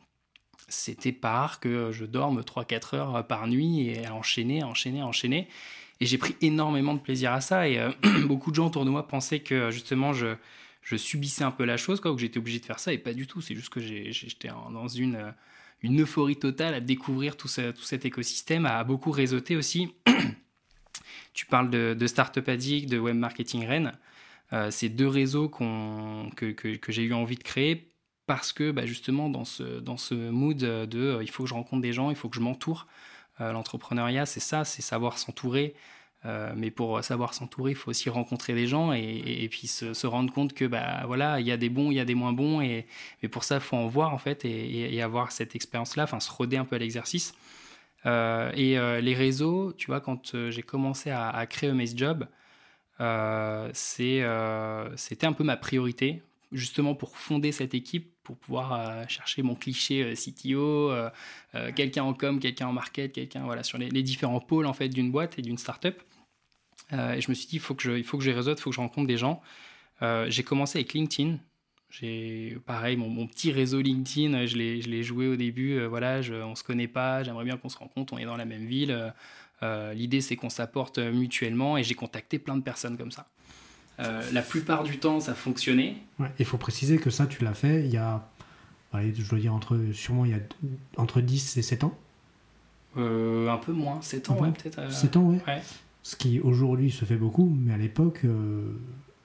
c'était 0.69 1.13
par 1.13 1.61
que 1.61 1.93
je 1.93 2.05
dorme 2.05 2.41
3-4 2.41 2.97
heures 2.97 3.27
par 3.27 3.47
nuit 3.47 3.89
et 3.89 4.07
à 4.07 4.15
enchaîner, 4.15 4.65
enchaîner, 4.65 5.03
enchaîner. 5.03 5.49
Et 6.01 6.07
j'ai 6.07 6.19
pris 6.19 6.37
énormément 6.41 6.95
de 6.95 7.01
plaisir 7.01 7.33
à 7.33 7.41
ça. 7.41 7.69
Et 7.69 7.79
beaucoup 8.27 8.51
de 8.51 8.57
gens 8.57 8.67
autour 8.67 8.85
de 8.85 8.91
moi 8.91 9.07
pensaient 9.07 9.41
que 9.41 9.71
justement 9.71 10.13
je, 10.13 10.35
subissais 10.97 11.45
un 11.45 11.51
peu 11.51 11.65
la 11.65 11.77
chose, 11.77 12.01
quoi, 12.01 12.15
que 12.15 12.21
j'étais 12.21 12.39
obligé 12.39 12.59
de 12.59 12.65
faire 12.65 12.79
ça. 12.79 12.93
Et 12.93 12.99
pas 12.99 13.15
du 13.15 13.27
tout. 13.27 13.41
C'est 13.41 13.55
juste 13.55 13.69
que 13.69 13.81
j'étais 13.81 14.49
dans 14.49 14.89
une, 14.89 15.33
euphorie 15.85 16.37
totale 16.37 16.75
à 16.75 16.81
découvrir 16.81 17.37
tout, 17.37 17.49
tout 17.49 17.83
cet 17.83 18.05
écosystème, 18.05 18.67
à 18.67 18.83
beaucoup 18.83 19.11
réseauter 19.11 19.57
aussi. 19.57 19.95
tu 21.35 21.47
parles 21.47 21.71
de, 21.71 21.95
de 21.99 22.07
Startup 22.07 22.47
Addict, 22.49 22.89
de 22.89 22.99
Web 22.99 23.17
Marketing 23.17 23.67
Rennes. 23.67 23.93
Euh, 24.53 24.71
ces 24.71 24.89
deux 24.89 25.09
réseaux 25.09 25.49
que, 25.49 26.53
que, 26.53 26.93
j'ai 26.93 27.03
eu 27.03 27.13
envie 27.13 27.37
de 27.37 27.43
créer 27.43 27.89
parce 28.27 28.53
que 28.53 28.71
bah, 28.71 28.87
justement 28.87 29.29
dans 29.29 29.45
ce, 29.45 29.81
dans 29.81 29.97
ce 29.97 30.15
mood 30.15 30.57
de 30.57 31.19
il 31.23 31.31
faut 31.31 31.45
que 31.45 31.49
je 31.49 31.55
rencontre 31.55 31.83
des 31.83 31.93
gens, 31.93 32.11
il 32.11 32.17
faut 32.17 32.29
que 32.29 32.37
je 32.37 32.41
m'entoure. 32.41 32.87
L'entrepreneuriat, 33.39 34.25
c'est 34.25 34.41
ça, 34.41 34.65
c'est 34.65 34.81
savoir 34.81 35.19
s'entourer. 35.19 35.75
mais 36.57 36.71
pour 36.71 37.05
savoir 37.05 37.35
s'entourer, 37.35 37.73
il 37.73 37.75
faut 37.75 37.91
aussi 37.91 38.09
rencontrer 38.09 38.55
des 38.55 38.67
gens 38.67 38.93
et, 38.95 39.47
puis 39.51 39.67
se, 39.67 40.07
rendre 40.07 40.33
compte 40.33 40.55
que 40.55 40.65
bah 40.65 41.03
voilà, 41.07 41.39
il 41.41 41.47
y 41.47 41.53
a 41.53 41.59
des 41.59 41.69
bons, 41.69 41.91
il 41.91 41.97
y 41.97 42.01
a 42.01 42.07
des 42.07 42.15
moins 42.15 42.33
bons, 42.33 42.63
et 42.63 42.87
mais 43.23 43.29
pour 43.29 43.45
ça, 43.45 43.57
il 43.57 43.61
faut 43.61 43.77
en 43.77 43.89
voir 43.89 44.15
en 44.15 44.19
fait 44.19 44.45
et, 44.47 45.03
avoir 45.03 45.33
cette 45.33 45.55
expérience-là, 45.55 46.05
enfin 46.05 46.21
se 46.21 46.31
roder 46.31 46.57
un 46.57 46.65
peu 46.65 46.77
à 46.77 46.79
l'exercice. 46.79 47.35
Euh, 48.07 48.53
et 48.55 48.79
euh, 48.79 49.01
les 49.01 49.15
réseaux, 49.15 49.73
tu 49.73 49.87
vois, 49.87 50.01
quand 50.01 50.35
euh, 50.35 50.51
j'ai 50.51 50.63
commencé 50.63 51.11
à, 51.11 51.45
créer 51.47 51.73
mes 51.73 51.87
Job, 51.87 52.27
c'était 53.75 54.23
un 54.25 55.33
peu 55.33 55.45
ma 55.45 55.57
priorité, 55.57 56.23
justement 56.53 56.95
pour 56.95 57.17
fonder 57.17 57.53
cette 57.53 57.75
équipe, 57.75 58.13
pour 58.23 58.37
pouvoir 58.37 59.09
chercher 59.09 59.43
mon 59.43 59.55
cliché 59.55 60.15
CTO, 60.15 60.93
quelqu'un 61.77 62.05
en 62.05 62.15
com, 62.15 62.41
quelqu'un 62.41 62.67
en 62.67 62.73
market, 62.73 63.13
quelqu'un 63.13 63.45
voilà, 63.45 63.63
sur 63.63 63.79
les, 63.79 64.03
différents 64.03 64.41
pôles 64.41 64.67
en 64.67 64.73
fait, 64.73 64.89
d'une 64.89 65.13
boîte 65.13 65.39
et 65.39 65.43
d'une 65.43 65.59
startup. 65.59 66.03
et 66.93 67.21
je 67.21 67.31
me 67.31 67.35
suis 67.35 67.47
dit, 67.47 67.57
il 67.57 67.61
faut 67.61 67.75
que 67.75 67.83
je, 67.83 67.93
il 67.93 67.99
il 67.99 68.05
faut 68.05 68.19
que 68.19 68.25
je 68.25 68.81
rencontre 68.81 69.07
des 69.07 69.17
gens. 69.17 69.43
j'ai 70.01 70.43
commencé 70.43 70.79
avec 70.79 70.93
LinkedIn. 70.95 71.39
J'ai 71.89 72.59
pareil 72.67 72.97
mon, 72.97 73.27
petit 73.27 73.53
réseau 73.53 73.81
LinkedIn, 73.81 74.47
je 74.47 74.57
l'ai 74.57 75.03
joué 75.03 75.29
au 75.29 75.37
début. 75.37 75.79
Euh, 75.79 75.87
voilà, 75.87 76.21
on 76.45 76.55
se 76.55 76.65
connaît 76.65 76.89
pas, 76.89 77.23
j'aimerais 77.23 77.45
bien 77.45 77.57
qu'on 77.57 77.69
se 77.69 77.79
rencontre, 77.79 78.13
on 78.13 78.19
est 78.19 78.25
dans 78.25 78.37
la 78.37 78.45
même 78.45 78.67
ville. 78.67 78.91
Euh, 78.91 79.09
euh, 79.09 79.11
l'idée 79.63 80.21
c'est 80.21 80.37
qu'on 80.37 80.51
s'apporte 80.51 80.99
mutuellement 80.99 81.77
et 81.77 81.83
j'ai 81.83 81.95
contacté 81.95 82.39
plein 82.39 82.57
de 82.57 82.63
personnes 82.63 82.97
comme 82.97 83.11
ça. 83.11 83.27
la 83.99 84.43
plupart 84.43 84.83
du 84.85 84.99
temps, 84.99 85.21
ça 85.21 85.35
fonctionnait. 85.35 85.97
il 86.39 86.45
faut 86.45 86.59
préciser 86.59 86.99
que 86.99 87.11
ça, 87.11 87.27
tu 87.27 87.45
l'as 87.45 87.55
fait 87.55 87.85
il 87.85 87.93
y 87.93 87.97
a, 87.97 88.29
je 88.95 89.29
dois 89.29 89.39
dire 89.39 89.55
entre, 89.55 89.79
sûrement 89.93 90.25
il 90.25 90.33
y 90.33 90.35
a 90.35 90.41
entre 90.97 91.21
10 91.21 91.57
et 91.57 91.63
7 91.63 91.85
ans. 91.85 91.99
un 92.97 93.59
peu 93.59 93.73
moins, 93.73 94.01
7 94.03 94.31
ans, 94.31 94.39
ouais, 94.39 94.51
peut-être. 94.51 94.93
7 94.93 95.17
ans, 95.17 95.31
ouais. 95.31 95.63
Ce 96.03 96.15
qui 96.17 96.39
aujourd'hui 96.41 96.91
se 96.91 97.05
fait 97.05 97.17
beaucoup, 97.17 97.53
mais 97.59 97.75
à 97.75 97.77
l'époque 97.77 98.21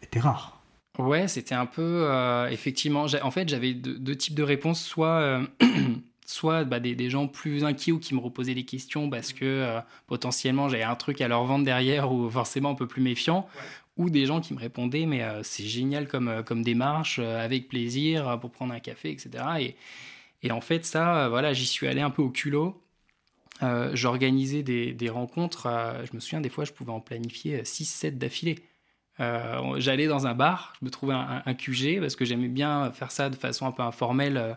était 0.02 0.20
rare. 0.20 0.62
Ouais, 1.00 1.28
c'était 1.28 1.56
un 1.56 1.66
peu. 1.66 2.06
Euh, 2.10 2.50
effectivement, 2.50 3.06
en 3.22 3.32
fait, 3.32 3.48
j'avais 3.48 3.74
deux, 3.74 4.16
types 4.16 4.36
de 4.36 4.44
réponses. 4.44 4.84
Soit, 4.84 5.08
euh, 5.08 5.46
soit 6.32 6.64
bah, 6.64 6.80
des, 6.80 7.10
gens 7.10 7.28
plus 7.28 7.64
inquiets 7.64 7.92
ou 7.92 8.00
qui 8.00 8.16
me 8.16 8.20
reposaient 8.20 8.56
des 8.56 8.66
questions 8.66 9.10
parce 9.10 9.34
que 9.34 9.46
euh, 9.46 9.80
potentiellement 10.08 10.70
j'avais 10.70 10.84
un 10.84 10.96
truc 10.96 11.22
à 11.22 11.28
leur 11.28 11.44
vendre 11.46 11.66
derrière 11.66 12.12
ou 12.12 12.30
forcément 12.30 12.72
un 12.72 12.76
peu 12.76 12.88
plus 12.88 13.02
méfiant. 13.02 13.48
Ou 13.98 14.10
des 14.10 14.26
gens 14.26 14.40
qui 14.40 14.54
me 14.54 14.60
répondaient, 14.60 15.06
mais 15.06 15.22
c'est 15.44 15.66
génial 15.66 16.08
comme, 16.08 16.44
comme 16.46 16.64
démarche, 16.64 17.20
avec 17.20 17.68
plaisir, 17.68 18.40
pour 18.40 18.50
prendre 18.50 18.74
un 18.74 18.80
café, 18.80 19.12
etc. 19.12 19.76
Et, 20.42 20.52
en 20.52 20.62
fait, 20.62 20.86
ça, 20.86 21.28
voilà, 21.28 21.52
j'y 21.52 21.66
suis 21.66 21.88
allé 21.88 22.00
un 22.00 22.10
peu 22.10 22.22
au 22.22 22.30
culot. 22.30 22.82
J'organisais 23.94 24.64
des, 24.64 24.94
des 24.94 25.10
rencontres. 25.10 25.68
je 26.10 26.16
me 26.16 26.22
souviens, 26.22 26.40
des 26.40 26.50
fois, 26.50 26.64
je 26.64 26.72
pouvais 26.72 26.94
en 26.94 27.02
planifier 27.02 27.64
6-7 27.64 28.18
d'affilée. 28.18 28.64
Euh, 29.22 29.76
j'allais 29.78 30.08
dans 30.08 30.26
un 30.26 30.34
bar, 30.34 30.74
je 30.80 30.86
me 30.86 30.90
trouvais 30.90 31.14
un, 31.14 31.54
QG 31.54 32.00
parce 32.00 32.16
que 32.16 32.26
j'aimais 32.26 32.48
bien 32.48 32.92
faire 32.92 33.12
ça 33.12 33.30
de 33.30 33.36
façon 33.36 33.68
un 33.68 33.72
peu 33.72 33.84
informelle 33.84 34.38
euh, 34.38 34.54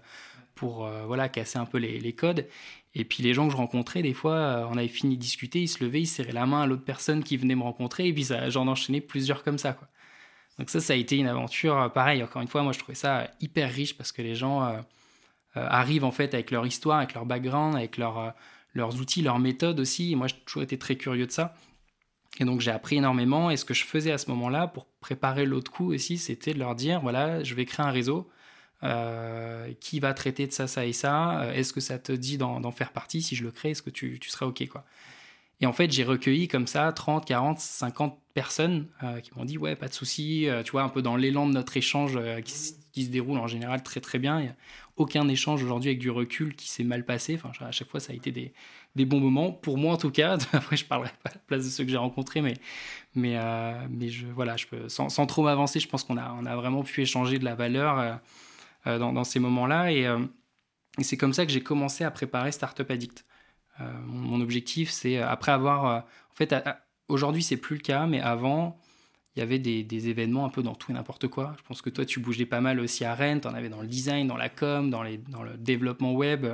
pour 0.55 0.87
euh, 0.87 1.05
voilà 1.07 1.29
casser 1.29 1.59
un 1.59 1.67
peu 1.67 1.79
les, 1.79 2.13
codes. 2.13 2.47
Et 2.95 3.05
puis 3.05 3.23
les 3.23 3.35
gens 3.35 3.47
que 3.47 3.53
je 3.53 3.57
rencontrais, 3.57 4.03
des 4.03 4.15
fois, 4.15 4.69
on 4.71 4.77
avait 4.77 4.89
fini 4.89 5.17
de 5.17 5.21
discuter, 5.21 5.61
ils 5.63 5.69
se 5.69 5.83
levaient, 5.83 6.03
ils 6.03 6.07
serraient 6.07 6.33
la 6.33 6.47
main 6.47 6.63
à 6.63 6.67
l'autre 6.67 6.85
personne 6.85 7.25
qui 7.25 7.37
venait 7.37 7.57
me 7.57 7.63
rencontrer, 7.63 8.07
et 8.07 8.13
puis 8.13 8.29
j'en 8.49 8.69
enchaînais 8.69 9.01
plusieurs 9.01 9.43
comme 9.43 9.59
ça. 9.59 9.73
Quoi. 9.73 9.89
Donc 10.59 10.71
ça, 10.71 10.81
ça 10.81 10.93
a 10.93 10.97
été 10.97 11.17
une 11.17 11.27
aventure 11.27 11.91
pareil. 11.93 12.23
Encore 12.23 12.43
une 12.43 12.49
fois, 12.49 12.63
moi, 12.63 12.73
je 12.73 12.79
trouvais 12.79 12.95
ça 12.95 13.29
hyper 13.41 13.73
riche 13.73 13.97
parce 13.97 14.13
que 14.13 14.23
les 14.23 14.37
gens 14.37 14.85
arrivent 15.55 16.05
en 16.05 16.13
fait 16.13 16.35
avec 16.35 16.53
leur 16.53 16.67
histoire, 16.67 16.99
avec 16.99 17.15
leur 17.15 17.27
background, 17.27 17.75
avec 17.75 17.97
leur, 17.97 18.33
leurs 18.75 19.01
outils, 19.01 19.23
leurs 19.23 19.41
méthodes 19.41 19.81
aussi. 19.81 20.13
Et 20.13 20.15
moi, 20.15 20.29
j'ai 20.29 20.37
toujours 20.47 20.63
été 20.63 20.79
très 20.79 20.95
curieux 20.95 21.27
de 21.27 21.33
ça. 21.33 21.57
Et 22.41 22.45
donc 22.45 22.61
j'ai 22.61 22.71
appris 22.71 22.97
énormément. 22.97 23.51
Et 23.51 23.57
ce 23.57 23.65
que 23.65 23.75
je 23.75 23.85
faisais 23.85 24.13
à 24.13 24.19
ce 24.19 24.31
moment-là 24.31 24.67
pour 24.67 24.87
préparer 25.01 25.47
l'autre 25.47 25.71
coup 25.71 25.93
aussi, 25.93 26.19
c'était 26.19 26.55
de 26.55 26.59
leur 26.59 26.75
dire 26.75 27.01
voilà, 27.01 27.43
je 27.43 27.55
vais 27.55 27.65
créer 27.65 27.87
un 27.87 27.91
réseau 27.91 28.29
euh, 28.83 29.73
qui 29.81 29.99
va 29.99 30.13
traiter 30.13 30.47
de 30.47 30.53
ça, 30.53 30.67
ça 30.67 30.85
et 30.85 30.93
ça? 30.93 31.41
Euh, 31.41 31.53
est-ce 31.55 31.73
que 31.73 31.81
ça 31.81 31.99
te 31.99 32.13
dit 32.13 32.37
d'en 32.37 32.71
faire 32.71 32.93
partie? 32.93 33.23
Si 33.23 33.35
je 33.35 33.43
le 33.45 33.51
crée, 33.51 33.71
est-ce 33.71 33.83
que 33.83 33.91
tu, 33.91 34.19
tu 34.21 34.29
seras 34.29 34.47
OK 34.47 34.63
Et 35.61 35.67
en 35.67 35.73
fait, 35.73 35.91
j'ai 35.91 36.05
recueilli 36.05 36.49
comme 36.49 36.67
ça 36.67 36.93
30, 36.93 37.25
40, 37.25 37.59
50 37.61 38.19
personnes 38.35 38.89
euh, 39.03 39.21
qui 39.21 39.31
m'ont 39.37 39.47
dit 39.47 39.57
ouais, 39.57 39.75
pas 39.75 39.89
de 39.89 39.95
souci. 39.95 40.49
tu 40.65 40.73
vois, 40.73 40.83
un 40.83 40.91
peu 40.91 41.01
dans 41.01 41.17
l'élan 41.17 41.47
de 41.47 41.53
notre 41.53 41.77
échange 41.77 42.19
qui, 42.45 42.53
se 43.05 43.11
déroule 43.11 43.39
en 43.39 43.47
général 43.47 43.83
très 43.83 44.01
très 44.01 44.19
bien 44.19 44.55
aucun 44.97 45.27
échange 45.27 45.61
aujourd'hui 45.65 45.91
avec 45.91 45.99
du 45.99 46.11
recul 46.11 46.55
qui 46.55 46.69
s'est 46.69 46.85
mal 46.85 47.05
passé. 47.05 47.35
Enfin, 47.35 47.51
à 47.67 47.73
chaque 47.73 47.89
fois, 47.89 47.99
ça 47.99 48.13
a 48.13 48.15
été 48.15 48.31
des, 48.31 49.05
bons 49.05 49.19
moments, 49.19 49.51
pour 49.51 49.77
moi 49.77 49.95
en 49.95 49.97
tout 49.97 50.13
cas. 50.13 50.39
Après, 50.53 50.77
je 50.77 50.85
parlerai 50.85 51.11
pas 51.25 51.31
à 51.31 51.35
la 51.35 51.41
place 51.47 51.65
de 51.65 51.71
ceux 51.71 51.85
que 51.85 51.91
j'ai 51.91 51.97
rencontrés, 51.97 52.43
mais, 52.43 52.55
mais, 53.17 53.37
mais 53.91 54.11
je, 54.11 54.27
voilà, 54.27 54.55
sans, 54.87 55.27
trop 55.27 55.43
m'avancer, 55.43 55.81
je 55.81 55.89
pense 55.89 56.05
qu'on 56.05 56.17
a, 56.17 56.37
on 56.41 56.47
a 56.47 56.55
vraiment 56.55 56.85
pu 56.85 57.03
échanger 57.03 57.41
de 57.41 57.45
la 57.45 57.57
valeur 57.57 58.21
dans, 58.87 59.13
dans, 59.13 59.25
ces 59.25 59.41
moments-là. 59.41 59.93
Et, 59.93 60.03
et 60.99 61.05
c'est 61.05 61.17
comme 61.17 61.33
ça 61.33 61.47
que 61.47 61.53
j'ai 61.53 61.63
commencé 61.63 62.05
à 62.05 62.11
préparer 62.11 62.53
Startup 62.53 62.91
Addict. 62.91 63.25
Mon, 64.07 64.41
objectif, 64.41 64.91
c'est 64.91 65.19
après 65.19 65.53
avoir. 65.53 66.05
en 66.05 66.35
fait, 66.35 66.55
aujourd'hui, 67.09 67.43
c'est 67.43 67.57
plus 67.57 67.77
le 67.77 67.83
cas, 67.83 68.07
mais 68.07 68.21
avant, 68.21 68.79
il 69.37 69.41
y 69.41 69.43
avait 69.43 69.59
des, 69.59 70.09
événements 70.09 70.45
un 70.45 70.49
peu 70.49 70.63
dans 70.63 70.75
tout 70.75 70.93
et 70.93 70.95
n'importe 70.95 71.29
quoi. 71.29 71.55
Je 71.59 71.63
pense 71.65 71.83
que 71.83 71.91
toi, 71.91 72.05
tu 72.05 72.21
bougeais 72.21 72.47
pas 72.47 72.61
mal 72.61 72.79
aussi 72.81 73.05
à 73.05 73.15
Rennes, 73.15 73.41
tu 73.41 73.49
en 73.49 73.55
avais 73.55 73.69
dans 73.69 73.83
le 73.83 73.89
design, 73.89 74.29
dans 74.29 74.37
la 74.37 74.49
com, 74.49 74.91
dans, 74.91 75.03
le 75.03 75.19
développement 75.59 76.13
web. 76.13 76.47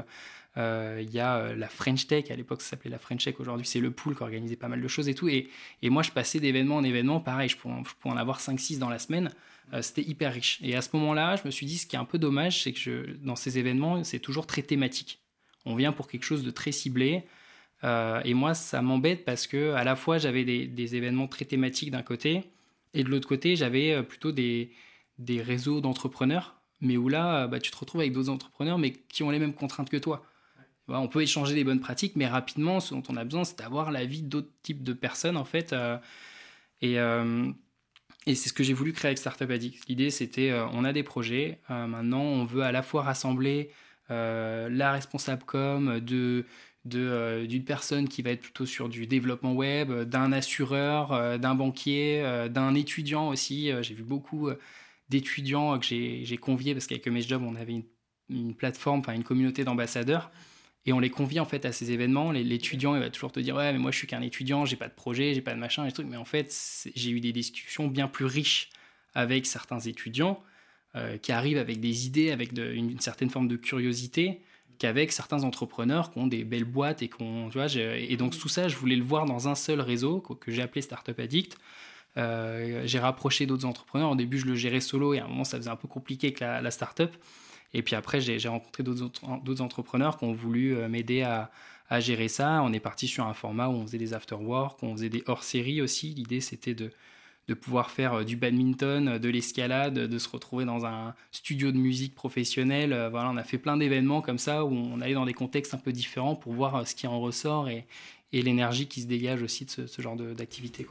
Euh, 0.56 0.98
il 1.02 1.10
y 1.10 1.20
a 1.20 1.36
euh, 1.36 1.54
la 1.54 1.68
French 1.68 2.08
Tech, 2.08 2.28
à 2.30 2.34
l'époque 2.34 2.60
ça 2.60 2.70
s'appelait 2.70 2.90
la 2.90 2.98
French 2.98 3.24
Tech, 3.24 3.36
aujourd'hui 3.38 3.64
c'est 3.64 3.78
le 3.78 3.92
pool 3.92 4.16
qui 4.16 4.22
organisait 4.24 4.56
pas 4.56 4.66
mal 4.66 4.80
de 4.80 4.88
choses 4.88 5.08
et 5.08 5.14
tout. 5.14 5.28
Et, 5.28 5.48
et 5.82 5.90
moi, 5.90 6.02
je 6.02 6.10
passais 6.10 6.40
d'événement 6.40 6.76
en 6.76 6.84
événement, 6.84 7.20
pareil, 7.20 7.48
je 7.48 7.56
pouvais, 7.56 7.74
en 8.04 8.16
avoir 8.16 8.40
5-6 8.40 8.78
dans 8.78 8.88
la 8.88 8.98
semaine. 8.98 9.30
Euh, 9.72 9.82
c'était 9.82 10.02
hyper 10.02 10.32
riche. 10.32 10.58
Et 10.62 10.74
à 10.76 10.82
ce 10.82 10.88
moment-là, 10.94 11.36
je 11.36 11.42
me 11.44 11.50
suis 11.50 11.66
dit, 11.66 11.78
ce 11.78 11.86
qui 11.86 11.96
est 11.96 11.98
un 11.98 12.04
peu 12.04 12.18
dommage, 12.18 12.62
c'est 12.62 12.72
que 12.72 13.16
dans 13.22 13.36
ces 13.36 13.58
événements, 13.58 14.02
c'est 14.04 14.18
toujours 14.18 14.46
très 14.46 14.62
thématique. 14.62 15.20
On 15.64 15.74
vient 15.76 15.92
pour 15.92 16.08
quelque 16.08 16.24
chose 16.24 16.42
de 16.42 16.50
très 16.50 16.72
ciblé. 16.72 17.22
et 17.82 18.34
moi, 18.34 18.54
ça 18.54 18.82
m'embête 18.82 19.24
parce 19.24 19.46
que 19.46 19.72
à 19.74 19.84
la 19.84 19.96
fois, 19.96 20.18
j'avais 20.18 20.44
des, 20.44 20.96
événements 20.96 21.28
très 21.28 21.44
thématiques 21.44 21.90
d'un 21.90 22.02
côté, 22.02 22.44
et 22.94 23.04
de 23.04 23.08
l'autre 23.08 23.28
côté, 23.28 23.56
j'avais 23.56 23.92
euh, 23.92 24.02
plutôt 24.02 24.32
des, 24.32 24.72
des 25.18 25.42
réseaux 25.42 25.80
d'entrepreneurs, 25.80 26.60
mais 26.80 26.96
où 26.96 27.08
là, 27.08 27.46
bah, 27.46 27.60
tu 27.60 27.70
te 27.70 27.76
retrouves 27.76 28.00
avec 28.00 28.12
d'autres 28.12 28.30
entrepreneurs, 28.30 28.78
mais 28.78 28.92
qui 28.92 29.22
ont 29.22 29.30
les 29.30 29.38
mêmes 29.38 29.54
contraintes 29.54 29.90
que 29.90 29.96
toi. 29.96 30.24
On 30.88 31.08
peut 31.08 31.22
échanger 31.22 31.54
des 31.54 31.62
bonnes 31.62 31.80
pratiques, 31.80 32.16
mais 32.16 32.26
rapidement, 32.26 32.80
ce 32.80 32.94
dont 32.94 33.02
on 33.08 33.16
a 33.16 33.24
besoin, 33.24 33.44
c'est 33.44 33.58
d'avoir 33.58 33.92
l'avis 33.92 34.22
d'autres 34.22 34.50
types 34.62 34.82
de 34.82 34.92
personnes, 34.92 35.36
en 35.36 35.44
fait. 35.44 35.72
Euh, 35.72 35.98
et, 36.80 36.98
euh, 36.98 37.52
et 38.26 38.34
c'est 38.34 38.48
ce 38.48 38.52
que 38.52 38.62
j'ai 38.62 38.74
voulu 38.74 38.92
créer 38.92 39.08
avec 39.08 39.18
Startup 39.18 39.50
Addict. 39.50 39.88
L'idée, 39.88 40.10
c'était, 40.10 40.52
on 40.72 40.84
a 40.84 40.92
des 40.92 41.02
projets, 41.02 41.58
maintenant, 41.68 42.22
on 42.22 42.44
veut 42.44 42.62
à 42.62 42.72
la 42.72 42.82
fois 42.82 43.02
rassembler 43.02 43.70
la 44.08 44.92
responsable 44.92 45.44
com 45.44 46.00
de 46.00 46.44
euh, 46.94 47.46
d'une 47.46 47.64
personne 47.64 48.08
qui 48.08 48.22
va 48.22 48.30
être 48.30 48.40
plutôt 48.40 48.64
sur 48.64 48.88
du 48.88 49.06
développement 49.06 49.52
web, 49.52 49.90
euh, 49.90 50.04
d'un 50.06 50.32
assureur, 50.32 51.12
euh, 51.12 51.36
d'un 51.36 51.54
banquier, 51.54 52.48
d'un 52.50 52.74
étudiant 52.74 53.28
aussi. 53.28 53.70
J'ai 53.82 53.94
vu 53.94 54.02
beaucoup 54.02 54.48
d'étudiants 55.08 55.78
que 55.78 55.84
j'ai 55.86 56.38
conviés 56.38 56.74
parce 56.74 56.86
qu'avec 56.86 57.06
mes 57.08 57.22
jobs, 57.22 57.42
on 57.42 57.56
avait 57.56 57.82
une, 58.30 58.54
plateforme, 58.54 59.00
enfin 59.00 59.12
une 59.12 59.24
communauté 59.24 59.64
d'ambassadeurs. 59.64 60.30
Et 60.86 60.92
on 60.92 60.98
les 60.98 61.10
convie 61.10 61.40
en 61.40 61.44
fait 61.44 61.64
à 61.66 61.72
ces 61.72 61.92
événements. 61.92 62.32
L'étudiant, 62.32 62.98
va 62.98 63.10
toujours 63.10 63.32
te 63.32 63.40
dire 63.40 63.56
Ouais, 63.56 63.72
mais 63.72 63.78
moi 63.78 63.90
je 63.90 63.98
suis 63.98 64.06
qu'un 64.06 64.22
étudiant, 64.22 64.64
j'ai 64.64 64.76
pas 64.76 64.88
de 64.88 64.94
projet, 64.94 65.34
j'ai 65.34 65.42
pas 65.42 65.54
de 65.54 65.58
machin, 65.58 65.86
et 65.86 65.92
trucs. 65.92 66.06
Mais 66.06 66.16
en 66.16 66.24
fait, 66.24 66.54
j'ai 66.94 67.10
eu 67.10 67.20
des 67.20 67.32
discussions 67.32 67.88
bien 67.88 68.08
plus 68.08 68.24
riches 68.24 68.70
avec 69.14 69.46
certains 69.46 69.80
étudiants 69.80 70.42
qui 71.22 71.30
arrivent 71.30 71.58
avec 71.58 71.78
des 71.78 72.06
idées, 72.06 72.32
avec 72.32 72.56
une, 72.58 72.98
certaine 72.98 73.30
forme 73.30 73.46
de 73.46 73.56
curiosité 73.56 74.40
qu'avec 74.78 75.12
certains 75.12 75.44
entrepreneurs 75.44 76.10
qui 76.10 76.18
ont 76.18 76.26
des 76.26 76.42
belles 76.42 76.64
boîtes 76.64 77.02
et 77.02 77.08
qu'on, 77.08 77.48
tu 77.50 77.58
vois, 77.58 77.66
et 77.76 78.16
donc 78.16 78.36
tout 78.36 78.48
ça, 78.48 78.66
je 78.66 78.76
voulais 78.76 78.96
le 78.96 79.04
voir 79.04 79.26
dans 79.26 79.46
un 79.46 79.54
seul 79.54 79.80
réseau 79.80 80.20
que 80.20 80.50
j'ai 80.50 80.62
appelé 80.62 80.80
Startup 80.80 81.18
Addict. 81.18 81.58
Euh, 82.16 82.82
j'ai 82.86 82.98
rapproché 82.98 83.46
d'autres 83.46 83.66
entrepreneurs. 83.66 84.10
Au 84.10 84.16
début, 84.16 84.38
je 84.38 84.46
le 84.46 84.54
gérais 84.54 84.80
solo 84.80 85.14
et 85.14 85.20
à 85.20 85.24
un 85.24 85.28
moment, 85.28 85.44
ça 85.44 85.58
faisait 85.58 85.70
un 85.70 85.76
peu 85.76 85.88
compliqué 85.88 86.28
avec 86.28 86.40
la 86.40 86.70
startup. 86.70 87.14
Et 87.72 87.82
puis 87.82 87.94
après, 87.94 88.20
j'ai 88.20 88.48
rencontré 88.48 88.82
d'autres 88.82 89.62
entrepreneurs 89.62 90.16
qui 90.18 90.24
ont 90.24 90.32
voulu 90.32 90.76
euh, 90.76 90.88
m'aider 90.88 91.22
à, 91.22 91.50
gérer 91.98 92.28
ça. 92.28 92.62
On 92.62 92.72
est 92.72 92.80
parti 92.80 93.08
sur 93.08 93.26
un 93.26 93.34
format 93.34 93.68
où 93.68 93.72
on 93.72 93.84
faisait 93.84 93.98
des 93.98 94.14
after-work, 94.14 94.80
on 94.84 94.92
faisait 94.94 95.08
des 95.08 95.24
hors-série 95.26 95.82
aussi. 95.82 96.14
L'idée, 96.14 96.40
c'était 96.40 96.74
de, 96.74 96.92
pouvoir 97.60 97.90
faire 97.90 98.14
euh, 98.14 98.24
du 98.24 98.36
badminton, 98.36 99.08
euh, 99.08 99.18
de 99.18 99.28
l'escalade, 99.28 99.94
de 99.94 100.18
se 100.18 100.28
retrouver 100.28 100.64
dans 100.64 100.86
un 100.86 101.14
studio 101.32 101.72
de 101.72 101.78
musique 101.78 102.14
professionnel. 102.14 102.90
Voilà, 103.10 103.30
on 103.30 103.36
a 103.36 103.42
fait 103.42 103.58
plein 103.58 103.76
d'événements 103.76 104.20
comme 104.20 104.38
ça 104.38 104.64
où 104.64 104.72
on 104.72 105.00
allait 105.00 105.14
dans 105.14 105.26
des 105.26 105.34
contextes 105.34 105.74
un 105.74 105.78
peu 105.78 105.92
différents 105.92 106.36
pour 106.36 106.52
voir 106.52 106.86
ce 106.86 106.94
qui 106.94 107.06
en 107.06 107.20
ressort 107.20 107.68
et, 107.68 107.86
l'énergie 108.32 108.86
qui 108.86 109.02
se 109.02 109.08
dégage 109.08 109.42
aussi 109.42 109.64
de 109.64 109.70
ce, 109.70 110.02
genre 110.02 110.14
d'activité. 110.14 110.86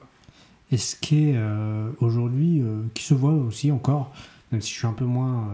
Et 0.74 0.78
ce 0.78 0.98
qui 0.98 1.34
qui 2.94 3.04
se 3.04 3.14
voit 3.14 3.32
aussi 3.32 3.72
encore, 3.72 4.14
même 4.52 4.62
si 4.62 4.72
je 4.74 4.78
suis 4.78 4.88
un 4.88 4.94
peu 4.94 5.06
moins 5.06 5.48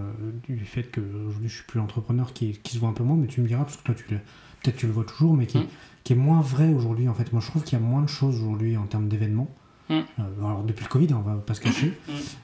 du 0.48 0.66
fait 0.66 0.84
que 0.84 1.02
aujourd'hui 1.28 1.50
je 1.50 1.56
suis 1.56 1.66
plus 1.66 1.80
l'entrepreneur 1.80 2.34
qui, 2.34 2.54
qui, 2.64 2.74
se 2.74 2.80
voit 2.80 2.90
un 2.90 2.94
peu 2.94 3.04
moins, 3.04 3.18
mais 3.18 3.28
tu 3.28 3.42
me 3.42 3.48
diras, 3.48 3.64
parce 3.64 3.78
que 3.78 3.84
toi, 3.84 3.96
tu 3.96 4.06
peut-être 4.66 4.78
tu 4.78 4.88
le 4.88 4.94
vois 4.94 5.04
toujours, 5.04 5.34
mais 5.34 5.46
qui, 5.46 5.60
mm. 5.60 5.68
qui 6.04 6.14
est 6.14 6.16
moins 6.16 6.42
vrai 6.42 6.74
aujourd'hui. 6.74 7.08
En 7.08 7.14
fait, 7.14 7.32
moi, 7.32 7.42
je 7.42 7.48
trouve 7.48 7.64
qu'il 7.64 7.78
y 7.78 7.82
a 7.82 7.86
moins 7.86 8.02
de 8.02 8.10
choses 8.10 8.42
aujourd'hui 8.42 8.78
en 8.78 8.86
termes 8.86 9.08
d'événements. 9.08 9.50
Mm. 9.90 10.00
alors, 10.40 10.64
depuis 10.64 10.84
le 10.84 10.90
Covid, 10.90 11.14
on 11.14 11.22
va 11.22 11.36
pas 11.36 11.54
se 11.54 11.62
cacher. 11.62 11.94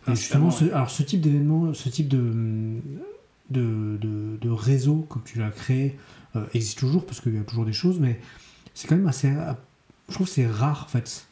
Mm. 0.07 0.13
justement, 0.13 0.51
ce, 0.51 0.65
alors, 0.65 0.89
ce 0.89 1.03
type 1.03 1.21
d'événement, 1.21 1.73
ce 1.73 1.89
type 1.89 2.07
de, 2.07 2.79
de, 3.49 3.97
de, 4.39 4.49
réseau, 4.49 5.05
comme 5.09 5.23
tu 5.23 5.39
l'as 5.39 5.49
créé, 5.49 5.97
existe 6.53 6.79
toujours, 6.79 7.05
parce 7.05 7.21
qu'il 7.21 7.35
y 7.35 7.39
a 7.39 7.43
toujours 7.43 7.65
des 7.65 7.73
choses, 7.73 7.99
mais 7.99 8.19
c'est 8.73 8.87
quand 8.87 8.95
même 8.95 9.07
assez. 9.07 9.31
Je 10.09 10.13
trouve 10.13 10.27
que 10.27 10.33
c'est 10.33 10.47
rare, 10.47 10.83
en 10.85 10.89
fait. 10.89 11.27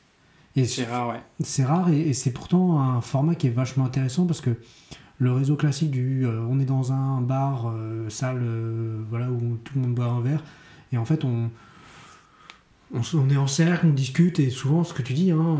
C'est 0.65 0.86
rare, 0.86 1.09
ouais. 1.09 1.22
C'est 1.41 1.63
rare 1.63 1.89
et, 1.89 2.13
c'est 2.13 2.32
pourtant 2.32 2.82
un 2.82 3.01
format 3.01 3.36
qui 3.36 3.47
est 3.47 3.51
vachement 3.51 3.86
intéressant 3.86 4.26
parce 4.26 4.41
que 4.41 4.57
le 5.20 5.32
réseau 5.32 5.55
classique 5.55 5.91
du 5.91 6.26
euh, 6.26 6.41
on 6.49 6.59
est 6.59 6.65
dans 6.65 6.91
un 6.91 7.22
bar, 7.22 7.70
euh, 7.70 8.09
salle, 8.09 8.41
euh, 8.41 8.97
voilà, 9.09 9.30
où 9.30 9.57
tout 9.63 9.74
le 9.76 9.82
monde 9.82 9.93
boit 9.93 10.05
un 10.05 10.22
verre, 10.22 10.43
et 10.91 10.97
en 10.97 11.05
fait 11.05 11.24
on, 11.24 11.49
on, 12.93 13.30
est 13.30 13.38
en 13.38 13.47
cercle, 13.47 13.88
on 13.88 13.93
discute, 13.93 14.39
et 14.39 14.49
souvent 14.49 14.84
ce 14.84 14.93
que 14.93 15.01
tu 15.01 15.13
dis, 15.13 15.32
hein, 15.32 15.57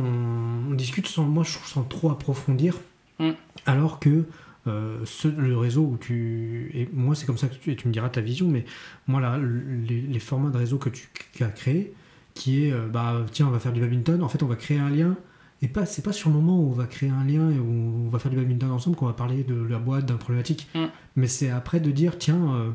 on, 0.70 0.74
discute 0.74 1.08
sans, 1.08 1.26
moi 1.26 1.44
je 1.44 1.54
trouve, 1.54 1.68
sans 1.68 1.84
trop 1.84 2.10
approfondir, 2.10 2.76
mm. 3.20 3.32
alors 3.66 4.00
que 4.00 4.26
le 4.66 5.58
réseau 5.58 5.82
où 5.82 5.98
tu. 5.98 6.70
Et 6.76 6.88
moi, 6.94 7.16
c'est 7.16 7.26
comme 7.26 7.40
ça 7.40 7.48
que 7.48 7.56
tu, 7.56 7.72
et 7.72 7.76
tu 7.76 7.88
me 7.88 7.94
diras 7.94 8.10
ta 8.10 8.22
vision, 8.22 8.48
mais 8.48 8.66
moi, 9.08 9.20
là, 9.20 9.40
les, 9.40 10.02
les 10.02 10.20
formats 10.20 10.52
de 10.52 10.58
réseau 10.58 10.78
que 10.78 10.90
tu 10.90 11.10
as 11.44 11.48
créés, 11.48 11.92
qui 12.40 12.66
est 12.66 12.72
euh, 12.72 12.88
bah 12.88 13.26
tiens 13.32 13.48
on 13.48 13.52
va 13.52 13.60
faire 13.60 13.74
du 13.74 13.82
badminton 13.82 14.24
en 14.24 14.30
fait 14.30 14.42
on 14.44 14.48
va 14.48 14.56
créer 14.56 14.80
un 14.80 14.90
lien 14.90 15.16
et 15.62 15.68
pas 15.68 15.86
c'est 15.86 16.02
pas 16.02 16.14
sur 16.14 16.30
le 16.30 16.36
moment 16.36 16.58
où 16.60 16.70
on 16.70 16.74
va 16.74 16.86
créer 16.86 17.10
un 17.10 17.24
lien 17.24 17.50
et 17.52 17.60
où 17.60 18.06
on 18.06 18.10
va 18.10 18.20
faire 18.20 18.32
du 18.32 18.38
badminton 18.38 18.72
ensemble 18.72 18.96
qu'on 18.96 19.08
va 19.08 19.14
parler 19.14 19.44
de 19.44 19.56
la 19.56 19.80
boîte 19.80 20.06
d'un 20.06 20.16
problématique. 20.16 20.68
Mm. 20.74 20.86
mais 21.16 21.28
c'est 21.28 21.50
après 21.50 21.80
de 21.80 21.92
dire 21.92 22.18
tiens 22.18 22.54
euh, 22.56 22.72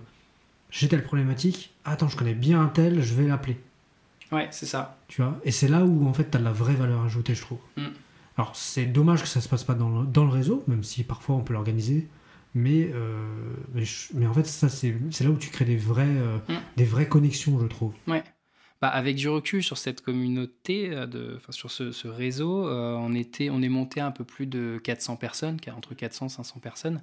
j'ai 0.71 0.89
telle 0.89 1.05
problématique 1.05 1.73
attends 1.85 2.09
je 2.09 2.17
connais 2.17 2.35
bien 2.35 2.61
un 2.61 2.69
tel 2.69 3.03
je 3.03 3.15
vais 3.15 3.27
l'appeler. 3.27 3.59
Ouais 4.33 4.49
c'est 4.51 4.67
ça. 4.67 4.99
Tu 5.09 5.23
vois? 5.23 5.39
Et 5.45 5.51
c'est 5.51 5.69
là 5.69 5.85
où 5.85 6.07
en 6.07 6.13
fait 6.13 6.31
tu 6.31 6.37
as 6.37 6.41
de 6.41 6.45
la 6.45 6.53
vraie 6.53 6.75
valeur 6.75 7.03
ajoutée 7.03 7.35
je 7.35 7.43
trouve. 7.43 7.59
Mm. 7.77 7.87
alors 8.37 8.55
c'est 8.55 8.87
dommage 8.87 9.23
que 9.23 9.29
ça 9.29 9.41
se 9.41 9.49
passe 9.49 9.65
pas 9.65 9.75
dans 9.75 10.01
le, 10.01 10.07
dans 10.07 10.25
le 10.25 10.31
réseau 10.31 10.63
même 10.67 10.85
si 10.85 11.05
parfois 11.05 11.37
on 11.37 11.41
peut 11.41 11.55
l'organiser. 11.55 12.09
Mais, 12.57 12.89
euh, 12.95 13.27
mais, 14.15 14.29
en 14.29 14.33
fait 14.33 14.47
ça 14.47 14.69
c'est 14.69 14.95
là 15.23 15.31
où 15.31 15.37
tu 15.37 15.51
crées 15.51 15.65
des 15.65 15.77
vrais 15.77 16.07
mm. 16.07 16.55
des 16.77 16.85
vraies 16.85 17.09
connexions 17.09 17.59
je 17.61 17.67
trouve. 17.67 17.93
Ouais 18.07 18.23
bah, 18.85 18.91
avec 18.91 19.17
du 19.17 19.31
recul 19.31 19.63
sur 19.63 19.79
cette 19.79 20.03
communauté, 20.03 20.91
euh, 20.91 21.07
de, 21.07 21.39
sur 21.49 21.71
ce, 21.71 22.07
réseau, 22.07 22.69
euh, 22.69 22.93
on, 22.93 23.15
était, 23.15 23.49
on 23.49 23.63
est 23.63 23.71
monté 23.71 24.01
à 24.01 24.07
un 24.07 24.11
peu 24.11 24.25
plus 24.25 24.45
de 24.45 24.79
400 24.85 25.17
personnes, 25.17 25.57
entre 25.75 25.95
400 25.95 26.27
et 26.27 26.29
500 26.29 26.61
personnes. 26.61 27.01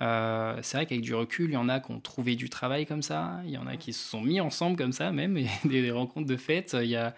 Euh, 0.00 0.58
c'est 0.62 0.78
vrai 0.78 0.86
qu'avec 0.86 1.02
du 1.02 1.14
recul, 1.14 1.50
il 1.50 1.52
y 1.52 1.56
en 1.58 1.68
a 1.68 1.80
qui 1.80 1.90
ont 1.90 2.00
trouvé 2.00 2.34
du 2.34 2.48
travail 2.48 2.86
comme 2.86 3.02
ça, 3.02 3.42
il 3.44 3.50
y 3.50 3.58
en 3.58 3.66
a 3.66 3.76
qui 3.76 3.92
se 3.92 4.02
sont 4.08 4.22
mis 4.22 4.40
ensemble 4.40 4.78
comme 4.78 4.92
ça 4.92 5.12
même, 5.12 5.36
et 5.36 5.48
des, 5.66 5.90
rencontres 5.90 6.26
de 6.26 6.38
fête. 6.38 6.74
Il 6.80 6.88
y 6.88 6.96
a 6.96 7.14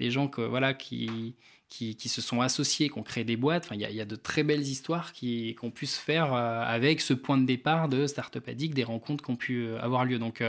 des 0.00 0.10
gens 0.10 0.26
que, 0.26 0.40
voilà, 0.40 0.72
qui, 0.72 1.34
qui, 1.68 1.96
qui, 1.96 2.08
se 2.08 2.22
sont 2.22 2.40
associés, 2.40 2.88
qui 2.88 2.98
ont 2.98 3.02
créé 3.02 3.24
des 3.24 3.36
boîtes. 3.36 3.66
Enfin, 3.66 3.74
il, 3.74 3.82
y 3.82 4.00
a, 4.00 4.06
de 4.06 4.16
très 4.16 4.42
belles 4.42 4.66
histoires 4.66 5.12
qui, 5.12 5.54
qu'on 5.56 5.70
pu 5.70 5.84
se 5.84 6.00
faire 6.00 6.32
avec 6.32 7.02
ce 7.02 7.12
point 7.12 7.36
de 7.36 7.44
départ 7.44 7.90
de 7.90 8.06
Startup 8.06 8.48
Addict, 8.48 8.72
des 8.72 8.84
rencontres 8.84 9.22
qui 9.22 9.30
ont 9.30 9.36
pu 9.36 9.68
avoir 9.76 10.06
lieu. 10.06 10.18
Donc, 10.18 10.42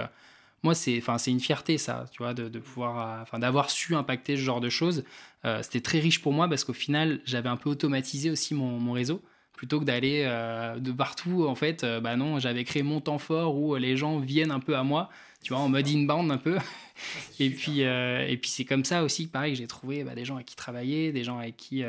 moi, 0.64 0.74
c'est, 0.74 0.98
enfin, 0.98 1.18
c'est 1.18 1.32
une 1.32 1.40
fierté, 1.40 1.78
ça, 1.78 2.06
tu 2.12 2.24
vois, 2.24 2.34
de, 2.34 2.60
pouvoir, 2.60 3.20
euh, 3.20 3.22
enfin, 3.22 3.40
d'avoir 3.40 3.70
su 3.70 3.96
impacter 3.96 4.36
ce 4.36 4.42
genre 4.42 4.62
de 4.62 4.70
choses. 4.70 5.04
Euh, 5.46 5.62
c'était 5.62 5.82
très 5.82 6.00
riche 6.00 6.22
pour 6.22 6.34
moi 6.34 6.48
parce 6.48 6.64
qu'au 6.64 6.74
final, 6.74 7.22
j'avais 7.26 7.50
un 7.50 7.58
peu 7.58 7.70
automatisé 7.70 8.32
aussi 8.32 8.54
mon, 8.56 8.92
réseau. 8.92 9.22
Plutôt 9.54 9.80
que 9.80 9.86
d'aller 9.86 10.24
euh, 10.26 10.78
de 10.80 10.92
partout, 10.92 11.46
en 11.48 11.56
fait, 11.56 11.86
bah 11.86 12.18
non, 12.18 12.40
j'avais 12.40 12.66
créé 12.66 12.84
mon 12.84 13.00
temps 13.00 13.20
fort 13.20 13.56
où 13.56 13.76
les 13.76 13.96
gens 13.96 14.20
viennent 14.20 14.52
un 14.52 14.60
peu 14.60 14.76
à 14.76 14.84
moi, 14.84 15.10
tu 15.44 15.54
vois, 15.54 15.62
en 15.62 15.70
mode 15.70 15.88
inbound 15.88 16.30
un 16.32 16.38
peu. 16.38 16.58
et 17.40 17.50
puis, 17.52 17.82
et 17.82 18.38
puis 18.42 18.50
c'est 18.50 18.66
comme 18.66 18.84
ça 18.84 19.04
aussi, 19.04 19.28
pareil, 19.28 19.54
que 19.54 19.60
j'ai 19.60 19.68
trouvé 19.68 20.04
bah, 20.04 20.16
des 20.16 20.26
gens 20.26 20.36
avec 20.36 20.48
qui 20.48 20.56
travailler, 20.56 21.12
des 21.12 21.24
gens 21.24 21.38
avec 21.40 21.56
qui 21.56 21.84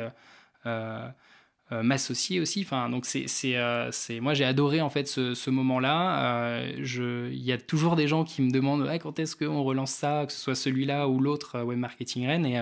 euh, 1.73 1.83
m'associer 1.83 2.39
aussi. 2.39 2.61
Enfin, 2.61 2.89
donc 2.89 3.05
c'est, 3.05 3.27
c'est, 3.27 3.57
euh, 3.57 3.91
c'est, 3.91 4.21
moi 4.21 4.33
j'ai 4.33 4.45
adoré 4.45 4.79
en 4.79 4.89
fait 4.89 5.05
ce, 5.05 5.33
ce 5.33 5.49
moment-là. 5.49 6.45
Euh, 6.45 7.29
il 7.33 7.43
y 7.43 7.51
a 7.51 7.57
toujours 7.57 7.97
des 7.97 8.07
gens 8.07 8.23
qui 8.23 8.41
me 8.41 8.51
demandent 8.51 8.89
quand 9.01 9.19
est-ce 9.19 9.35
qu'on 9.35 9.61
relance 9.63 9.91
ça, 9.91 10.25
que 10.25 10.31
ce 10.31 10.39
soit 10.39 10.55
celui-là 10.55 11.09
ou 11.09 11.19
l'autre 11.19 11.61
Web 11.63 11.77
Marketing 11.77 12.25
Rennes. 12.25 12.45
Et, 12.45 12.61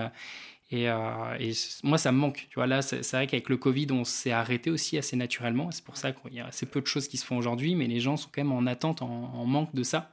et, 0.72 0.84
et, 0.86 1.52
moi 1.84 1.98
ça 1.98 2.10
me 2.10 2.18
manque. 2.18 2.48
Tu 2.50 2.56
vois 2.56 2.66
là, 2.66 2.82
c'est, 2.82 3.08
vrai 3.12 3.28
qu'avec 3.28 3.48
le 3.48 3.56
Covid, 3.56 3.86
on 3.92 4.02
s'est 4.02 4.32
arrêté 4.32 4.70
aussi 4.70 4.98
assez 4.98 5.14
naturellement. 5.14 5.70
C'est 5.70 5.84
pour 5.84 5.96
ça 5.96 6.10
qu'il 6.10 6.34
y 6.34 6.40
a 6.40 6.46
assez 6.46 6.66
peu 6.66 6.80
de 6.80 6.86
choses 6.88 7.06
qui 7.06 7.16
se 7.16 7.24
font 7.24 7.36
aujourd'hui, 7.36 7.76
mais 7.76 7.86
les 7.86 8.00
gens 8.00 8.16
sont 8.16 8.28
quand 8.34 8.42
même 8.42 8.52
en 8.52 8.66
attente, 8.66 9.02
en, 9.02 9.46
manque 9.46 9.72
de 9.72 9.84
ça. 9.84 10.10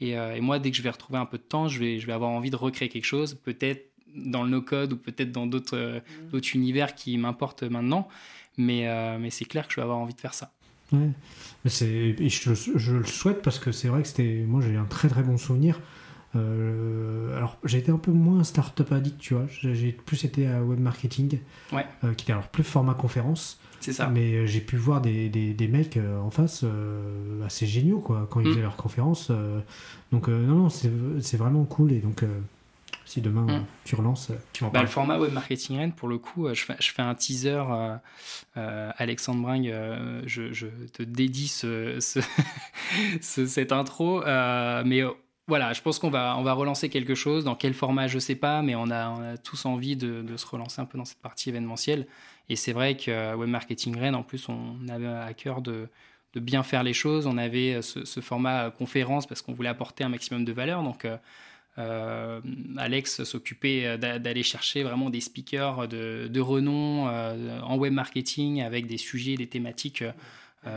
Et, 0.00 0.12
et, 0.12 0.40
moi, 0.40 0.58
dès 0.58 0.70
que 0.70 0.78
je 0.78 0.82
vais 0.82 0.88
retrouver 0.88 1.18
un 1.18 1.26
peu 1.26 1.36
de 1.36 1.42
temps, 1.42 1.68
je 1.68 1.78
vais, 1.78 1.98
je 1.98 2.06
vais 2.06 2.14
avoir 2.14 2.30
envie 2.30 2.48
de 2.48 2.56
recréer 2.56 2.88
quelque 2.88 3.04
chose, 3.04 3.34
peut-être 3.34 3.89
dans 4.14 4.42
le 4.42 4.50
no-code 4.50 4.92
ou 4.92 4.96
peut-être 4.96 5.32
dans 5.32 5.46
d'autres 5.46 5.76
euh, 5.76 6.00
mm. 6.00 6.30
d'autres 6.30 6.54
univers 6.54 6.94
qui 6.94 7.16
m'importent 7.18 7.62
maintenant. 7.62 8.08
Mais, 8.56 8.88
euh, 8.88 9.18
mais 9.18 9.30
c'est 9.30 9.44
clair 9.44 9.66
que 9.66 9.72
je 9.72 9.76
vais 9.76 9.82
avoir 9.82 9.98
envie 9.98 10.14
de 10.14 10.20
faire 10.20 10.34
ça. 10.34 10.52
Ouais. 10.92 11.10
Mais 11.64 11.70
c'est, 11.70 12.16
je, 12.28 12.54
je, 12.54 12.96
le 12.96 13.06
souhaite 13.06 13.42
parce 13.42 13.58
que 13.58 13.72
c'est 13.72 13.88
vrai 13.88 14.02
que 14.02 14.08
c'était, 14.08 14.44
moi 14.46 14.60
j'ai 14.60 14.76
un 14.76 14.84
très 14.84 15.08
très 15.08 15.22
bon 15.22 15.38
souvenir. 15.38 15.80
Euh, 16.36 17.36
alors 17.36 17.58
j'ai 17.64 17.78
été 17.78 17.90
un 17.90 17.98
peu 17.98 18.12
moins 18.12 18.44
startup 18.44 18.90
addict, 18.92 19.18
tu 19.18 19.34
vois. 19.34 19.46
J'ai 19.48 19.92
plus 19.92 20.24
été 20.24 20.46
à 20.46 20.62
web 20.62 20.80
marketing, 20.80 21.38
ouais. 21.72 21.86
qui 22.16 22.24
était 22.24 22.32
alors 22.32 22.48
plus 22.48 22.64
format 22.64 22.94
conférence. 22.94 23.60
C'est 23.80 23.92
ça. 23.92 24.08
Mais 24.08 24.46
j'ai 24.46 24.60
pu 24.60 24.76
voir 24.76 25.00
des, 25.00 25.28
des, 25.28 25.54
des 25.54 25.68
mecs 25.68 25.98
en 26.22 26.30
face 26.30 26.64
assez 27.46 27.66
géniaux 27.66 28.00
quoi 28.00 28.28
quand 28.30 28.40
ils 28.40 28.48
mm. 28.48 28.50
faisaient 28.50 28.62
leurs 28.62 28.76
conférences. 28.76 29.30
donc 30.12 30.28
non 30.28 30.56
non 30.56 30.68
c'est 30.68 31.36
vraiment 31.36 31.64
cool 31.64 31.92
et 31.92 32.00
donc 32.00 32.24
si 33.10 33.20
demain 33.20 33.42
mm. 33.42 33.66
tu 33.84 33.96
relances, 33.96 34.30
tu 34.52 34.64
bah, 34.72 34.82
Le 34.82 34.86
format 34.86 35.18
Web 35.18 35.32
Marketing 35.32 35.78
Rennes, 35.78 35.92
pour 35.92 36.06
le 36.06 36.18
coup, 36.18 36.46
euh, 36.46 36.54
je 36.54 36.64
fais, 36.64 36.76
je 36.78 36.92
fais 36.92 37.02
un 37.02 37.16
teaser. 37.16 37.64
Euh, 37.68 37.96
euh, 38.56 38.92
Alexandre 38.96 39.42
Bringue, 39.42 39.74
je, 40.26 40.66
te 40.92 41.02
dédie 41.02 41.48
ce, 41.48 41.98
cette 43.20 43.72
intro. 43.72 44.22
mais 44.24 45.02
voilà, 45.48 45.72
je 45.72 45.82
pense 45.82 45.98
qu'on 45.98 46.10
va, 46.10 46.36
on 46.38 46.44
va 46.44 46.52
relancer 46.52 46.88
quelque 46.88 47.16
chose. 47.16 47.42
Dans 47.42 47.56
quel 47.56 47.74
format, 47.74 48.06
je 48.06 48.20
sais 48.20 48.36
pas, 48.36 48.62
mais 48.62 48.76
on 48.76 48.88
a, 48.90 49.10
on 49.10 49.22
a 49.22 49.36
tous 49.36 49.66
envie 49.66 49.96
de, 49.96 50.22
de, 50.22 50.36
se 50.36 50.46
relancer 50.46 50.80
un 50.80 50.86
peu 50.86 50.96
dans 50.96 51.04
cette 51.04 51.20
partie 51.20 51.48
événementielle. 51.48 52.06
Et 52.48 52.54
c'est 52.54 52.72
vrai 52.72 52.96
que 52.96 53.34
Web 53.34 53.48
Marketing 53.48 53.98
Rennes, 53.98 54.14
en 54.14 54.22
plus, 54.22 54.48
on 54.48 54.86
avait 54.88 55.08
à 55.08 55.34
cœur 55.34 55.62
de, 55.62 55.88
de 56.34 56.40
bien 56.40 56.62
faire 56.62 56.84
les 56.84 56.92
choses. 56.92 57.26
On 57.26 57.38
avait 57.38 57.82
ce, 57.82 58.04
ce 58.04 58.20
format 58.20 58.70
conférence 58.70 59.26
parce 59.26 59.42
qu'on 59.42 59.52
voulait 59.52 59.68
apporter 59.68 60.04
un 60.04 60.10
maximum 60.10 60.44
de 60.44 60.52
valeur. 60.52 60.84
Donc, 60.84 61.04
euh, 61.80 62.40
Alex 62.76 63.24
s'occupait 63.24 63.86
euh, 63.86 63.96
d'aller 63.96 64.42
chercher 64.42 64.82
vraiment 64.82 65.10
des 65.10 65.20
speakers 65.20 65.88
de, 65.88 66.40
renom 66.40 67.08
euh, 67.08 67.60
en 67.62 67.76
web 67.76 67.92
marketing 67.92 68.62
avec 68.62 68.86
des 68.86 68.98
sujets, 68.98 69.36
des 69.36 69.46
thématiques. 69.46 70.04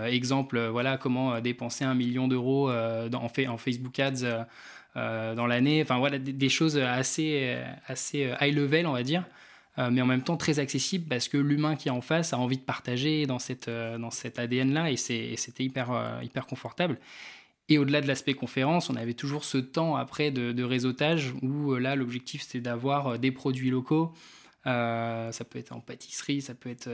exemple, 0.07 0.59
voilà 0.67 0.97
comment 0.97 1.41
dépenser 1.41 1.83
un 1.83 1.95
million 1.95 2.27
d'euros 2.27 2.71
en, 2.71 3.57
Facebook 3.57 3.99
Ads 3.99 4.45
dans 4.95 5.47
l'année. 5.47 5.81
Enfin 5.81 5.97
voilà, 5.97 6.19
des, 6.19 6.49
choses 6.49 6.77
assez, 6.77 7.57
assez 7.87 8.31
high 8.39 8.55
level, 8.55 8.87
on 8.87 8.93
va 8.93 9.03
dire. 9.03 9.25
mais 9.77 10.01
en 10.01 10.05
même 10.05 10.23
temps 10.23 10.37
très 10.37 10.59
accessible 10.59 11.05
parce 11.09 11.27
que 11.27 11.37
l'humain 11.37 11.75
qui 11.75 11.89
est 11.89 11.91
en 11.91 12.01
face 12.01 12.31
a 12.31 12.37
envie 12.37 12.57
de 12.57 12.63
partager 12.63 13.25
dans, 13.25 13.39
cette, 13.39 13.69
dans 13.69 14.11
cet 14.11 14.39
ADN-là 14.39 14.89
et 14.91 14.95
c'était 14.95 15.63
hyper, 15.63 16.19
hyper 16.23 16.45
confortable. 16.45 16.97
Et 17.69 17.77
au-delà 17.77 18.01
de 18.01 18.07
l'aspect 18.07 18.33
conférence, 18.33 18.89
on 18.89 18.95
avait 18.95 19.13
toujours 19.13 19.45
ce 19.45 19.57
temps 19.57 19.95
après 19.95 20.31
de, 20.31 20.63
réseautage 20.63 21.33
où 21.41 21.73
euh, 21.73 21.79
là, 21.79 21.95
l'objectif 21.95 22.41
c'était 22.41 22.59
d'avoir 22.59 23.07
euh, 23.07 23.17
des 23.17 23.31
produits 23.31 23.69
locaux. 23.69 24.11
Euh, 24.67 25.31
ça 25.31 25.45
peut 25.45 25.59
être 25.59 25.71
en 25.71 25.79
pâtisserie, 25.79 26.41
ça 26.41 26.55
peut 26.55 26.69
être 26.69 26.89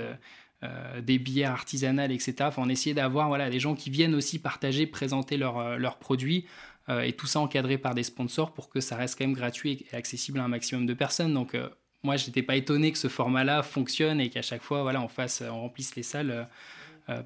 des 1.02 1.20
bières 1.20 1.52
artisanales, 1.52 2.12
etc. 2.12 2.36
Enfin, 2.42 2.64
on 2.66 2.68
essayait 2.70 2.94
d'avoir 2.94 3.30
voilà, 3.30 3.50
des 3.50 3.62
gens 3.62 3.76
qui 3.76 3.90
viennent 3.90 4.14
aussi 4.14 4.40
partager, 4.40 4.88
présenter 4.88 5.38
leurs 5.38 5.98
produits. 6.00 6.48
et 6.90 7.14
tout 7.14 7.28
ça 7.28 7.40
encadré 7.40 7.78
par 7.78 7.96
des 7.96 8.04
sponsors 8.04 8.54
pour 8.54 8.68
que 8.70 8.82
ça 8.82 8.98
reste 8.98 9.18
quand 9.18 9.24
même 9.24 9.36
gratuit 9.36 9.86
et 9.90 9.96
accessible 9.96 10.40
à 10.40 10.44
un 10.44 10.50
maximum 10.50 10.86
de 10.86 10.94
personnes. 10.94 11.34
Donc, 11.34 11.56
moi, 12.04 12.18
je 12.18 12.26
n'étais 12.26 12.42
pas 12.42 12.58
étonné 12.58 12.92
que 12.92 12.98
ce 12.98 13.08
format-là 13.08 13.64
fonctionne 13.64 14.20
et 14.20 14.30
qu'à 14.30 14.42
chaque 14.42 14.64
fois, 14.64 14.82
voilà, 14.82 15.02
on, 15.02 15.08
fasse, 15.08 15.42
on 15.50 15.62
remplisse 15.62 15.96
les 15.96 16.04
salles 16.04 16.50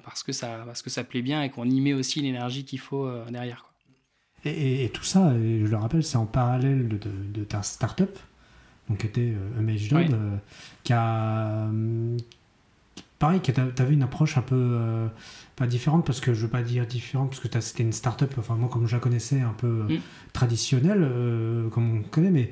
parce, 0.04 0.22
que 0.22 0.32
ça, 0.32 0.62
parce 0.66 0.82
que 0.82 0.90
ça 0.90 1.04
plaît 1.04 1.22
bien 1.22 1.42
et 1.42 1.50
qu'on 1.50 1.68
y 1.68 1.80
met 1.80 1.92
aussi 1.92 2.20
l'énergie 2.20 2.64
qu'il 2.64 2.80
faut 2.80 3.06
euh, 3.06 3.24
derrière. 3.30 3.62
Quoi. 3.62 4.52
Et, 4.52 4.90
tout 4.92 5.04
ça, 5.04 5.32
je 5.32 5.66
le 5.66 5.76
rappelle, 5.76 6.02
c'est 6.02 6.18
en 6.18 6.26
parallèle 6.26 6.88
de, 6.88 6.98
de, 6.98 7.44
ta 7.44 7.62
startup, 7.62 8.18
donc 8.88 8.98
qui 8.98 9.06
était 9.06 9.34
euh, 9.58 9.76
Job, 9.78 10.14
qui 10.82 10.92
a. 10.92 11.70
pareil, 13.18 13.40
tu 13.40 13.52
avais 13.58 13.94
une 13.94 14.02
approche 14.02 14.36
un 14.36 14.42
peu. 14.42 15.08
pas 15.56 15.66
différente, 15.66 16.04
parce 16.04 16.20
que 16.20 16.34
je 16.34 16.42
veux 16.42 16.50
pas 16.50 16.60
dire 16.60 16.86
différente, 16.86 17.30
parce 17.30 17.40
que 17.40 17.60
c'était 17.60 17.84
une 17.84 17.94
startup, 17.94 18.34
enfin 18.36 18.54
moi 18.54 18.68
comme 18.70 18.86
je 18.86 18.94
la 18.94 19.00
connaissais, 19.00 19.40
un 19.40 19.54
peu 19.54 19.84
mm. 19.84 20.00
traditionnelle, 20.34 21.08
comme 21.70 22.00
on 22.00 22.02
connaît, 22.02 22.30
mais 22.30 22.50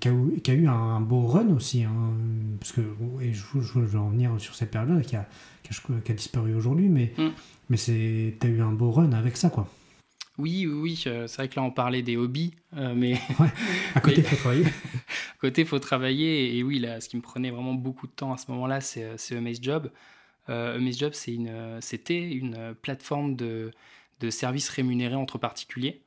qui, 0.00 0.08
a, 0.08 0.54
eu 0.54 0.68
un 0.68 1.00
beau 1.00 1.26
run 1.26 1.48
aussi. 1.48 1.84
Hein, 1.84 2.14
parce 2.58 2.72
que, 2.72 2.80
et 3.20 3.32
je, 3.32 3.60
je, 3.60 3.78
vais 3.80 3.98
en 3.98 4.10
venir 4.10 4.32
sur 4.38 4.54
cette 4.54 4.70
période-là, 4.70 5.02
qui 5.02 5.16
a, 5.16 5.28
qui 5.62 6.12
a, 6.12 6.14
disparu 6.14 6.54
aujourd'hui, 6.54 6.88
mais, 6.88 7.12
mm. 7.16 7.28
mais 7.70 7.76
tu 7.76 8.36
as 8.42 8.46
eu 8.46 8.60
un 8.60 8.72
beau 8.72 8.90
run 8.90 9.12
avec 9.12 9.36
ça, 9.36 9.50
quoi. 9.50 9.68
Oui, 10.36 10.66
oui, 10.66 10.96
c'est 10.96 11.36
vrai 11.36 11.48
que 11.48 11.54
là 11.54 11.62
on 11.62 11.70
parlait 11.70 12.02
des 12.02 12.16
hobbies, 12.16 12.54
mais 12.72 13.20
à 13.94 14.00
côté 14.00 14.16
il 14.18 14.24
faut 14.24 14.34
travailler. 14.34 14.64
à 14.66 15.40
côté 15.40 15.64
faut 15.64 15.78
travailler 15.78 16.56
et, 16.56 16.64
oui 16.64 16.80
là, 16.80 17.00
ce 17.00 17.08
qui 17.08 17.16
me 17.16 17.22
prenait 17.22 17.50
vraiment 17.50 17.74
beaucoup 17.74 18.08
de 18.08 18.12
temps 18.12 18.32
à 18.32 18.36
ce 18.36 18.50
moment-là, 18.50 18.80
c'est 18.80 19.36
Amaze 19.36 19.60
Job. 19.62 19.92
Euh, 20.48 20.92
Job, 20.92 21.12
c'était 21.14 22.32
une 22.32 22.74
plateforme 22.82 23.36
de, 23.36 23.70
de 24.20 24.30
services 24.30 24.68
rémunérés 24.68 25.14
entre 25.14 25.38
particuliers. 25.38 26.02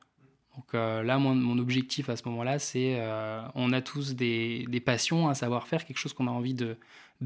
Donc 0.58 0.74
euh, 0.74 1.04
là, 1.04 1.18
mon, 1.18 1.58
objectif 1.60 2.08
à 2.08 2.16
ce 2.16 2.28
moment-là, 2.28 2.58
c'est 2.58 2.96
euh, 2.98 3.40
on 3.54 3.72
a 3.72 3.80
tous 3.80 4.16
des, 4.16 4.82
passions, 4.84 5.28
un 5.28 5.34
savoir-faire, 5.34 5.84
quelque 5.84 5.98
chose 5.98 6.12
qu'on 6.12 6.26
a 6.26 6.32
envie 6.32 6.54
de, 6.54 6.76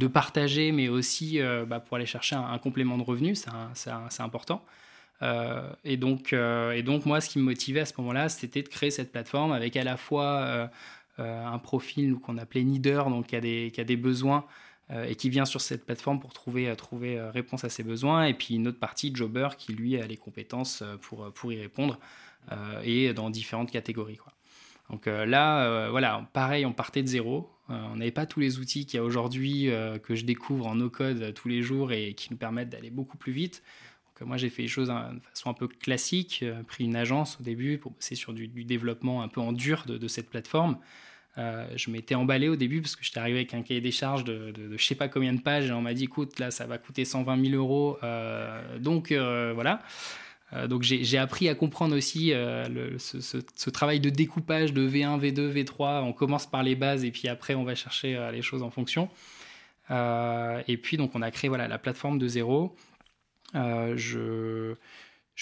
partager, 0.09 0.71
mais 0.71 0.91
aussi 0.91 1.41
euh, 1.41 1.65
bah, 1.65 1.81
pour 1.81 1.97
aller 1.97 2.05
chercher 2.05 2.37
un, 2.37 2.59
complément 2.59 2.99
de 2.99 3.03
revenu, 3.03 3.35
c'est 3.35 4.21
important. 4.21 4.63
et, 5.85 5.97
donc, 5.97 6.35
et 6.35 6.83
donc, 6.83 7.07
moi, 7.07 7.23
ce 7.23 7.31
qui 7.31 7.39
me 7.39 7.45
motivait 7.45 7.81
à 7.81 7.87
ce 7.87 7.95
moment-là, 7.99 8.29
c'était 8.29 8.63
de 8.63 8.69
créer 8.69 8.91
cette 8.91 9.11
plateforme 9.11 9.53
avec 9.53 9.79
à 9.79 9.85
la 9.85 9.97
fois 9.97 10.71
un 11.17 11.59
profil 11.59 12.17
qu'on 12.17 12.37
appelait 12.37 12.65
Needer, 12.65 13.05
donc 13.09 13.29
qui 13.29 13.37
a 13.37 13.41
des, 13.41 13.97
besoins 13.97 14.45
et 15.09 15.15
qui 15.15 15.31
vient 15.31 15.47
sur 15.47 15.63
cette 15.63 15.87
plateforme 15.87 16.21
pour 16.21 16.35
trouver, 16.35 16.71
réponse 17.33 17.65
à 17.65 17.71
ses 17.71 17.83
besoins, 17.83 18.27
et 18.27 18.35
puis 18.35 18.57
une 18.57 18.69
autre 18.69 18.79
partie, 18.79 19.11
Jobber, 19.15 19.49
qui 19.57 19.73
lui 19.73 19.99
a 19.99 20.07
les 20.07 20.19
compétences 20.19 20.85
pour 21.01 21.51
y 21.51 21.59
répondre. 21.59 21.99
Euh, 22.51 22.83
et 22.85 23.13
dans 23.15 23.31
différentes 23.31 23.71
catégories. 23.71 24.19
Donc 24.91 25.07
euh, 25.07 25.25
là, 25.25 25.65
euh, 25.65 25.91
voilà, 25.91 26.29
pareil, 26.33 26.67
on 26.67 26.73
partait 26.73 27.03
de 27.03 27.07
zéro. 27.07 27.51
on 27.69 27.97
n'avait 27.97 28.11
pas 28.11 28.27
tous 28.27 28.41
les 28.41 28.59
outils 28.59 28.85
qu'il 28.85 28.99
y 28.99 29.01
a 29.01 29.05
aujourd'hui 29.05 29.71
que 30.03 30.15
je 30.15 30.25
découvre 30.25 30.67
en 30.67 30.75
no-code 30.75 31.33
tous 31.35 31.49
les 31.49 31.63
jours 31.63 31.93
et 31.93 32.15
qui 32.15 32.29
nous 32.31 32.37
permettent 32.37 32.71
d'aller 32.71 32.91
beaucoup 32.91 33.17
plus 33.17 33.33
vite. 33.33 33.63
Donc, 34.21 34.29
moi, 34.29 34.37
j'ai 34.37 34.51
fait 34.51 34.63
les 34.63 34.69
choses 34.69 34.89
de 34.89 35.21
façon 35.21 35.51
un 35.51 35.55
peu 35.55 35.69
classique, 35.69 36.45
pris 36.67 36.85
une 36.85 36.97
agence 36.97 37.39
au 37.41 37.45
début 37.45 37.79
pour 37.79 37.93
bosser 37.93 38.15
sur 38.15 38.33
du, 38.33 38.49
développement 38.49 39.23
un 39.23 39.29
peu 39.29 39.41
en 39.41 39.53
dur 39.53 39.85
de, 39.87 40.09
cette 40.09 40.29
plateforme. 40.29 40.79
je 41.37 41.91
m'étais 41.91 42.17
emballé 42.17 42.49
au 42.49 42.57
début 42.57 42.83
parce 42.83 42.97
que 42.97 43.05
j'étais 43.05 43.21
arrivé 43.21 43.39
avec 43.39 43.55
un 43.55 43.63
cahier 43.63 43.81
des 43.81 43.93
charges 43.93 44.25
de, 44.25 44.51
de, 44.51 44.69
de, 44.69 44.77
je 44.77 44.85
sais 44.85 44.97
pas 44.97 45.09
combien 45.09 45.33
de 45.33 45.41
pages 45.41 45.71
et 45.71 45.73
on 45.73 45.81
m'a 45.81 45.95
dit 45.95 46.05
écoute 46.05 46.39
là 46.39 46.51
ça 46.51 46.67
va 46.67 46.77
coûter 46.77 47.05
120 47.07 47.47
000 47.47 47.55
euros 47.57 47.97
donc 48.81 49.13
voilà 49.13 49.81
donc 50.69 50.83
j'ai 50.83 51.19
appris 51.19 51.49
à 51.49 51.55
comprendre 51.55 51.97
aussi 51.97 52.33
euh, 52.33 52.99
ce, 52.99 53.71
travail 53.71 54.01
de 54.01 54.11
découpage 54.11 54.73
de 54.73 54.87
V1, 54.87 55.19
V2, 55.19 55.51
V3. 55.53 56.03
On 56.03 56.13
commence 56.13 56.47
par 56.47 56.63
les 56.63 56.75
bases 56.75 57.05
et 57.05 57.11
puis 57.11 57.29
après 57.29 57.55
on 57.55 57.65
va 57.65 57.75
chercher 57.75 58.17
euh, 58.17 58.31
les 58.31 58.43
choses 58.43 58.63
en 58.63 58.71
fonction. 58.71 59.09
et 59.91 60.77
puis 60.77 60.97
donc 60.97 61.13
on 61.15 61.23
a 61.23 61.31
créé 61.31 61.49
voilà, 61.49 61.69
la 61.69 61.79
plateforme 61.79 62.19
de 62.19 62.29
zéro. 62.29 62.77
je, 63.55 64.75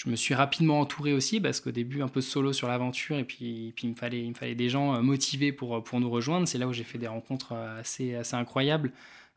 me 0.05 0.15
suis 0.15 0.33
rapidement 0.33 0.79
entouré 0.79 1.13
aussi 1.13 1.41
parce 1.41 1.59
qu'au 1.59 1.71
début 1.71 2.01
un 2.01 2.07
peu 2.07 2.21
solo 2.21 2.53
sur 2.53 2.69
l'aventure 2.69 3.17
et 3.17 3.25
puis, 3.25 3.73
puis 3.75 3.87
il, 3.87 3.91
me 3.91 3.95
fallait, 3.95 4.23
il 4.23 4.29
me 4.29 4.35
fallait 4.35 4.55
des 4.55 4.69
gens 4.69 5.03
motivés 5.03 5.51
pour, 5.51 5.83
pour 5.83 5.99
nous 5.99 6.09
rejoindre. 6.09 6.47
C'est 6.47 6.57
là 6.57 6.67
où 6.67 6.73
j'ai 6.73 6.85
fait 6.85 6.97
des 6.97 7.07
rencontres 7.07 7.53
assez, 7.53 8.15
assez 8.15 8.35
incroyables. 8.35 8.93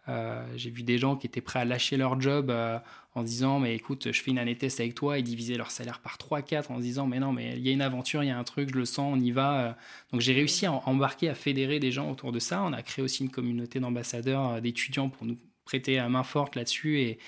Euh, 0.08 0.44
j'ai 0.54 0.70
vu 0.70 0.82
des 0.82 0.98
gens 0.98 1.16
qui 1.16 1.26
étaient 1.26 1.40
prêts 1.40 1.60
à 1.60 1.64
lâcher 1.64 1.96
leur 1.96 2.20
job 2.20 2.50
euh, 2.50 2.78
en 3.14 3.22
disant 3.22 3.58
mais 3.58 3.74
écoute 3.74 4.12
je 4.12 4.22
fais 4.22 4.32
une 4.32 4.38
année 4.38 4.56
test 4.56 4.78
avec 4.80 4.94
toi 4.94 5.18
et 5.18 5.22
diviser 5.22 5.56
leur 5.56 5.70
salaire 5.70 6.00
par 6.00 6.18
3-4 6.18 6.70
en 6.70 6.76
se 6.76 6.82
disant 6.82 7.06
mais 7.06 7.20
non 7.20 7.32
mais 7.32 7.54
il 7.56 7.66
y 7.66 7.70
a 7.70 7.72
une 7.72 7.80
aventure, 7.80 8.22
il 8.22 8.26
y 8.26 8.30
a 8.30 8.38
un 8.38 8.44
truc, 8.44 8.70
je 8.70 8.78
le 8.78 8.84
sens, 8.84 9.16
on 9.16 9.20
y 9.20 9.30
va. 9.30 9.60
Euh. 9.60 9.72
Donc 10.12 10.20
j'ai 10.20 10.34
réussi 10.34 10.66
à 10.66 10.72
embarquer, 10.72 11.30
à 11.30 11.34
fédérer 11.34 11.80
des 11.80 11.90
gens 11.90 12.10
autour 12.10 12.32
de 12.32 12.38
ça. 12.38 12.62
On 12.62 12.72
a 12.74 12.82
créé 12.82 13.02
aussi 13.02 13.22
une 13.22 13.30
communauté 13.30 13.80
d'ambassadeurs, 13.80 14.60
d'étudiants 14.60 15.08
pour 15.08 15.26
nous 15.26 15.36
prêter 15.64 15.98
à 15.98 16.08
main 16.10 16.22
forte 16.22 16.56
là-dessus 16.56 17.00
et, 17.00 17.18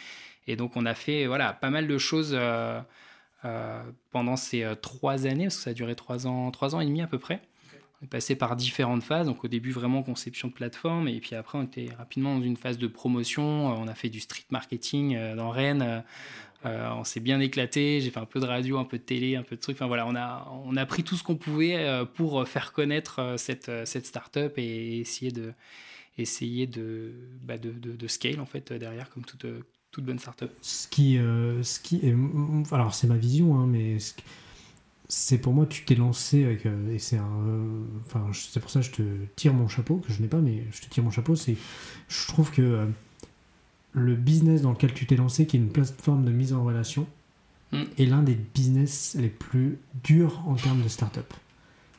donc 0.56 0.76
on 0.76 0.86
a 0.86 0.94
fait 0.94 1.26
voilà 1.26 1.52
pas 1.52 1.70
mal 1.70 1.88
de 1.88 1.98
choses 1.98 2.38
pendant 4.12 4.36
ces 4.36 4.64
trois 4.80 5.26
années 5.26 5.44
parce 5.44 5.56
que 5.56 5.62
ça 5.62 5.70
a 5.70 5.74
duré 5.74 5.96
trois 5.96 6.26
ans, 6.26 6.50
trois 6.52 6.76
ans 6.76 6.80
et 6.80 6.86
demi 6.86 7.02
à 7.02 7.08
peu 7.08 7.18
près. 7.18 7.40
On 8.00 8.04
est 8.04 8.08
passé 8.08 8.36
par 8.36 8.56
différentes 8.56 9.02
phases. 9.02 9.26
Donc 9.26 9.44
au 9.44 9.48
début 9.48 9.72
vraiment 9.72 10.02
conception 10.02 10.48
de 10.48 10.52
plateforme 10.52 11.08
et 11.08 11.20
puis 11.20 11.34
après 11.34 11.58
on 11.58 11.62
était 11.62 11.88
rapidement 11.96 12.36
dans 12.36 12.42
une 12.42 12.56
phase 12.56 12.78
de 12.78 12.86
promotion. 12.86 13.72
Euh, 13.72 13.76
on 13.78 13.88
a 13.88 13.94
fait 13.94 14.08
du 14.08 14.20
street 14.20 14.46
marketing 14.50 15.16
euh, 15.16 15.34
dans 15.34 15.50
Rennes. 15.50 16.04
Euh, 16.64 16.90
on 16.96 17.04
s'est 17.04 17.20
bien 17.20 17.40
éclaté. 17.40 18.00
J'ai 18.00 18.10
fait 18.10 18.20
un 18.20 18.26
peu 18.26 18.40
de 18.40 18.46
radio, 18.46 18.78
un 18.78 18.84
peu 18.84 18.98
de 18.98 19.02
télé, 19.02 19.36
un 19.36 19.42
peu 19.42 19.56
de 19.56 19.60
trucs. 19.60 19.76
Enfin 19.76 19.86
voilà, 19.86 20.06
on 20.06 20.14
a 20.16 20.50
on 20.64 20.76
a 20.76 20.84
pris 20.84 21.04
tout 21.04 21.16
ce 21.16 21.22
qu'on 21.22 21.36
pouvait 21.36 22.04
pour 22.14 22.46
faire 22.48 22.72
connaître 22.72 23.34
cette 23.36 23.70
cette 23.84 24.06
startup 24.06 24.54
et 24.56 24.98
essayer 24.98 25.30
de 25.30 25.52
essayer 26.18 26.66
bah 27.42 27.58
de, 27.58 27.70
de, 27.70 28.08
scale 28.08 28.40
en 28.40 28.46
fait 28.46 28.72
derrière 28.72 29.10
comme 29.10 29.24
toute 29.24 29.46
toute 29.92 30.04
bonne 30.04 30.18
startup. 30.18 30.50
Ce 30.60 30.88
qui 30.88 31.16
ce 31.16 31.78
qui 31.78 32.00
alors 32.72 32.94
c'est 32.94 33.06
ma 33.06 33.16
vision 33.16 33.54
hein, 33.56 33.66
mais 33.68 33.98
c'est 35.08 35.38
pour 35.38 35.52
moi, 35.52 35.66
tu 35.66 35.84
t'es 35.84 35.94
lancé 35.94 36.44
avec. 36.44 36.66
Euh, 36.66 36.92
et 36.92 36.98
c'est 36.98 37.18
un. 37.18 37.46
Euh, 37.46 37.80
enfin, 38.06 38.26
c'est 38.32 38.60
pour 38.60 38.70
ça 38.70 38.80
que 38.80 38.86
je 38.86 38.90
te 38.90 39.02
tire 39.36 39.54
mon 39.54 39.68
chapeau, 39.68 39.96
que 39.96 40.12
je 40.12 40.20
n'ai 40.20 40.28
pas, 40.28 40.38
mais 40.38 40.64
je 40.72 40.82
te 40.82 40.88
tire 40.88 41.04
mon 41.04 41.10
chapeau. 41.10 41.36
C'est, 41.36 41.56
je 42.08 42.26
trouve 42.26 42.50
que 42.50 42.62
euh, 42.62 42.86
le 43.92 44.14
business 44.14 44.62
dans 44.62 44.72
lequel 44.72 44.92
tu 44.92 45.06
t'es 45.06 45.16
lancé, 45.16 45.46
qui 45.46 45.56
est 45.56 45.60
une 45.60 45.70
plateforme 45.70 46.24
de 46.24 46.32
mise 46.32 46.52
en 46.52 46.64
relation, 46.64 47.06
mm. 47.72 47.82
est 47.98 48.06
l'un 48.06 48.22
des 48.22 48.34
business 48.34 49.16
les 49.18 49.28
plus 49.28 49.78
durs 50.02 50.42
en 50.46 50.54
termes 50.54 50.82
de 50.82 50.88
start-up. 50.88 51.32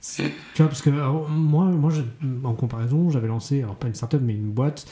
Tu 0.01 0.24
vois, 0.58 0.68
parce 0.68 0.82
que 0.82 0.89
moi, 0.89 1.66
moi 1.66 1.91
en 2.45 2.53
comparaison, 2.53 3.10
j'avais 3.10 3.28
lancé, 3.28 3.64
alors 3.64 3.76
pas 3.76 3.88
une 3.88 3.95
start-up, 3.95 4.22
mais 4.24 4.36
une 4.36 4.51
boîte 4.51 4.88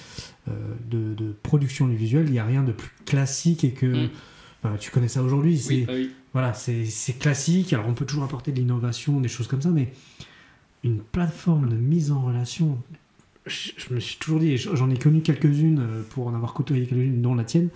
de, 0.47 1.13
de, 1.13 1.31
production 1.31 1.87
du 1.87 1.95
visuel. 1.95 2.25
Il 2.25 2.33
n'y 2.33 2.39
a 2.39 2.43
rien 2.43 2.63
de 2.63 2.71
plus 2.71 2.91
classique 3.05 3.63
et 3.63 3.71
que. 3.71 4.05
Mm. 4.05 4.09
Tu 4.79 4.91
connais 4.91 5.07
ça 5.07 5.23
aujourd'hui. 5.23 5.63
Oui, 5.69 5.85
bah 5.85 5.93
oui 5.95 6.11
voilà, 6.35 6.53
c'est 6.53 7.17
classique. 7.17 7.71
Alors 7.71 7.87
on 7.87 7.93
peut 7.93 8.05
toujours 8.05 8.25
apporter 8.25 8.51
de 8.51 8.57
l'innovation, 8.57 9.21
des 9.21 9.29
choses 9.29 9.47
comme 9.47 9.61
ça, 9.61 9.69
mais 9.69 9.93
une 10.83 10.99
plateforme 10.99 11.69
de 11.69 11.75
mise 11.75 12.11
en 12.11 12.21
relation, 12.21 12.77
je, 13.45 13.71
me 13.91 14.01
suis 14.01 14.17
toujours 14.17 14.41
dit, 14.41 14.57
j'en 14.57 14.89
ai 14.89 14.99
connu 14.99 15.21
quelques-unes 15.21 15.79
euh, 15.79 16.03
pour 16.09 16.27
en 16.27 16.35
avoir 16.35 16.53
côtoyé 16.53 16.87
quelques-unes, 16.87 17.21
dont 17.21 17.35
la 17.35 17.45
tienne. 17.45 17.69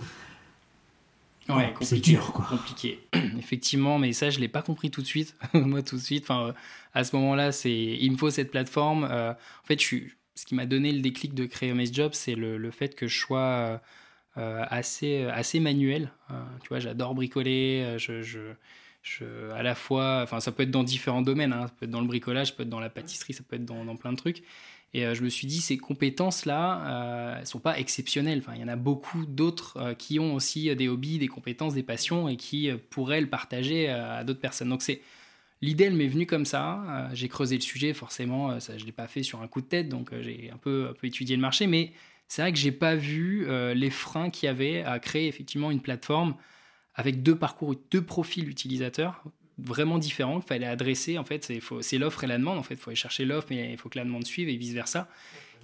Ouais, 1.48 1.72
c'est 1.80 2.00
dur, 2.00 2.32
quoi. 2.34 2.44
Compliqué, 2.50 3.00
effectivement, 3.38 3.98
mais 3.98 4.12
ça, 4.12 4.28
je 4.28 4.38
l'ai 4.40 4.48
pas 4.48 4.60
compris 4.60 4.90
tout 4.90 5.00
de 5.00 5.06
suite. 5.06 5.34
Moi, 5.54 5.82
tout 5.82 5.96
de 5.96 6.02
suite, 6.02 6.24
enfin, 6.24 6.52
à 6.92 7.02
ce 7.02 7.16
moment-là, 7.16 7.52
c'est, 7.52 7.72
il 7.72 8.12
me 8.12 8.18
faut 8.18 8.28
cette 8.28 8.50
plateforme. 8.50 9.08
Euh, 9.10 9.32
en 9.32 9.66
fait, 9.66 9.80
je 9.80 9.86
suis, 9.86 10.12
ce 10.34 10.44
qui 10.44 10.54
m'a 10.54 10.66
donné 10.66 10.92
le 10.92 11.00
déclic 11.00 11.32
de 11.32 11.46
créer 11.46 11.72
Mes 11.72 11.90
Job, 11.90 12.10
c'est 12.12 12.34
le, 12.34 12.58
le, 12.58 12.70
fait 12.70 12.94
que 12.94 13.06
je 13.08 13.18
sois 13.18 13.38
euh, 13.38 13.76
euh, 13.76 13.78
assez, 14.36 15.24
assez 15.24 15.60
manuel. 15.60 16.12
Euh, 16.30 16.34
tu 16.62 16.68
vois, 16.68 16.80
j'adore 16.80 17.14
bricoler. 17.14 17.82
Euh, 17.84 17.98
je, 17.98 18.22
je, 18.22 19.50
à 19.52 19.62
la 19.62 19.74
fois, 19.74 20.20
enfin, 20.22 20.40
ça 20.40 20.52
peut 20.52 20.62
être 20.62 20.70
dans 20.70 20.84
différents 20.84 21.22
domaines. 21.22 21.52
Hein. 21.52 21.66
ça 21.66 21.74
peut 21.78 21.84
être 21.86 21.90
dans 21.90 22.00
le 22.00 22.06
bricolage, 22.06 22.48
ça 22.48 22.54
peut 22.54 22.62
être 22.62 22.68
dans 22.68 22.80
la 22.80 22.90
pâtisserie, 22.90 23.32
ça 23.32 23.42
peut 23.48 23.56
être 23.56 23.64
dans, 23.64 23.96
plein 23.96 24.12
de 24.12 24.18
trucs. 24.18 24.42
Et 24.92 25.14
je 25.14 25.22
me 25.22 25.28
suis 25.28 25.46
dit, 25.46 25.60
ces 25.60 25.78
compétences-là, 25.78 27.36
elles 27.38 27.46
sont 27.46 27.60
pas 27.60 27.78
exceptionnelles. 27.78 28.40
Enfin, 28.40 28.52
il 28.56 28.60
y 28.60 28.64
en 28.64 28.68
a 28.68 28.76
beaucoup 28.76 29.24
d'autres 29.24 29.94
qui 29.94 30.18
ont 30.18 30.34
aussi 30.34 30.74
des 30.74 30.88
hobbies, 30.88 31.18
des 31.18 31.28
compétences, 31.28 31.74
des 31.74 31.84
passions 31.84 32.28
et 32.28 32.36
qui 32.36 32.70
pourraient 32.90 33.20
le 33.20 33.28
partager 33.28 33.88
à 33.88 34.24
d'autres 34.24 34.40
personnes. 34.40 34.68
Donc 34.68 34.82
c'est 34.82 35.00
l'idée, 35.62 35.84
elle 35.84 35.94
m'est 35.94 36.08
venue 36.08 36.26
comme 36.26 36.44
ça. 36.44 37.08
j'ai 37.12 37.28
creusé 37.28 37.54
le 37.54 37.62
sujet, 37.62 37.92
forcément, 37.92 38.58
ça 38.58 38.76
je 38.78 38.84
l'ai 38.84 38.92
pas 38.92 39.06
fait 39.06 39.22
sur 39.22 39.40
un 39.42 39.46
coup 39.46 39.60
de 39.60 39.66
tête, 39.66 39.88
donc 39.88 40.10
j'ai 40.22 40.50
un 40.52 40.58
peu, 40.58 40.88
un 40.90 40.94
peu 40.94 41.06
étudié 41.06 41.36
le 41.36 41.42
marché, 41.42 41.68
mais 41.68 41.92
c'est 42.30 42.42
vrai 42.42 42.52
que 42.52 42.58
j'ai 42.58 42.70
pas 42.70 42.94
vu 42.94 43.44
euh, 43.48 43.74
les 43.74 43.90
freins 43.90 44.30
qu'il 44.30 44.46
y 44.46 44.50
avait 44.50 44.84
à 44.84 45.00
créer 45.00 45.26
effectivement 45.26 45.72
une 45.72 45.80
plateforme 45.80 46.36
avec 46.94 47.24
deux 47.24 47.36
parcours, 47.36 47.74
deux 47.90 48.02
profils 48.02 48.48
utilisateurs 48.48 49.24
vraiment 49.58 49.98
différents 49.98 50.38
qu'il 50.38 50.46
fallait 50.46 50.66
adresser. 50.66 51.18
En 51.18 51.24
fait, 51.24 51.52
c'est 51.80 51.98
l'offre 51.98 52.22
et 52.22 52.28
la 52.28 52.38
demande. 52.38 52.56
En 52.56 52.62
fait, 52.62 52.74
il 52.74 52.80
faut 52.80 52.90
aller 52.90 52.96
chercher 52.96 53.24
l'offre, 53.24 53.48
mais 53.50 53.72
il 53.72 53.76
faut 53.76 53.88
que 53.88 53.98
la 53.98 54.04
demande 54.04 54.24
suive 54.24 54.48
et 54.48 54.56
vice 54.56 54.72
versa. 54.72 55.08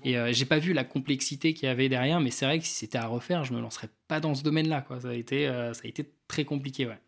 Et 0.04 0.18
euh, 0.18 0.32
j'ai 0.32 0.44
pas 0.44 0.58
vu 0.58 0.72
la 0.72 0.82
complexité 0.82 1.54
qu'il 1.54 1.68
y 1.68 1.70
avait 1.70 1.88
derrière, 1.88 2.20
mais 2.20 2.32
c'est 2.32 2.46
vrai 2.46 2.58
que 2.58 2.64
si 2.66 2.74
c'était 2.74 2.98
à 2.98 3.06
refaire, 3.06 3.44
je 3.44 3.52
me 3.52 3.60
lancerais 3.60 3.88
pas 4.08 4.18
dans 4.18 4.34
ce 4.34 4.42
domaine-là. 4.42 4.84
Ça 5.00 5.08
a 5.08 5.14
été, 5.14 5.46
euh, 5.46 5.72
ça 5.72 5.82
a 5.84 5.86
été 5.88 6.10
très 6.26 6.44
compliqué, 6.44 6.86
ouais. 6.86 6.98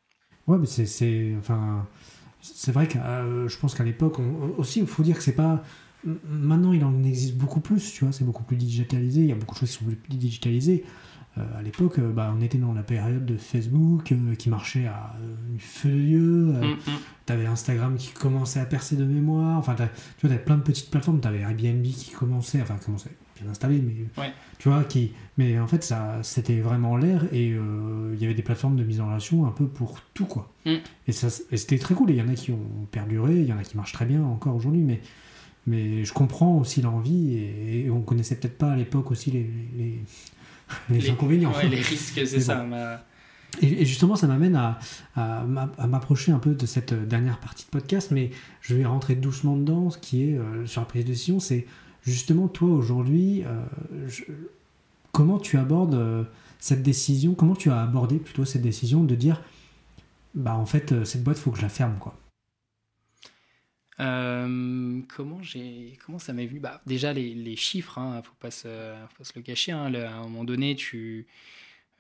Ouais, 0.47 0.57
mais 0.57 0.67
c'est, 0.67 1.35
enfin, 1.37 1.85
c'est 2.41 2.71
vrai 2.71 2.87
que 2.87 2.97
je 3.49 3.59
pense 3.59 3.75
qu'à 3.75 3.85
l'époque, 3.85 4.21
aussi, 4.57 4.79
il 4.79 4.87
faut 4.87 5.03
dire 5.03 5.17
que 5.17 5.23
c'est 5.23 5.35
pas 5.35 5.65
Maintenant, 6.29 6.73
il 6.73 6.85
en 6.85 7.03
existe 7.05 7.37
beaucoup 7.37 7.61
plus, 7.61 7.93
tu 7.93 8.05
vois, 8.05 8.13
c'est 8.13 8.25
beaucoup 8.25 8.45
plus 8.45 8.57
digitalisé, 8.57 9.21
il 9.21 9.27
y 9.27 9.33
a 9.33 9.35
beaucoup 9.35 9.55
de 9.55 9.61
choses 9.61 9.71
qui 9.77 9.85
sont 9.85 9.91
plus 9.91 10.17
digitalisées. 10.17 10.85
Euh, 11.39 11.59
à 11.59 11.63
l'époque, 11.63 11.99
euh, 11.99 12.13
bah, 12.13 12.33
on 12.37 12.41
était 12.41 12.59
dans 12.59 12.73
la 12.73 12.83
période 12.83 13.25
de 13.25 13.37
Facebook 13.37 14.13
euh, 14.13 14.35
qui 14.35 14.49
marchait 14.49 14.87
à 14.87 15.15
une 15.51 15.61
feu 15.61 15.91
de 15.91 15.95
lieu. 15.95 16.53
Mm, 16.53 16.73
mm. 16.73 16.99
Tu 17.27 17.33
avais 17.33 17.47
Instagram 17.47 17.97
qui 17.97 18.13
commençait 18.13 18.61
à 18.61 18.65
percer 18.65 18.97
de 18.97 19.05
mémoire. 19.05 19.59
Enfin, 19.59 19.75
tu 19.75 20.27
vois, 20.27 20.35
avais 20.35 20.43
plein 20.43 20.57
de 20.57 20.63
petites 20.63 20.91
plateformes. 20.91 21.21
Tu 21.21 21.29
avais 21.29 21.41
Airbnb 21.41 21.83
qui 21.83 22.11
commençait, 22.11 22.61
enfin, 22.63 22.77
commençait 22.85 23.11
bien 23.41 23.51
installé, 23.51 23.81
mais 23.81 23.95
tu 24.59 24.69
vois, 24.69 24.83
qui. 24.85 25.13
Mais 25.37 25.61
en 25.61 25.69
fait, 25.69 25.85
ça, 25.85 26.19
c'était 26.23 26.61
vraiment 26.61 26.97
l'air 26.97 27.25
et 27.33 27.51
il 27.51 28.21
y 28.21 28.25
avait 28.25 28.35
des 28.35 28.43
plateformes 28.43 28.77
de 28.77 28.83
mise 28.83 29.01
en 29.01 29.07
relation 29.07 29.47
un 29.47 29.53
peu 29.53 29.67
pour 29.67 30.01
tout, 30.15 30.27
quoi. 30.27 30.53
Mm. 30.67 30.77
Et, 31.07 31.13
ça, 31.13 31.29
et 31.51 31.57
c'était 31.57 31.79
très 31.79 31.95
cool. 31.95 32.11
il 32.11 32.17
y 32.17 32.23
en 32.23 32.29
a 32.29 32.35
qui 32.35 32.51
ont 32.51 32.87
perduré, 32.91 33.37
il 33.37 33.47
y 33.47 33.53
en 33.53 33.59
a 33.59 33.63
qui 33.63 33.77
marchent 33.77 33.93
très 33.93 34.07
bien 34.07 34.23
encore 34.25 34.57
aujourd'hui, 34.57 34.83
mais 34.83 35.01
mais 35.69 36.05
je 36.05 36.13
comprends 36.13 36.57
aussi 36.59 36.83
l'envie 36.83 37.37
et, 37.37 37.91
on 37.91 38.01
connaissait 38.01 38.37
peut-être 38.37 38.59
pas 38.59 38.73
à 38.73 38.77
l'époque 38.77 39.11
aussi 39.11 39.31
les, 39.31 39.51
les, 40.89 41.11
inconvénients. 41.11 41.53
les 41.63 41.81
risques, 41.81 42.27
c'est 42.27 42.41
ça. 42.41 42.65
Et, 43.61 43.85
justement, 43.85 44.17
ça 44.17 44.27
m'amène 44.27 44.57
à, 44.57 44.79
à, 45.17 45.45
m'approcher 45.87 46.33
un 46.33 46.39
peu 46.39 46.55
de 46.55 46.67
cette 46.67 46.95
dernière 46.95 47.39
partie 47.39 47.65
de 47.65 47.71
podcast, 47.71 48.11
mais 48.11 48.31
je 48.61 48.75
vais 48.75 48.85
rentrer 48.85 49.15
doucement 49.15 49.57
dedans, 49.57 49.91
ce 49.91 49.99
qui 49.99 50.31
est 50.31 50.39
euh, 50.39 50.67
sur 50.67 50.81
la 50.81 50.87
prise 50.87 51.05
de 51.05 51.11
décision, 51.11 51.41
c'est 51.41 51.67
justement 52.03 52.49
toi 52.49 52.69
aujourd'hui, 52.69 53.45
euh, 53.45 54.09
comment 55.13 55.39
tu 55.39 55.59
abordes 55.59 55.95
euh, 55.95 56.25
cette 56.59 56.83
décision, 56.83 57.35
comment 57.35 57.57
tu 57.57 57.71
as 57.71 57.83
abordé 57.83 58.17
plutôt 58.17 58.45
cette 58.45 58.63
décision 58.63 59.05
de 59.05 59.15
dire, 59.15 59.43
bah 60.35 60.55
en 60.55 60.67
fait, 60.67 61.05
cette 61.05 61.25
boîte, 61.25 61.39
faut 61.39 61.51
que 61.51 61.59
je 61.59 61.63
la 61.63 61.69
ferme, 61.69 61.97
quoi? 61.99 62.15
Comment 63.99 65.43
j'ai 65.43 65.99
comment 66.05 66.19
ça 66.19 66.33
m'est 66.33 66.47
venu? 66.47 66.61
Bah, 66.61 66.81
déjà 66.87 67.13
les, 67.13 67.35
les 67.35 67.57
chiffres 67.57 67.99
hein, 67.99 68.23
faut 68.23 68.35
pas 68.39 68.51
se, 68.51 68.95
faut 69.17 69.25
se 69.25 69.33
le 69.37 69.43
cacher 69.43 69.73
hein, 69.73 69.93
à 69.93 70.11
un 70.11 70.23
moment 70.23 70.45
donné 70.45 70.77
tu 70.77 71.27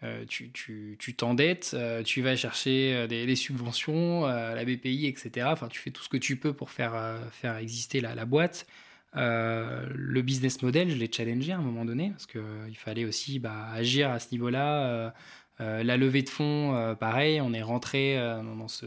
euh, 0.05 0.25
tu, 0.27 0.53
tu, 0.53 1.15
t'endettes, 1.17 1.73
euh, 1.75 2.05
tu 2.05 2.23
vas 2.23 2.37
chercher 2.37 2.95
euh, 2.95 3.07
des, 3.09 3.35
subventions 3.35 4.27
la 4.27 4.65
BPI, 4.65 5.07
etc. 5.07 5.49
Enfin, 5.51 5.69
tu 5.69 5.81
fais 5.81 5.91
tout 5.91 6.03
ce 6.03 6.09
que 6.09 6.17
tu 6.17 6.37
peux 6.37 6.53
pour 6.53 6.71
faire, 6.71 7.19
faire 7.33 7.57
exister 7.57 8.01
la, 8.01 8.15
la 8.15 8.25
boîte. 8.25 8.67
le 9.15 10.21
business 10.23 10.63
model, 10.63 10.91
je 10.91 10.97
l'ai 10.97 11.11
challengé 11.11 11.53
à 11.53 11.59
un 11.59 11.63
moment 11.63 11.85
donné, 11.85 12.11
parce 12.11 12.27
qu'il 12.27 12.77
fallait 12.77 13.05
aussi 13.05 13.39
bah, 13.39 13.69
agir 13.73 14.11
à 14.11 14.21
ce 14.21 14.31
niveau-là. 14.33 15.15
la 15.59 15.97
levée 15.97 16.23
de 16.23 16.31
fonds, 16.31 16.97
pareil, 17.01 17.41
on 17.41 17.53
est 17.53 17.63
rentré 17.63 18.17
dans, 18.17 18.69
ce, 18.69 18.87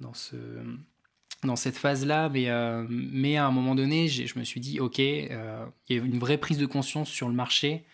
dans, 0.00 0.14
ce, 0.14 0.36
dans 1.44 1.56
cette 1.56 1.76
phase-là, 1.76 2.28
mais, 2.28 2.48
mais 2.88 3.36
à 3.36 3.46
un 3.46 3.50
moment 3.50 3.74
donné, 3.74 4.08
je 4.08 4.38
me 4.38 4.44
suis 4.44 4.60
dit, 4.60 4.78
OK, 4.78 4.98
il 4.98 5.28
y 5.88 5.92
a 5.92 5.96
une 5.96 6.18
vraie 6.18 6.38
prise 6.38 6.58
de 6.58 6.66
conscience 6.66 7.08
sur 7.08 7.28
le 7.28 7.34
marché 7.34 7.84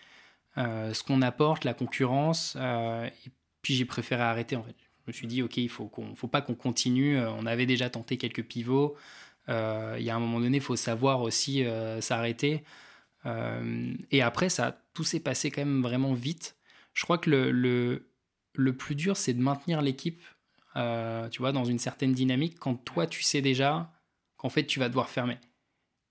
euh, 0.57 0.93
ce 0.93 1.03
qu'on 1.03 1.21
apporte, 1.21 1.63
la 1.63 1.73
concurrence. 1.73 2.55
Euh, 2.59 3.05
et 3.05 3.31
puis 3.61 3.75
j'ai 3.75 3.85
préféré 3.85 4.23
arrêter 4.23 4.55
en 4.55 4.63
fait. 4.63 4.75
Je 4.79 5.03
me 5.07 5.13
suis 5.13 5.27
dit, 5.27 5.41
ok, 5.41 5.57
il 5.57 5.69
faut 5.69 5.87
qu'on, 5.87 6.15
faut 6.15 6.27
pas 6.27 6.41
qu'on 6.41 6.55
continue. 6.55 7.17
Euh, 7.17 7.31
on 7.31 7.45
avait 7.45 7.65
déjà 7.65 7.89
tenté 7.89 8.17
quelques 8.17 8.43
pivots. 8.43 8.95
il 9.47 10.03
y 10.03 10.09
a 10.09 10.15
un 10.15 10.19
moment 10.19 10.39
donné, 10.39 10.57
il 10.57 10.63
faut 10.63 10.75
savoir 10.75 11.21
aussi 11.21 11.65
s'arrêter. 12.01 12.63
et 14.11 14.21
après, 14.21 14.49
ça, 14.49 14.81
tout 14.93 15.03
s'est 15.03 15.19
passé 15.19 15.51
quand 15.51 15.61
même 15.65 15.81
vraiment 15.81 16.13
vite. 16.13 16.55
Je 16.93 17.03
crois 17.03 17.17
que 17.17 17.29
le, 17.29 17.51
le, 17.51 18.09
le 18.55 18.73
plus 18.75 18.95
dur, 18.95 19.17
c'est 19.17 19.33
de 19.33 19.41
maintenir 19.41 19.81
l'équipe, 19.81 20.21
tu 20.75 21.39
vois, 21.39 21.51
dans 21.51 21.65
une 21.65 21.79
certaine 21.79 22.13
dynamique 22.13 22.57
quand 22.59 22.75
toi, 22.75 23.07
tu 23.07 23.23
sais 23.23 23.41
déjà 23.41 23.91
qu'en 24.37 24.49
fait, 24.49 24.65
tu 24.65 24.79
vas 24.79 24.87
devoir 24.89 25.09
fermer. 25.09 25.37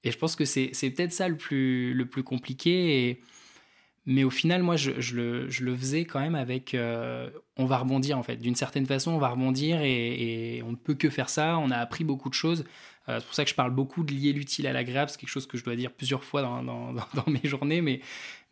Et 0.05 0.11
je 0.11 0.19
pense 0.19 0.37
que 0.37 0.45
c'est, 0.45 0.71
peut-être 0.71 1.13
ça 1.13 1.29
le 1.29 1.37
plus, 1.37 1.93
le 1.95 2.07
plus 2.07 2.23
compliqué. 2.23 3.21
Mais 4.07 4.25
au 4.25 4.31
final, 4.31 4.63
moi, 4.63 4.77
je, 4.77 4.93
le, 5.15 5.77
faisais 5.77 6.05
quand 6.05 6.21
même 6.21 6.35
avec. 6.35 6.75
Euh, 6.75 7.31
on 7.57 7.67
va 7.67 7.79
rebondir, 7.79 8.17
en 8.17 8.23
fait. 8.23 8.37
D'une 8.37 8.55
certaine 8.55 8.87
façon, 8.87 9.11
on 9.11 9.19
va 9.19 9.29
rebondir 9.29 9.81
et, 9.83 10.63
on 10.65 10.71
ne 10.71 10.77
peut 10.77 10.95
que 10.95 11.11
faire 11.11 11.29
ça. 11.29 11.59
On 11.59 11.71
a 11.71 11.77
appris 11.77 12.05
beaucoup 12.05 12.29
de 12.29 12.35
choses. 12.35 12.65
Euh, 13.09 13.19
c'est 13.19 13.27
pour 13.27 13.35
ça 13.35 13.45
que 13.45 13.51
je 13.51 13.55
parle 13.55 13.73
beaucoup 13.73 14.05
de 14.05 14.13
lier 14.13 14.33
l'utile 14.33 14.67
à 14.67 14.73
l'agréable. 14.73 15.11
C'est 15.11 15.19
quelque 15.19 15.31
chose 15.31 15.47
que 15.47 15.59
je 15.59 15.65
dois 15.65 15.77
dire 15.77 15.93
plusieurs 15.93 16.25
fois 16.25 16.43
dans, 16.43 16.95
mes 17.27 17.41
journées. 17.45 17.83
Mais, 17.83 18.01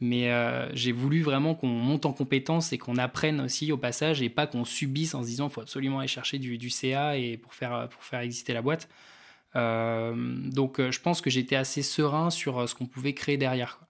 mais 0.01 0.31
euh, 0.31 0.69
j'ai 0.75 0.93
voulu 0.93 1.23
vraiment 1.23 1.55
qu'on 1.55 1.69
monte 1.69 2.07
en 2.07 2.13
compétence 2.13 2.73
et 2.73 2.79
qu'on 2.79 2.97
apprenne 2.97 3.41
aussi 3.41 3.73
au 3.73 3.79
passage 3.79 4.23
et 4.23 4.29
pas 4.29 4.47
qu'on 4.47 4.65
subisse 4.65 5.15
en 5.15 5.23
se 5.23 5.29
disant 5.29 5.49
faut 5.49 5.63
absolument 5.63 6.01
aller 6.01 6.09
chercher 6.09 6.39
du, 6.39 6.71
CA 6.71 7.17
et 7.17 7.37
pour, 7.39 7.55
faire, 7.55 7.89
pour 7.89 8.05
faire 8.05 8.21
exister 8.21 8.53
la 8.53 8.63
boîte. 8.63 8.89
donc, 9.55 10.81
je 10.81 11.01
pense 11.01 11.21
que 11.21 11.31
j'étais 11.31 11.57
assez 11.57 11.83
serein 11.83 12.31
sur 12.31 12.69
ce 12.69 12.75
qu'on 12.75 12.87
pouvait 12.87 13.15
créer 13.15 13.39
derrière. 13.39 13.81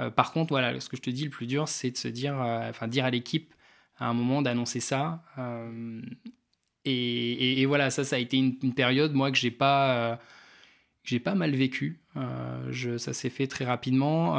Euh, 0.00 0.10
par 0.10 0.32
contre, 0.32 0.50
voilà, 0.50 0.78
ce 0.80 0.88
que 0.88 0.96
je 0.96 1.02
te 1.02 1.10
dis, 1.10 1.24
le 1.24 1.30
plus 1.30 1.46
dur, 1.46 1.68
c'est 1.68 1.90
de 1.90 1.96
se 1.96 2.08
dire, 2.08 2.40
euh, 2.40 2.70
enfin, 2.70 2.88
dire 2.88 3.04
à 3.04 3.10
l'équipe 3.10 3.54
à 3.98 4.06
un 4.08 4.14
moment 4.14 4.42
d'annoncer 4.42 4.80
ça. 4.80 5.22
Euh, 5.38 6.00
et, 6.84 7.66
voilà, 7.66 7.90
ça, 7.90 8.04
ça 8.04 8.16
a 8.16 8.18
été 8.18 8.38
une, 8.38 8.74
période, 8.74 9.12
moi, 9.12 9.30
que 9.30 9.36
j'ai 9.36 9.50
pas, 9.50 10.18
j'ai 11.02 11.20
pas 11.20 11.34
mal 11.34 11.54
vécu. 11.54 12.00
Je, 12.70 12.98
ça 12.98 13.12
s'est 13.12 13.30
fait 13.30 13.46
très 13.46 13.64
rapidement. 13.64 14.38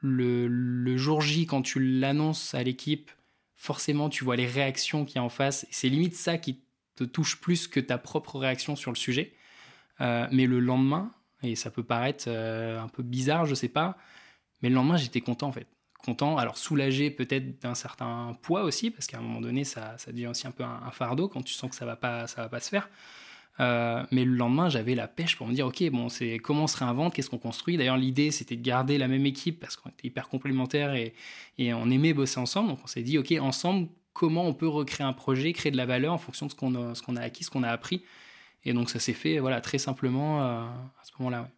Le, 0.00 0.96
jour 0.96 1.20
J, 1.20 1.46
quand 1.46 1.62
tu 1.62 1.80
l'annonces 1.80 2.54
à 2.54 2.62
l'équipe, 2.62 3.10
forcément, 3.56 4.08
tu 4.08 4.24
vois 4.24 4.36
les 4.36 4.46
réactions 4.46 5.04
qu'il 5.04 5.16
y 5.16 5.18
a 5.18 5.24
en 5.24 5.28
face. 5.28 5.66
C'est 5.70 5.88
limite 5.88 6.14
ça 6.14 6.38
qui 6.38 6.60
te 6.94 7.04
touche 7.04 7.40
plus 7.40 7.66
que 7.66 7.80
ta 7.80 7.98
propre 7.98 8.38
réaction 8.38 8.76
sur 8.76 8.90
le 8.90 8.96
sujet. 8.96 9.34
mais 10.00 10.46
le 10.46 10.60
lendemain, 10.60 11.10
et 11.42 11.56
ça 11.56 11.70
peut 11.70 11.84
paraître 11.84 12.28
un 12.28 12.88
peu 12.88 13.02
bizarre, 13.02 13.46
je 13.46 13.54
sais 13.54 13.68
pas, 13.68 13.98
mais 14.62 14.68
le 14.68 14.76
lendemain, 14.76 14.96
j'étais 14.96 15.20
content 15.20 15.48
en 15.48 15.52
fait. 15.52 15.66
Content, 16.04 16.36
alors 16.36 16.56
soulagé 16.56 17.10
peut-être 17.10 17.60
d'un 17.60 17.74
certain 17.74 18.36
poids 18.42 18.64
aussi, 18.64 18.90
parce 18.90 19.06
qu'à 19.06 19.18
un 19.18 19.20
moment 19.20 19.40
donné, 19.40 19.62
ça, 19.62 19.96
devient 20.08 20.28
aussi 20.28 20.46
un 20.46 20.50
peu 20.50 20.64
un, 20.64 20.90
fardeau 20.90 21.28
quand 21.28 21.42
tu 21.42 21.52
sens 21.52 21.70
que 21.70 21.76
ça 21.76 21.86
va 21.86 21.94
pas, 21.94 22.26
ça 22.26 22.42
va 22.42 22.48
pas 22.48 22.60
se 22.60 22.68
faire. 22.70 22.88
Euh, 23.62 24.02
mais 24.10 24.24
le 24.24 24.34
lendemain, 24.34 24.68
j'avais 24.68 24.94
la 24.94 25.06
pêche 25.06 25.36
pour 25.36 25.46
me 25.46 25.54
dire, 25.54 25.66
ok, 25.66 25.88
bon, 25.90 26.08
c'est 26.08 26.38
comment 26.38 26.64
on 26.64 26.66
se 26.66 26.76
réinvente, 26.76 27.14
qu'est-ce 27.14 27.30
qu'on 27.30 27.38
construit? 27.38 27.76
D'ailleurs, 27.76 27.96
l'idée, 27.96 28.30
c'était 28.30 28.56
de 28.56 28.62
garder 28.62 28.98
la 28.98 29.06
même 29.08 29.24
équipe 29.24 29.60
parce 29.60 29.76
qu'on 29.76 29.88
était 29.90 30.08
hyper 30.08 30.28
complémentaires 30.28 30.94
et, 30.94 31.14
et 31.58 31.72
on 31.72 31.88
aimait 31.90 32.12
bosser 32.12 32.40
ensemble. 32.40 32.70
Donc, 32.70 32.80
on 32.82 32.86
s'est 32.86 33.02
dit, 33.02 33.18
ok, 33.18 33.32
ensemble, 33.40 33.88
comment 34.14 34.46
on 34.46 34.54
peut 34.54 34.68
recréer 34.68 35.06
un 35.06 35.12
projet, 35.12 35.52
créer 35.52 35.70
de 35.70 35.76
la 35.76 35.86
valeur 35.86 36.12
en 36.12 36.18
fonction 36.18 36.46
de 36.46 36.50
ce 36.50 36.56
qu'on 36.56 36.74
a, 36.74 36.94
ce 36.94 37.02
qu'on 37.02 37.16
a 37.16 37.20
acquis, 37.20 37.44
ce 37.44 37.50
qu'on 37.50 37.62
a 37.62 37.68
appris? 37.68 38.02
Et 38.64 38.72
donc, 38.72 38.90
ça 38.90 38.98
s'est 38.98 39.12
fait, 39.12 39.38
voilà, 39.38 39.60
très 39.60 39.78
simplement 39.78 40.42
euh, 40.42 40.62
à 40.64 41.04
ce 41.04 41.12
moment-là. 41.18 41.48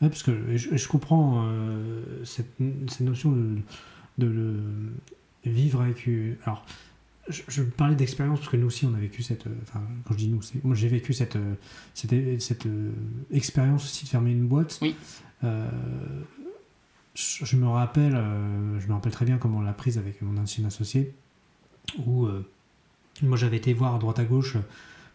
Ouais 0.00 0.08
parce 0.08 0.24
que 0.24 0.56
je, 0.56 0.88
comprends 0.88 1.44
euh, 1.46 2.02
cette, 2.24 2.50
cette, 2.88 3.00
notion 3.00 3.30
de, 3.30 3.58
de, 4.18 4.60
vivre 5.44 5.82
avec. 5.82 6.08
Je, 7.28 7.42
je 7.48 7.62
parlais 7.62 7.94
d'expérience 7.94 8.38
parce 8.40 8.50
que 8.50 8.56
nous 8.56 8.66
aussi 8.66 8.86
on 8.86 8.94
a 8.94 8.98
vécu 8.98 9.22
cette. 9.22 9.44
Enfin, 9.62 9.80
quand 10.04 10.14
je 10.14 10.18
dis 10.18 10.28
nous, 10.28 10.40
moi 10.62 10.74
j'ai 10.74 10.88
vécu 10.88 11.12
cette, 11.12 11.38
cette, 11.94 12.40
cette 12.40 12.66
expérience 13.30 13.84
aussi 13.84 14.04
de 14.04 14.10
fermer 14.10 14.32
une 14.32 14.46
boîte. 14.46 14.78
Oui. 14.82 14.94
Euh, 15.42 15.68
je, 17.14 17.56
me 17.56 17.68
rappelle, 17.68 18.14
euh, 18.14 18.80
je 18.80 18.88
me 18.88 18.92
rappelle 18.92 19.12
très 19.12 19.24
bien 19.24 19.38
comment 19.38 19.58
on 19.58 19.62
l'a 19.62 19.72
prise 19.72 19.98
avec 19.98 20.20
mon 20.22 20.40
ancien 20.40 20.64
associé, 20.64 21.14
où 22.04 22.28
moi 23.22 23.36
j'avais 23.36 23.56
été 23.56 23.72
voir 23.72 23.94
à 23.94 23.98
droite 23.98 24.18
à 24.18 24.24
gauche 24.24 24.56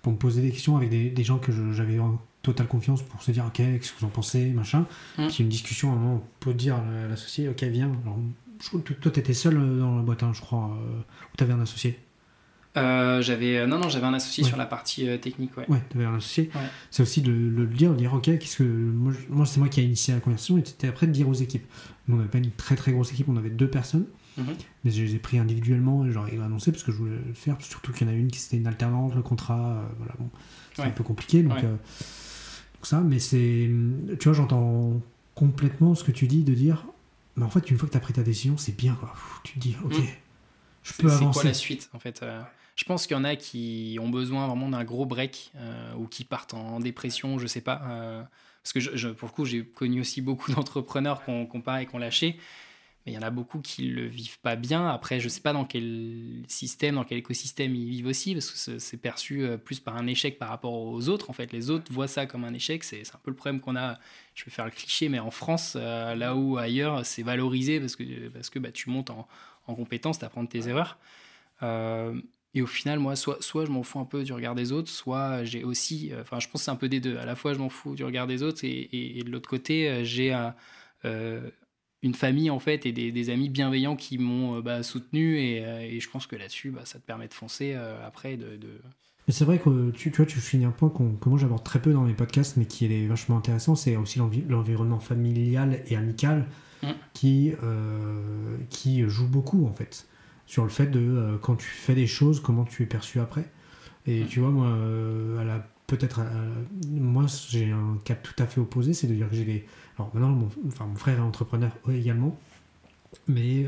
pour 0.02 0.14
me 0.14 0.18
poser 0.18 0.42
des 0.42 0.52
questions 0.52 0.78
avec 0.78 0.90
des, 0.90 1.10
des 1.10 1.24
gens 1.24 1.38
que 1.38 1.52
j'avais 1.74 2.00
totale 2.42 2.68
confiance 2.68 3.02
pour 3.02 3.22
se 3.22 3.32
dire 3.32 3.46
ok 3.46 3.58
qu'est-ce 3.58 3.92
que 3.92 4.00
vous 4.00 4.06
en 4.06 4.10
pensez 4.10 4.46
machin 4.52 4.86
mm. 5.18 5.28
puis 5.28 5.44
une 5.44 5.50
discussion 5.50 5.92
à 5.92 5.94
un 5.94 5.98
moment 5.98 6.16
on 6.16 6.40
peut 6.40 6.54
dire 6.54 6.76
à 6.76 7.08
l'associé 7.08 7.50
ok 7.50 7.64
viens 7.64 7.92
alors 8.04 8.18
je, 8.60 8.78
toi 8.78 9.12
t'étais 9.12 9.34
seul 9.34 9.58
euh, 9.58 9.80
dans 9.80 9.98
la 9.98 10.02
boîte 10.02 10.24
hein, 10.24 10.32
je 10.34 10.42
crois 10.42 10.76
euh, 10.76 11.00
ou 11.00 11.38
t'avais 11.38 11.54
un 11.54 11.62
associé. 11.62 12.00
Euh, 12.78 13.22
j'avais 13.22 13.66
non 13.66 13.80
non 13.80 13.90
j'avais 13.90 14.06
un 14.06 14.14
associé 14.14 14.44
sur 14.44 14.56
la 14.56 14.68
partie 14.68 15.06
technique 15.20 15.58
ouais. 15.58 15.66
Ouais 15.68 15.82
t'avais 15.90 16.06
un 16.06 16.16
associé. 16.16 16.52
C'est 16.92 17.02
aussi 17.02 17.22
de, 17.22 17.32
le 17.32 17.66
dire 17.66 17.92
de 17.92 17.98
dire 17.98 18.14
ok 18.14 18.24
qu'est-ce 18.24 18.58
que 18.58 18.64
moi, 18.64 19.46
c'est 19.46 19.60
moi 19.60 19.70
qui 19.70 19.82
ai 19.82 19.84
initié 19.84 20.14
la 20.14 20.20
conversation 20.20 20.58
et 20.58 20.64
c'était 20.64 20.88
après 20.88 21.08
de 21.08 21.12
dire 21.12 21.28
aux 21.28 21.34
équipes. 21.34 21.66
On 22.08 22.16
n'avait 22.16 22.30
pas 22.30 22.38
une 22.38 22.52
très 22.52 22.76
très 22.76 22.92
grosse 22.92 23.12
équipe 23.12 23.28
on 23.30 23.38
avait 23.38 23.50
deux 23.50 23.70
personnes. 23.70 24.06
Mm-hmm. 24.38 24.44
mais 24.86 24.92
je 24.92 25.04
les 25.04 25.16
ai 25.16 25.20
pris 25.20 25.40
individuellement 25.40 26.06
et 26.06 26.12
j'aurais 26.12 26.40
annoncé 26.40 26.72
parce 26.72 26.84
que 26.84 26.92
je 26.92 26.98
voulais 26.98 27.18
le 27.28 27.34
faire 27.34 27.58
surtout 27.60 27.92
qu'il 27.92 28.08
y 28.08 28.10
en 28.10 28.14
a 28.14 28.16
une 28.16 28.30
qui 28.30 28.40
c'était 28.40 28.58
une 28.58 28.68
alternante 28.68 29.16
le 29.16 29.24
contrat 29.24 29.84
voilà 29.98 30.14
bon 30.18 30.30
c'est 30.76 30.84
un 30.84 30.92
peu 30.92 31.04
compliqué 31.04 31.42
donc 31.42 31.58
ça, 32.82 33.02
mais 33.02 33.20
c'est. 33.20 33.70
Tu 34.20 34.24
vois, 34.28 34.34
j'entends 34.34 35.02
complètement 35.36 35.96
ce 35.96 36.04
que 36.04 36.12
tu 36.12 36.28
dis 36.28 36.44
de 36.44 36.54
dire. 36.54 36.86
Mais 37.40 37.46
en 37.46 37.50
fait, 37.50 37.72
une 37.72 37.78
fois 37.78 37.88
que 37.88 37.94
tu 37.94 37.98
as 37.98 38.02
pris 38.02 38.14
ta 38.14 38.22
décision, 38.22 38.58
c'est 38.58 38.76
bien, 38.76 38.96
quoi. 38.96 39.14
Tu 39.44 39.54
te 39.54 39.60
dis, 39.60 39.76
ok, 39.82 39.98
mm. 39.98 40.04
je 40.84 40.94
peux 40.94 41.08
avancer. 41.08 41.26
C'est 41.26 41.32
quoi 41.32 41.44
la 41.46 41.54
suite, 41.54 41.90
en 41.94 42.00
fait 42.00 42.22
euh, 42.22 42.42
Je 42.76 42.84
pense 42.84 43.08
qu'il 43.08 43.16
y 43.16 43.20
en 43.20 43.24
a 43.24 43.38
qui 43.38 43.98
ont 44.02 44.10
besoin 44.10 44.46
vraiment 44.48 44.68
d'un 44.68 44.84
gros 44.84 45.06
break 45.06 45.54
euh, 45.56 45.94
ou 45.96 46.08
qui 46.08 46.26
partent 46.26 46.54
en 46.54 46.82
dépression, 46.82 47.40
je 47.40 47.48
sais 47.48 47.62
pas. 47.62 47.82
Euh, 47.88 48.24
parce 48.62 48.74
que 48.74 48.82
je, 48.82 49.08
pour 49.08 49.30
le 49.30 49.34
coup, 49.34 49.46
j'ai 49.46 49.64
connu 49.64 50.02
aussi 50.02 50.22
beaucoup 50.22 50.52
d'entrepreneurs 50.54 51.24
qu'on 51.24 51.46
qu 51.46 51.58
et 51.80 51.86
qu'on 51.86 51.98
lâché 51.98 52.38
il 53.10 53.16
y 53.16 53.18
en 53.18 53.22
a 53.22 53.30
beaucoup 53.30 53.60
qui 53.60 53.88
le 53.88 54.06
vivent 54.06 54.40
pas 54.40 54.56
bien. 54.56 54.88
Après, 54.88 55.20
je 55.20 55.28
sais 55.28 55.42
pas 55.42 55.54
dans 55.54 55.66
quel 55.66 56.44
système, 56.48 56.96
dans 56.96 57.04
quel 57.04 57.18
écosystème 57.18 57.76
ils 57.76 57.90
vivent 57.90 58.08
aussi, 58.08 58.34
parce 58.34 58.52
que 58.52 58.80
c'est 58.80 58.98
perçu 58.98 59.44
euh, 59.44 59.58
plus 59.58 59.80
par 59.80 59.98
un 59.98 60.08
échec 60.08 60.38
par 60.38 60.50
rapport 60.50 60.74
aux 60.74 61.10
autres. 61.10 61.30
En 61.30 61.34
fait, 61.34 61.52
les 61.52 61.70
autres 61.70 61.92
voient 61.92 62.08
ça 62.08 62.26
comme 62.26 62.44
un 62.44 62.54
échec. 62.54 62.84
C'est 62.84 63.04
un 63.14 63.20
peu 63.24 63.32
le 63.32 63.36
problème 63.36 63.60
qu'on 63.60 63.76
a. 63.76 64.00
Je 64.36 64.46
vais 64.46 64.52
faire 64.52 64.66
le 64.66 64.72
cliché, 64.72 65.10
mais 65.10 65.20
en 65.20 65.32
France, 65.32 65.74
euh, 65.76 66.16
là 66.16 66.36
où 66.36 66.58
ailleurs, 66.58 67.06
c'est 67.06 67.24
valorisé 67.24 67.80
parce 67.80 67.96
que, 67.96 68.30
parce 68.30 68.50
que 68.50 68.60
bah, 68.60 68.72
tu 68.72 68.90
montes 68.90 69.10
en, 69.10 69.28
en 69.68 69.76
compétence, 69.76 70.20
tu 70.20 70.26
apprends 70.26 70.46
tes 70.46 70.68
erreurs. 70.68 70.98
Euh, 71.64 72.20
et 72.54 72.62
au 72.62 72.68
final, 72.68 73.00
moi, 73.00 73.16
soit, 73.16 73.42
soit 73.42 73.66
je 73.66 73.72
m'en 73.72 73.84
fous 73.84 74.00
un 74.00 74.06
peu 74.06 74.24
du 74.24 74.34
regard 74.34 74.56
des 74.56 74.72
autres, 74.72 74.90
soit 74.90 75.44
j'ai 75.44 75.64
aussi. 75.64 76.12
Enfin, 76.22 76.40
je 76.40 76.48
pense 76.48 76.62
que 76.62 76.66
c'est 76.66 76.72
un 76.72 76.76
peu 76.76 76.90
des 76.90 77.00
deux. 77.00 77.18
À 77.18 77.26
la 77.26 77.36
fois, 77.36 77.54
je 77.54 77.60
m'en 77.60 77.70
fous 77.70 77.96
du 77.96 78.04
regard 78.04 78.28
des 78.28 78.44
autres, 78.44 78.64
et, 78.64 79.18
et, 79.20 79.24
de 79.24 79.30
l'autre 79.30 79.50
côté, 79.50 80.04
j'ai 80.06 80.34
une 82.02 82.14
famille 82.14 82.50
en 82.50 82.60
fait 82.60 82.86
et 82.86 82.92
des, 82.92 83.30
amis 83.30 83.50
bienveillants 83.50 83.96
qui 83.96 84.18
m'ont 84.18 84.58
euh, 84.58 84.62
bah, 84.62 84.84
soutenu 84.84 85.38
et, 85.38 85.66
euh, 85.66 85.82
et, 85.82 86.00
je 86.00 86.10
pense 86.10 86.28
que 86.28 86.36
là-dessus 86.36 86.72
bah, 86.72 86.82
ça 86.86 86.98
te 86.98 87.06
permet 87.06 87.28
de 87.28 87.34
foncer 87.34 87.74
euh, 87.76 88.06
après 88.08 88.38
de, 88.38 88.58
c'est 89.32 89.46
vrai 89.46 89.60
que 89.60 89.92
tu, 89.92 90.12
tu 90.12 90.18
vois, 90.18 90.26
tu 90.26 90.40
finis 90.40 90.66
un 90.66 90.72
point 90.72 90.90
que 90.90 91.30
moi 91.30 91.38
j'aborde 91.38 91.64
très 91.64 91.82
peu 91.82 91.94
dans 91.94 92.02
mes 92.02 92.14
podcasts, 92.14 92.58
mais 92.58 92.66
qui 92.66 92.86
est 92.86 93.08
vachement 93.08 93.38
intéressant, 93.38 93.76
c'est 93.76 93.96
aussi 93.96 94.20
l'environnement 94.48 95.00
familial 95.00 95.82
et 95.88 95.96
amical 95.96 96.48
mm. 96.84 96.88
qui, 97.14 97.54
euh, 97.64 98.58
qui 98.70 99.02
joue 99.08 99.28
beaucoup 99.28 99.68
en 99.68 99.74
fait 99.74 100.08
sur 100.46 100.64
le 100.64 100.70
fait 100.70 100.88
de 100.88 101.00
euh, 101.00 101.38
quand 101.38 101.56
tu 101.56 101.68
fais 101.68 101.94
des 101.94 102.08
choses, 102.08 102.40
comment 102.40 102.66
tu 102.66 102.84
es 102.84 102.86
perçu 102.88 103.20
après. 103.20 103.46
Et 104.08 104.24
mm. 104.24 104.28
tu 104.28 104.40
vois, 104.40 104.50
moi, 104.50 104.76
peut-être. 105.86 106.22
moi, 106.90 107.26
j'ai 107.50 107.72
un 107.72 108.00
cas 108.04 108.16
tout 108.16 108.34
à 108.40 108.48
fait 108.48 108.60
opposé, 108.60 108.94
c'est 108.94 109.08
de 109.08 109.14
dire 109.14 109.30
que 109.30 109.36
j'ai 109.36 109.46
les. 109.46 109.66
Alors 110.00 110.12
maintenant, 110.14 110.30
mon, 110.30 110.50
enfin, 110.68 110.86
mon 110.86 110.96
frère 110.96 111.18
est 111.18 111.22
entrepreneur 111.22 111.72
également, 111.90 112.38
mais 113.28 113.66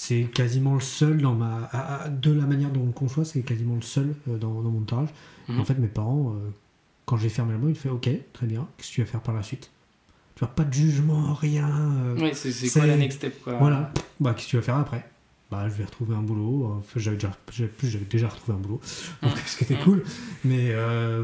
c'est 0.00 0.22
quasiment 0.32 0.72
le 0.72 0.80
seul 0.80 1.20
dans 1.20 1.34
ma. 1.34 1.68
de 2.08 2.32
la 2.32 2.46
manière 2.46 2.70
dont 2.70 2.80
on 2.80 2.90
conçoit, 2.90 3.26
c'est 3.26 3.42
quasiment 3.42 3.74
le 3.74 3.82
seul 3.82 4.14
euh, 4.30 4.38
dans, 4.38 4.48
mon 4.48 4.80
entourage. 4.80 5.10
Mhm. 5.46 5.60
En 5.60 5.64
fait, 5.66 5.74
mes 5.74 5.88
parents, 5.88 6.34
euh, 6.36 6.48
quand 7.04 7.18
j'ai 7.18 7.28
fermé 7.28 7.52
la 7.52 7.58
main, 7.58 7.68
ils 7.68 7.74
fait 7.74 7.90
Ok, 7.90 8.08
très 8.32 8.46
bien, 8.46 8.66
qu'est-ce 8.78 8.88
que 8.88 8.94
tu 8.94 9.00
vas 9.02 9.06
faire 9.06 9.20
par 9.20 9.34
la 9.34 9.42
suite? 9.42 9.70
Tu 10.36 10.40
vois, 10.40 10.48
pas 10.48 10.64
de 10.64 10.72
jugement, 10.72 11.34
rien. 11.34 11.68
Euh, 11.68 12.16
oui, 12.18 12.30
c'est 12.32 12.70
quoi 12.70 12.86
la 12.86 12.96
next 12.96 13.18
step 13.18 13.42
quoi? 13.42 13.58
Voilà, 13.58 13.92
bah, 14.20 14.32
qu'est-ce 14.32 14.46
que 14.46 14.50
tu 14.52 14.56
vas 14.56 14.62
faire 14.62 14.76
après? 14.76 15.06
Bah, 15.50 15.68
je 15.68 15.74
vais 15.74 15.84
retrouver 15.84 16.14
un 16.14 16.22
boulot. 16.22 16.82
j'avais 16.96 17.16
déjà, 17.16 17.32
j'avais 17.50 18.04
déjà 18.04 18.28
retrouvé 18.28 18.56
un 18.56 18.60
boulot, 18.60 18.80
donc 19.22 19.36
ce 19.46 19.56
qui 19.56 19.64
était 19.64 19.82
cool. 19.82 20.04
Mais 20.44 20.74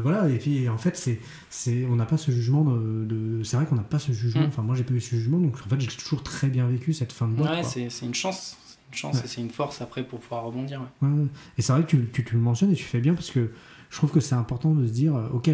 voilà, 0.01 0.29
et 0.29 0.37
puis 0.37 0.67
en 0.69 0.77
fait, 0.77 0.97
c'est, 0.97 1.19
c'est, 1.49 1.85
on 1.85 1.95
n'a 1.95 2.05
pas 2.05 2.17
ce 2.17 2.31
jugement 2.31 2.63
de. 2.63 3.41
c'est 3.43 3.57
vrai 3.57 3.65
qu'on 3.65 3.75
n'a 3.75 3.83
pas 3.83 3.99
ce 3.99 4.11
jugement. 4.11 4.45
Enfin, 4.47 4.61
moi, 4.61 4.75
j'ai 4.75 4.83
pas 4.83 4.93
eu 4.93 5.01
ce 5.01 5.15
jugement, 5.15 5.39
donc 5.39 5.55
en 5.65 5.69
fait, 5.69 5.79
j'ai 5.79 5.87
toujours 5.87 6.23
très 6.23 6.47
bien 6.47 6.67
vécu 6.67 6.93
cette 6.93 7.13
fin 7.13 7.27
de 7.27 7.33
mois. 7.33 7.49
Ouais, 7.49 7.63
c'est, 7.63 7.89
c'est 7.89 8.05
une 8.05 8.15
chance 8.15 8.57
une 8.89 8.97
chance 8.97 9.23
et 9.23 9.27
c'est 9.27 9.41
une 9.41 9.49
force 9.49 9.81
après 9.81 10.03
pour 10.03 10.19
pouvoir 10.19 10.45
rebondir. 10.45 10.81
Et 11.57 11.61
c'est 11.61 11.73
vrai 11.73 11.83
que 11.83 11.87
tu, 11.87 12.23
tu, 12.23 12.33
le 12.33 12.39
mentionnes 12.39 12.71
et 12.71 12.75
tu 12.75 12.83
fais 12.83 12.99
bien 12.99 13.13
parce 13.13 13.31
que 13.31 13.51
je 13.89 13.97
trouve 13.97 14.11
que 14.11 14.19
c'est 14.19 14.35
important 14.35 14.73
de 14.73 14.85
se 14.85 14.91
dire, 14.91 15.15
euh, 15.15 15.29
ok, 15.29 15.49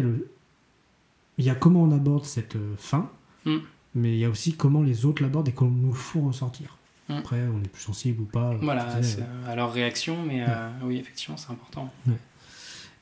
il 1.38 1.44
y 1.44 1.50
a 1.50 1.54
comment 1.54 1.82
on 1.82 1.92
aborde 1.92 2.24
cette 2.24 2.56
euh, 2.56 2.74
fin, 2.76 3.10
mm. 3.44 3.56
mais 3.94 4.12
il 4.12 4.18
y 4.18 4.24
a 4.24 4.30
aussi 4.30 4.54
comment 4.54 4.82
les 4.82 5.04
autres 5.04 5.22
l'abordent 5.22 5.48
et 5.48 5.52
comment 5.52 5.70
nous 5.70 5.92
font 5.92 6.26
ressortir. 6.26 6.76
Mm. 7.08 7.12
Après, 7.14 7.40
on 7.54 7.58
est 7.62 7.68
plus 7.68 7.82
sensible 7.82 8.22
ou 8.22 8.26
pas. 8.26 8.54
Voilà, 8.62 9.02
c'est 9.02 9.24
à 9.46 9.54
leur 9.54 9.72
réaction, 9.72 10.22
mais 10.26 10.42
euh, 10.42 10.68
oui, 10.82 10.96
effectivement, 10.98 11.36
c'est 11.36 11.52
important. 11.52 11.92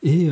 Et, 0.02 0.28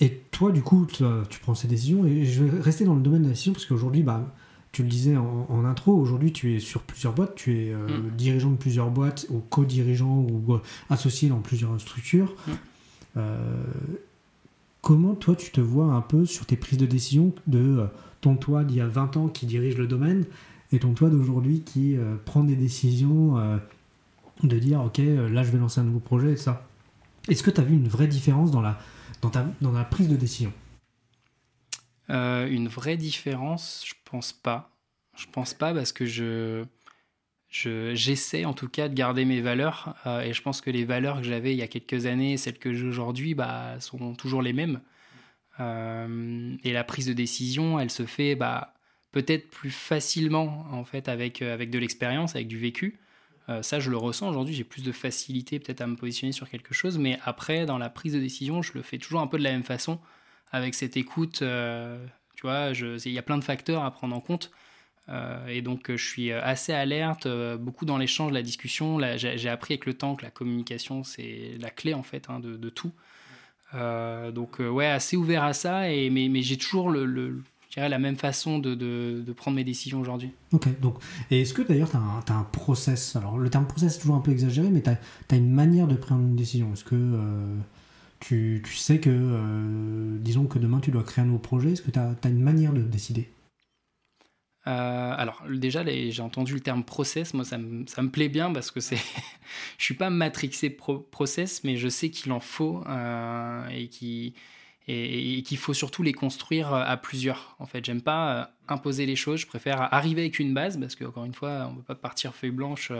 et, 0.00 0.10
toi, 0.30 0.52
du 0.52 0.62
coup, 0.62 0.86
tu, 0.86 1.02
tu, 1.28 1.40
prends 1.40 1.54
ces 1.54 1.66
décisions, 1.66 2.06
et 2.06 2.24
je 2.24 2.44
vais 2.44 2.60
rester 2.60 2.84
dans 2.84 2.94
le 2.94 3.02
domaine 3.02 3.22
de 3.22 3.26
la 3.26 3.32
décision 3.32 3.52
parce 3.52 3.66
qu'aujourd'hui, 3.66 4.02
bah, 4.02 4.32
tu 4.74 4.82
le 4.82 4.88
disais 4.88 5.16
en, 5.16 5.64
intro, 5.64 5.92
aujourd'hui 5.94 6.32
tu 6.32 6.56
es 6.56 6.58
sur 6.58 6.82
plusieurs 6.82 7.12
boîtes, 7.12 7.36
tu 7.36 7.56
es 7.56 7.72
euh, 7.72 7.86
mm. 7.86 8.16
dirigeant 8.16 8.50
de 8.50 8.56
plusieurs 8.56 8.90
boîtes 8.90 9.24
ou 9.30 9.38
co-dirigeant 9.38 10.26
ou 10.28 10.54
euh, 10.54 10.58
associé 10.90 11.28
dans 11.28 11.38
plusieurs 11.38 11.80
structures. 11.80 12.34
Mm. 12.46 12.52
Euh, 13.16 13.64
comment 14.82 15.14
toi 15.14 15.36
tu 15.36 15.52
te 15.52 15.60
vois 15.60 15.86
un 15.86 16.00
peu 16.00 16.26
sur 16.26 16.44
tes 16.44 16.56
prises 16.56 16.78
de 16.78 16.86
décision 16.86 17.32
de 17.46 17.86
ton 18.20 18.34
toi 18.34 18.64
d'il 18.64 18.78
y 18.78 18.80
a 18.80 18.88
20 18.88 19.16
ans 19.16 19.28
qui 19.28 19.46
dirige 19.46 19.76
le 19.76 19.86
domaine 19.86 20.24
et 20.74 20.78
ton 20.80 20.92
toi 20.92 21.08
d'aujourd'hui 21.10 21.60
qui 21.60 21.96
prend 22.24 22.44
des 22.44 22.56
décisions 22.56 23.36
de 24.42 24.58
dire 24.58 24.82
ok 24.82 24.98
là 24.98 25.42
je 25.42 25.50
vais 25.50 25.58
lancer 25.58 25.80
un 25.80 25.84
nouveau 25.84 26.00
projet 26.00 26.32
et 26.32 26.36
ça. 26.36 26.66
Est-ce 27.28 27.42
que 27.42 27.50
tu 27.50 27.60
as 27.60 27.64
vu 27.64 27.74
une 27.74 27.88
vraie 27.88 28.06
différence 28.06 28.50
dans 28.50 28.60
la, 28.60 28.78
dans 29.22 29.30
ta, 29.30 29.46
la 29.60 29.84
prise 29.84 30.08
de 30.08 30.16
décision? 30.16 30.52
Euh, 32.10 32.46
une 32.48 32.68
vraie 32.68 32.98
différence, 32.98 33.82
je 33.86 33.94
pense 34.04 34.32
pas. 34.32 34.70
Je 35.16 35.26
pense 35.32 35.54
pas 35.54 35.72
parce 35.72 35.92
que 35.92 36.04
je 36.06 36.64
j'essaie 37.48 38.44
en 38.44 38.52
tout 38.52 38.68
cas 38.68 38.88
de 38.88 38.94
garder 38.94 39.24
mes 39.24 39.40
valeurs 39.40 39.94
euh, 40.06 40.22
et 40.22 40.32
je 40.32 40.42
pense 40.42 40.60
que 40.60 40.70
les 40.70 40.84
valeurs 40.84 41.18
que 41.18 41.22
j'avais 41.22 41.52
il 41.52 41.56
y 41.56 41.62
a 41.62 41.68
quelques 41.68 42.06
années 42.06 42.36
celles 42.36 42.58
que 42.58 42.74
j'ai 42.74 42.84
aujourd'hui 42.84 43.34
bah, 43.34 43.78
sont 43.78 44.14
toujours 44.14 44.42
les 44.42 44.52
mêmes. 44.52 44.80
Euh, 45.60 46.56
et 46.64 46.72
la 46.72 46.82
prise 46.82 47.06
de 47.06 47.12
décision, 47.12 47.78
elle 47.78 47.90
se 47.90 48.06
fait 48.06 48.34
bah, 48.34 48.74
peut-être 49.14 49.48
plus 49.48 49.70
facilement 49.70 50.66
en 50.70 50.84
fait 50.84 51.08
avec, 51.08 51.40
avec 51.40 51.70
de 51.70 51.78
l'expérience, 51.78 52.34
avec 52.34 52.48
du 52.48 52.58
vécu. 52.58 52.98
ça, 53.62 53.80
je 53.80 53.90
le 53.90 53.96
ressens 53.96 54.28
aujourd'hui. 54.28 54.54
J'ai 54.54 54.64
plus 54.64 54.82
de 54.82 54.92
facilité 54.92 55.58
peut-être 55.58 55.80
à 55.80 55.86
me 55.86 55.96
positionner 55.96 56.32
sur 56.32 56.50
quelque 56.50 56.74
chose, 56.74 56.98
mais 56.98 57.18
après, 57.24 57.64
dans 57.64 57.78
la 57.78 57.88
prise 57.88 58.12
de 58.12 58.20
décision, 58.20 58.60
je 58.62 58.72
le 58.74 58.82
fais 58.82 58.98
toujours 58.98 59.20
un 59.20 59.26
peu 59.26 59.38
de 59.38 59.44
la 59.44 59.52
même 59.52 59.62
façon 59.62 59.98
avec 60.54 60.74
cette 60.74 60.96
écoute, 60.96 61.42
euh, 61.42 61.98
tu 62.36 62.42
vois, 62.42 62.70
il 62.70 63.12
y 63.12 63.18
a 63.18 63.22
plein 63.22 63.38
de 63.38 63.44
facteurs 63.44 63.82
à 63.82 63.90
prendre 63.90 64.14
en 64.14 64.20
compte. 64.20 64.52
Euh, 65.08 65.48
et 65.48 65.62
donc, 65.62 65.90
je 65.90 66.08
suis 66.08 66.30
assez 66.30 66.72
alerte, 66.72 67.26
euh, 67.26 67.56
beaucoup 67.56 67.84
dans 67.84 67.98
l'échange, 67.98 68.30
la 68.30 68.42
discussion. 68.42 69.00
J'ai 69.16 69.48
appris 69.48 69.74
avec 69.74 69.84
le 69.84 69.94
temps 69.94 70.14
que 70.14 70.22
la 70.22 70.30
communication, 70.30 71.02
c'est 71.02 71.56
la 71.58 71.70
clé, 71.70 71.92
en 71.92 72.04
fait, 72.04 72.30
hein, 72.30 72.38
de, 72.38 72.70
tout. 72.70 72.92
donc, 73.72 74.60
ouais, 74.60 74.86
assez 74.86 75.16
ouvert 75.16 75.42
à 75.42 75.54
ça, 75.54 75.80
mais 75.80 76.42
j'ai 76.42 76.56
toujours 76.56 76.88
le, 76.88 77.42
la 77.76 77.98
même 77.98 78.16
façon 78.16 78.58
de, 78.58 78.74
de, 78.74 79.32
prendre 79.32 79.56
mes 79.56 79.64
décisions 79.64 80.00
aujourd'hui. 80.00 80.30
Ok, 80.52 80.68
donc, 80.80 80.98
et 81.30 81.42
est-ce 81.42 81.54
que 81.54 81.62
d'ailleurs 81.62 81.90
tu 81.90 81.96
as, 81.96 82.32
as, 82.32 82.36
un 82.36 82.44
process 82.44 83.16
Alors, 83.16 83.38
le 83.38 83.50
terme 83.50 83.66
process 83.66 83.96
est 83.96 84.00
toujours 84.00 84.16
un 84.16 84.20
peu 84.20 84.30
exagéré, 84.30 84.68
mais 84.68 84.82
tu 84.82 84.90
as, 84.90 84.98
as, 85.30 85.36
une 85.36 85.50
manière 85.50 85.88
de 85.88 85.96
prendre 85.96 86.22
une 86.22 86.36
décision. 86.36 86.72
Est-ce 86.72 86.84
que 86.84 86.94
tu, 88.28 88.62
sais 88.74 89.00
que, 89.00 89.10
euh, 89.10 90.18
disons 90.18 90.46
que 90.46 90.58
demain 90.58 90.80
tu 90.80 90.90
dois 90.90 91.02
créer 91.02 91.22
un 91.22 91.26
nouveau 91.26 91.38
projet, 91.38 91.72
est-ce 91.72 91.82
que 91.82 91.90
tu 91.90 91.98
as, 91.98 92.16
une 92.24 92.40
manière 92.40 92.72
de 92.72 92.80
décider? 92.80 93.30
Euh, 94.66 95.14
alors 95.16 95.42
déjà, 95.50 95.84
j'ai 95.84 96.22
entendu 96.22 96.54
le 96.54 96.60
terme 96.60 96.84
process, 96.84 97.34
moi 97.34 97.44
ça 97.44 97.58
me, 97.58 97.86
ça 97.86 98.00
me 98.00 98.08
plaît 98.08 98.30
bien 98.30 98.50
parce 98.50 98.70
que 98.70 98.80
c'est, 98.80 98.96
je 99.78 99.84
suis 99.84 99.94
pas 99.94 100.08
matrixé 100.08 100.70
process, 100.70 101.64
mais 101.64 101.76
je 101.76 101.88
sais 101.88 102.08
qu'il 102.08 102.32
en 102.32 102.40
faut 102.40 102.82
euh, 102.86 103.68
et 103.68 103.88
qu'il 103.88 104.32
et, 104.88 105.42
qu'il 105.42 105.58
faut 105.58 105.74
surtout 105.74 106.02
les 106.02 106.12
construire 106.12 106.72
à 106.72 106.96
plusieurs. 106.96 107.56
En 107.58 107.66
fait, 107.66 107.84
j'aime 107.84 108.02
pas 108.02 108.52
imposer 108.68 109.06
les 109.06 109.16
choses, 109.16 109.40
je 109.40 109.46
préfère 109.46 109.92
arriver 109.94 110.22
avec 110.22 110.38
une 110.38 110.54
base 110.54 110.78
parce 110.78 110.94
que 110.94 111.04
encore 111.04 111.24
une 111.24 111.34
fois, 111.34 111.68
on 111.70 111.76
peut 111.76 111.82
pas 111.82 111.94
partir 111.94 112.34
feuille 112.34 112.50
blanche 112.50 112.92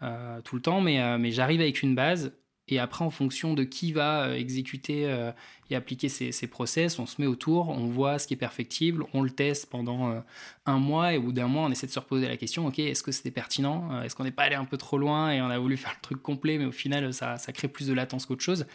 tout 0.00 0.56
le 0.56 0.62
temps, 0.62 0.80
mais, 0.80 1.32
j'arrive 1.32 1.60
avec 1.60 1.82
une 1.82 1.94
base 1.94 2.32
et 2.68 2.78
après, 2.78 3.04
en 3.04 3.10
fonction 3.10 3.52
de 3.52 3.62
qui 3.62 3.92
va 3.92 4.24
euh, 4.24 4.34
exécuter 4.34 5.06
euh, 5.06 5.32
et 5.68 5.76
appliquer 5.76 6.08
ces, 6.08 6.46
process, 6.46 6.98
on 6.98 7.04
se 7.04 7.20
met 7.20 7.26
autour, 7.26 7.68
on 7.68 7.86
voit 7.88 8.18
ce 8.18 8.26
qui 8.26 8.34
est 8.34 8.38
perfectible, 8.38 9.04
on 9.12 9.22
le 9.22 9.30
teste 9.30 9.68
pendant 9.68 10.10
euh, 10.10 10.20
un 10.64 10.78
mois 10.78 11.12
et 11.12 11.18
au 11.18 11.22
bout 11.22 11.32
d'un 11.32 11.46
mois, 11.46 11.64
on 11.64 11.70
essaie 11.70 11.86
de 11.86 11.92
se 11.92 11.98
reposer 11.98 12.26
la 12.26 12.38
question, 12.38 12.66
ok, 12.66 12.78
est-ce 12.78 13.02
que 13.02 13.12
c'était 13.12 13.30
pertinent 13.30 14.02
Est-ce 14.02 14.16
qu'on 14.16 14.24
n'est 14.24 14.30
pas 14.30 14.44
allé 14.44 14.54
un 14.54 14.64
peu 14.64 14.78
trop 14.78 14.96
loin 14.96 15.30
et 15.30 15.42
on 15.42 15.50
a 15.50 15.58
voulu 15.58 15.76
faire 15.78 15.92
le 15.94 16.00
truc 16.00 16.22
complet, 16.22 16.56
mais 16.56 16.64
au 16.64 16.72
final, 16.72 17.12
ça, 17.12 17.36
crée 17.52 17.68
plus 17.68 17.88
de 17.88 17.92
latence 17.92 18.24
qu'autre 18.24 18.42
chose 18.42 18.66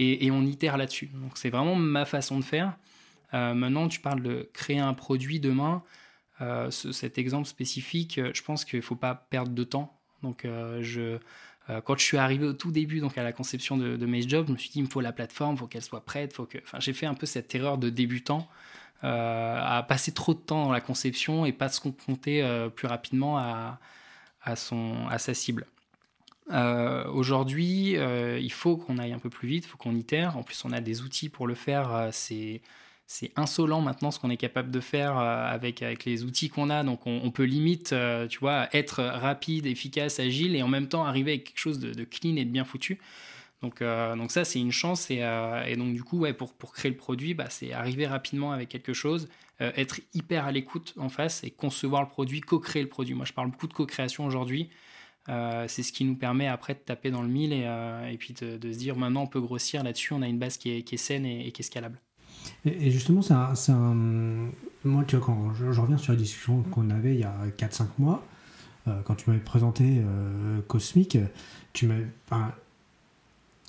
et, 0.00 0.30
on 0.30 0.42
itère 0.42 0.76
là-dessus. 0.76 1.10
Donc 1.14 1.32
c'est 1.36 1.50
vraiment 1.50 1.74
ma 1.74 2.04
façon 2.04 2.38
de 2.38 2.44
faire. 2.44 2.76
maintenant, 3.32 3.88
tu 3.88 4.00
parles 4.00 4.22
de 4.22 4.48
créer 4.52 4.78
un 4.78 4.94
produit 4.94 5.40
demain. 5.40 5.82
cet 6.70 7.18
exemple 7.18 7.46
spécifique, 7.46 8.20
je 8.32 8.42
pense 8.42 8.64
qu'il 8.64 8.78
ne 8.78 8.84
faut 8.84 8.96
pas 8.96 9.14
perdre 9.14 9.52
de 9.52 9.64
temps. 9.64 9.98
Donc 10.22 10.46
euh, 11.70 11.80
quand 11.80 11.98
je 11.98 12.04
suis 12.04 12.16
arrivé 12.16 12.46
au 12.46 12.52
tout 12.52 12.72
début, 12.72 13.00
donc 13.00 13.16
à 13.18 13.22
la 13.22 13.32
conception 13.32 13.76
de, 13.76 14.06
mes 14.06 14.26
jobs, 14.26 14.46
je 14.46 14.52
me 14.52 14.58
suis 14.58 14.70
dit, 14.70 14.78
il 14.78 14.84
me 14.84 14.88
faut 14.88 15.00
la 15.00 15.12
plateforme, 15.12 15.54
il 15.54 15.58
faut 15.58 15.66
qu'elle 15.66 15.82
soit 15.82 16.04
prête, 16.04 16.32
faut 16.32 16.46
que... 16.46 16.58
Enfin, 16.58 16.80
j'ai 16.80 16.92
fait 16.92 17.06
un 17.06 17.14
peu 17.14 17.26
cette 17.26 17.54
erreur 17.54 17.78
de 17.78 17.90
débutant, 17.90 18.48
euh, 19.04 19.58
à 19.62 19.82
passer 19.82 20.12
trop 20.12 20.34
de 20.34 20.40
temps 20.40 20.64
dans 20.64 20.72
la 20.72 20.80
conception 20.80 21.46
et 21.46 21.52
pas 21.52 21.68
se 21.68 21.80
confronter 21.80 22.42
euh, 22.42 22.68
plus 22.68 22.88
rapidement 22.88 23.38
à, 23.38 23.78
son, 24.56 25.06
à 25.08 25.18
sa 25.18 25.34
cible. 25.34 25.66
Aujourd'hui, 26.50 27.92
il 27.92 28.52
faut 28.52 28.76
qu'on 28.76 28.98
aille 28.98 29.12
un 29.12 29.18
peu 29.18 29.30
plus 29.30 29.48
vite, 29.48 29.64
il 29.64 29.68
faut 29.68 29.78
qu'on 29.78 29.94
itère. 29.94 30.36
En 30.36 30.42
plus, 30.42 30.64
on 30.64 30.72
a 30.72 30.80
des 30.80 31.02
outils 31.02 31.28
pour 31.28 31.46
le 31.46 31.54
faire. 31.54 32.08
c'est 32.12 32.60
c'est 33.12 33.32
insolent 33.34 33.80
maintenant 33.80 34.12
ce 34.12 34.20
qu'on 34.20 34.30
est 34.30 34.36
capable 34.36 34.70
de 34.70 34.78
faire 34.78 35.18
euh, 35.18 35.44
avec, 35.44 35.80
les 36.06 36.22
outils 36.22 36.48
qu'on 36.48 36.70
a. 36.70 36.84
Donc 36.84 37.08
on, 37.08 37.32
peut 37.32 37.42
limite, 37.42 37.92
euh, 37.92 38.28
tu 38.28 38.38
vois, 38.38 38.68
être 38.72 39.02
rapide, 39.02 39.66
efficace, 39.66 40.20
agile 40.20 40.54
et 40.54 40.62
en 40.62 40.68
même 40.68 40.86
temps 40.86 41.04
arriver 41.04 41.32
avec 41.32 41.44
quelque 41.46 41.58
chose 41.58 41.80
de, 41.80 42.04
clean 42.04 42.36
et 42.36 42.44
de 42.44 42.50
bien 42.50 42.64
foutu. 42.64 43.00
Donc, 43.62 43.82
euh, 43.82 44.14
ça, 44.28 44.44
c'est 44.44 44.60
une 44.60 44.70
chance. 44.70 45.10
Et, 45.10 45.18
donc 45.76 45.92
du 45.92 46.04
coup, 46.04 46.24
pour 46.36 46.72
créer 46.72 46.90
le 46.92 46.96
produit, 46.96 47.34
bah, 47.34 47.50
c'est 47.50 47.72
arriver 47.72 48.06
rapidement 48.06 48.52
avec 48.52 48.68
quelque 48.68 48.92
chose, 48.92 49.28
être 49.58 50.00
hyper 50.14 50.44
à 50.44 50.52
l'écoute 50.52 50.94
en 50.96 51.08
face 51.08 51.42
et 51.42 51.50
concevoir 51.50 52.02
le 52.02 52.08
produit, 52.08 52.40
co-créer 52.40 52.82
le 52.82 52.88
produit. 52.88 53.14
Moi, 53.14 53.26
je 53.26 53.32
parle 53.32 53.50
beaucoup 53.50 53.66
de 53.66 53.74
co-création 53.74 54.24
aujourd'hui. 54.24 54.70
C'est 55.68 55.82
ce 55.82 55.92
qui 55.92 56.04
nous 56.04 56.16
permet 56.16 56.46
après 56.48 56.74
de 56.74 56.80
taper 56.80 57.10
dans 57.10 57.22
le 57.22 57.28
mille 57.28 57.52
et, 57.52 57.66
et 58.10 58.16
puis 58.18 58.34
de, 58.34 58.72
se 58.72 58.78
dire 58.78 58.96
maintenant 58.96 59.22
on 59.22 59.26
peut 59.26 59.40
grossir 59.40 59.82
là-dessus, 59.84 60.12
on 60.12 60.22
a 60.22 60.28
une 60.28 60.38
base 60.38 60.56
qui 60.56 60.70
est, 60.70 60.96
saine 60.96 61.24
et, 61.24 61.52
qui 61.52 61.62
est 61.62 61.64
scalable. 61.64 61.98
Et, 62.64 62.90
justement, 62.90 63.22
c'est 63.22 63.34
un, 63.72 63.94
Moi, 64.84 65.04
tu 65.06 65.16
vois, 65.16 65.24
quand 65.24 65.54
je, 65.54 65.80
reviens 65.80 65.98
sur 65.98 66.12
la 66.12 66.18
discussion 66.18 66.62
qu'on 66.64 66.90
avait 66.90 67.14
il 67.14 67.20
y 67.20 67.24
a 67.24 67.34
4-5 67.58 67.86
mois, 67.98 68.24
euh, 68.88 69.00
quand 69.04 69.14
tu 69.14 69.30
m'avais 69.30 69.42
présenté 69.42 69.84
euh, 69.98 70.60
Cosmic, 70.66 71.18
tu 71.72 71.88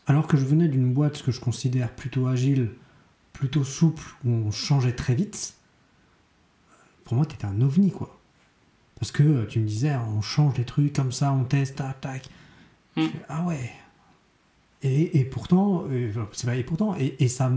alors 0.07 0.28
que 0.28 0.36
je 0.36 0.45
venais 0.45 0.68
d'une 0.68 0.93
boîte 0.93 1.22
que 1.22 1.32
je 1.32 1.39
considère 1.39 1.93
plutôt 1.95 2.28
agile, 2.28 2.72
plutôt 3.34 3.64
souple, 3.64 4.03
où 4.26 4.30
on 4.30 4.51
changeait 4.51 4.95
très 4.95 5.16
vite, 5.16 5.55
pour 7.03 7.16
moi, 7.16 7.26
tu 7.26 7.36
étais 7.36 7.45
un 7.45 7.62
ovni, 7.62 7.91
quoi. 7.91 8.20
Parce 9.02 9.12
que 9.12 9.43
tu 9.45 9.60
me 9.60 9.66
disais, 9.66 9.93
on 10.16 10.22
change 10.22 10.54
des 10.54 10.64
trucs 10.64 10.93
comme 10.93 11.12
ça, 11.12 11.34
on 11.34 11.43
teste, 11.43 11.76
tac, 11.76 11.99
tac. 11.99 12.30
Hmm. 12.95 13.08
ah 13.28 13.43
ouais. 13.45 13.72
Et, 14.84 15.26
pourtant, 15.26 15.84
c'est 16.32 16.47
pas 16.47 16.56
et 16.56 16.64
pourtant, 16.64 16.95
et, 16.97 17.28
ça 17.28 17.52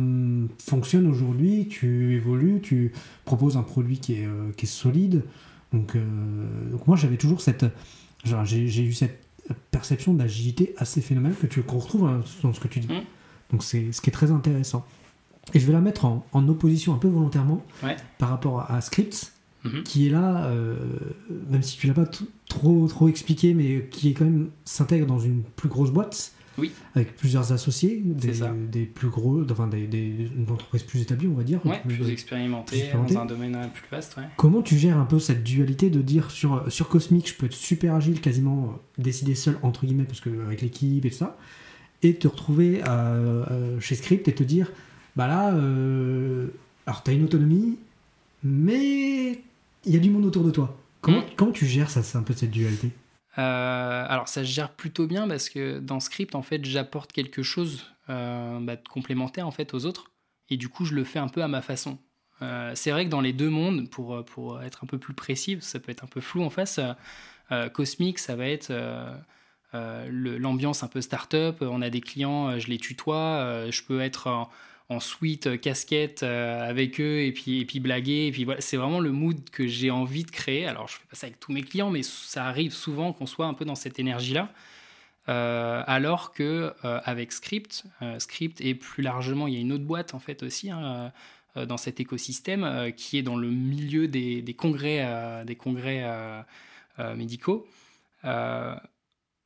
fonctionne 0.59 1.07
aujourd'hui. 1.07 1.69
Tu 1.69 2.17
évolues, 2.17 2.61
tu 2.61 2.93
proposes 3.25 3.57
un 3.57 3.63
produit 3.63 3.99
qui 3.99 4.15
est, 4.15 4.29
qui 4.59 4.67
est 4.67 4.69
solide. 4.69 5.23
Donc, 5.73 5.97
donc 6.71 6.87
moi, 6.87 6.99
j'avais 6.99 7.17
toujours 7.17 7.41
cette, 7.41 7.65
j'ai 8.45 8.83
eu 8.83 8.93
cette 8.93 9.25
perception 9.71 10.15
d'agilité 10.15 10.75
assez 10.79 11.01
phénoménale 11.01 11.37
que 11.37 11.47
tu 11.47 11.63
qu'on 11.63 11.79
retrouve 11.79 12.07
hein, 12.07 12.21
dans 12.43 12.53
ce 12.53 12.61
que 12.61 12.69
tu 12.69 12.81
dis. 12.81 12.89
Mmh. 12.89 13.03
Donc 13.51 13.63
c'est 13.63 13.93
ce 13.93 14.01
qui 14.01 14.11
est 14.11 14.13
très 14.13 14.31
intéressant. 14.31 14.87
Et 15.53 15.61
je 15.61 15.67
vais 15.67 15.73
la 15.73 15.81
mettre 15.81 16.07
en, 16.07 16.25
en 16.33 16.49
opposition 16.49 16.95
un 16.95 16.99
peu 16.99 17.09
volontairement 17.09 17.63
par 18.19 18.31
rapport 18.31 18.71
à, 18.71 18.81
Scripts, 18.81 19.34
mhm. 19.65 19.83
qui 19.83 20.07
est 20.07 20.11
là, 20.11 20.47
euh, 20.47 20.77
même 21.51 21.63
si 21.63 21.77
tu 21.77 21.87
l'as 21.87 21.95
pas 21.95 22.09
trop 22.49 22.87
trop 22.89 23.09
expliqué, 23.09 23.55
mais 23.55 23.89
qui 23.91 24.11
est 24.11 24.13
quand 24.13 24.25
même 24.25 24.51
s'intègre 24.65 25.07
dans 25.07 25.19
une 25.19 25.43
plus 25.43 25.69
grosse 25.69 25.91
boîte. 25.91 26.33
Oui. 26.57 26.71
Avec 26.95 27.17
plusieurs 27.17 27.51
associés, 27.51 28.01
des, 28.05 28.35
des 28.71 28.85
plus 28.85 29.09
gros, 29.09 29.43
enfin 29.51 29.67
des, 29.67 29.89
des, 29.89 30.31
entreprises 30.49 30.85
plus 30.85 31.03
établies, 31.03 31.27
on 31.27 31.35
va 31.35 31.43
dire. 31.43 31.59
Ouais, 31.67 31.83
plus, 31.85 32.09
expérimentées, 32.09 32.93
dans 32.93 33.19
un 33.19 33.25
domaine 33.27 33.59
plus 33.75 33.89
vaste. 33.91 34.15
Comment 34.37 34.63
tu 34.63 34.79
gères 34.79 34.99
un 34.99 35.05
peu 35.05 35.19
cette 35.19 35.43
dualité 35.43 35.91
de 35.91 36.01
dire 36.01 36.31
sur, 36.31 36.71
sur 36.71 36.89
Cosmic, 36.89 37.29
je 37.29 37.35
peux 37.35 37.47
être 37.47 37.55
super 37.55 37.97
agile, 37.97 38.21
quasiment 38.21 38.67
euh, 38.67 39.03
décider 39.03 39.35
seul, 39.35 39.59
entre 39.63 39.85
guillemets, 39.85 40.05
parce 40.05 40.21
que 40.21 40.31
avec 40.47 40.63
l'équipe 40.63 41.05
et 41.05 41.11
tout 41.11 41.17
ça, 41.17 41.37
et 42.05 42.15
te 42.15 42.29
retrouver 42.29 42.83
chez 43.81 43.97
Script 43.97 44.29
et 44.29 44.35
te 44.35 44.45
dire 44.45 44.71
bah 45.17 45.29
là, 45.29 45.55
euh, 45.55 46.49
alors 46.87 47.03
tu 47.03 47.11
as 47.11 47.15
une 47.15 47.25
autonomie, 47.25 47.79
mais 48.43 49.41
il 49.87 49.93
y 49.93 49.97
a 49.97 50.01
du 50.01 50.11
monde 50.11 50.25
autour 50.25 50.45
de 50.45 50.51
toi. 50.51 50.77
Comment, 51.01 51.21
mm. 51.21 51.27
comment 51.37 51.53
tu 51.53 51.67
gères 51.67 51.91
ça, 51.91 52.03
c'est 52.03 52.19
un 52.19 52.23
peu 52.23 52.35
cette 52.35 52.51
dualité 52.51 52.91
euh, 53.37 54.07
alors 54.09 54.29
ça 54.29 54.45
se 54.45 54.49
gère 54.49 54.71
plutôt 54.71 55.09
bien 55.09 55.27
parce 55.27 55.49
que 55.49 55.81
dans 55.81 55.99
Script 55.99 56.37
en 56.37 56.43
fait 56.43 56.65
j'apporte 56.65 57.11
quelque 57.11 57.43
chose 57.43 57.85
euh, 58.09 58.61
bah, 58.61 58.77
de 58.77 58.89
complémentaire 58.89 59.45
en 59.49 59.51
fait 59.51 59.75
aux 59.75 59.87
autres 59.87 60.13
et 60.51 60.57
du 60.57 60.69
coup 60.69 60.85
je 60.85 60.95
le 60.95 61.03
fais 61.03 61.19
un 61.19 61.27
peu 61.27 61.43
à 61.43 61.49
ma 61.49 61.61
façon. 61.61 61.99
c'est 62.75 62.93
vrai 62.93 63.07
que 63.07 63.11
dans 63.11 63.23
les 63.23 63.33
deux 63.33 63.51
mondes, 63.51 63.89
pour, 63.91 64.25
pour 64.25 64.63
être 64.63 64.85
un 64.85 64.87
peu 64.87 64.99
plus 64.99 65.15
précis, 65.15 65.59
ça 65.63 65.81
peut 65.81 65.91
être 65.91 66.05
un 66.05 66.07
peu 66.07 66.21
flou 66.21 66.45
en 66.45 66.51
face, 66.51 66.79
Cosmic 67.73 68.19
ça 68.21 68.37
va 68.37 68.47
être 68.47 68.73
l'ambiance 69.73 70.85
un 70.85 70.89
peu 70.89 71.01
start-up, 71.01 71.57
on 71.63 71.83
a 71.83 71.91
des 71.91 72.03
clients, 72.03 72.59
je 72.61 72.69
les 72.69 72.79
tutoie, 72.79 73.69
je 73.71 73.83
peux 73.83 74.01
être 74.01 74.49
en 74.89 75.01
suite 75.01 75.47
euh, 75.47 75.57
casquette 75.57 76.23
euh, 76.23 76.69
avec 76.69 77.01
eux 77.01 77.21
et 77.23 77.33
puis, 77.33 77.61
et 77.61 77.65
puis 77.65 77.81
blaguer. 77.81 78.27
Et 78.27 78.33
puis 78.33 78.45
voilà, 78.45 78.61
c'est 78.61 78.77
vraiment 78.77 79.01
le 79.01 79.13
mood 79.13 79.49
que 79.51 79.67
j'ai 79.67 79.91
envie 79.91 80.25
de 80.25 80.31
créer. 80.31 80.67
Alors, 80.67 80.89
je 80.89 80.95
fais 80.95 81.05
pas 81.11 81.17
ça 81.17 81.27
avec 81.27 81.41
tous 81.41 81.53
mes 81.53 81.63
clients, 81.63 81.91
mais 81.91 82.03
ça 82.03 82.47
arrive 82.47 82.73
souvent 82.73 83.13
qu'on 83.13 83.27
soit 83.27 83.47
un 83.47 83.55
peu 83.55 83.65
dans 83.65 83.75
cette 83.75 83.99
énergie-là. 83.99 84.51
Euh, 85.31 85.83
alors 85.87 86.35
que 86.35 86.75
avec 86.83 87.33
Script, 87.33 87.85
Script 88.19 88.61
et 88.61 88.75
plus 88.75 89.03
largement, 89.03 89.47
il 89.47 89.55
y 89.55 89.57
a 89.57 89.61
une 89.61 89.73
autre 89.73 89.85
boîte 89.85 90.13
en 90.13 90.19
fait 90.19 90.43
aussi 90.43 90.71
hein, 90.71 91.13
dans 91.57 91.79
cet 91.79 91.99
écosystème 91.99 92.93
qui 92.95 93.17
est 93.17 93.23
dans 93.23 93.37
le 93.37 93.49
milieu 93.49 94.07
des, 94.07 94.43
des 94.43 94.53
congrès, 94.53 95.43
des 95.47 95.57
congrès 95.57 96.05
médicaux 97.17 97.67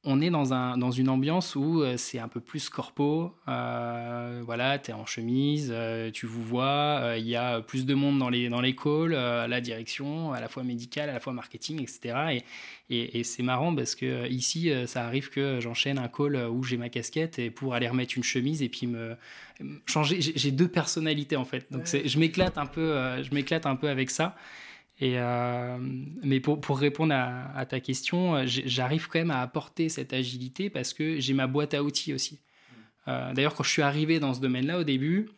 on 0.05 0.21
est 0.21 0.31
dans, 0.31 0.55
un, 0.55 0.79
dans 0.79 0.93
une 0.93 1.09
ambiance 1.09 1.57
où 1.57 1.83
euh, 1.83 1.97
c'est 1.97 2.21
un 2.21 2.29
peu 2.29 2.41
plus 2.41 2.69
corpo. 2.69 3.35
Euh, 3.49 4.43
voilà, 4.45 4.79
tu 4.79 4.93
es 4.93 4.95
en 4.95 5.07
chemise, 5.07 5.71
euh, 5.73 6.11
tu 6.13 6.27
vous 6.27 6.43
vois, 6.43 7.15
il 7.19 7.27
y 7.27 7.35
a 7.35 7.61
plus 7.61 7.85
de 7.85 7.95
monde 7.95 8.19
dans 8.19 8.29
les, 8.29 8.49
dans 8.49 8.61
les 8.61 8.77
calls, 8.77 9.11
la 9.13 9.61
direction, 9.61 10.33
à 10.33 10.41
la 10.41 10.49
fois 10.49 10.63
médicale, 10.63 11.11
à 11.11 11.15
la 11.15 11.21
fois 11.21 11.33
marketing, 11.33 11.83
etc. 11.83 12.43
Et, 12.91 13.19
et, 13.19 13.25
c'est 13.25 13.43
marrant 13.43 13.75
parce 13.75 13.95
que 13.95 14.29
ici, 14.29 14.71
ça 14.87 15.05
arrive 15.05 15.31
que 15.31 15.61
j'enchaîne 15.61 15.99
un 15.99 16.09
call 16.09 16.37
où 16.49 16.63
j'ai 16.63 16.77
ma 16.77 16.89
casquette 16.89 17.39
et 17.39 17.51
pour 17.51 17.75
aller 17.75 17.89
remettre 17.89 18.15
une 18.17 18.25
chemise 18.25 18.63
et 18.63 18.69
puis 18.69 18.87
me 18.87 19.17
changer. 19.87 20.21
J'ai 20.21 20.53
deux 20.53 20.69
personnalités 20.69 21.37
en 21.37 21.45
fait. 21.45 21.67
Donc 21.71 21.87
je 21.87 22.19
m'éclate 22.19 22.57
un 22.57 22.67
peu, 22.67 22.95
je 23.23 23.35
m'éclate 23.35 23.67
un 23.67 23.77
peu 23.77 23.89
avec 23.89 24.11
ça. 24.11 24.37
Euh, 25.03 25.79
mais 26.23 26.41
pour, 26.41 26.61
pour 26.61 26.79
répondre 26.79 27.15
à, 27.15 27.67
ta 27.67 27.81
question, 27.81 28.35
euh, 28.35 28.43
j'arrive 28.47 29.09
quand 29.09 29.19
même 29.19 29.31
à 29.31 29.41
apporter 29.41 29.89
cette 29.89 30.13
agilité 30.13 30.71
parce 30.71 30.93
que 30.93 31.21
j'ai 31.21 31.35
ma 31.35 31.47
boîte 31.47 31.75
à 31.75 31.83
outils 31.83 32.13
aussi. 32.13 32.41
Euh, 33.07 33.33
d'ailleurs, 33.33 33.55
quand 33.55 33.63
je 33.63 33.71
suis 33.71 33.83
arrivé 33.83 34.19
dans 34.19 34.35
ce 34.35 34.41
domaine-là 34.41 34.81
au 34.81 34.85
début, 34.85 35.29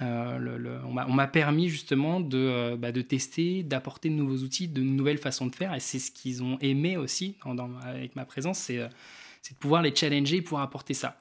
on 0.00 1.12
m'a 1.14 1.26
permis 1.28 1.68
justement 1.68 2.18
de, 2.18 2.74
bah, 2.76 2.90
de 2.90 3.02
tester, 3.02 3.62
d'apporter 3.62 4.08
de 4.08 4.14
nouveaux 4.14 4.38
outils, 4.38 4.66
de 4.66 4.82
nouvelles 4.82 5.18
façons 5.18 5.46
de 5.46 5.54
faire. 5.54 5.72
Et 5.74 5.80
c'est 5.80 6.00
ce 6.00 6.10
qu'ils 6.10 6.42
ont 6.42 6.58
aimé 6.60 6.96
aussi 6.96 7.36
avec 7.84 8.16
ma 8.16 8.24
présence, 8.24 8.58
c'est 8.58 8.78
de 8.78 9.58
pouvoir 9.60 9.80
les 9.80 9.94
challenger 9.94 10.38
et 10.38 10.42
pouvoir 10.42 10.62
apporter 10.62 10.94
ça. 10.94 11.16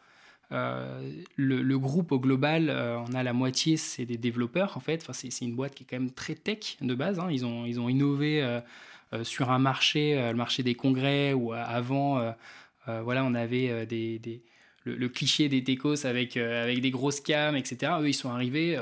Euh, 0.52 1.02
le, 1.38 1.80
groupe 1.80 2.12
au 2.12 2.20
global, 2.20 2.70
euh, 2.70 2.98
on 3.00 3.14
a 3.14 3.24
la 3.24 3.32
moitié, 3.32 3.78
c'est 3.78 4.06
des 4.06 4.18
développeurs 4.18 4.76
en 4.76 4.80
fait. 4.80 5.02
Enfin, 5.02 5.14
c'est 5.14 5.46
une 5.46 5.56
boîte 5.56 5.76
qui 5.76 5.84
est 5.84 5.88
quand 5.90 6.00
même 6.00 6.12
très 6.12 6.36
tech 6.36 6.78
de 6.82 6.94
base. 6.94 7.20
Hein. 7.20 7.28
Ils, 7.32 7.46
ont, 7.46 7.66
ils 7.66 7.80
ont 7.80 7.88
innové 7.88 8.44
euh, 8.44 9.24
sur 9.24 9.52
un 9.52 9.60
marché, 9.60 10.16
le 10.16 10.36
marché 10.36 10.64
des 10.64 10.76
congrès, 10.76 11.34
où 11.34 11.54
avant, 11.54 12.34
voilà, 12.88 13.26
on 13.26 13.34
avait 13.34 13.86
des, 13.86 14.42
le, 14.86 15.10
cliché 15.10 15.50
des 15.50 15.66
techos 15.66 16.06
avec, 16.06 16.38
avec 16.38 16.80
des 16.80 16.92
grosses 16.92 17.20
cams, 17.20 17.58
etc. 17.58 17.94
Eux, 18.00 18.08
ils 18.08 18.14
sont 18.14 18.30
arrivés, 18.30 18.80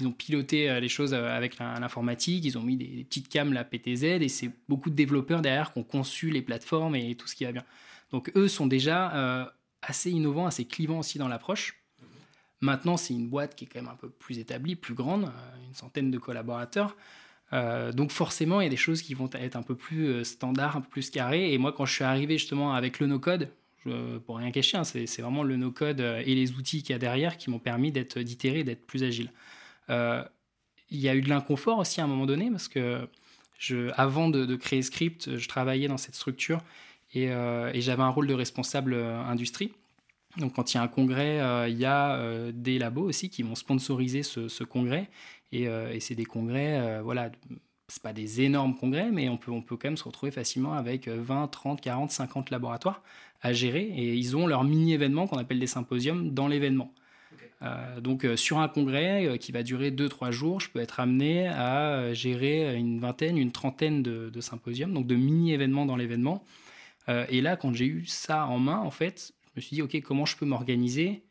ils 0.00 0.06
ont 0.06 0.12
piloté 0.12 0.80
les 0.80 0.88
choses 0.88 1.12
avec 1.12 1.58
l'informatique, 1.58 2.46
ils 2.46 2.56
ont 2.56 2.62
mis 2.62 2.78
des, 2.78 3.04
petites 3.04 3.28
cams, 3.28 3.52
la 3.52 3.64
PTZ, 3.64 4.04
et 4.04 4.28
c'est 4.28 4.50
beaucoup 4.66 4.88
de 4.88 4.94
développeurs 4.94 5.42
derrière 5.42 5.74
qui 5.74 5.78
ont 5.78 5.84
conçu 5.84 6.30
les 6.30 6.40
plateformes 6.40 6.96
et 6.96 7.14
tout 7.14 7.26
ce 7.26 7.36
qui 7.36 7.44
va 7.44 7.52
bien. 7.52 7.64
Donc 8.12 8.32
eux 8.34 8.48
sont 8.48 8.66
déjà 8.66 9.52
assez 9.86 10.10
innovant, 10.10 10.46
assez 10.46 10.64
clivant 10.64 10.98
aussi 10.98 11.18
dans 11.18 11.28
l'approche. 11.28 11.80
Maintenant, 12.60 12.96
c'est 12.96 13.14
une 13.14 13.28
boîte 13.28 13.54
qui 13.54 13.64
est 13.64 13.68
quand 13.68 13.80
même 13.80 13.90
un 13.90 13.96
peu 13.96 14.08
plus 14.08 14.38
établie, 14.38 14.76
plus 14.76 14.94
grande, 14.94 15.24
euh, 15.24 15.66
une 15.66 15.74
centaine 15.74 16.10
de 16.10 16.18
collaborateurs. 16.18 16.96
Euh, 17.52 17.92
donc 17.92 18.10
forcément, 18.10 18.60
il 18.60 18.64
y 18.64 18.66
a 18.66 18.70
des 18.70 18.76
choses 18.76 19.02
qui 19.02 19.14
vont 19.14 19.30
être 19.34 19.56
un 19.56 19.62
peu 19.62 19.76
plus 19.76 20.06
euh, 20.06 20.24
standards, 20.24 20.76
un 20.76 20.80
peu 20.80 20.88
plus 20.88 21.10
carrées. 21.10 21.52
Et 21.52 21.58
moi, 21.58 21.72
quand 21.72 21.86
je 21.86 21.92
suis 21.92 22.04
arrivé 22.04 22.38
justement 22.38 22.74
avec 22.74 22.98
le 22.98 23.06
no-code, 23.06 23.50
pour 24.26 24.38
rien 24.38 24.50
cacher, 24.50 24.78
hein, 24.78 24.82
c'est 24.82 25.22
vraiment 25.22 25.44
le 25.44 25.56
no-code 25.56 26.00
et 26.00 26.34
les 26.34 26.50
outils 26.54 26.82
qu'il 26.82 26.90
y 26.90 26.96
a 26.96 26.98
derrière 26.98 27.36
qui 27.36 27.50
m'ont 27.50 27.60
permis 27.60 27.92
d'itérer, 27.92 28.64
d'être 28.64 28.84
plus 28.84 29.04
agile. 29.04 29.30
il 29.88 30.26
y 30.90 31.08
a 31.08 31.14
eu 31.14 31.20
de 31.20 31.28
l'inconfort 31.28 31.78
aussi 31.78 32.00
à 32.00 32.04
un 32.04 32.08
moment 32.08 32.26
donné 32.26 32.50
parce 32.50 32.66
que 32.66 33.08
avant 33.94 34.28
de, 34.28 34.56
créer 34.56 34.82
Script, 34.82 35.36
je 35.36 35.48
travaillais 35.48 35.86
dans 35.86 35.98
cette 35.98 36.16
structure 36.16 36.62
euh, 37.14 37.70
et, 37.72 37.80
j'avais 37.80 38.02
un 38.02 38.08
rôle 38.08 38.26
de 38.26 38.34
responsable 38.34 38.94
euh, 38.94 39.20
industrie. 39.22 39.72
Donc 40.38 40.54
quand 40.54 40.74
il 40.74 40.76
y 40.76 40.80
a 40.80 40.82
un 40.82 40.88
congrès, 40.88 41.40
euh, 41.40 41.68
il 41.68 41.78
y 41.78 41.86
a 41.86 42.52
des 42.52 42.78
labos 42.78 43.04
aussi 43.04 43.30
qui 43.30 43.42
vont 43.42 43.54
sponsoriser 43.54 44.22
ce, 44.22 44.64
congrès. 44.64 45.08
Et, 45.52 45.66
c'est 46.00 46.14
des 46.14 46.26
congrès, 46.26 47.00
voilà, 47.00 47.30
c'est 47.88 48.02
pas 48.02 48.12
des 48.12 48.42
énormes 48.42 48.76
congrès, 48.76 49.10
mais 49.10 49.30
on 49.30 49.38
peut, 49.38 49.50
on 49.50 49.62
peut 49.62 49.76
quand 49.76 49.88
même 49.88 49.96
se 49.96 50.04
retrouver 50.04 50.32
facilement 50.32 50.74
avec 50.74 51.08
20, 51.08 51.48
30, 51.48 51.80
40, 51.80 52.10
50 52.10 52.50
laboratoires 52.50 53.02
à 53.40 53.54
gérer. 53.54 53.84
Et 53.84 54.14
ils 54.14 54.36
ont 54.36 54.46
leur 54.46 54.64
mini-événement 54.64 55.26
qu'on 55.26 55.38
appelle 55.38 55.60
des 55.60 55.66
symposiums 55.66 56.34
dans 56.34 56.48
l'événement. 56.48 56.92
donc 58.02 58.26
sur 58.36 58.58
un 58.58 58.68
congrès 58.68 59.38
qui 59.40 59.52
va 59.52 59.62
durer 59.62 59.90
2-3 59.90 60.32
jours, 60.32 60.60
je 60.60 60.68
peux 60.68 60.80
être 60.80 61.00
amené 61.00 61.48
à 61.48 62.12
gérer 62.12 62.76
une 62.76 62.98
vingtaine, 62.98 63.38
une 63.38 63.52
trentaine 63.52 64.02
de, 64.02 64.28
de 64.28 64.40
symposiums, 64.42 64.92
donc 64.92 65.06
de 65.06 65.14
mini-événements 65.14 65.86
dans 65.86 65.96
l'événement. 65.96 66.44
Euh, 67.08 67.26
et 67.28 67.40
là, 67.40 67.56
quand 67.56 67.72
j'ai 67.72 67.86
eu 67.86 68.06
ça 68.06 68.46
en 68.46 68.58
main, 68.58 68.78
en 68.78 68.90
fait, 68.90 69.32
je 69.46 69.50
me 69.56 69.60
suis 69.60 69.74
dit, 69.76 69.82
OK, 69.82 70.00
comment 70.02 70.26
je 70.26 70.36
peux 70.36 70.46
m'organiser 70.46 71.22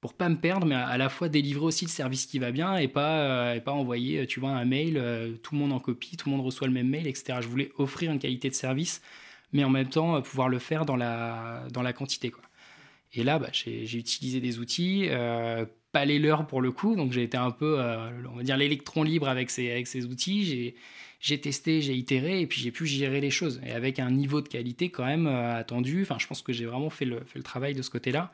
pour 0.00 0.14
pas 0.14 0.28
me 0.28 0.36
perdre, 0.36 0.64
mais 0.64 0.76
à 0.76 0.96
la 0.96 1.08
fois 1.08 1.28
délivrer 1.28 1.64
aussi 1.64 1.84
le 1.84 1.90
service 1.90 2.26
qui 2.26 2.38
va 2.38 2.52
bien 2.52 2.76
et 2.76 2.86
pas, 2.86 3.18
euh, 3.18 3.54
et 3.54 3.60
pas 3.60 3.72
envoyer, 3.72 4.28
tu 4.28 4.38
vois, 4.38 4.50
un 4.50 4.64
mail, 4.64 4.96
euh, 4.96 5.36
tout 5.42 5.54
le 5.54 5.60
monde 5.60 5.72
en 5.72 5.80
copie, 5.80 6.16
tout 6.16 6.30
le 6.30 6.36
monde 6.36 6.46
reçoit 6.46 6.68
le 6.68 6.72
même 6.72 6.88
mail, 6.88 7.08
etc. 7.08 7.40
Je 7.40 7.48
voulais 7.48 7.72
offrir 7.78 8.12
une 8.12 8.20
qualité 8.20 8.48
de 8.48 8.54
service, 8.54 9.02
mais 9.52 9.64
en 9.64 9.70
même 9.70 9.88
temps 9.88 10.22
pouvoir 10.22 10.48
le 10.48 10.60
faire 10.60 10.84
dans 10.84 10.94
la, 10.94 11.64
dans 11.72 11.82
la 11.82 11.92
quantité. 11.92 12.30
Quoi. 12.30 12.44
Et 13.12 13.24
là, 13.24 13.40
bah, 13.40 13.48
j'ai 13.52 13.98
utilisé 13.98 14.40
des 14.40 14.60
outils, 14.60 15.08
pas 15.92 16.04
les 16.04 16.18
leurs 16.18 16.46
pour 16.46 16.60
le 16.60 16.70
coup, 16.70 16.96
donc 16.96 17.12
j'ai 17.12 17.22
été 17.22 17.36
un 17.36 17.50
peu, 17.50 17.80
on 18.30 18.36
va 18.36 18.42
dire, 18.42 18.56
l'électron 18.56 19.02
libre 19.02 19.28
avec 19.28 19.50
ces, 19.50 19.70
avec 19.70 19.86
ces 19.86 20.04
outils. 20.04 20.74
J'ai 21.20 21.40
testé, 21.40 21.80
j'ai 21.82 21.94
itéré 21.94 22.40
et 22.40 22.46
puis 22.46 22.60
j'ai 22.60 22.70
pu 22.70 22.86
gérer 22.86 23.20
les 23.20 23.30
choses 23.30 23.60
et 23.66 23.72
avec 23.72 23.98
un 23.98 24.10
niveau 24.10 24.40
de 24.40 24.48
qualité 24.48 24.90
quand 24.90 25.04
même 25.04 25.26
euh, 25.26 25.58
attendu. 25.58 26.02
Enfin, 26.02 26.16
je 26.18 26.26
pense 26.28 26.42
que 26.42 26.52
j'ai 26.52 26.64
vraiment 26.64 26.90
fait 26.90 27.04
le, 27.04 27.24
fait 27.24 27.38
le, 27.38 27.42
travail 27.42 27.74
de 27.74 27.82
ce 27.82 27.90
côté-là. 27.90 28.30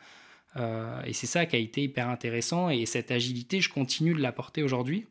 Euh, 0.56 1.02
et 1.04 1.14
c'est 1.14 1.26
ça 1.26 1.46
qui 1.46 1.56
a 1.56 1.58
été 1.58 1.82
hyper 1.82 2.10
intéressant. 2.10 2.68
Et 2.68 2.84
cette 2.84 3.10
agilité, 3.10 3.62
je 3.62 3.70
continue 3.70 4.12
de 4.12 4.20
l'apporter 4.20 4.62
aujourd'hui. 4.62 5.06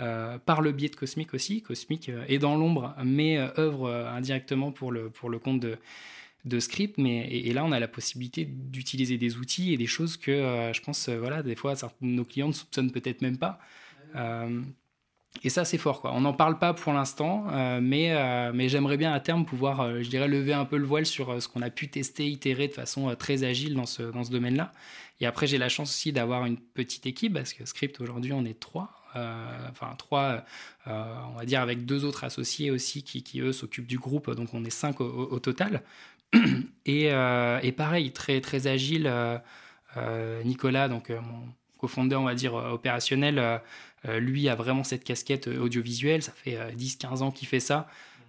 Euh, 0.00 0.38
par 0.38 0.60
le 0.60 0.72
biais 0.72 0.88
de 0.88 0.96
Cosmic 0.96 1.34
aussi. 1.34 1.62
Cosmic 1.62 2.10
est 2.26 2.38
dans 2.38 2.56
l'ombre, 2.56 2.96
mais 3.04 3.38
œuvre 3.38 3.88
indirectement 3.88 4.72
pour 4.72 4.90
le, 4.90 5.08
pour 5.08 5.30
le 5.30 5.38
compte 5.38 5.60
de, 5.60 5.78
de 6.44 6.60
Script. 6.60 6.98
Mais, 6.98 7.28
et, 7.28 7.52
là, 7.52 7.64
on 7.64 7.72
a 7.72 7.80
la 7.80 7.88
possibilité 7.88 8.44
d'utiliser 8.44 9.18
des 9.18 9.36
outils 9.36 9.72
et 9.72 9.76
des 9.76 9.86
choses 9.86 10.16
que 10.16 10.70
je 10.72 10.80
pense, 10.80 11.08
voilà, 11.08 11.42
des 11.42 11.54
fois, 11.54 11.76
certains 11.76 11.96
nos 12.06 12.24
clients 12.24 12.48
ne 12.48 12.52
soupçonnent 12.52 12.90
peut-être 12.90 13.22
même 13.22 13.38
pas. 13.38 13.58
et 15.42 15.48
ça, 15.48 15.64
c'est 15.64 15.78
fort. 15.78 16.00
Quoi. 16.00 16.12
On 16.14 16.20
n'en 16.20 16.34
parle 16.34 16.58
pas 16.58 16.74
pour 16.74 16.92
l'instant, 16.92 17.46
mais, 17.80 18.14
mais 18.52 18.68
j'aimerais 18.68 18.96
bien 18.96 19.12
à 19.12 19.20
terme 19.20 19.44
pouvoir, 19.44 20.02
je 20.02 20.08
dirais, 20.08 20.28
lever 20.28 20.52
un 20.52 20.64
peu 20.64 20.76
le 20.76 20.86
voile 20.86 21.06
sur 21.06 21.40
ce 21.42 21.48
qu'on 21.48 21.62
a 21.62 21.70
pu 21.70 21.88
tester, 21.88 22.26
itérer 22.28 22.68
de 22.68 22.74
façon 22.74 23.14
très 23.16 23.44
agile 23.44 23.74
dans 23.74 23.86
ce, 23.86 24.02
dans 24.02 24.24
ce 24.24 24.30
domaine-là. 24.30 24.72
Et 25.20 25.26
après, 25.26 25.46
j'ai 25.46 25.58
la 25.58 25.68
chance 25.68 25.90
aussi 25.90 26.12
d'avoir 26.12 26.44
une 26.44 26.58
petite 26.58 27.06
équipe, 27.06 27.34
parce 27.34 27.52
que 27.52 27.64
Script, 27.64 28.00
aujourd'hui, 28.00 28.32
on 28.32 28.44
est 28.44 28.58
trois. 28.58 29.02
enfin, 29.70 29.94
trois, 29.96 30.44
on 30.86 31.34
va 31.36 31.44
dire, 31.44 31.60
avec 31.60 31.84
deux 31.84 32.04
autres 32.04 32.24
associés 32.24 32.70
aussi 32.70 33.02
qui, 33.02 33.22
qui 33.22 33.40
eux, 33.40 33.52
s'occupent 33.52 33.86
du 33.86 33.98
groupe. 33.98 34.30
Donc, 34.32 34.54
on 34.54 34.64
est 34.64 34.70
cinq 34.70 35.00
au, 35.00 35.38
total. 35.38 35.82
Et, 36.86 37.04
et, 37.06 37.72
pareil, 37.72 38.10
très, 38.10 38.42
très 38.42 38.66
agile. 38.66 39.10
Nicolas, 40.44 40.88
donc 40.88 41.08
mon 41.08 41.48
co-founder, 41.78 42.16
on 42.16 42.24
va 42.24 42.34
dire, 42.34 42.52
opérationnel, 42.52 43.62
euh, 44.08 44.20
lui 44.20 44.48
a 44.48 44.54
vraiment 44.54 44.84
cette 44.84 45.04
casquette 45.04 45.48
euh, 45.48 45.60
audiovisuelle, 45.60 46.22
ça 46.22 46.32
fait 46.32 46.58
10-15 46.76 47.04
euh, 47.04 47.20
ans 47.22 47.30
qu'il 47.30 47.48
fait 47.48 47.60
ça. 47.60 47.88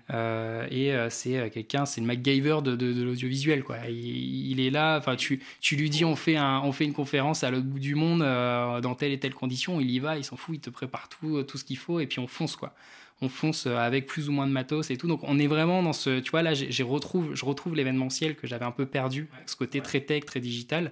et 0.10 0.94
c'est 1.10 1.50
quelqu'un, 1.52 1.86
c'est 1.86 2.00
le 2.00 2.08
MacGyver 2.08 2.60
de, 2.64 3.04
l'audiovisuel, 3.04 3.64
quoi. 3.64 3.78
Il, 3.90 4.60
est 4.60 4.70
là, 4.70 5.02
tu, 5.18 5.42
tu 5.60 5.76
lui 5.76 5.90
dis, 5.90 6.06
on 6.06 6.16
fait, 6.16 6.40
on 6.40 6.72
fait 6.72 6.86
une 6.86 6.94
conférence 6.94 7.44
à 7.44 7.52
l'autre 7.52 7.66
bout 7.66 7.80
du 7.80 7.96
monde, 7.96 8.20
dans 8.20 8.96
telle 8.96 9.12
et 9.12 9.20
telle 9.20 9.34
condition, 9.34 9.82
il 9.82 9.90
y 9.90 10.00
va, 10.00 10.18
il 10.18 10.24
s'en 10.24 10.38
fout, 10.38 10.56
il 10.56 10.62
te 10.62 10.70
prépare 10.70 11.10
tout, 11.10 11.42
tout 11.44 11.58
ce 11.58 11.64
qu'il 11.64 11.78
faut, 11.78 12.00
et 12.00 12.08
puis 12.08 12.20
on 12.20 12.28
fonce, 12.28 12.56
quoi. 12.56 12.74
On 13.22 13.30
fonce 13.30 13.66
avec 13.66 14.08
plus 14.08 14.28
ou 14.28 14.34
moins 14.34 14.46
de 14.46 14.52
matos 14.52 14.92
et 14.92 14.98
tout. 14.98 15.08
Donc, 15.08 15.22
on 15.24 15.40
est 15.40 15.48
vraiment 15.48 15.82
dans 15.82 15.94
ce, 15.94 16.20
tu 16.20 16.32
vois, 16.32 16.42
là, 16.42 16.54
j'ai 16.54 16.84
retrouve, 16.84 17.34
je 17.34 17.46
retrouve 17.46 17.76
l'événementiel 17.76 18.36
que 18.36 18.46
j'avais 18.46 18.66
un 18.66 18.72
peu 18.72 18.86
perdu, 18.86 19.30
ce 19.46 19.56
côté 19.56 19.80
très 19.82 20.02
tech, 20.02 20.26
très 20.26 20.42
digital 20.42 20.92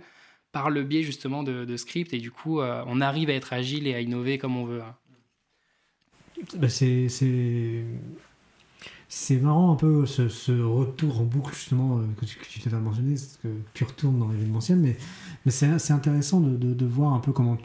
par 0.53 0.69
le 0.69 0.83
biais 0.83 1.03
justement 1.03 1.43
de, 1.43 1.75
script 1.75 2.13
et 2.13 2.19
du 2.19 2.31
coup 2.31 2.61
euh, 2.61 2.83
on 2.87 3.01
arrive 3.01 3.29
à 3.29 3.33
être 3.33 3.51
agile 3.51 3.87
et 3.87 3.95
à 3.95 3.99
innover 3.99 4.37
comme 4.37 4.55
on 4.55 4.65
veut. 4.65 4.81
Hein. 4.81 4.95
Bah, 6.57 6.69
c'est 6.69 7.07
c'est 9.09 9.37
marrant 9.37 9.71
un 9.71 9.75
peu 9.75 10.05
ce, 10.05 10.51
retour 10.61 11.19
en 11.21 11.23
boucle 11.23 11.53
justement 11.53 11.99
euh, 11.99 12.03
que 12.19 12.25
tu, 12.25 12.37
que 12.37 12.45
tu 12.45 12.69
mentionné, 12.69 13.15
que 13.43 13.49
tu 13.73 13.83
retournes 13.83 14.17
dans 14.17 14.29
l'événementiel, 14.29 14.79
mais, 14.79 14.97
mais 15.45 15.51
c'est 15.51 15.91
intéressant 15.91 16.39
de, 16.39 16.73
de, 16.73 16.85
voir 16.85 17.13
un 17.13 17.19
peu 17.19 17.31
comment 17.31 17.57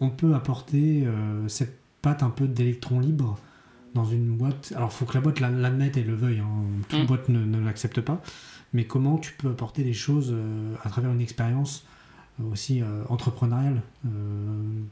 on 0.00 0.10
peut 0.10 0.34
apporter 0.34 1.04
euh, 1.06 1.46
cette 1.46 1.78
patte 2.02 2.22
un 2.22 2.30
peu 2.30 2.46
d'électron 2.46 3.00
libre 3.00 3.38
dans 3.94 4.04
une 4.04 4.36
boîte. 4.36 4.72
Alors 4.76 4.90
il 4.92 4.96
faut 4.96 5.04
que 5.04 5.14
la 5.14 5.20
boîte 5.20 5.40
l'admette 5.40 5.96
et 5.96 6.02
le 6.02 6.14
veuille, 6.14 6.40
hein. 6.40 6.48
toute 6.88 7.02
mm. 7.02 7.06
boîte 7.06 7.28
ne, 7.28 7.44
ne 7.44 7.64
l'accepte 7.64 8.00
pas, 8.00 8.20
mais 8.72 8.84
comment 8.84 9.18
tu 9.18 9.32
peux 9.32 9.50
apporter 9.50 9.84
des 9.84 9.92
choses 9.92 10.30
euh, 10.32 10.74
à 10.82 10.88
travers 10.88 11.12
une 11.12 11.20
expérience 11.20 11.84
euh, 12.40 12.50
aussi 12.50 12.82
euh, 12.82 13.02
entrepreneuriale. 13.08 13.82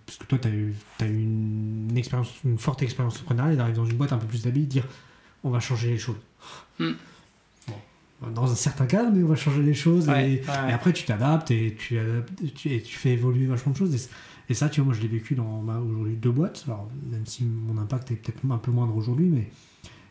parce 0.06 0.18
que 0.18 0.24
toi, 0.24 0.38
tu 0.38 0.48
as 0.48 0.50
eu, 0.50 0.74
as 1.00 1.06
eu 1.06 1.22
une, 1.22 1.96
expérience, 1.96 2.32
une 2.44 2.58
forte 2.58 2.82
expérience 2.82 3.14
entrepreneuriale 3.14 3.54
et 3.54 3.56
d'arriver 3.56 3.76
dans 3.76 3.86
une 3.86 3.96
boîte 3.96 4.12
un 4.12 4.18
peu 4.18 4.26
plus 4.26 4.46
habile, 4.46 4.68
dire 4.68 4.84
on 5.42 5.50
va 5.50 5.60
changer 5.60 5.90
les 5.90 5.98
choses. 5.98 6.20
Hmm. 6.78 6.92
dans 8.34 8.50
un 8.50 8.54
certain 8.54 8.86
cadre, 8.86 9.10
mais 9.12 9.22
on 9.22 9.28
va 9.28 9.36
changer 9.36 9.62
les 9.62 9.74
choses. 9.74 10.08
et, 10.10 10.42
après, 10.70 10.92
tu 10.92 11.04
t'adaptes 11.04 11.50
et 11.50 11.74
tu, 11.78 11.98
et 11.98 12.82
tu 12.82 12.96
fais 12.96 13.10
évoluer 13.10 13.46
vachement 13.46 13.72
de 13.72 13.78
choses. 13.78 13.94
Et, 13.94 14.00
ça, 14.54 14.68
tu 14.68 14.80
vois, 14.80 14.86
moi, 14.86 14.94
je 14.94 15.00
l'ai 15.00 15.08
vécu 15.08 15.34
dans 15.34 15.62
aujourd'hui 15.84 16.16
deux 16.16 16.30
boîtes. 16.30 16.64
Alors, 16.66 16.88
même 17.10 17.26
si 17.26 17.44
mon 17.44 17.80
impact 17.80 18.10
est 18.10 18.16
peut-être 18.16 18.40
un 18.50 18.58
peu 18.58 18.70
moindre 18.70 18.96
aujourd'hui, 18.96 19.28
mais 19.28 19.48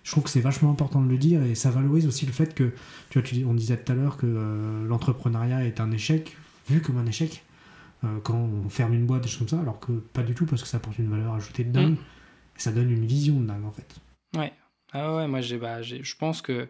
je 0.03 0.11
trouve 0.11 0.23
que 0.23 0.29
c'est 0.29 0.41
vachement 0.41 0.71
important 0.71 1.01
de 1.01 1.09
le 1.09 1.17
dire 1.17 1.43
et 1.43 1.55
ça 1.55 1.71
valorise 1.71 2.07
aussi 2.07 2.25
le 2.25 2.31
fait 2.31 2.55
que, 2.55 2.73
tu 3.09 3.19
vois, 3.19 3.27
tu, 3.27 3.43
on 3.45 3.53
disait 3.53 3.77
tout 3.77 3.91
à 3.91 3.95
l'heure 3.95 4.17
que 4.17 4.25
euh, 4.25 4.87
l'entrepreneuriat 4.87 5.65
est 5.65 5.79
un 5.79 5.91
échec, 5.91 6.37
vu 6.69 6.81
comme 6.81 6.97
un 6.97 7.05
échec, 7.05 7.43
euh, 8.03 8.19
quand 8.23 8.37
on 8.37 8.69
ferme 8.69 8.93
une 8.93 9.05
boîte, 9.05 9.23
des 9.23 9.29
choses 9.29 9.39
comme 9.39 9.47
ça, 9.49 9.59
alors 9.59 9.79
que 9.79 9.91
pas 9.91 10.23
du 10.23 10.33
tout 10.33 10.45
parce 10.45 10.61
que 10.61 10.67
ça 10.67 10.77
apporte 10.77 10.97
une 10.99 11.09
valeur 11.09 11.33
ajoutée 11.33 11.63
de 11.63 11.71
dingue, 11.71 11.91
mm. 11.91 11.97
et 12.57 12.59
ça 12.59 12.71
donne 12.71 12.89
une 12.89 13.05
vision 13.05 13.39
de 13.39 13.45
dingue 13.45 13.65
en 13.65 13.71
fait. 13.71 13.95
Ouais, 14.37 14.53
ah 14.93 15.15
ouais, 15.15 15.27
moi 15.27 15.41
j'ai, 15.41 15.57
bah, 15.57 15.81
je 15.81 16.15
pense 16.15 16.41
que 16.41 16.67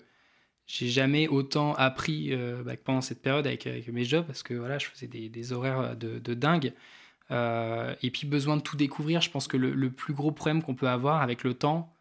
j'ai 0.66 0.88
jamais 0.88 1.28
autant 1.28 1.74
appris 1.76 2.34
euh, 2.34 2.64
bah, 2.64 2.74
pendant 2.84 3.02
cette 3.02 3.22
période 3.22 3.48
avec, 3.48 3.68
mes 3.88 4.06
jobs 4.06 4.26
parce 4.26 4.44
que 4.44 4.54
voilà, 4.54 4.78
je 4.80 4.88
faisais 4.88 5.08
des, 5.08 5.54
horaires 5.54 5.96
de, 5.96 6.34
dingue. 6.34 6.74
Et 7.32 8.12
puis 8.12 8.28
besoin 8.28 8.58
de 8.58 8.62
tout 8.62 8.78
découvrir, 8.78 9.22
je 9.22 9.30
pense 9.30 9.48
que 9.48 9.58
le, 9.58 9.92
plus 9.92 10.14
gros 10.14 10.32
problème 10.32 10.64
qu'on 10.64 10.76
peut 10.76 10.90
avoir 10.90 11.22
avec 11.22 11.44
le 11.44 11.54
temps, 11.54 11.94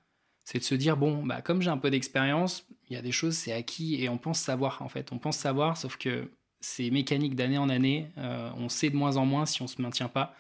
c'est 0.45 0.59
de 0.59 0.65
se 0.65 0.75
dire 0.75 0.97
bon 0.97 1.25
bah 1.27 1.43
comme 1.43 1.61
j'ai 1.61 1.71
un 1.71 1.77
peu 1.77 1.91
d'expérience 1.91 2.67
il 2.89 2.95
y 2.95 2.97
a 2.97 3.03
des 3.03 3.13
choses 3.13 3.37
c'est 3.37 3.53
acquis 3.53 4.03
et 4.03 4.09
on 4.09 4.17
pense 4.17 4.41
savoir 4.41 4.81
en 4.83 4.89
fait. 4.89 5.13
On 5.13 5.19
pense 5.19 5.37
savoir 5.37 5.77
sauf 5.77 5.97
que 5.99 6.31
c'est 6.61 6.91
mécanique 6.91 7.35
d'année 7.35 7.59
en 7.59 7.69
année. 7.69 8.11
Euh, 8.17 8.51
on 8.57 8.69
sait 8.69 8.91
de 8.91 8.97
moins 8.97 9.17
en 9.19 9.27
moins 9.27 9.47
si 9.47 9.63
on 9.63 9.67
se 9.67 9.81
maintient 9.83 10.09
pas. 10.09 10.35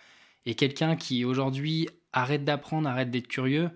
Et 0.46 0.54
quelqu'un 0.54 0.96
qui 0.96 1.24
aujourd'hui 1.24 1.88
arrête 2.12 2.44
d'apprendre 2.44 2.88
arrête 2.88 3.10
d'être 3.10 3.28
curieux 3.28 3.70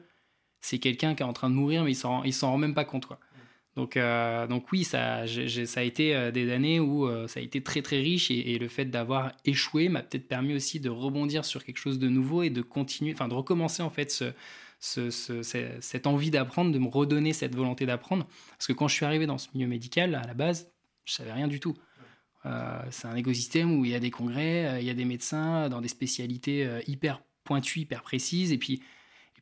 c'est 0.63 0.79
quelqu'un 0.79 1.15
qui 1.15 1.23
est 1.23 1.27
en 1.27 1.33
train 1.33 1.51
de 1.51 1.55
mourir 1.55 1.85
mais 1.85 1.93
il 1.93 2.33
s'en 2.35 2.51
rend 2.51 2.59
même 2.59 2.75
pas 2.75 2.85
compte 2.85 3.05
quoi 3.05 3.19
donc 3.77 3.97
euh, 3.97 4.47
donc 4.47 4.71
oui 4.73 4.85
ça 4.85 5.25
a 5.25 5.83
été 5.83 6.15
euh, 6.15 6.31
des 6.31 6.53
années 6.53 6.81
où 6.81 7.09
ça 7.27 7.41
a 7.41 7.43
été 7.43 7.63
très 7.63 7.83
très 7.83 8.01
riche 8.01 8.31
et, 8.31 8.59
le 8.59 8.69
fait 8.69 8.87
d'avoir 8.87 9.33
échoué 9.45 9.89
m'a 9.89 10.03
peut-être 10.03 10.29
permis 10.29 10.55
aussi 10.55 10.79
de 10.81 10.91
rebondir 10.91 11.45
sur 11.45 11.65
quelque 11.65 11.79
chose 11.79 11.99
de 11.99 12.09
nouveau 12.09 12.43
et 12.43 12.51
de 12.51 12.63
continuer 12.63 13.13
enfin 13.13 13.29
de 13.29 13.35
recommencer 13.35 13.83
en 13.83 13.91
fait 13.91 14.11
ce 14.11 14.33
cette 14.83 16.07
envie 16.07 16.31
d'apprendre, 16.31 16.73
de 16.73 16.79
me 16.79 16.89
redonner 16.89 17.33
cette 17.33 17.55
volonté 17.55 17.87
d'apprendre. 17.87 18.27
Parce 18.51 18.67
que 18.67 18.73
quand 18.73 18.89
je 18.89 18.95
suis 18.95 19.05
arrivé 19.05 19.27
dans 19.27 19.39
ce 19.39 19.47
milieu 19.55 19.69
médical, 19.69 20.17
à 20.17 20.27
la 20.27 20.35
base, 20.35 20.73
je 21.05 21.13
savais 21.13 21.33
rien 21.33 21.47
du 21.47 21.61
tout. 21.61 21.77
Euh, 22.45 22.83
c'est 22.91 23.07
un 23.07 23.15
écosystème 23.15 23.79
où 23.79 23.85
il 23.85 23.93
y 23.93 23.95
a 23.95 24.01
des 24.01 24.11
congrès, 24.11 24.67
euh, 24.67 24.81
il 24.81 24.87
y 24.87 24.91
a 24.91 24.95
des 24.95 25.05
médecins 25.05 25.69
dans 25.69 25.81
des 25.81 25.89
spécialités 25.89 26.67
euh, 26.67 26.81
hyper 26.89 27.23
pointues, 27.45 27.81
hyper 27.81 28.03
précises. 28.03 28.53
Et 28.53 28.59
puis, 28.59 28.83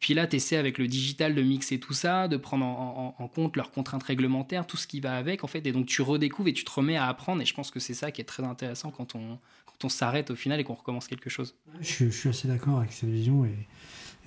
puis 0.00 0.14
là, 0.14 0.26
tu 0.26 0.36
essaies 0.36 0.56
avec 0.56 0.78
le 0.78 0.88
digital 0.88 1.34
de 1.34 1.42
mixer 1.42 1.78
tout 1.78 1.92
ça, 1.92 2.26
de 2.26 2.36
prendre 2.36 2.64
en, 2.64 3.28
compte 3.28 3.56
leurs 3.56 3.70
contraintes 3.70 4.02
réglementaires, 4.02 4.66
tout 4.66 4.76
ce 4.76 4.86
qui 4.86 5.00
va 5.00 5.14
avec, 5.16 5.44
en 5.44 5.46
fait. 5.46 5.66
Et 5.66 5.72
donc, 5.72 5.86
tu 5.86 6.02
redécouvres 6.02 6.48
et 6.48 6.52
tu 6.52 6.64
te 6.64 6.70
remets 6.70 6.96
à 6.96 7.06
apprendre. 7.06 7.42
Et 7.42 7.44
je 7.44 7.54
pense 7.54 7.70
que 7.70 7.78
c'est 7.80 7.94
ça 7.94 8.10
qui 8.10 8.20
est 8.20 8.24
très 8.24 8.42
intéressant 8.42 8.90
quand 8.90 9.14
on, 9.14 9.38
quand 9.66 9.84
on 9.84 9.88
s'arrête 9.88 10.30
au 10.30 10.36
final 10.36 10.58
et 10.58 10.64
qu'on 10.64 10.74
recommence 10.74 11.06
quelque 11.06 11.28
chose. 11.28 11.54
Je, 11.80 12.06
je 12.06 12.10
suis 12.10 12.28
assez 12.30 12.48
d'accord 12.48 12.78
avec 12.78 12.92
cette 12.92 13.10
vision. 13.10 13.44
Et 13.44 13.54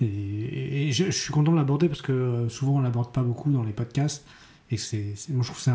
et, 0.00 0.90
je, 0.92 1.10
suis 1.10 1.32
content 1.32 1.52
de 1.52 1.56
l'aborder 1.56 1.88
parce 1.88 2.02
que 2.02 2.12
euh, 2.12 2.48
souvent 2.48 2.76
on 2.76 2.80
l'aborde 2.80 3.12
pas 3.12 3.22
beaucoup 3.22 3.50
dans 3.52 3.62
les 3.62 3.72
podcasts. 3.72 4.26
Et 4.70 4.76
c'est, 4.76 5.14
moi 5.28 5.42
je 5.42 5.52
trouve 5.52 5.64
que 5.64 5.70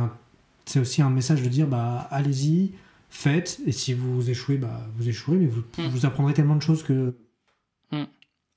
c'est, 0.65 0.79
aussi 0.79 1.01
un 1.01 1.09
message 1.09 1.41
de 1.41 1.47
dire 1.47 1.67
bah, 1.67 2.07
allez-y, 2.11 2.73
faites, 3.09 3.59
et 3.65 3.71
si 3.71 3.93
vous 3.93 4.29
échouez, 4.29 4.57
bah, 4.57 4.87
vous 4.97 5.07
échouez, 5.07 5.37
mais 5.37 5.47
vous, 5.47 5.61
hmm. 5.77 5.87
vous 5.87 6.05
apprendrez 6.05 6.33
tellement 6.33 6.55
de 6.55 6.61
choses 6.61 6.83
que. 6.83 7.15
Hmm. 7.91 8.03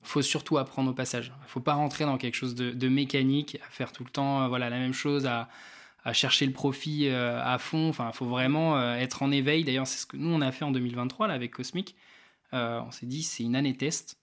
Faut 0.03 0.21
surtout 0.21 0.57
apprendre 0.57 0.91
au 0.91 0.93
passage. 0.93 1.33
Il 1.43 1.49
faut 1.49 1.59
pas 1.59 1.73
rentrer 1.73 2.05
dans 2.05 2.17
quelque 2.17 2.35
chose 2.35 2.55
de, 2.55 2.89
mécanique, 2.89 3.57
à 3.65 3.69
faire 3.69 3.91
tout 3.91 4.03
le 4.03 4.09
temps 4.09 4.43
euh, 4.43 4.47
voilà, 4.47 4.69
la 4.69 4.77
même 4.77 4.93
chose, 4.93 5.25
à, 5.25 5.49
chercher 6.11 6.45
le 6.45 6.51
profit 6.51 7.07
euh, 7.07 7.41
à 7.43 7.57
fond. 7.57 7.89
Enfin, 7.89 8.09
il 8.11 8.15
faut 8.15 8.25
vraiment 8.25 8.93
être 8.95 9.23
en 9.23 9.31
éveil. 9.31 9.63
D'ailleurs, 9.63 9.87
c'est 9.87 9.99
ce 9.99 10.05
que 10.05 10.17
nous, 10.17 10.29
on 10.29 10.41
a 10.41 10.51
fait 10.51 10.65
en 10.65 10.71
2023 10.71 11.27
là, 11.27 11.33
avec 11.33 11.51
Cosmic. 11.51 11.95
on 12.51 12.91
s'est 12.91 13.05
dit, 13.05 13.23
c'est 13.23 13.43
une 13.43 13.55
année 13.55 13.75
test 13.75 14.17
euh, 14.17 14.22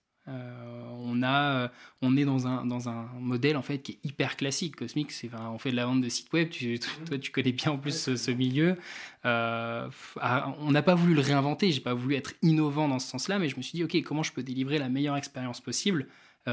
on, 0.99 1.21
a, 1.23 1.63
euh, 1.63 1.67
on 2.01 2.17
est 2.17 2.25
dans 2.25 2.47
un, 2.47 2.65
dans 2.65 2.89
un 2.89 3.07
modèle 3.19 3.57
en 3.57 3.61
fait 3.61 3.79
qui 3.79 3.93
est 3.93 4.07
hyper 4.07 4.37
classique. 4.37 4.75
Cosmic, 4.75 5.11
c'est, 5.11 5.29
on 5.33 5.57
fait 5.57 5.71
de 5.71 5.75
la 5.75 5.85
vente 5.85 6.01
de 6.01 6.09
sites 6.09 6.31
web. 6.33 6.49
Tu, 6.49 6.79
toi, 7.05 7.17
tu 7.17 7.31
connais 7.31 7.51
bien 7.51 7.71
en 7.71 7.77
plus 7.77 8.15
ce, 8.15 8.31
milieu. 8.31 8.77
Euh, 9.25 9.89
ah, 10.19 10.55
on 10.59 10.71
n'a 10.71 10.81
pas 10.81 10.95
voulu 10.95 11.13
le 11.13 11.21
réinventer. 11.21 11.71
J'ai 11.71 11.81
pas 11.81 11.93
voulu 11.93 12.15
être 12.15 12.33
innovant 12.41 12.87
dans 12.87 12.99
ce 12.99 13.07
sens-là, 13.07 13.39
mais 13.39 13.49
je 13.49 13.57
me 13.57 13.61
suis 13.61 13.77
dit, 13.77 13.83
ok, 13.83 14.03
comment 14.03 14.23
je 14.23 14.31
peux 14.31 14.43
délivrer 14.43 14.77
la 14.77 14.89
meilleure 14.89 15.17
expérience 15.17 15.61
possible 15.61 16.07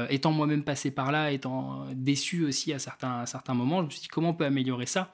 étant 0.09 0.31
moi-même 0.31 0.63
passé 0.63 0.91
par 0.91 1.11
là, 1.11 1.31
étant 1.31 1.87
déçu 1.95 2.45
aussi 2.45 2.71
à 2.73 2.77
certains, 2.77 3.21
à 3.21 3.25
certains 3.25 3.55
moments, 3.55 3.79
je 3.79 3.85
me 3.85 3.89
suis 3.89 4.01
dit 4.01 4.07
comment 4.07 4.29
on 4.29 4.33
peut 4.35 4.45
améliorer 4.45 4.85
ça? 4.85 5.11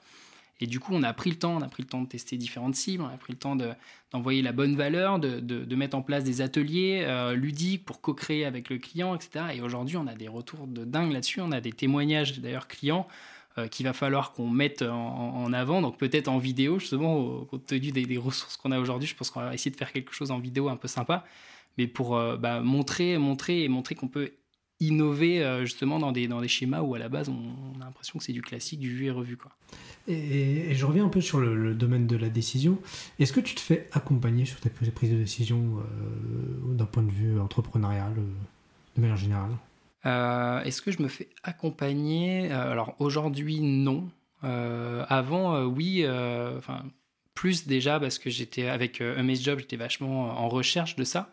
Et 0.60 0.66
du 0.66 0.80
coup, 0.80 0.92
on 0.94 1.02
a 1.02 1.12
pris 1.12 1.30
le 1.30 1.36
temps, 1.36 1.56
on 1.56 1.62
a 1.62 1.68
pris 1.68 1.82
le 1.82 1.88
temps 1.88 2.00
de 2.00 2.08
tester 2.08 2.36
différentes 2.36 2.74
cibles, 2.74 3.02
on 3.02 3.14
a 3.14 3.18
pris 3.18 3.34
le 3.34 3.38
temps 3.38 3.56
d'envoyer 3.56 4.40
la 4.40 4.52
bonne 4.52 4.74
valeur, 4.74 5.18
de, 5.18 5.74
mettre 5.74 5.96
en 5.96 6.02
place 6.02 6.24
des 6.24 6.40
ateliers 6.40 7.04
euh, 7.06 7.34
ludiques 7.34 7.84
pour 7.84 8.00
co-créer 8.00 8.46
avec 8.46 8.70
le 8.70 8.78
client, 8.78 9.14
etc. 9.14 9.46
Et 9.54 9.60
aujourd'hui, 9.60 9.96
on 9.98 10.06
a 10.06 10.14
des 10.14 10.28
retours 10.28 10.66
de 10.66 10.84
dingue 10.84 11.12
là-dessus, 11.12 11.40
on 11.40 11.52
a 11.52 11.60
des 11.60 11.72
témoignages 11.72 12.38
d'ailleurs 12.40 12.68
clients 12.68 13.06
euh, 13.58 13.68
qu'il 13.68 13.84
va 13.84 13.92
falloir 13.92 14.32
qu'on 14.32 14.48
mette 14.48 14.80
en, 14.82 15.52
avant, 15.52 15.82
donc 15.82 15.98
peut-être 15.98 16.28
en 16.28 16.38
vidéo, 16.38 16.78
justement, 16.78 17.44
compte 17.44 17.66
tenu 17.66 17.92
des, 17.92 18.06
des 18.06 18.16
ressources 18.16 18.56
qu'on 18.56 18.72
a 18.72 18.78
aujourd'hui, 18.78 19.08
je 19.08 19.14
pense 19.14 19.30
qu'on 19.30 19.40
va 19.40 19.52
essayer 19.52 19.70
de 19.70 19.76
faire 19.76 19.92
quelque 19.92 20.14
chose 20.14 20.30
en 20.30 20.38
vidéo 20.38 20.70
un 20.70 20.76
peu 20.76 20.88
sympa, 20.88 21.24
mais 21.78 21.86
pour 21.86 22.16
euh, 22.16 22.36
bah, 22.36 22.60
montrer, 22.60 23.18
montrer 23.18 23.64
et 23.64 23.68
montrer 23.68 23.94
qu'on 23.94 24.08
peut 24.08 24.32
innover 24.80 25.60
justement 25.62 25.98
dans 25.98 26.12
des, 26.12 26.28
dans 26.28 26.40
des 26.40 26.48
schémas 26.48 26.80
où 26.80 26.94
à 26.94 26.98
la 26.98 27.08
base 27.08 27.28
on, 27.28 27.80
a 27.80 27.84
l'impression 27.84 28.18
que 28.18 28.24
c'est 28.24 28.32
du 28.32 28.42
classique, 28.42 28.80
du 28.80 28.94
vu 28.94 29.06
et 29.06 29.10
revu. 29.10 29.36
Quoi. 29.36 29.50
Et, 30.08 30.74
je 30.74 30.86
reviens 30.86 31.04
un 31.04 31.08
peu 31.08 31.20
sur 31.20 31.40
le, 31.40 31.74
domaine 31.74 32.06
de 32.06 32.16
la 32.16 32.28
décision. 32.28 32.78
Est-ce 33.18 33.32
que 33.32 33.40
tu 33.40 33.54
te 33.54 33.60
fais 33.60 33.88
accompagner 33.92 34.44
sur 34.44 34.60
tes 34.60 34.70
prises 34.70 35.10
de 35.10 35.16
décision 35.16 35.78
euh, 35.78 36.74
d'un 36.74 36.84
point 36.84 37.02
de 37.02 37.10
vue 37.10 37.40
entrepreneurial, 37.40 38.12
euh, 38.16 38.22
de 38.96 39.00
manière 39.00 39.16
générale? 39.16 39.50
Euh, 40.04 40.62
Est-ce 40.62 40.82
que 40.82 40.92
je 40.92 41.02
me 41.02 41.08
fais 41.08 41.28
accompagner? 41.42 42.50
Alors 42.52 42.94
aujourd'hui, 42.98 43.60
non. 43.60 44.08
avant, 44.42 45.64
oui. 45.64 46.06
Enfin, 46.06 46.84
plus 47.34 47.66
déjà 47.66 47.98
parce 47.98 48.18
que 48.18 48.30
j'étais 48.30 48.68
avec 48.68 49.00
MS 49.00 49.42
Job, 49.42 49.58
j'étais 49.58 49.76
vachement 49.76 50.30
en 50.38 50.48
recherche 50.48 50.96
de 50.96 51.04
ça. 51.04 51.32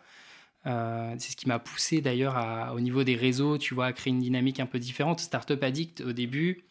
C'est 0.64 1.32
ce 1.32 1.36
qui 1.36 1.46
m'a 1.46 1.58
poussé 1.58 2.00
d'ailleurs 2.00 2.72
au 2.74 2.80
niveau 2.80 3.04
des 3.04 3.16
réseaux, 3.16 3.58
tu 3.58 3.74
vois, 3.74 3.86
à 3.86 3.92
créer 3.92 4.12
une 4.12 4.20
dynamique 4.20 4.60
un 4.60 4.66
peu 4.66 4.78
différente. 4.78 5.20
Startup 5.20 5.62
Addict, 5.62 6.00
au 6.00 6.12
début, 6.12 6.64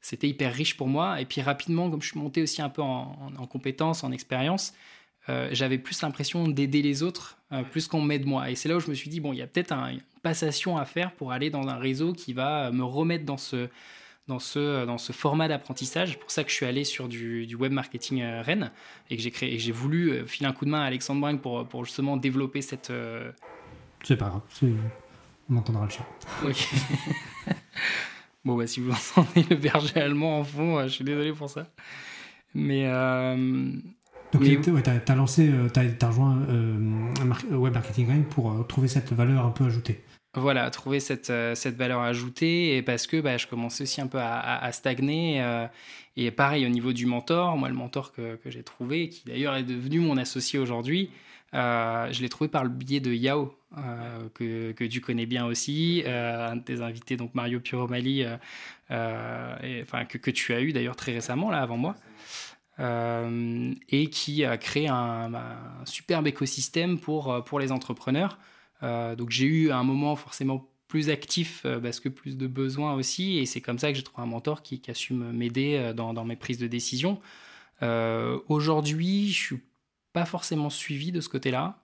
c'était 0.00 0.28
hyper 0.28 0.52
riche 0.52 0.76
pour 0.76 0.88
moi. 0.88 1.20
Et 1.20 1.24
puis 1.24 1.40
rapidement, 1.40 1.90
comme 1.90 2.02
je 2.02 2.08
suis 2.08 2.18
monté 2.18 2.42
aussi 2.42 2.62
un 2.62 2.68
peu 2.68 2.82
en, 2.82 3.32
en 3.38 3.46
compétences, 3.46 4.04
en 4.04 4.12
expérience, 4.12 4.74
euh, 5.28 5.48
j'avais 5.52 5.78
plus 5.78 6.02
l'impression 6.02 6.48
d'aider 6.48 6.82
les 6.82 7.02
autres 7.02 7.38
euh, 7.52 7.62
plus 7.62 7.88
qu'on 7.88 8.02
m'aide 8.02 8.26
moi. 8.26 8.50
Et 8.50 8.54
c'est 8.54 8.68
là 8.68 8.76
où 8.76 8.80
je 8.80 8.90
me 8.90 8.94
suis 8.94 9.08
dit, 9.08 9.20
bon, 9.20 9.32
il 9.32 9.38
y 9.38 9.42
a 9.42 9.46
peut-être 9.46 9.72
une 9.72 10.00
passation 10.22 10.76
à 10.76 10.84
faire 10.84 11.12
pour 11.12 11.32
aller 11.32 11.50
dans 11.50 11.68
un 11.68 11.76
réseau 11.76 12.12
qui 12.12 12.32
va 12.32 12.70
me 12.70 12.84
remettre 12.84 13.24
dans 13.24 13.38
ce, 13.38 13.68
dans 14.26 14.38
ce, 14.38 14.84
dans 14.86 14.98
ce 14.98 15.12
format 15.12 15.48
d'apprentissage. 15.48 16.12
C'est 16.12 16.18
pour 16.18 16.30
ça 16.30 16.44
que 16.44 16.50
je 16.50 16.54
suis 16.54 16.66
allé 16.66 16.84
sur 16.84 17.08
du, 17.08 17.46
du 17.46 17.56
web 17.56 17.72
marketing 17.72 18.22
euh, 18.22 18.42
Rennes 18.42 18.70
et 19.10 19.16
que 19.16 19.22
j'ai 19.22 19.30
créé, 19.30 19.58
j'ai 19.58 19.72
voulu 19.72 20.26
filer 20.26 20.48
un 20.48 20.52
coup 20.52 20.64
de 20.64 20.70
main 20.70 20.82
à 20.82 20.86
Alexandre 20.86 21.20
Brink 21.20 21.40
pour, 21.40 21.66
pour 21.66 21.84
justement 21.84 22.16
développer 22.16 22.62
cette. 22.62 22.92
C'est 24.02 24.16
pas 24.16 24.28
grave, 24.28 24.42
on 25.50 25.56
entendra 25.56 25.84
le 25.84 25.90
chat. 25.90 26.06
Ok. 26.44 26.68
bon, 28.44 28.56
bah, 28.56 28.66
si 28.66 28.80
vous 28.80 28.90
entendez 28.90 29.46
le 29.48 29.56
berger 29.56 30.00
allemand 30.00 30.38
en 30.40 30.44
fond, 30.44 30.82
je 30.84 30.88
suis 30.88 31.04
désolé 31.04 31.32
pour 31.32 31.50
ça. 31.50 31.66
Mais, 32.54 32.88
donc, 34.34 34.42
tu 34.42 35.12
as, 35.12 35.14
lancé, 35.14 35.48
euh, 35.48 35.68
tu 35.72 35.80
as, 35.80 36.08
rejoint 36.08 36.38
euh, 36.48 37.56
Web 37.56 37.74
Marketing 37.74 38.24
pour 38.24 38.50
euh, 38.50 38.62
trouver 38.64 38.88
cette 38.88 39.12
valeur 39.12 39.46
un 39.46 39.50
peu 39.50 39.64
ajoutée. 39.64 40.02
Voilà, 40.36 40.68
trouver 40.70 41.00
cette, 41.00 41.32
cette 41.54 41.76
valeur 41.76 42.00
ajoutée 42.00 42.76
et 42.76 42.82
parce 42.82 43.06
que 43.06 43.20
bah, 43.20 43.36
je 43.36 43.46
commençais 43.46 43.82
aussi 43.82 44.00
un 44.00 44.06
peu 44.06 44.18
à, 44.20 44.70
stagner. 44.72 45.44
et 46.16 46.30
pareil, 46.30 46.66
au 46.66 46.68
niveau 46.68 46.92
du 46.92 47.06
mentor, 47.06 47.56
moi, 47.56 47.68
le 47.68 47.74
mentor 47.74 48.12
que, 48.12 48.36
que 48.36 48.50
j'ai 48.50 48.62
trouvé, 48.62 49.08
qui 49.08 49.22
d'ailleurs 49.26 49.54
est 49.54 49.62
devenu 49.62 50.00
mon 50.00 50.16
associé 50.16 50.58
aujourd'hui, 50.58 51.10
je 51.52 52.20
l'ai 52.20 52.28
trouvé 52.28 52.48
par 52.48 52.64
le 52.64 52.70
biais 52.70 53.00
de 53.00 53.12
Yao, 53.12 53.54
que, 54.34 54.72
que, 54.72 54.84
tu 54.84 55.00
connais 55.00 55.26
bien 55.26 55.46
aussi, 55.46 56.02
un 56.06 56.56
de 56.56 56.62
tes 56.62 56.80
invités, 56.80 57.16
donc 57.16 57.32
Mario 57.34 57.60
Piromali, 57.60 58.24
enfin, 58.90 60.04
que, 60.08 60.18
que, 60.18 60.30
tu 60.32 60.52
as 60.52 60.60
eu 60.62 60.72
d'ailleurs 60.72 60.96
très 60.96 61.12
récemment, 61.12 61.50
là, 61.50 61.60
avant 61.60 61.76
moi. 61.76 61.94
Euh, 62.80 63.72
et 63.88 64.10
qui 64.10 64.44
a 64.44 64.58
créé 64.58 64.88
un, 64.88 65.30
superbe 65.84 66.26
écosystème 66.26 66.98
pour, 66.98 67.32
euh, 67.32 67.40
pour 67.40 67.60
les 67.60 67.70
entrepreneurs. 67.70 68.38
Euh, 68.84 69.16
donc 69.16 69.30
j'ai 69.30 69.46
eu 69.46 69.70
un 69.72 69.82
moment 69.82 70.14
forcément 70.14 70.68
plus 70.86 71.10
actif 71.10 71.66
parce 71.82 71.98
que 71.98 72.08
plus 72.08 72.36
de 72.36 72.46
besoins 72.46 72.94
aussi, 72.94 73.38
et 73.38 73.46
c'est 73.46 73.60
comme 73.60 73.80
ça 73.80 73.90
que 73.90 73.96
j'ai 73.96 74.04
trouvé 74.04 74.22
un 74.22 74.30
mentor 74.30 74.62
qui, 74.62 74.80
a 74.86 74.94
su 74.94 75.12
m'aider 75.12 75.92
dans, 75.96 76.14
dans, 76.14 76.24
mes 76.24 76.36
prises 76.36 76.58
de 76.58 76.68
décision. 76.68 77.20
Aujourd'hui, 77.82 79.32
je 79.32 79.42
suis 79.46 79.60
pas 80.12 80.24
forcément 80.24 80.70
suivi 80.70 81.10
de 81.10 81.20
ce 81.20 81.28
côté-là. 81.28 81.80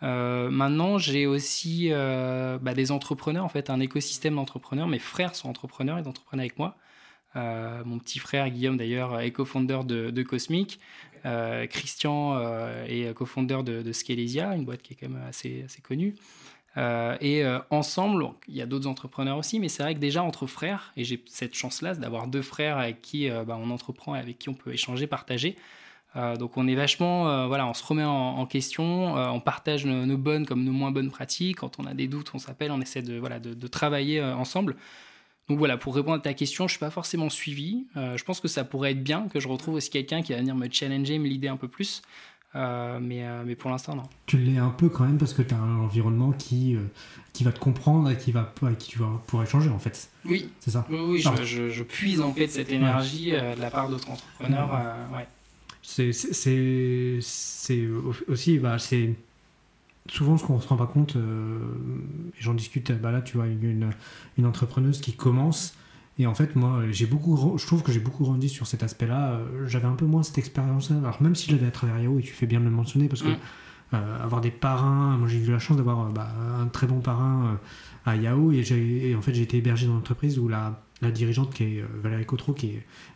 maintenant, 0.00 0.98
j'ai 0.98 1.26
aussi 1.26 1.90
bah, 1.90 2.74
des 2.74 2.90
entrepreneurs, 2.90 3.44
en 3.44 3.48
fait, 3.48 3.70
un 3.70 3.78
écosystème 3.78 4.34
d'entrepreneurs. 4.34 4.88
Mes 4.88 4.98
frères 4.98 5.36
sont 5.36 5.48
entrepreneurs, 5.48 6.00
ils 6.00 6.08
entreprennent 6.08 6.40
avec 6.40 6.58
moi. 6.58 6.76
Euh, 7.36 7.82
mon 7.84 7.98
petit 7.98 8.18
frère 8.18 8.48
Guillaume, 8.50 8.76
d'ailleurs, 8.76 9.20
est 9.20 9.30
co-founder 9.30 9.80
de, 9.84 10.22
Cosmic. 10.22 10.80
Euh, 11.24 11.66
Christian 11.66 12.34
euh, 12.36 12.84
est 12.86 13.12
co-founder 13.14 13.62
de, 13.64 13.82
de 13.82 13.92
Scalesia, 13.92 14.54
une 14.54 14.64
boîte 14.64 14.82
qui 14.82 14.94
est 14.94 14.96
quand 14.96 15.08
même 15.08 15.22
assez, 15.28 15.66
connue. 15.82 16.14
et 16.76 17.44
ensemble, 17.70 18.28
il 18.48 18.56
y 18.56 18.62
a 18.62 18.66
d'autres 18.66 18.88
entrepreneurs 18.88 19.38
aussi, 19.38 19.60
mais 19.60 19.68
c'est 19.68 19.82
vrai 19.82 19.94
que 19.94 20.00
déjà 20.00 20.22
entre 20.22 20.46
frères, 20.46 20.92
et 20.96 21.04
j'ai 21.04 21.22
cette 21.26 21.54
chance-là 21.54 21.94
d'avoir 21.94 22.26
deux 22.26 22.42
frères 22.42 22.78
avec 22.78 23.02
qui 23.02 23.28
bah, 23.28 23.58
on 23.60 23.70
entreprend 23.70 24.14
et 24.16 24.18
avec 24.18 24.38
qui 24.38 24.48
on 24.48 24.54
peut 24.54 24.72
échanger, 24.72 25.06
partager. 25.06 25.56
donc 26.38 26.56
on 26.56 26.66
est 26.66 26.74
vachement, 26.74 27.46
voilà, 27.46 27.66
on 27.66 27.74
se 27.74 27.84
remet 27.84 28.04
en, 28.04 28.46
question, 28.46 29.14
on 29.14 29.40
partage 29.40 29.84
nos, 29.84 30.18
bonnes 30.18 30.46
comme 30.46 30.64
nos 30.64 30.72
moins 30.72 30.90
bonnes 30.90 31.10
pratiques. 31.10 31.58
Quand 31.58 31.78
on 31.78 31.84
a 31.84 31.94
des 31.94 32.08
doutes, 32.08 32.30
on 32.34 32.38
s'appelle, 32.38 32.70
on 32.72 32.80
essaie 32.80 33.02
de, 33.02 33.18
voilà, 33.18 33.38
de 33.38 33.66
travailler 33.66 34.22
ensemble. 34.22 34.76
Donc 35.48 35.58
voilà, 35.58 35.76
pour 35.76 35.94
répondre 35.94 36.16
à 36.16 36.20
ta 36.20 36.34
question, 36.34 36.64
je 36.68 36.72
ne 36.72 36.76
suis 36.76 36.80
pas 36.80 36.90
forcément 36.90 37.28
suivi. 37.28 37.84
Euh, 37.96 38.16
je 38.16 38.24
pense 38.24 38.40
que 38.40 38.48
ça 38.48 38.64
pourrait 38.64 38.92
être 38.92 39.02
bien 39.02 39.28
que 39.28 39.40
je 39.40 39.48
retrouve 39.48 39.74
aussi 39.74 39.90
quelqu'un 39.90 40.22
qui 40.22 40.32
va 40.32 40.38
venir 40.38 40.54
me 40.54 40.68
challenger, 40.70 41.18
me 41.18 41.26
l'idée 41.26 41.48
un 41.48 41.56
peu 41.56 41.68
plus. 41.68 42.02
Euh, 42.54 42.98
mais, 43.00 43.26
euh, 43.26 43.42
mais 43.46 43.56
pour 43.56 43.70
l'instant, 43.70 43.96
non. 43.96 44.02
Tu 44.26 44.36
l'es 44.36 44.58
un 44.58 44.68
peu 44.68 44.88
quand 44.88 45.04
même 45.04 45.18
parce 45.18 45.32
que 45.32 45.42
tu 45.42 45.54
as 45.54 45.58
un 45.58 45.78
environnement 45.78 46.32
qui, 46.32 46.76
qui 47.32 47.44
va 47.44 47.52
te 47.52 47.58
comprendre 47.58 48.10
et 48.10 48.16
qui 48.16 48.30
va, 48.30 48.52
qui 48.78 48.90
tu 48.90 48.98
vas 48.98 49.22
pouvoir 49.26 49.46
échanger 49.46 49.70
en 49.70 49.78
fait. 49.78 50.10
Oui. 50.24 50.48
C'est 50.60 50.70
ça 50.70 50.86
Oui, 50.90 51.24
je, 51.44 51.70
je, 51.70 51.82
puise 51.82 52.20
en 52.20 52.32
fait 52.32 52.48
cette 52.48 52.70
énergie 52.70 53.32
de 53.32 53.60
la 53.60 53.70
part 53.70 53.88
d'autres 53.88 54.10
entrepreneurs. 54.10 54.70
ouais. 55.14 55.26
C'est 55.82 56.10
aussi, 58.28 58.58
bah, 58.58 58.78
c'est 58.78 59.14
souvent 60.08 60.36
ce 60.36 60.44
qu'on 60.44 60.56
ne 60.56 60.60
se 60.60 60.68
rend 60.68 60.76
pas 60.76 60.86
compte, 60.86 61.16
euh, 61.16 61.58
j'en 62.38 62.54
discute, 62.54 62.92
bah 63.00 63.10
là 63.10 63.22
tu 63.22 63.36
vois, 63.36 63.46
une, 63.46 63.90
une, 64.38 64.46
entrepreneuse 64.46 65.00
qui 65.00 65.14
commence, 65.14 65.74
et 66.18 66.26
en 66.26 66.34
fait 66.34 66.56
moi 66.56 66.82
j'ai 66.90 67.06
beaucoup, 67.06 67.56
je 67.58 67.66
trouve 67.66 67.82
que 67.82 67.92
j'ai 67.92 68.00
beaucoup 68.00 68.24
grandi 68.24 68.48
sur 68.48 68.66
cet 68.66 68.82
aspect-là, 68.82 69.32
euh, 69.32 69.66
j'avais 69.66 69.86
un 69.86 69.94
peu 69.94 70.06
moins 70.06 70.22
cette 70.22 70.38
expérience-là, 70.38 70.96
alors 70.98 71.22
même 71.22 71.34
si 71.34 71.48
je 71.48 71.56
l'avais 71.56 71.68
à 71.68 71.70
travers 71.70 71.98
Yahoo, 71.98 72.18
et 72.18 72.22
tu 72.22 72.32
fais 72.32 72.46
bien 72.46 72.60
de 72.60 72.64
le 72.64 72.70
mentionner, 72.70 73.08
parce 73.08 73.22
que 73.22 73.28
mm. 73.28 73.38
euh, 73.94 74.24
avoir 74.24 74.40
des 74.40 74.50
parrains, 74.50 75.16
moi 75.16 75.28
j'ai 75.28 75.38
eu 75.38 75.50
la 75.50 75.58
chance 75.58 75.76
d'avoir 75.76 76.10
bah, 76.10 76.28
un 76.60 76.66
très 76.66 76.86
bon 76.86 77.00
parrain 77.00 77.58
à 78.04 78.16
Yahoo, 78.16 78.52
et, 78.52 79.14
en 79.14 79.22
fait 79.22 79.34
j'ai 79.34 79.42
été 79.42 79.58
hébergé 79.58 79.86
dans 79.86 79.94
l'entreprise 79.94 80.38
où 80.38 80.48
la, 80.48 80.82
la 81.00 81.12
dirigeante 81.12 81.54
qui 81.54 81.62
est 81.62 81.84
Valérie 82.02 82.26
Cotreau, 82.26 82.54
qui 82.54 82.70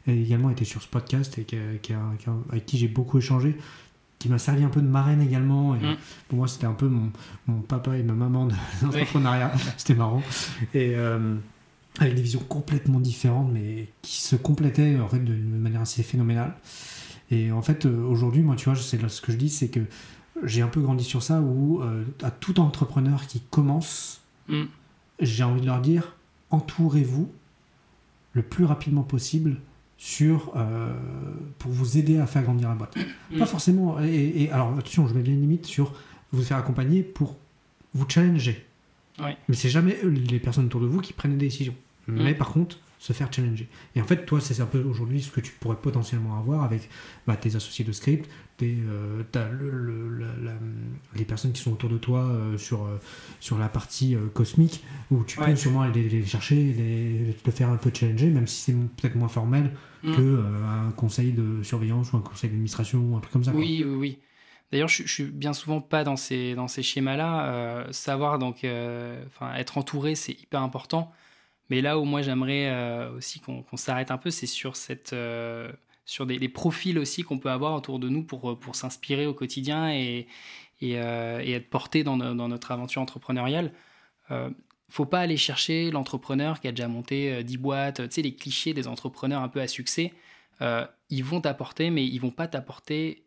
est, 0.06 0.12
également 0.12 0.50
été 0.50 0.64
sur 0.64 0.82
ce 0.82 0.88
podcast 0.88 1.36
et 1.38 1.44
qui, 1.44 1.56
qui, 1.82 1.92
avec 2.50 2.64
qui 2.64 2.78
j'ai 2.78 2.88
beaucoup 2.88 3.18
échangé, 3.18 3.56
qui 4.26 4.32
m'a 4.32 4.38
servi 4.38 4.64
un 4.64 4.68
peu 4.68 4.80
de 4.80 4.88
marraine 4.88 5.22
également. 5.22 5.74
Et 5.76 5.78
mm. 5.78 5.96
Pour 6.28 6.38
moi, 6.38 6.48
c'était 6.48 6.66
un 6.66 6.72
peu 6.72 6.88
mon, 6.88 7.12
mon, 7.46 7.60
papa 7.60 7.96
et 7.96 8.02
ma 8.02 8.14
maman 8.14 8.46
de 8.46 8.54
l'entrepreneuriat. 8.82 9.52
c'était 9.76 9.94
marrant. 9.94 10.22
Et 10.74 10.94
euh, 10.96 11.36
avec 12.00 12.14
des 12.14 12.22
visions 12.22 12.42
complètement 12.48 13.00
différentes, 13.00 13.50
mais 13.52 13.88
qui 14.02 14.20
se 14.20 14.36
complétaient 14.36 14.98
en 14.98 15.08
fait 15.08 15.20
d'une 15.20 15.58
manière 15.58 15.82
assez 15.82 16.02
phénoménale. 16.02 16.54
Et 17.30 17.52
en 17.52 17.62
fait, 17.62 17.86
euh, 17.86 18.02
aujourd'hui, 18.04 18.42
moi, 18.42 18.56
tu 18.56 18.68
vois, 18.68 18.76
c'est 18.76 19.08
ce 19.08 19.20
que 19.20 19.32
je 19.32 19.36
dis, 19.36 19.48
c'est 19.48 19.68
que 19.68 19.80
j'ai 20.42 20.62
un 20.62 20.68
peu 20.68 20.80
grandi 20.80 21.04
sur 21.04 21.22
ça 21.22 21.40
où 21.40 21.80
euh, 21.82 22.04
à 22.22 22.30
tout 22.30 22.60
entrepreneur 22.60 23.26
qui 23.26 23.40
commence, 23.40 24.20
mm. 24.48 24.64
j'ai 25.20 25.44
envie 25.44 25.60
de 25.60 25.66
leur 25.66 25.80
dire 25.80 26.14
entourez-vous 26.50 27.30
le 28.32 28.42
plus 28.42 28.64
rapidement 28.64 29.02
possible 29.02 29.56
sur 29.98 30.52
euh, 30.56 30.92
pour 31.58 31.70
vous 31.72 31.96
aider 31.96 32.18
à 32.18 32.26
faire 32.26 32.42
grandir 32.42 32.68
la 32.68 32.74
boîte. 32.74 32.96
Mm. 33.30 33.38
Pas 33.38 33.46
forcément. 33.46 33.98
Et, 34.00 34.50
alors 34.50 34.76
attention, 34.78 35.06
je 35.08 35.14
mets 35.14 35.22
bien 35.22 35.32
une 35.32 35.40
limite 35.40 35.66
sur 35.66 35.94
vous 36.32 36.42
faire 36.42 36.58
accompagner 36.58 37.02
pour 37.02 37.36
vous 37.94 38.06
challenger. 38.08 38.64
Mais 39.48 39.54
c'est 39.54 39.70
jamais 39.70 39.96
les 40.02 40.38
personnes 40.38 40.66
autour 40.66 40.82
de 40.82 40.86
vous 40.86 41.00
qui 41.00 41.14
prennent 41.14 41.38
des 41.38 41.46
décisions. 41.46 41.74
Mm. 42.06 42.22
Mais 42.22 42.34
par 42.34 42.50
contre, 42.50 42.78
se 42.98 43.12
faire 43.12 43.32
challenger. 43.32 43.68
Et 43.94 44.00
en 44.00 44.04
fait, 44.04 44.26
toi, 44.26 44.40
c'est 44.40 44.60
un 44.60 44.66
peu 44.66 44.82
aujourd'hui 44.82 45.22
ce 45.22 45.30
que 45.30 45.40
tu 45.40 45.52
pourrais 45.52 45.76
potentiellement 45.76 46.38
avoir 46.38 46.64
avec 46.64 46.88
bah, 47.26 47.36
tes 47.36 47.56
associés 47.56 47.84
de 47.84 47.92
script, 47.92 48.28
euh, 48.62 49.22
les 51.14 51.24
personnes 51.24 51.52
qui 51.52 51.60
sont 51.60 51.72
autour 51.72 51.90
de 51.90 51.98
toi 51.98 52.20
euh, 52.20 52.56
sur, 52.56 52.84
euh, 52.84 52.98
sur 53.40 53.58
la 53.58 53.68
partie 53.68 54.16
cosmique, 54.34 54.82
où 55.10 55.24
tu 55.24 55.38
peux 55.38 55.56
sûrement 55.56 55.82
aller 55.82 56.08
les, 56.08 56.24
chercher, 56.24 56.54
les, 56.54 57.34
te 57.34 57.50
faire 57.50 57.70
un 57.70 57.76
peu 57.76 57.90
challenger, 57.92 58.28
même 58.28 58.46
si 58.46 58.60
c'est 58.60 58.72
peut-être 58.72 59.16
moins 59.16 59.28
formel 59.28 59.72
mm. 60.02 60.16
qu'un 60.16 60.90
conseil 60.96 61.32
de 61.32 61.62
surveillance 61.62 62.12
ou 62.12 62.16
un 62.16 62.20
conseil 62.20 62.50
d'administration 62.50 63.00
ou 63.00 63.16
un 63.16 63.20
truc 63.20 63.32
comme 63.32 63.44
ça. 63.44 63.52
Oui, 63.52 63.84
oui, 63.86 63.94
oui. 63.94 64.18
D'ailleurs, 64.72 64.88
je, 64.88 65.04
je, 65.04 65.12
suis 65.12 65.24
bien 65.24 65.52
souvent 65.52 65.80
pas 65.80 66.02
dans 66.02 66.16
ces, 66.16 66.54
dans 66.54 66.68
ces 66.68 66.82
schémas-là. 66.82 67.86
savoir 67.92 68.38
donc, 68.38 68.64
être 68.64 69.78
entouré, 69.78 70.14
c'est 70.14 70.32
hyper 70.32 70.62
important. 70.62 71.12
Mais 71.68 71.80
là 71.80 71.98
où 71.98 72.04
moi 72.04 72.22
j'aimerais 72.22 73.08
aussi 73.16 73.40
qu'on 73.40 73.64
s'arrête 73.76 74.10
un 74.10 74.18
peu, 74.18 74.30
c'est 74.30 74.46
sur, 74.46 74.76
cette, 74.76 75.14
sur 76.06 76.24
des, 76.24 76.48
profils 76.48 76.98
aussi 76.98 77.22
qu'on 77.22 77.38
peut 77.38 77.50
avoir 77.50 77.74
autour 77.74 77.98
de 77.98 78.08
nous 78.08 78.22
pour, 78.22 78.52
euh, 78.52 78.58
pour 78.58 78.74
s'inspirer 78.74 79.26
au 79.26 79.34
quotidien 79.34 79.92
et, 79.92 80.26
et, 80.80 80.94
être 80.94 81.68
porté 81.68 82.04
dans, 82.04 82.16
notre 82.16 82.70
aventure 82.72 83.02
entrepreneuriale. 83.02 83.72
ne 84.30 84.50
faut 84.88 85.04
pas 85.04 85.20
aller 85.20 85.36
chercher 85.36 85.90
l'entrepreneur 85.90 86.60
qui 86.60 86.68
a 86.68 86.70
déjà 86.70 86.88
monté 86.88 87.42
10 87.42 87.56
boîtes, 87.58 88.08
tu 88.08 88.14
sais, 88.14 88.22
les 88.22 88.34
clichés 88.34 88.72
des 88.72 88.88
entrepreneurs 88.88 89.42
un 89.42 89.48
peu 89.48 89.60
à 89.60 89.68
succès. 89.68 90.12
ils 91.10 91.24
vont 91.24 91.40
t'apporter, 91.40 91.90
mais 91.90 92.06
ils 92.06 92.18
vont 92.18 92.30
pas 92.30 92.46
t'apporter 92.46 93.26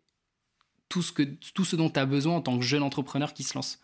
tout 0.89 1.01
ce, 1.01 1.13
tout 1.53 1.65
ce 1.65 1.75
dont 1.75 1.89
tu 1.89 1.99
as 1.99 2.05
besoin 2.05 2.35
en 2.35 2.41
tant 2.41 2.57
que 2.57 2.63
jeune 2.63 2.83
entrepreneur 2.83 3.33
qui 3.33 3.43
se 3.43 3.55
lance. 3.55 3.79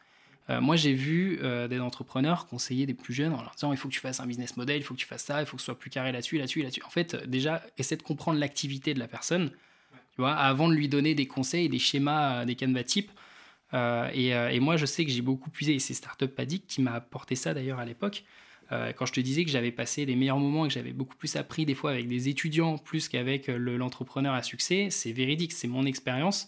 Euh, 0.50 0.62
moi, 0.62 0.76
j'ai 0.76 0.94
vu 0.94 1.40
euh, 1.42 1.68
des 1.68 1.80
entrepreneurs 1.80 2.46
conseiller 2.46 2.86
des 2.86 2.94
plus 2.94 3.14
jeunes 3.14 3.34
en 3.34 3.42
leur 3.42 3.54
disant 3.56 3.72
il 3.72 3.78
faut 3.78 3.88
que 3.88 3.94
tu 3.94 4.00
fasses 4.00 4.20
un 4.20 4.28
business 4.28 4.58
model, 4.58 4.78
il 4.78 4.84
faut 4.84 4.94
que 4.94 5.00
tu 5.00 5.08
fasses 5.08 5.26
ça, 5.26 5.40
il 5.42 5.46
faut 5.46 5.58
que 5.58 5.62
ce 5.62 5.66
soit 5.66 5.80
plus 5.80 5.90
carré 5.90 6.12
là-dessus, 6.12 6.38
là-dessus, 6.38 6.62
là-dessus. 6.62 6.84
En 6.84 6.90
fait, 6.90 7.16
déjà, 7.28 7.64
essaie 7.78 7.98
de 7.98 8.04
comprendre 8.04 8.40
l'activité 8.40 8.94
de 8.94 9.00
la 9.00 9.08
personne, 9.08 9.50
tu 9.50 10.22
vois, 10.22 10.34
avant 10.34 10.70
de 10.70 10.76
lui 10.76 10.88
donner 10.88 11.16
des 11.16 11.28
conseils, 11.28 11.68
des 11.68 11.80
schémas, 11.80 12.42
euh, 12.42 12.46
des 12.46 12.56
canevas 12.56 12.84
types. 12.84 13.12
Et, 13.74 14.60
moi, 14.62 14.78
je 14.78 14.86
sais 14.86 15.04
que 15.04 15.12
j'ai 15.12 15.22
beaucoup 15.22 15.50
puisé, 15.50 15.76
et 15.76 15.80
c'est 15.80 15.94
Startup 15.94 16.32
Addict 16.40 16.66
qui 16.66 16.82
m'a 16.82 16.94
apporté 16.94 17.36
ça 17.36 17.54
d'ailleurs 17.54 17.80
à 17.80 17.86
l'époque. 17.86 18.24
quand 18.70 19.06
je 19.06 19.12
te 19.12 19.20
disais 19.20 19.44
que 19.44 19.52
j'avais 19.52 19.72
passé 19.74 20.06
les 20.06 20.16
meilleurs 20.16 20.38
moments 20.38 20.66
et 20.66 20.70
que 20.70 20.74
j'avais 20.74 20.94
beaucoup 20.94 21.18
plus 21.18 21.36
appris 21.36 21.66
des 21.66 21.76
fois 21.76 21.92
avec 21.92 22.08
des 22.08 22.30
étudiants 22.30 22.78
plus 22.78 23.10
qu'avec 23.10 23.48
l'entrepreneur 23.48 24.34
à 24.34 24.44
succès, 24.44 24.88
c'est 24.92 25.12
véridique, 25.12 25.52
c'est 25.52 25.68
mon 25.68 25.86
expérience. 25.86 26.48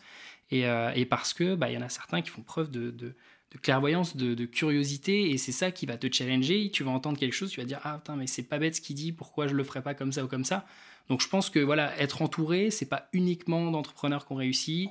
Et, 0.52 0.64
parce 1.10 1.34
que 1.34 1.56
bah, 1.56 1.70
il 1.70 1.74
y 1.74 1.78
en 1.78 1.82
a 1.82 1.90
certains 1.90 2.22
qui 2.22 2.30
font 2.30 2.44
preuve 2.44 2.72
de 2.72 3.14
clairvoyance, 3.62 4.16
de, 4.16 4.46
curiosité, 4.46 5.32
et 5.32 5.38
c'est 5.38 5.52
ça 5.52 5.72
qui 5.72 5.86
va 5.86 5.98
te 5.98 6.08
challenger. 6.12 6.70
Tu 6.72 6.84
vas 6.84 6.92
entendre 6.92 7.18
quelque 7.18 7.34
chose, 7.34 7.50
tu 7.50 7.60
vas 7.60 7.66
dire 7.66 7.80
ah 7.84 7.98
putain 7.98 8.16
mais 8.16 8.28
c'est 8.28 8.44
pas 8.44 8.60
bête 8.60 8.76
ce 8.76 8.82
qu'il 8.82 8.96
dit, 8.96 9.12
pourquoi 9.12 9.48
je 9.48 9.56
le 9.56 9.64
ferais 9.64 9.82
pas 9.82 9.94
comme 9.94 10.12
ça 10.12 10.24
ou 10.24 10.28
comme 10.28 10.46
ça? 10.46 10.66
Donc 11.10 11.22
je 11.22 11.30
pense 11.30 11.50
que 11.50 11.60
voilà, 11.60 11.98
être 12.00 12.22
entouré, 12.22 12.70
c'est 12.72 12.86
pas 12.86 13.08
uniquement 13.14 13.72
d'entrepreneurs 13.72 14.26
qui 14.26 14.34
ont 14.34 14.38
réussi, 14.38 14.90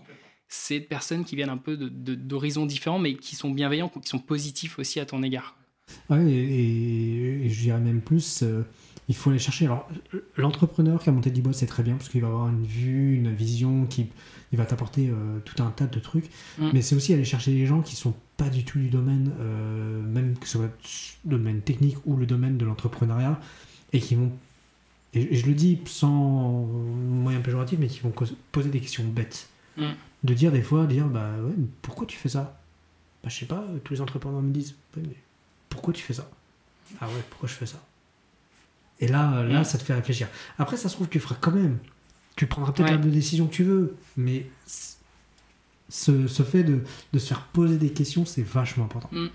c'est 0.49 0.81
de 0.81 0.85
personnes 0.85 1.25
qui 1.25 1.37
viennent 1.37 1.51
un 1.51 1.59
peu 1.59 1.77
d'horizons 1.77 2.67
différents, 2.67 2.99
mais 2.99 3.17
qui 3.17 3.37
sont 3.37 3.51
bienveillants, 3.51 3.89
qui 3.89 4.09
sont 4.09 4.19
positifs 4.19 4.79
aussi 4.79 5.01
à 5.01 5.07
ton 5.07 5.23
égard. 5.23 5.57
Ouais, 6.11 6.25
et, 6.25 7.49
je 7.49 7.61
dirais 7.61 7.81
même 7.81 8.01
plus, 8.01 8.43
euh, 8.43 8.63
il 9.09 9.15
faut 9.15 9.31
aller 9.31 9.39
chercher. 9.39 9.67
Alors, 9.67 9.89
l'entrepreneur 10.37 11.03
qui 11.03 11.09
a 11.09 11.13
monté 11.13 11.31
10 11.31 11.43
boîtes, 11.43 11.55
c'est 11.55 11.67
très 11.67 11.83
bien 11.83 11.97
parce 11.97 12.09
qu'il 12.09 12.23
va 12.23 12.29
avoir 12.29 12.49
une 12.49 12.65
vue, 12.65 13.17
une 13.17 13.33
vision, 13.33 13.87
qui 13.87 14.07
il 14.53 14.59
va 14.59 14.65
t'apporter 14.65 15.09
euh, 15.09 15.41
tout 15.45 15.61
un 15.63 15.71
tas 15.71 15.87
de 15.87 15.99
trucs. 15.99 16.31
Mm. 16.59 16.71
Mais 16.73 16.83
c'est 16.83 16.95
aussi 16.95 17.13
aller 17.13 17.25
chercher 17.25 17.53
des 17.53 17.67
gens 17.67 17.83
qui 17.83 17.97
sont 17.97 18.15
pas 18.37 18.49
du 18.49 18.65
tout 18.65 18.79
du 18.79 18.89
domaine, 18.89 19.33
euh, 19.41 20.03
même 20.03 20.37
que 20.39 20.47
ce 20.47 20.59
soit 20.59 20.71
le 21.25 21.31
domaine 21.39 21.63
technique 21.63 21.97
ou 22.05 22.17
le 22.17 22.27
domaine 22.27 22.59
de 22.59 22.65
l'entrepreneuriat, 22.65 23.41
et 23.93 24.01
qui 24.01 24.15
vont, 24.15 24.31
et, 25.15 25.35
je 25.35 25.47
le 25.47 25.55
dis 25.55 25.81
sans 25.87 26.65
moyen 26.65 27.41
péjoratif, 27.41 27.79
mais 27.79 27.87
qui 27.87 28.01
vont 28.01 28.13
poser 28.53 28.71
des 28.71 28.81
questions 28.81 29.05
bêtes. 29.05 29.49
Mm. 29.77 29.91
De 30.25 30.35
dire 30.35 30.53
des 30.53 30.63
fois, 30.63 30.87
dire, 30.87 31.07
bah 31.07 31.31
ouais, 31.43 31.55
pourquoi 31.83 32.07
tu 32.07 32.17
fais 32.17 32.29
ça? 32.29 32.59
Bah 33.23 33.31
je 33.31 33.39
sais 33.39 33.47
pas, 33.47 33.65
tous 33.85 33.95
les 33.95 34.01
entrepreneurs 34.01 34.43
me 34.43 34.53
disent, 34.53 34.75
mais 34.97 35.03
pourquoi 35.69 35.95
tu 35.95 36.03
fais 36.03 36.15
ça? 36.15 36.29
Ah 37.01 37.07
ouais, 37.07 37.23
pourquoi 37.31 37.49
je 37.49 37.55
fais 37.55 37.67
ça? 37.67 37.83
Et 39.01 39.09
là, 39.09 39.43
là, 39.43 39.61
mm. 39.61 39.65
ça 39.65 39.79
te 39.79 39.83
fait 39.83 39.95
réfléchir. 39.95 40.29
Après, 40.59 40.77
ça 40.77 40.89
se 40.89 40.95
trouve 40.95 41.07
que 41.07 41.13
tu 41.13 41.21
feras 41.21 41.37
quand 41.41 41.53
même. 41.53 41.79
Tu 42.35 42.47
prendras 42.47 42.73
peut-être 42.73 42.91
la 42.91 42.97
décision 42.99 43.47
que 43.47 43.55
tu 43.55 43.65
veux, 43.65 43.97
mais 44.19 44.47
ce, 45.89 46.27
ce 46.27 46.43
fait 46.43 46.65
de, 46.65 46.83
de, 47.13 47.19
se 47.19 47.29
faire 47.29 47.43
poser 47.47 47.77
des 47.77 47.93
questions, 47.93 48.25
c'est 48.25 48.43
vachement 48.43 48.85
important. 48.85 49.11
Mm. 49.13 49.27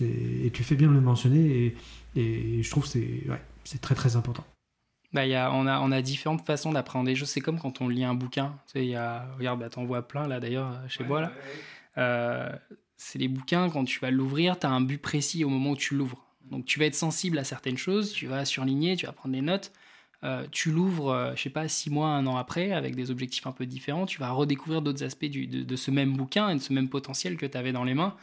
Et 0.00 0.50
tu 0.52 0.62
fais 0.62 0.74
bien 0.74 0.88
de 0.88 0.94
le 0.94 1.00
mentionner, 1.00 1.74
et, 2.16 2.20
et 2.20 2.62
je 2.62 2.70
trouve 2.70 2.84
que 2.84 2.90
c'est 2.90 3.28
ouais, 3.28 3.78
très 3.80 3.94
très 3.94 4.16
important. 4.16 4.44
Bah, 5.12 5.26
y 5.26 5.34
a, 5.34 5.50
on, 5.52 5.66
a, 5.66 5.80
on 5.80 5.90
a 5.90 6.02
différentes 6.02 6.44
façons 6.44 6.72
d'appréhender 6.72 7.12
les 7.12 7.16
choses. 7.16 7.30
C'est 7.30 7.40
comme 7.40 7.58
quand 7.58 7.80
on 7.80 7.88
lit 7.88 8.04
un 8.04 8.14
bouquin. 8.14 8.58
Tu 8.66 8.72
sais, 8.72 8.86
y 8.86 8.94
a, 8.94 9.26
regarde, 9.38 9.60
bah, 9.60 9.70
t'en 9.70 9.84
vois 9.84 10.06
plein 10.06 10.28
là 10.28 10.38
d'ailleurs 10.38 10.78
chez 10.88 11.04
moi. 11.04 11.22
Là. 11.22 11.32
Euh, 11.96 12.50
c'est 12.96 13.18
les 13.18 13.28
bouquins, 13.28 13.70
quand 13.70 13.84
tu 13.84 14.00
vas 14.00 14.10
l'ouvrir, 14.10 14.58
tu 14.58 14.66
as 14.66 14.70
un 14.70 14.80
but 14.80 14.98
précis 14.98 15.44
au 15.44 15.48
moment 15.48 15.70
où 15.70 15.76
tu 15.76 15.94
l'ouvres. 15.94 16.24
Donc 16.50 16.64
tu 16.64 16.78
vas 16.78 16.86
être 16.86 16.94
sensible 16.94 17.38
à 17.38 17.44
certaines 17.44 17.76
choses, 17.76 18.12
tu 18.12 18.26
vas 18.26 18.44
surligner, 18.44 18.96
tu 18.96 19.06
vas 19.06 19.12
prendre 19.12 19.34
des 19.34 19.42
notes. 19.42 19.72
Euh, 20.24 20.46
tu 20.50 20.72
l'ouvres, 20.72 21.10
euh, 21.10 21.32
je 21.36 21.42
sais 21.42 21.50
pas, 21.50 21.68
six 21.68 21.90
mois, 21.90 22.08
un 22.08 22.26
an 22.26 22.36
après, 22.36 22.72
avec 22.72 22.96
des 22.96 23.10
objectifs 23.10 23.46
un 23.46 23.52
peu 23.52 23.66
différents, 23.66 24.04
tu 24.04 24.18
vas 24.18 24.30
redécouvrir 24.30 24.82
d'autres 24.82 25.04
aspects 25.04 25.26
de, 25.26 25.76
ce 25.76 25.90
même 25.90 26.16
bouquin 26.16 26.48
et 26.48 26.54
de 26.54 26.60
ce 26.60 26.72
même 26.72 26.88
potentiel 26.88 27.36
que 27.36 27.46
tu 27.46 27.56
avais 27.56 27.72
dans 27.72 27.84
les 27.84 27.94
mains. 27.94 28.16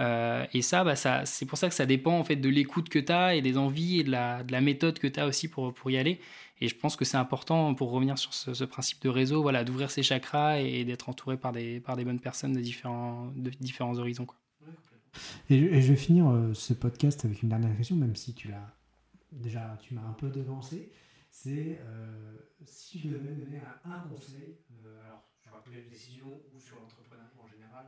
Euh, 0.00 0.44
et 0.52 0.62
ça, 0.62 0.84
bah, 0.84 0.96
ça 0.96 1.26
c'est 1.26 1.46
pour 1.46 1.58
ça 1.58 1.68
que 1.68 1.74
ça 1.74 1.86
dépend 1.86 2.18
en 2.18 2.24
fait 2.24 2.36
de 2.36 2.48
l'écoute 2.48 2.88
que 2.88 3.00
tu 3.00 3.10
as 3.10 3.34
et 3.34 3.42
des 3.42 3.58
envies 3.58 4.00
et 4.00 4.04
de 4.04 4.10
la, 4.10 4.44
de 4.44 4.52
la 4.52 4.60
méthode 4.60 4.98
que 4.98 5.08
tu 5.08 5.18
as 5.18 5.26
aussi 5.26 5.48
pour, 5.48 5.72
y 5.90 5.96
aller. 5.96 6.20
Et 6.60 6.68
je 6.68 6.74
pense 6.74 6.96
que 6.96 7.04
c'est 7.04 7.16
important 7.16 7.74
pour 7.74 7.90
revenir 7.90 8.18
sur 8.18 8.34
ce, 8.34 8.64
principe 8.64 9.00
de 9.02 9.08
réseau, 9.08 9.42
voilà, 9.42 9.62
d'ouvrir 9.62 9.90
ses 9.90 10.02
chakras 10.02 10.58
et, 10.58 10.84
d'être 10.84 11.08
entouré 11.08 11.36
par 11.36 11.52
des, 11.52 11.80
bonnes 11.80 12.20
personnes 12.20 12.52
de 12.52 12.60
différents, 12.60 13.32
horizons. 13.96 14.26
Quoi. 14.26 14.36
Et, 15.50 15.80
je 15.80 15.88
vais 15.92 15.96
finir 15.96 16.28
euh, 16.28 16.52
ce 16.54 16.74
podcast 16.74 17.24
avec 17.24 17.42
une 17.42 17.48
dernière 17.48 17.76
question, 17.76 17.96
même 17.96 18.16
si 18.16 18.34
tu 18.34 18.48
l'as 18.48 18.74
déjà, 19.32 19.78
tu 19.82 19.94
m'as 19.94 20.02
un 20.02 20.14
peu 20.14 20.28
devancé. 20.30 20.90
C'est 21.40 21.78
euh, 21.86 22.36
si 22.64 22.98
je 22.98 23.10
devais 23.10 23.32
donner 23.32 23.60
un, 23.84 24.00
conseil, 24.12 24.56
euh, 24.84 25.04
alors 25.06 25.22
sur 25.40 25.52
la 25.54 25.82
décision 25.88 26.26
ou 26.52 26.58
sur 26.58 26.80
l'entrepreneuriat 26.80 27.30
en 27.40 27.46
général, 27.46 27.86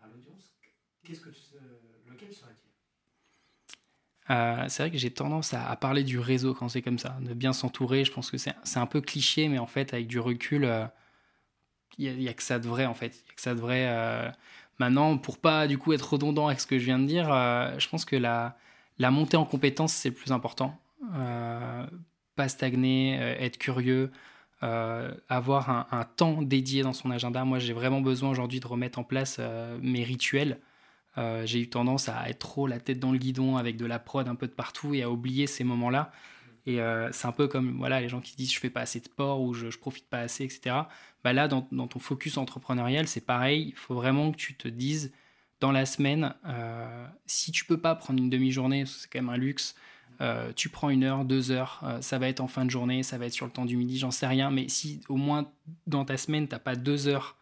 à 0.00 0.06
l'audience, 0.06 0.52
qu'est-ce 1.02 1.20
que 1.20 1.30
lequel 2.08 2.32
serait-il? 2.32 2.70
Euh, 4.32 4.64
c'est 4.68 4.84
vrai 4.84 4.92
que 4.92 4.98
j'ai 4.98 5.10
tendance 5.10 5.54
à, 5.54 5.74
parler 5.74 6.04
du 6.04 6.20
réseau 6.20 6.54
quand 6.54 6.68
c'est 6.68 6.82
comme 6.82 7.00
ça, 7.00 7.18
de 7.20 7.34
bien 7.34 7.52
s'entourer. 7.52 8.04
Je 8.04 8.12
pense 8.12 8.30
que 8.30 8.38
c'est 8.38 8.54
un 8.76 8.86
peu 8.86 9.00
cliché, 9.00 9.48
mais 9.48 9.58
en 9.58 9.66
fait, 9.66 9.92
avec 9.92 10.06
du 10.06 10.20
recul, 10.20 10.62
il 11.98 12.08
euh, 12.08 12.14
n'y 12.14 12.28
a, 12.28 12.32
que 12.32 12.44
ça 12.44 12.60
de 12.60 12.68
vrai, 12.68 12.86
en 12.86 12.94
fait. 12.94 13.24
Y 13.26 13.30
a 13.32 13.34
que 13.34 13.40
ça 13.40 13.56
de 13.56 13.60
vrai. 13.60 14.32
Maintenant, 14.78 15.18
pour 15.18 15.38
pas 15.38 15.66
du 15.66 15.78
coup 15.78 15.92
être 15.94 16.12
redondant 16.12 16.46
avec 16.46 16.60
ce 16.60 16.66
que 16.68 16.78
je 16.78 16.84
viens 16.84 17.00
de 17.00 17.06
dire, 17.06 17.26
je 17.26 17.88
pense 17.88 18.04
que 18.04 18.14
la, 18.14 18.56
la 18.98 19.10
montée 19.10 19.36
en 19.36 19.44
compétence, 19.44 19.92
c'est 19.92 20.10
le 20.10 20.14
plus 20.14 20.30
important. 20.30 20.80
Pas 22.34 22.48
stagner, 22.48 23.14
être 23.14 23.58
curieux, 23.58 24.10
avoir 24.60 25.70
un, 25.70 26.04
temps 26.16 26.42
dédié 26.42 26.82
dans 26.82 26.92
son 26.92 27.10
agenda. 27.10 27.44
Moi, 27.44 27.58
j'ai 27.58 27.72
vraiment 27.72 28.00
besoin 28.00 28.30
aujourd'hui 28.30 28.60
de 28.60 28.66
remettre 28.66 28.98
en 28.98 29.04
place 29.04 29.40
mes 29.80 30.02
rituels. 30.02 30.58
Euh, 31.16 31.46
j'ai 31.46 31.60
eu 31.60 31.68
tendance 31.68 32.08
à 32.08 32.28
être 32.28 32.40
trop 32.40 32.66
la 32.66 32.80
tête 32.80 32.98
dans 32.98 33.12
le 33.12 33.18
guidon 33.18 33.56
avec 33.56 33.76
de 33.76 33.86
la 33.86 33.98
prod 33.98 34.26
un 34.26 34.34
peu 34.34 34.46
de 34.48 34.52
partout 34.52 34.94
et 34.94 35.02
à 35.02 35.10
oublier 35.10 35.46
ces 35.46 35.64
moments-là. 35.64 36.12
Et 36.66 36.80
euh, 36.80 37.12
c'est 37.12 37.26
un 37.26 37.32
peu 37.32 37.46
comme 37.46 37.76
voilà, 37.78 38.00
les 38.00 38.08
gens 38.08 38.20
qui 38.20 38.34
disent 38.36 38.52
je 38.52 38.58
fais 38.58 38.70
pas 38.70 38.80
assez 38.80 38.98
de 39.00 39.04
sport 39.04 39.42
ou 39.42 39.54
je, 39.54 39.70
je 39.70 39.78
profite 39.78 40.08
pas 40.08 40.20
assez, 40.20 40.44
etc. 40.44 40.76
Bah 41.22 41.32
là, 41.32 41.46
dans, 41.46 41.68
dans 41.72 41.86
ton 41.86 41.98
focus 41.98 42.36
entrepreneurial, 42.38 43.06
c'est 43.06 43.20
pareil. 43.24 43.68
Il 43.68 43.74
faut 43.74 43.94
vraiment 43.94 44.32
que 44.32 44.36
tu 44.36 44.56
te 44.56 44.68
dises 44.68 45.12
dans 45.60 45.72
la 45.72 45.86
semaine, 45.86 46.34
euh, 46.46 47.06
si 47.26 47.52
tu 47.52 47.64
peux 47.64 47.80
pas 47.80 47.94
prendre 47.94 48.18
une 48.18 48.28
demi-journée, 48.28 48.84
c'est 48.86 49.08
quand 49.10 49.20
même 49.20 49.30
un 49.30 49.36
luxe, 49.36 49.74
tu 50.56 50.68
prends 50.68 50.90
une 50.90 51.04
heure, 51.04 51.24
deux 51.24 51.50
heures, 51.50 51.82
ça 52.00 52.18
va 52.18 52.28
être 52.28 52.40
en 52.40 52.46
fin 52.46 52.64
de 52.64 52.70
journée, 52.70 53.02
ça 53.02 53.18
va 53.18 53.26
être 53.26 53.32
sur 53.32 53.46
le 53.46 53.52
temps 53.52 53.64
du 53.64 53.76
midi, 53.76 53.98
j'en 53.98 54.10
sais 54.10 54.26
rien. 54.26 54.50
Mais 54.50 54.68
si 54.68 55.00
au 55.08 55.16
moins 55.16 55.50
dans 55.86 56.04
ta 56.04 56.16
semaine, 56.16 56.48
tu 56.48 56.54
n'as 56.54 56.58
pas 56.58 56.76
deux 56.76 57.08
heures 57.08 57.36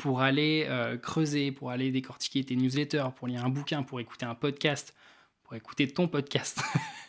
pour 0.00 0.22
aller 0.22 0.64
euh, 0.66 0.96
creuser, 0.96 1.52
pour 1.52 1.70
aller 1.70 1.90
décortiquer 1.92 2.42
tes 2.42 2.56
newsletters, 2.56 3.08
pour 3.14 3.28
lire 3.28 3.44
un 3.44 3.50
bouquin, 3.50 3.82
pour 3.82 4.00
écouter 4.00 4.24
un 4.24 4.34
podcast, 4.34 4.94
pour 5.44 5.54
écouter 5.54 5.86
ton 5.88 6.08
podcast. 6.08 6.62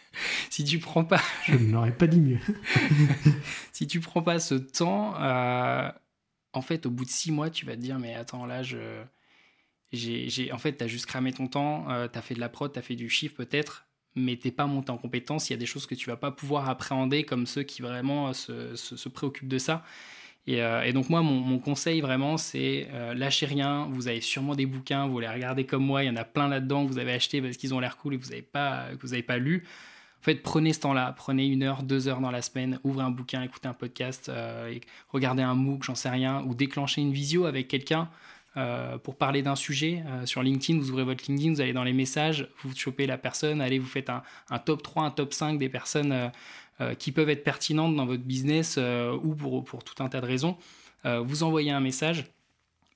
si 0.49 0.65
tu 0.65 0.77
prends 0.77 1.05
pas. 1.05 1.21
Je 1.45 1.55
ne 1.55 1.71
l'aurais 1.71 1.95
pas 1.95 2.07
dit 2.07 2.19
mieux. 2.19 2.39
si 3.71 3.87
tu 3.87 4.01
prends 4.01 4.21
pas 4.21 4.39
ce 4.39 4.55
temps, 4.55 5.15
euh, 5.21 5.89
en 6.51 6.61
fait, 6.61 6.85
au 6.85 6.89
bout 6.89 7.05
de 7.05 7.09
six 7.09 7.31
mois, 7.31 7.49
tu 7.49 7.65
vas 7.65 7.77
te 7.77 7.81
dire 7.81 7.97
Mais 7.97 8.13
attends, 8.13 8.45
là, 8.45 8.61
je. 8.61 9.01
J'ai, 9.93 10.51
en 10.53 10.57
fait, 10.57 10.77
tu 10.77 10.83
as 10.83 10.87
juste 10.87 11.05
cramé 11.05 11.33
ton 11.33 11.47
temps, 11.47 11.89
euh, 11.89 12.07
tu 12.11 12.17
as 12.17 12.21
fait 12.21 12.33
de 12.33 12.39
la 12.39 12.47
prod, 12.47 12.71
tu 12.71 12.79
as 12.79 12.81
fait 12.81 12.95
du 12.95 13.09
chiffre 13.09 13.35
peut-être, 13.35 13.87
mais 14.15 14.35
t'es 14.35 14.51
pas 14.51 14.65
monté 14.65 14.91
en 14.91 14.97
compétence. 14.97 15.49
Il 15.49 15.53
y 15.53 15.55
a 15.55 15.59
des 15.59 15.65
choses 15.65 15.85
que 15.85 15.95
tu 15.95 16.09
vas 16.09 16.17
pas 16.17 16.31
pouvoir 16.31 16.69
appréhender 16.69 17.23
comme 17.23 17.45
ceux 17.45 17.63
qui 17.63 17.81
vraiment 17.81 18.33
se, 18.33 18.75
se 18.75 19.09
préoccupent 19.09 19.47
de 19.47 19.57
ça. 19.57 19.83
Euh, 20.49 20.81
et, 20.83 20.93
donc 20.93 21.09
moi, 21.09 21.21
mon, 21.21 21.59
conseil 21.59 22.01
vraiment, 22.01 22.37
c'est 22.37 22.87
euh, 22.91 23.13
lâchez 23.13 23.45
rien. 23.45 23.87
Vous 23.91 24.07
avez 24.07 24.21
sûrement 24.21 24.55
des 24.55 24.65
bouquins, 24.65 25.07
vous 25.07 25.19
les 25.19 25.27
regardez 25.27 25.65
comme 25.65 25.85
moi. 25.85 26.03
Il 26.03 26.07
y 26.07 26.09
en 26.09 26.15
a 26.15 26.23
plein 26.23 26.47
là-dedans 26.47 26.85
que 26.85 26.91
vous 26.91 26.97
avez 26.97 27.13
acheté 27.13 27.41
parce 27.41 27.57
qu'ils 27.57 27.73
ont 27.73 27.79
l'air 27.79 27.97
cool 27.97 28.15
et 28.15 28.17
que 28.17 28.23
vous 28.23 28.29
n'avez 28.29 28.41
pas, 28.41 28.87
que 28.93 29.01
vous 29.01 29.13
avez 29.13 29.23
pas 29.23 29.37
lu. 29.37 29.63
En 30.19 30.23
fait, 30.23 30.35
prenez 30.35 30.73
ce 30.73 30.81
temps-là, 30.81 31.13
prenez 31.17 31.47
une 31.47 31.63
heure, 31.63 31.81
deux 31.81 32.07
heures 32.07 32.21
dans 32.21 32.29
la 32.29 32.43
semaine, 32.43 32.79
ouvrez 32.83 33.03
un 33.03 33.09
bouquin, 33.09 33.41
écoutez 33.41 33.67
un 33.67 33.73
podcast, 33.73 34.29
euh, 34.29 34.77
regardez 35.09 35.41
un 35.41 35.55
MOOC, 35.55 35.83
j'en 35.83 35.95
sais 35.95 36.09
rien, 36.09 36.43
ou 36.43 36.53
déclenchez 36.53 37.01
une 37.01 37.11
visio 37.11 37.45
avec 37.45 37.67
quelqu'un 37.67 38.07
pour 39.03 39.15
parler 39.15 39.41
d'un 39.41 39.55
sujet. 39.55 40.03
sur 40.25 40.43
LinkedIn, 40.43 40.79
vous 40.79 40.89
ouvrez 40.89 41.03
votre 41.03 41.23
LinkedIn, 41.27 41.53
vous 41.53 41.61
allez 41.61 41.73
dans 41.73 41.83
les 41.83 41.93
messages, 41.93 42.49
vous 42.63 42.75
chopez 42.75 43.07
la 43.07 43.17
personne, 43.17 43.61
allez, 43.61 43.79
vous 43.79 43.87
faites 43.87 44.09
un, 44.09 44.59
top 44.59 44.83
3, 44.83 45.03
un 45.03 45.11
top 45.11 45.33
5 45.33 45.57
des 45.57 45.69
personnes 45.69 46.31
euh, 46.81 46.95
qui 46.95 47.11
peuvent 47.11 47.29
être 47.29 47.43
pertinentes 47.43 47.95
dans 47.95 48.07
votre 48.07 48.23
business 48.23 48.75
euh, 48.79 49.15
ou 49.21 49.35
pour, 49.35 49.83
tout 49.83 50.01
un 50.03 50.09
tas 50.09 50.19
de 50.19 50.25
raisons, 50.25 50.57
euh, 51.05 51.19
vous 51.19 51.43
envoyez 51.43 51.69
un 51.69 51.79
message. 51.79 52.25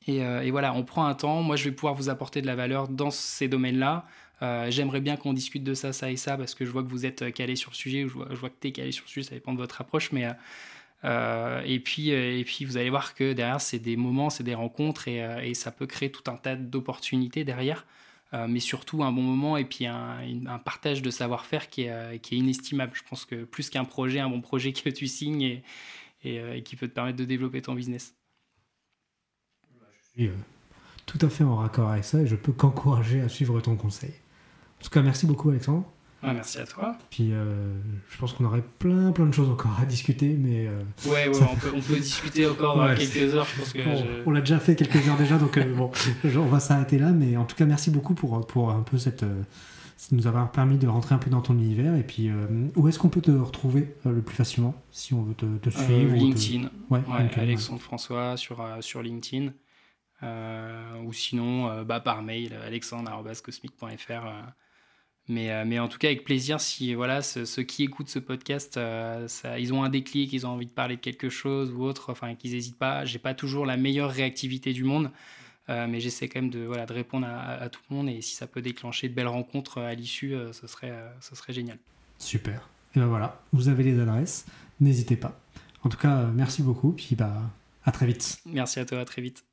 Et, 0.08 0.52
voilà, 0.52 0.74
on 0.74 0.84
prend 0.84 1.06
un 1.08 1.16
temps. 1.16 1.42
Moi, 1.42 1.56
je 1.56 1.64
vais 1.64 1.72
pouvoir 1.72 1.96
vous 1.96 2.10
apporter 2.10 2.40
de 2.42 2.46
la 2.46 2.56
valeur 2.56 2.88
dans 2.88 3.10
ces 3.10 3.48
domaines-là. 3.48 4.06
J'aimerais 4.70 5.02
bien 5.02 5.18
qu'on 5.18 5.34
discute 5.34 5.64
de 5.64 5.74
ça, 5.74 5.94
ça 5.94 6.12
et 6.12 6.16
ça, 6.16 6.38
parce 6.38 6.54
que 6.54 6.64
je 6.64 6.70
vois 6.70 6.84
que 6.84 6.90
vous 6.90 7.08
êtes 7.08 7.34
calé 7.34 7.56
sur 7.56 7.72
le 7.72 7.76
sujet, 7.76 8.04
ou 8.04 8.10
je 8.10 8.14
vois, 8.14 8.28
je 8.30 8.36
vois 8.36 8.50
que 8.50 8.56
tu 8.62 8.68
es 8.68 8.72
calé 8.72 8.92
sur 8.92 9.06
le 9.06 9.10
sujet, 9.10 9.28
ça 9.28 9.34
dépend 9.34 9.52
de 9.54 9.58
votre 9.58 9.82
approche. 9.82 10.12
Mais, 10.12 10.28
et, 11.04 11.80
puis, 11.84 12.10
et 12.10 12.44
puis, 12.46 12.66
vous 12.66 12.78
allez 12.78 12.90
voir 12.90 13.14
que 13.14 13.34
derrière, 13.34 13.62
c'est 13.62 13.80
des 13.80 13.96
moments, 13.96 14.30
c'est 14.30 14.44
des 14.44 14.56
rencontres, 14.56 15.08
et, 15.08 15.18
et, 15.44 15.54
ça 15.54 15.72
peut 15.72 15.86
créer 15.86 16.12
tout 16.12 16.30
un 16.32 16.36
tas 16.36 16.56
d'opportunités 16.56 17.44
derrière. 17.44 17.86
Euh, 18.36 18.48
mais 18.50 18.60
surtout 18.60 19.04
un 19.04 19.12
bon 19.12 19.22
moment 19.22 19.56
et 19.56 19.66
puis 19.66 19.86
un, 19.86 20.60
partage 20.64 21.02
de 21.02 21.10
savoir-faire 21.10 21.70
qui 21.70 21.84
est, 21.84 21.92
euh, 21.92 22.18
inestimable. 22.32 22.92
Je 22.96 23.04
pense 23.08 23.24
que 23.24 23.44
plus 23.46 23.70
qu'un 23.70 23.86
projet, 23.86 24.20
un 24.20 24.30
bon 24.30 24.42
projet 24.42 24.74
que 24.74 24.90
tu 24.90 25.08
signes 25.08 25.42
et, 25.42 25.64
euh, 26.26 26.56
et, 26.56 26.64
qui 26.64 26.76
peut 26.76 26.88
te 26.88 26.94
permettre 26.94 27.18
de 27.18 27.26
développer 27.26 27.62
ton 27.62 27.76
business. 27.76 28.16
Je 30.18 30.24
suis 30.24 30.32
tout 31.06 31.20
à 31.22 31.30
fait 31.30 31.44
en 31.44 31.58
raccord 31.58 31.90
avec 31.90 32.04
ça 32.04 32.20
et 32.20 32.28
je 32.28 32.36
peux 32.36 32.52
qu'encourager 32.54 33.22
à 33.22 33.30
suivre 33.30 33.62
ton 33.62 33.76
conseil. 33.76 34.14
En 34.82 34.84
tout 34.84 34.90
cas, 34.90 35.02
merci 35.02 35.26
beaucoup 35.26 35.50
Alexandre. 35.52 35.86
Ah, 36.28 36.34
merci 36.34 36.58
à 36.58 36.66
toi. 36.66 36.98
Puis 37.10 37.30
euh, 37.32 37.74
je 38.10 38.18
pense 38.18 38.34
qu'on 38.34 38.46
aurait 38.46 38.64
plein 38.80 39.12
plein 39.12 39.26
de 39.26 39.34
choses 39.34 39.50
encore 39.50 39.78
à 39.80 39.86
discuter, 39.86 40.30
mais 40.30 40.68
euh, 40.68 40.84
ouais, 41.06 41.28
ouais 41.28 41.48
on, 41.52 41.56
peut, 41.56 41.72
on, 41.76 41.82
peut, 41.82 41.98
discuter 41.98 42.48
encore 42.48 42.78
dans 42.78 42.96
quelques 42.96 43.36
heures. 43.36 43.46
Je 43.46 43.60
pense 43.60 43.74
que 43.74 43.80
on, 44.26 44.32
l'a 44.32 44.40
déjà 44.40 44.60
fait 44.60 44.76
quelques 44.76 45.08
heures 45.08 45.18
déjà, 45.18 45.38
donc 45.38 45.58
euh, 45.58 45.76
bon, 45.76 45.92
on 46.36 46.46
va 46.46 46.60
s'arrêter 46.60 46.98
là. 46.98 47.12
Mais 47.12 47.38
en 47.38 47.46
tout 47.46 47.56
cas, 47.56 47.66
merci 47.66 47.92
beaucoup 47.92 48.16
pour 48.16 48.46
pour 48.48 48.72
un 48.72 48.82
peu 48.82 48.98
cette 48.98 49.26
nous 50.12 50.28
avoir 50.28 50.52
permis 50.52 50.78
de 50.78 50.88
rentrer 50.88 51.16
un 51.16 51.18
peu 51.20 51.30
dans 51.30 51.42
ton 51.42 51.54
univers. 51.54 51.96
Et 51.96 52.04
puis, 52.04 52.30
où 52.76 52.88
est-ce 52.88 53.00
qu'on 53.00 53.10
peut 53.10 53.22
te 53.22 53.32
retrouver 53.32 53.96
le 54.06 54.22
plus 54.22 54.36
facilement 54.36 54.76
si 54.92 55.14
on 55.14 55.24
veut 55.24 55.34
te, 55.34 55.70
suivre 55.70 56.16
LinkedIn. 56.16 56.70
Ouais, 56.90 57.02
Alexandre 57.38 57.82
François 57.82 58.38
sur 58.38 58.64
sur 58.82 59.02
LinkedIn. 59.02 59.54
ou 61.04 61.14
sinon 61.14 61.84
bah, 61.84 62.00
par 62.00 62.24
mail 62.24 62.54
alexandre.cosmic.fr. 62.66 64.56
Mais, 65.28 65.66
mais, 65.66 65.80
en 65.80 65.88
tout 65.88 65.98
cas, 65.98 66.08
avec 66.08 66.24
plaisir, 66.24 66.62
si 66.62 66.94
voilà, 66.94 67.22
ceux, 67.22 67.64
qui 67.64 67.84
écoutent 67.84 68.10
ce 68.10 68.20
podcast, 68.20 68.80
ça, 69.28 69.60
ils 69.60 69.74
ont 69.74 69.84
un 69.84 69.90
déclic, 69.90 70.32
ils 70.34 70.46
ont 70.46 70.52
envie 70.52 70.68
de 70.68 70.72
parler 70.72 70.98
de 70.98 71.02
quelque 71.02 71.30
chose 71.30 71.72
ou 71.72 71.84
autre, 71.84 72.12
enfin, 72.12 72.36
qu'ils 72.36 72.52
n'hésitent 72.52 72.78
pas. 72.78 73.06
J'ai 73.06 73.18
pas 73.18 73.34
toujours 73.34 73.66
la 73.66 73.76
meilleure 73.76 74.12
réactivité 74.12 74.72
du 74.72 74.84
monde, 74.84 75.10
mais 75.68 76.00
j'essaie 76.00 76.28
quand 76.28 76.42
même 76.42 76.52
de, 76.52 76.60
voilà, 76.60 76.86
de 76.86 76.94
répondre 76.94 77.26
à, 77.28 77.68
tout 77.70 77.82
le 77.90 77.96
monde. 77.96 78.10
Et 78.10 78.22
si 78.22 78.36
ça 78.36 78.46
peut 78.46 78.62
déclencher 78.62 79.10
de 79.10 79.16
belles 79.16 79.28
rencontres 79.28 79.80
à 79.80 79.96
l'issue, 79.96 80.36
ce, 80.52 80.68
serait, 80.68 80.94
ce 81.22 81.36
serait 81.36 81.54
génial. 81.54 81.80
Super. 82.20 82.70
Et 82.96 83.00
ben 83.00 83.08
voilà, 83.08 83.42
vous 83.52 83.68
avez 83.68 83.84
les 83.84 84.00
adresses, 84.00 84.46
n'hésitez 84.80 85.18
pas. 85.18 85.40
En 85.84 85.90
tout 85.90 85.98
cas, 85.98 86.26
merci 86.34 86.64
beaucoup, 86.64 86.94
puis 86.94 87.16
bah, 87.16 87.42
à 87.84 87.92
très 87.92 88.08
vite. 88.08 88.40
Merci 88.46 88.80
à 88.80 88.86
toi, 88.86 89.00
à 89.00 89.06
très 89.06 89.22
vite. 89.22 89.44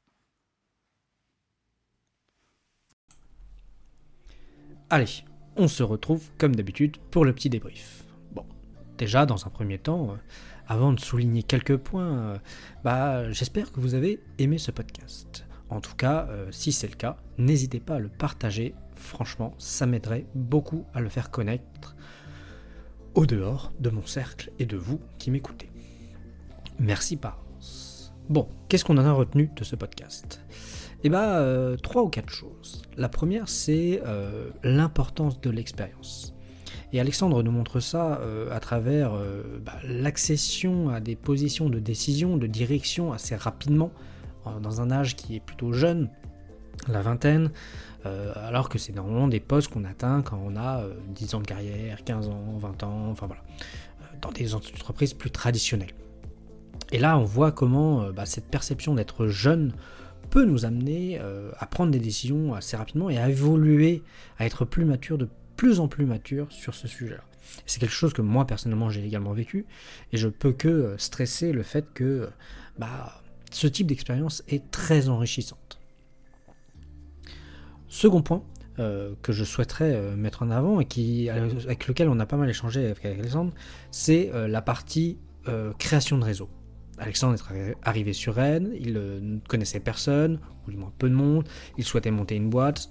Allez, 4.88 5.24
on 5.56 5.68
se 5.68 5.82
retrouve 5.82 6.22
comme 6.38 6.54
d'habitude 6.54 6.96
pour 7.10 7.24
le 7.24 7.32
petit 7.32 7.50
débrief. 7.50 8.04
Bon, 8.32 8.44
déjà 8.98 9.26
dans 9.26 9.46
un 9.46 9.50
premier 9.50 9.78
temps, 9.78 10.12
euh, 10.12 10.16
avant 10.66 10.92
de 10.92 11.00
souligner 11.00 11.42
quelques 11.42 11.76
points, 11.76 12.18
euh, 12.18 12.38
bah, 12.84 13.30
j'espère 13.32 13.72
que 13.72 13.80
vous 13.80 13.94
avez 13.94 14.20
aimé 14.38 14.58
ce 14.58 14.70
podcast. 14.70 15.46
En 15.68 15.80
tout 15.80 15.94
cas, 15.94 16.26
euh, 16.30 16.48
si 16.50 16.72
c'est 16.72 16.88
le 16.88 16.96
cas, 16.96 17.16
n'hésitez 17.38 17.80
pas 17.80 17.96
à 17.96 17.98
le 17.98 18.08
partager. 18.08 18.74
Franchement, 18.94 19.54
ça 19.58 19.86
m'aiderait 19.86 20.26
beaucoup 20.34 20.84
à 20.94 21.00
le 21.00 21.08
faire 21.08 21.30
connaître 21.30 21.96
au 23.14 23.26
dehors 23.26 23.72
de 23.80 23.90
mon 23.90 24.06
cercle 24.06 24.52
et 24.58 24.66
de 24.66 24.76
vous 24.76 25.00
qui 25.18 25.30
m'écoutez. 25.30 25.70
Merci 26.78 27.16
par. 27.16 27.42
Bon, 28.28 28.48
qu'est-ce 28.68 28.84
qu'on 28.84 28.98
en 28.98 29.04
a 29.04 29.12
retenu 29.12 29.50
de 29.56 29.64
ce 29.64 29.76
podcast? 29.76 30.40
Eh 31.04 31.08
bien, 31.08 31.22
euh, 31.22 31.76
trois 31.76 32.02
ou 32.02 32.08
quatre 32.08 32.30
choses. 32.30 32.82
La 32.96 33.08
première, 33.08 33.48
c'est 33.48 34.00
euh, 34.06 34.50
l'importance 34.62 35.40
de 35.40 35.50
l'expérience. 35.50 36.34
Et 36.92 37.00
Alexandre 37.00 37.42
nous 37.42 37.50
montre 37.50 37.80
ça 37.80 38.20
euh, 38.20 38.54
à 38.54 38.60
travers 38.60 39.12
bah, 39.64 39.72
l'accession 39.84 40.90
à 40.90 41.00
des 41.00 41.16
positions 41.16 41.68
de 41.68 41.80
décision, 41.80 42.36
de 42.36 42.46
direction 42.46 43.12
assez 43.12 43.34
rapidement, 43.34 43.90
dans 44.60 44.80
un 44.80 44.90
âge 44.90 45.14
qui 45.14 45.36
est 45.36 45.40
plutôt 45.40 45.72
jeune, 45.72 46.10
la 46.88 47.00
vingtaine, 47.00 47.52
alors 48.04 48.68
que 48.68 48.76
c'est 48.76 48.92
normalement 48.92 49.28
des 49.28 49.38
postes 49.38 49.72
qu'on 49.72 49.84
atteint 49.84 50.20
quand 50.22 50.40
on 50.44 50.56
a 50.56 50.82
10 51.14 51.36
ans 51.36 51.40
de 51.40 51.46
carrière, 51.46 52.02
15 52.02 52.28
ans, 52.28 52.56
20 52.58 52.82
ans, 52.82 53.08
enfin 53.12 53.28
voilà, 53.28 53.42
dans 54.20 54.32
des 54.32 54.56
entreprises 54.56 55.14
plus 55.14 55.30
traditionnelles. 55.30 55.94
Et 56.90 56.98
là, 56.98 57.16
on 57.16 57.24
voit 57.24 57.52
comment 57.52 58.10
bah, 58.10 58.26
cette 58.26 58.46
perception 58.46 58.96
d'être 58.96 59.28
jeune 59.28 59.72
peut 60.32 60.46
nous 60.46 60.64
amener 60.64 61.18
euh, 61.20 61.50
à 61.58 61.66
prendre 61.66 61.92
des 61.92 61.98
décisions 61.98 62.54
assez 62.54 62.74
rapidement 62.74 63.10
et 63.10 63.18
à 63.18 63.28
évoluer, 63.28 64.02
à 64.38 64.46
être 64.46 64.64
plus 64.64 64.86
mature, 64.86 65.18
de 65.18 65.28
plus 65.56 65.78
en 65.78 65.88
plus 65.88 66.06
mature 66.06 66.50
sur 66.50 66.74
ce 66.74 66.88
sujet-là. 66.88 67.22
C'est 67.66 67.80
quelque 67.80 67.92
chose 67.92 68.14
que 68.14 68.22
moi 68.22 68.46
personnellement 68.46 68.88
j'ai 68.88 69.04
également 69.04 69.34
vécu 69.34 69.66
et 70.10 70.16
je 70.16 70.28
peux 70.28 70.52
que 70.52 70.68
euh, 70.68 70.96
stresser 70.96 71.52
le 71.52 71.62
fait 71.62 71.84
que 71.92 72.30
bah, 72.78 73.20
ce 73.50 73.66
type 73.66 73.86
d'expérience 73.86 74.42
est 74.48 74.70
très 74.70 75.10
enrichissante. 75.10 75.78
Second 77.88 78.22
point 78.22 78.42
que 79.20 79.32
je 79.32 79.44
souhaiterais 79.44 80.16
mettre 80.16 80.42
en 80.42 80.50
avant 80.50 80.80
et 80.80 80.86
qui, 80.86 81.28
avec 81.28 81.86
lequel 81.86 82.08
on 82.08 82.18
a 82.18 82.26
pas 82.26 82.38
mal 82.38 82.48
échangé 82.48 82.86
avec 82.86 83.04
Alexandre, 83.04 83.52
c'est 83.92 84.32
la 84.48 84.62
partie 84.62 85.18
création 85.78 86.16
de 86.16 86.24
réseau. 86.24 86.48
Alexandre 86.98 87.36
est 87.54 87.74
arrivé 87.82 88.12
sur 88.12 88.34
Rennes, 88.34 88.72
il 88.78 88.96
euh, 88.96 89.20
ne 89.20 89.38
connaissait 89.48 89.80
personne, 89.80 90.38
ou 90.66 90.70
du 90.70 90.76
moins 90.76 90.92
peu 90.98 91.08
de 91.08 91.14
monde, 91.14 91.48
il 91.78 91.84
souhaitait 91.84 92.10
monter 92.10 92.36
une 92.36 92.50
boîte. 92.50 92.90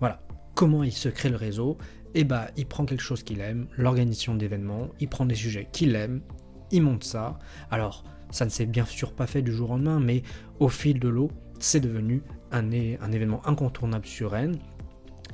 Voilà. 0.00 0.20
Comment 0.54 0.82
il 0.82 0.92
se 0.92 1.08
crée 1.08 1.28
le 1.28 1.36
réseau? 1.36 1.78
Eh 2.14 2.24
bah, 2.24 2.48
il 2.56 2.66
prend 2.66 2.84
quelque 2.84 3.02
chose 3.02 3.22
qu'il 3.22 3.40
aime, 3.40 3.68
l'organisation 3.76 4.34
d'événements, 4.34 4.88
il 4.98 5.08
prend 5.08 5.26
des 5.26 5.34
sujets 5.34 5.68
qu'il 5.72 5.94
aime, 5.94 6.20
il 6.70 6.82
monte 6.82 7.04
ça. 7.04 7.38
Alors, 7.70 8.04
ça 8.30 8.44
ne 8.44 8.50
s'est 8.50 8.66
bien 8.66 8.84
sûr 8.84 9.12
pas 9.12 9.26
fait 9.26 9.42
du 9.42 9.52
jour 9.52 9.70
au 9.70 9.72
lendemain, 9.74 10.00
mais 10.00 10.22
au 10.58 10.68
fil 10.68 10.98
de 10.98 11.08
l'eau, 11.08 11.30
c'est 11.58 11.80
devenu 11.80 12.22
un, 12.50 12.70
événement 12.70 13.46
incontournable 13.46 14.06
sur 14.06 14.32
Rennes, 14.32 14.58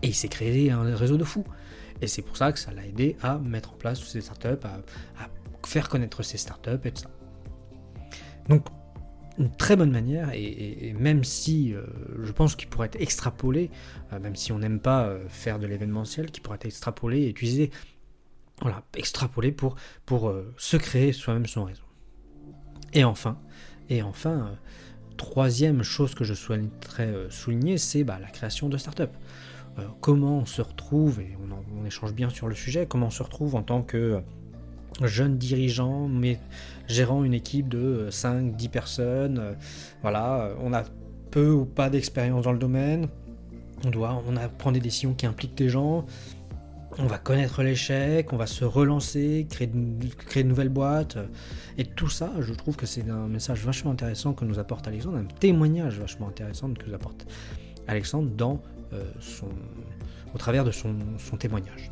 et 0.02 0.08
il 0.08 0.14
s'est 0.14 0.28
créé 0.28 0.70
un 0.70 0.94
réseau 0.94 1.16
de 1.16 1.24
fous. 1.24 1.44
Et 2.00 2.06
c'est 2.06 2.22
pour 2.22 2.36
ça 2.36 2.52
que 2.52 2.58
ça 2.58 2.72
l'a 2.72 2.86
aidé 2.86 3.16
à 3.22 3.38
mettre 3.38 3.72
en 3.72 3.76
place 3.76 4.02
ses 4.02 4.20
startups, 4.20 4.66
à, 4.66 5.28
faire 5.66 5.88
connaître 5.88 6.22
ses 6.22 6.36
startups 6.36 6.80
et 6.84 6.90
tout 6.90 7.02
ça. 7.02 7.10
Donc, 8.48 8.66
une 9.38 9.50
très 9.50 9.76
bonne 9.76 9.90
manière, 9.90 10.30
et, 10.32 10.94
même 10.98 11.24
si 11.24 11.74
euh, 11.74 11.84
je 12.22 12.32
pense 12.32 12.54
qu'il 12.54 12.68
pourrait 12.68 12.86
être 12.86 13.00
extrapolé, 13.00 13.70
euh, 14.12 14.20
même 14.20 14.36
si 14.36 14.52
on 14.52 14.58
n'aime 14.58 14.80
pas 14.80 15.06
euh, 15.06 15.28
faire 15.28 15.58
de 15.58 15.66
l'événementiel, 15.66 16.30
qui 16.30 16.40
pourrait 16.40 16.56
être 16.56 16.66
extrapolé 16.66 17.22
et 17.22 17.30
utilisé, 17.30 17.70
voilà, 18.60 18.82
extrapolé 18.96 19.50
pour, 19.50 19.76
se 20.56 20.76
créer 20.76 21.12
soi-même 21.12 21.46
son 21.46 21.64
réseau. 21.64 21.82
Et 22.92 23.02
enfin, 23.02 23.38
et 23.90 24.02
enfin, 24.02 24.52
troisième 25.16 25.82
chose 25.82 26.14
que 26.14 26.22
je 26.22 26.34
souhaiterais 26.34 27.12
souligner, 27.30 27.78
c'est 27.78 28.04
bah, 28.04 28.18
la 28.20 28.28
création 28.28 28.68
de 28.68 28.78
start-up. 28.78 29.10
comment 30.00 30.38
on 30.38 30.46
se 30.46 30.62
retrouve, 30.62 31.20
et 31.20 31.36
on, 31.36 31.84
échange 31.84 32.14
bien 32.14 32.30
sur 32.30 32.46
le 32.46 32.54
sujet, 32.54 32.86
comment 32.86 33.06
on 33.06 33.10
se 33.10 33.24
retrouve 33.24 33.56
en 33.56 33.62
tant 33.62 33.82
que 33.82 34.22
jeune 35.02 35.38
dirigeant, 35.38 36.08
mais 36.08 36.38
gérant 36.88 37.24
une 37.24 37.34
équipe 37.34 37.68
de 37.68 38.08
5-10 38.10 38.66
euh, 38.66 38.68
personnes. 38.68 39.38
Euh, 39.38 39.52
voilà, 40.02 40.42
euh, 40.42 40.54
on 40.62 40.72
a 40.72 40.84
peu 41.30 41.50
ou 41.50 41.64
pas 41.64 41.90
d'expérience 41.90 42.44
dans 42.44 42.52
le 42.52 42.58
domaine. 42.58 43.08
On 43.84 43.90
doit 43.90 44.22
on 44.26 44.72
des 44.72 44.80
décisions 44.80 45.14
qui 45.14 45.26
impliquent 45.26 45.56
des 45.56 45.68
gens. 45.68 46.06
On 46.96 47.06
va 47.06 47.18
connaître 47.18 47.64
l'échec, 47.64 48.32
on 48.32 48.36
va 48.36 48.46
se 48.46 48.64
relancer, 48.64 49.48
créer 49.50 49.66
de, 49.66 50.48
nouvelles 50.48 50.68
boîtes. 50.68 51.18
Et 51.76 51.84
tout 51.84 52.08
ça, 52.08 52.30
je 52.38 52.54
trouve 52.54 52.76
que 52.76 52.86
c'est 52.86 53.10
un 53.10 53.26
message 53.26 53.64
vachement 53.64 53.90
intéressant 53.90 54.32
que 54.32 54.44
nous 54.44 54.60
apporte 54.60 54.86
Alexandre, 54.86 55.18
un 55.18 55.24
témoignage 55.24 55.98
vachement 55.98 56.28
intéressant 56.28 56.72
que 56.72 56.86
nous 56.86 56.94
apporte 56.94 57.26
Alexandre 57.88 58.30
dans, 58.30 58.62
son, 59.18 59.48
au 60.32 60.38
travers 60.38 60.64
de 60.64 60.70
son 60.70 61.36
témoignage. 61.36 61.90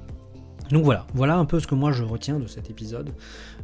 Donc 0.73 0.85
voilà, 0.85 1.07
voilà 1.13 1.37
un 1.37 1.45
peu 1.45 1.61
ce 1.61 1.67
que 1.67 1.75
moi 1.75 1.93
je 1.93 2.03
retiens 2.03 2.39
de 2.39 2.47
cet 2.47 2.71
épisode. 2.71 3.13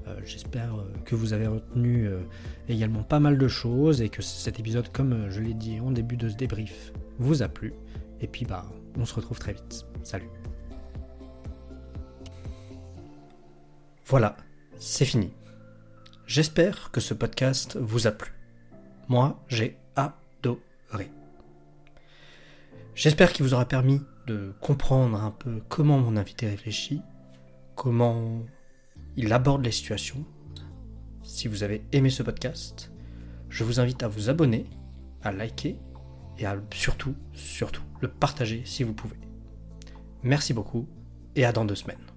Euh, 0.06 0.20
j'espère 0.26 0.74
euh, 0.74 0.92
que 1.06 1.14
vous 1.14 1.32
avez 1.32 1.46
retenu 1.46 2.06
euh, 2.06 2.20
également 2.68 3.02
pas 3.02 3.18
mal 3.18 3.38
de 3.38 3.48
choses 3.48 4.02
et 4.02 4.10
que 4.10 4.20
cet 4.20 4.60
épisode, 4.60 4.92
comme 4.92 5.30
je 5.30 5.40
l'ai 5.40 5.54
dit 5.54 5.80
en 5.80 5.90
début 5.90 6.18
de 6.18 6.28
ce 6.28 6.36
débrief, 6.36 6.92
vous 7.18 7.42
a 7.42 7.48
plu. 7.48 7.72
Et 8.20 8.26
puis 8.26 8.44
bah, 8.44 8.66
on 8.98 9.06
se 9.06 9.14
retrouve 9.14 9.38
très 9.38 9.54
vite. 9.54 9.86
Salut. 10.02 10.28
Voilà, 14.04 14.36
c'est 14.78 15.06
fini. 15.06 15.32
J'espère 16.26 16.90
que 16.90 17.00
ce 17.00 17.14
podcast 17.14 17.78
vous 17.80 18.06
a 18.06 18.12
plu. 18.12 18.32
Moi, 19.08 19.42
j'ai 19.48 19.78
adoré. 19.96 21.10
J'espère 22.94 23.32
qu'il 23.32 23.46
vous 23.46 23.54
aura 23.54 23.64
permis 23.64 24.02
de 24.28 24.52
comprendre 24.60 25.22
un 25.22 25.30
peu 25.30 25.62
comment 25.68 25.98
mon 25.98 26.16
invité 26.16 26.46
réfléchit, 26.46 27.00
comment 27.74 28.44
il 29.16 29.32
aborde 29.32 29.64
les 29.64 29.72
situations. 29.72 30.24
Si 31.22 31.48
vous 31.48 31.62
avez 31.62 31.82
aimé 31.92 32.10
ce 32.10 32.22
podcast, 32.22 32.92
je 33.48 33.64
vous 33.64 33.80
invite 33.80 34.02
à 34.02 34.08
vous 34.08 34.28
abonner, 34.28 34.66
à 35.22 35.32
liker 35.32 35.80
et 36.36 36.46
à 36.46 36.56
surtout, 36.72 37.14
surtout, 37.32 37.82
le 38.00 38.08
partager 38.08 38.62
si 38.64 38.84
vous 38.84 38.94
pouvez. 38.94 39.16
Merci 40.22 40.52
beaucoup 40.52 40.86
et 41.34 41.44
à 41.44 41.52
dans 41.52 41.64
deux 41.64 41.74
semaines. 41.74 42.07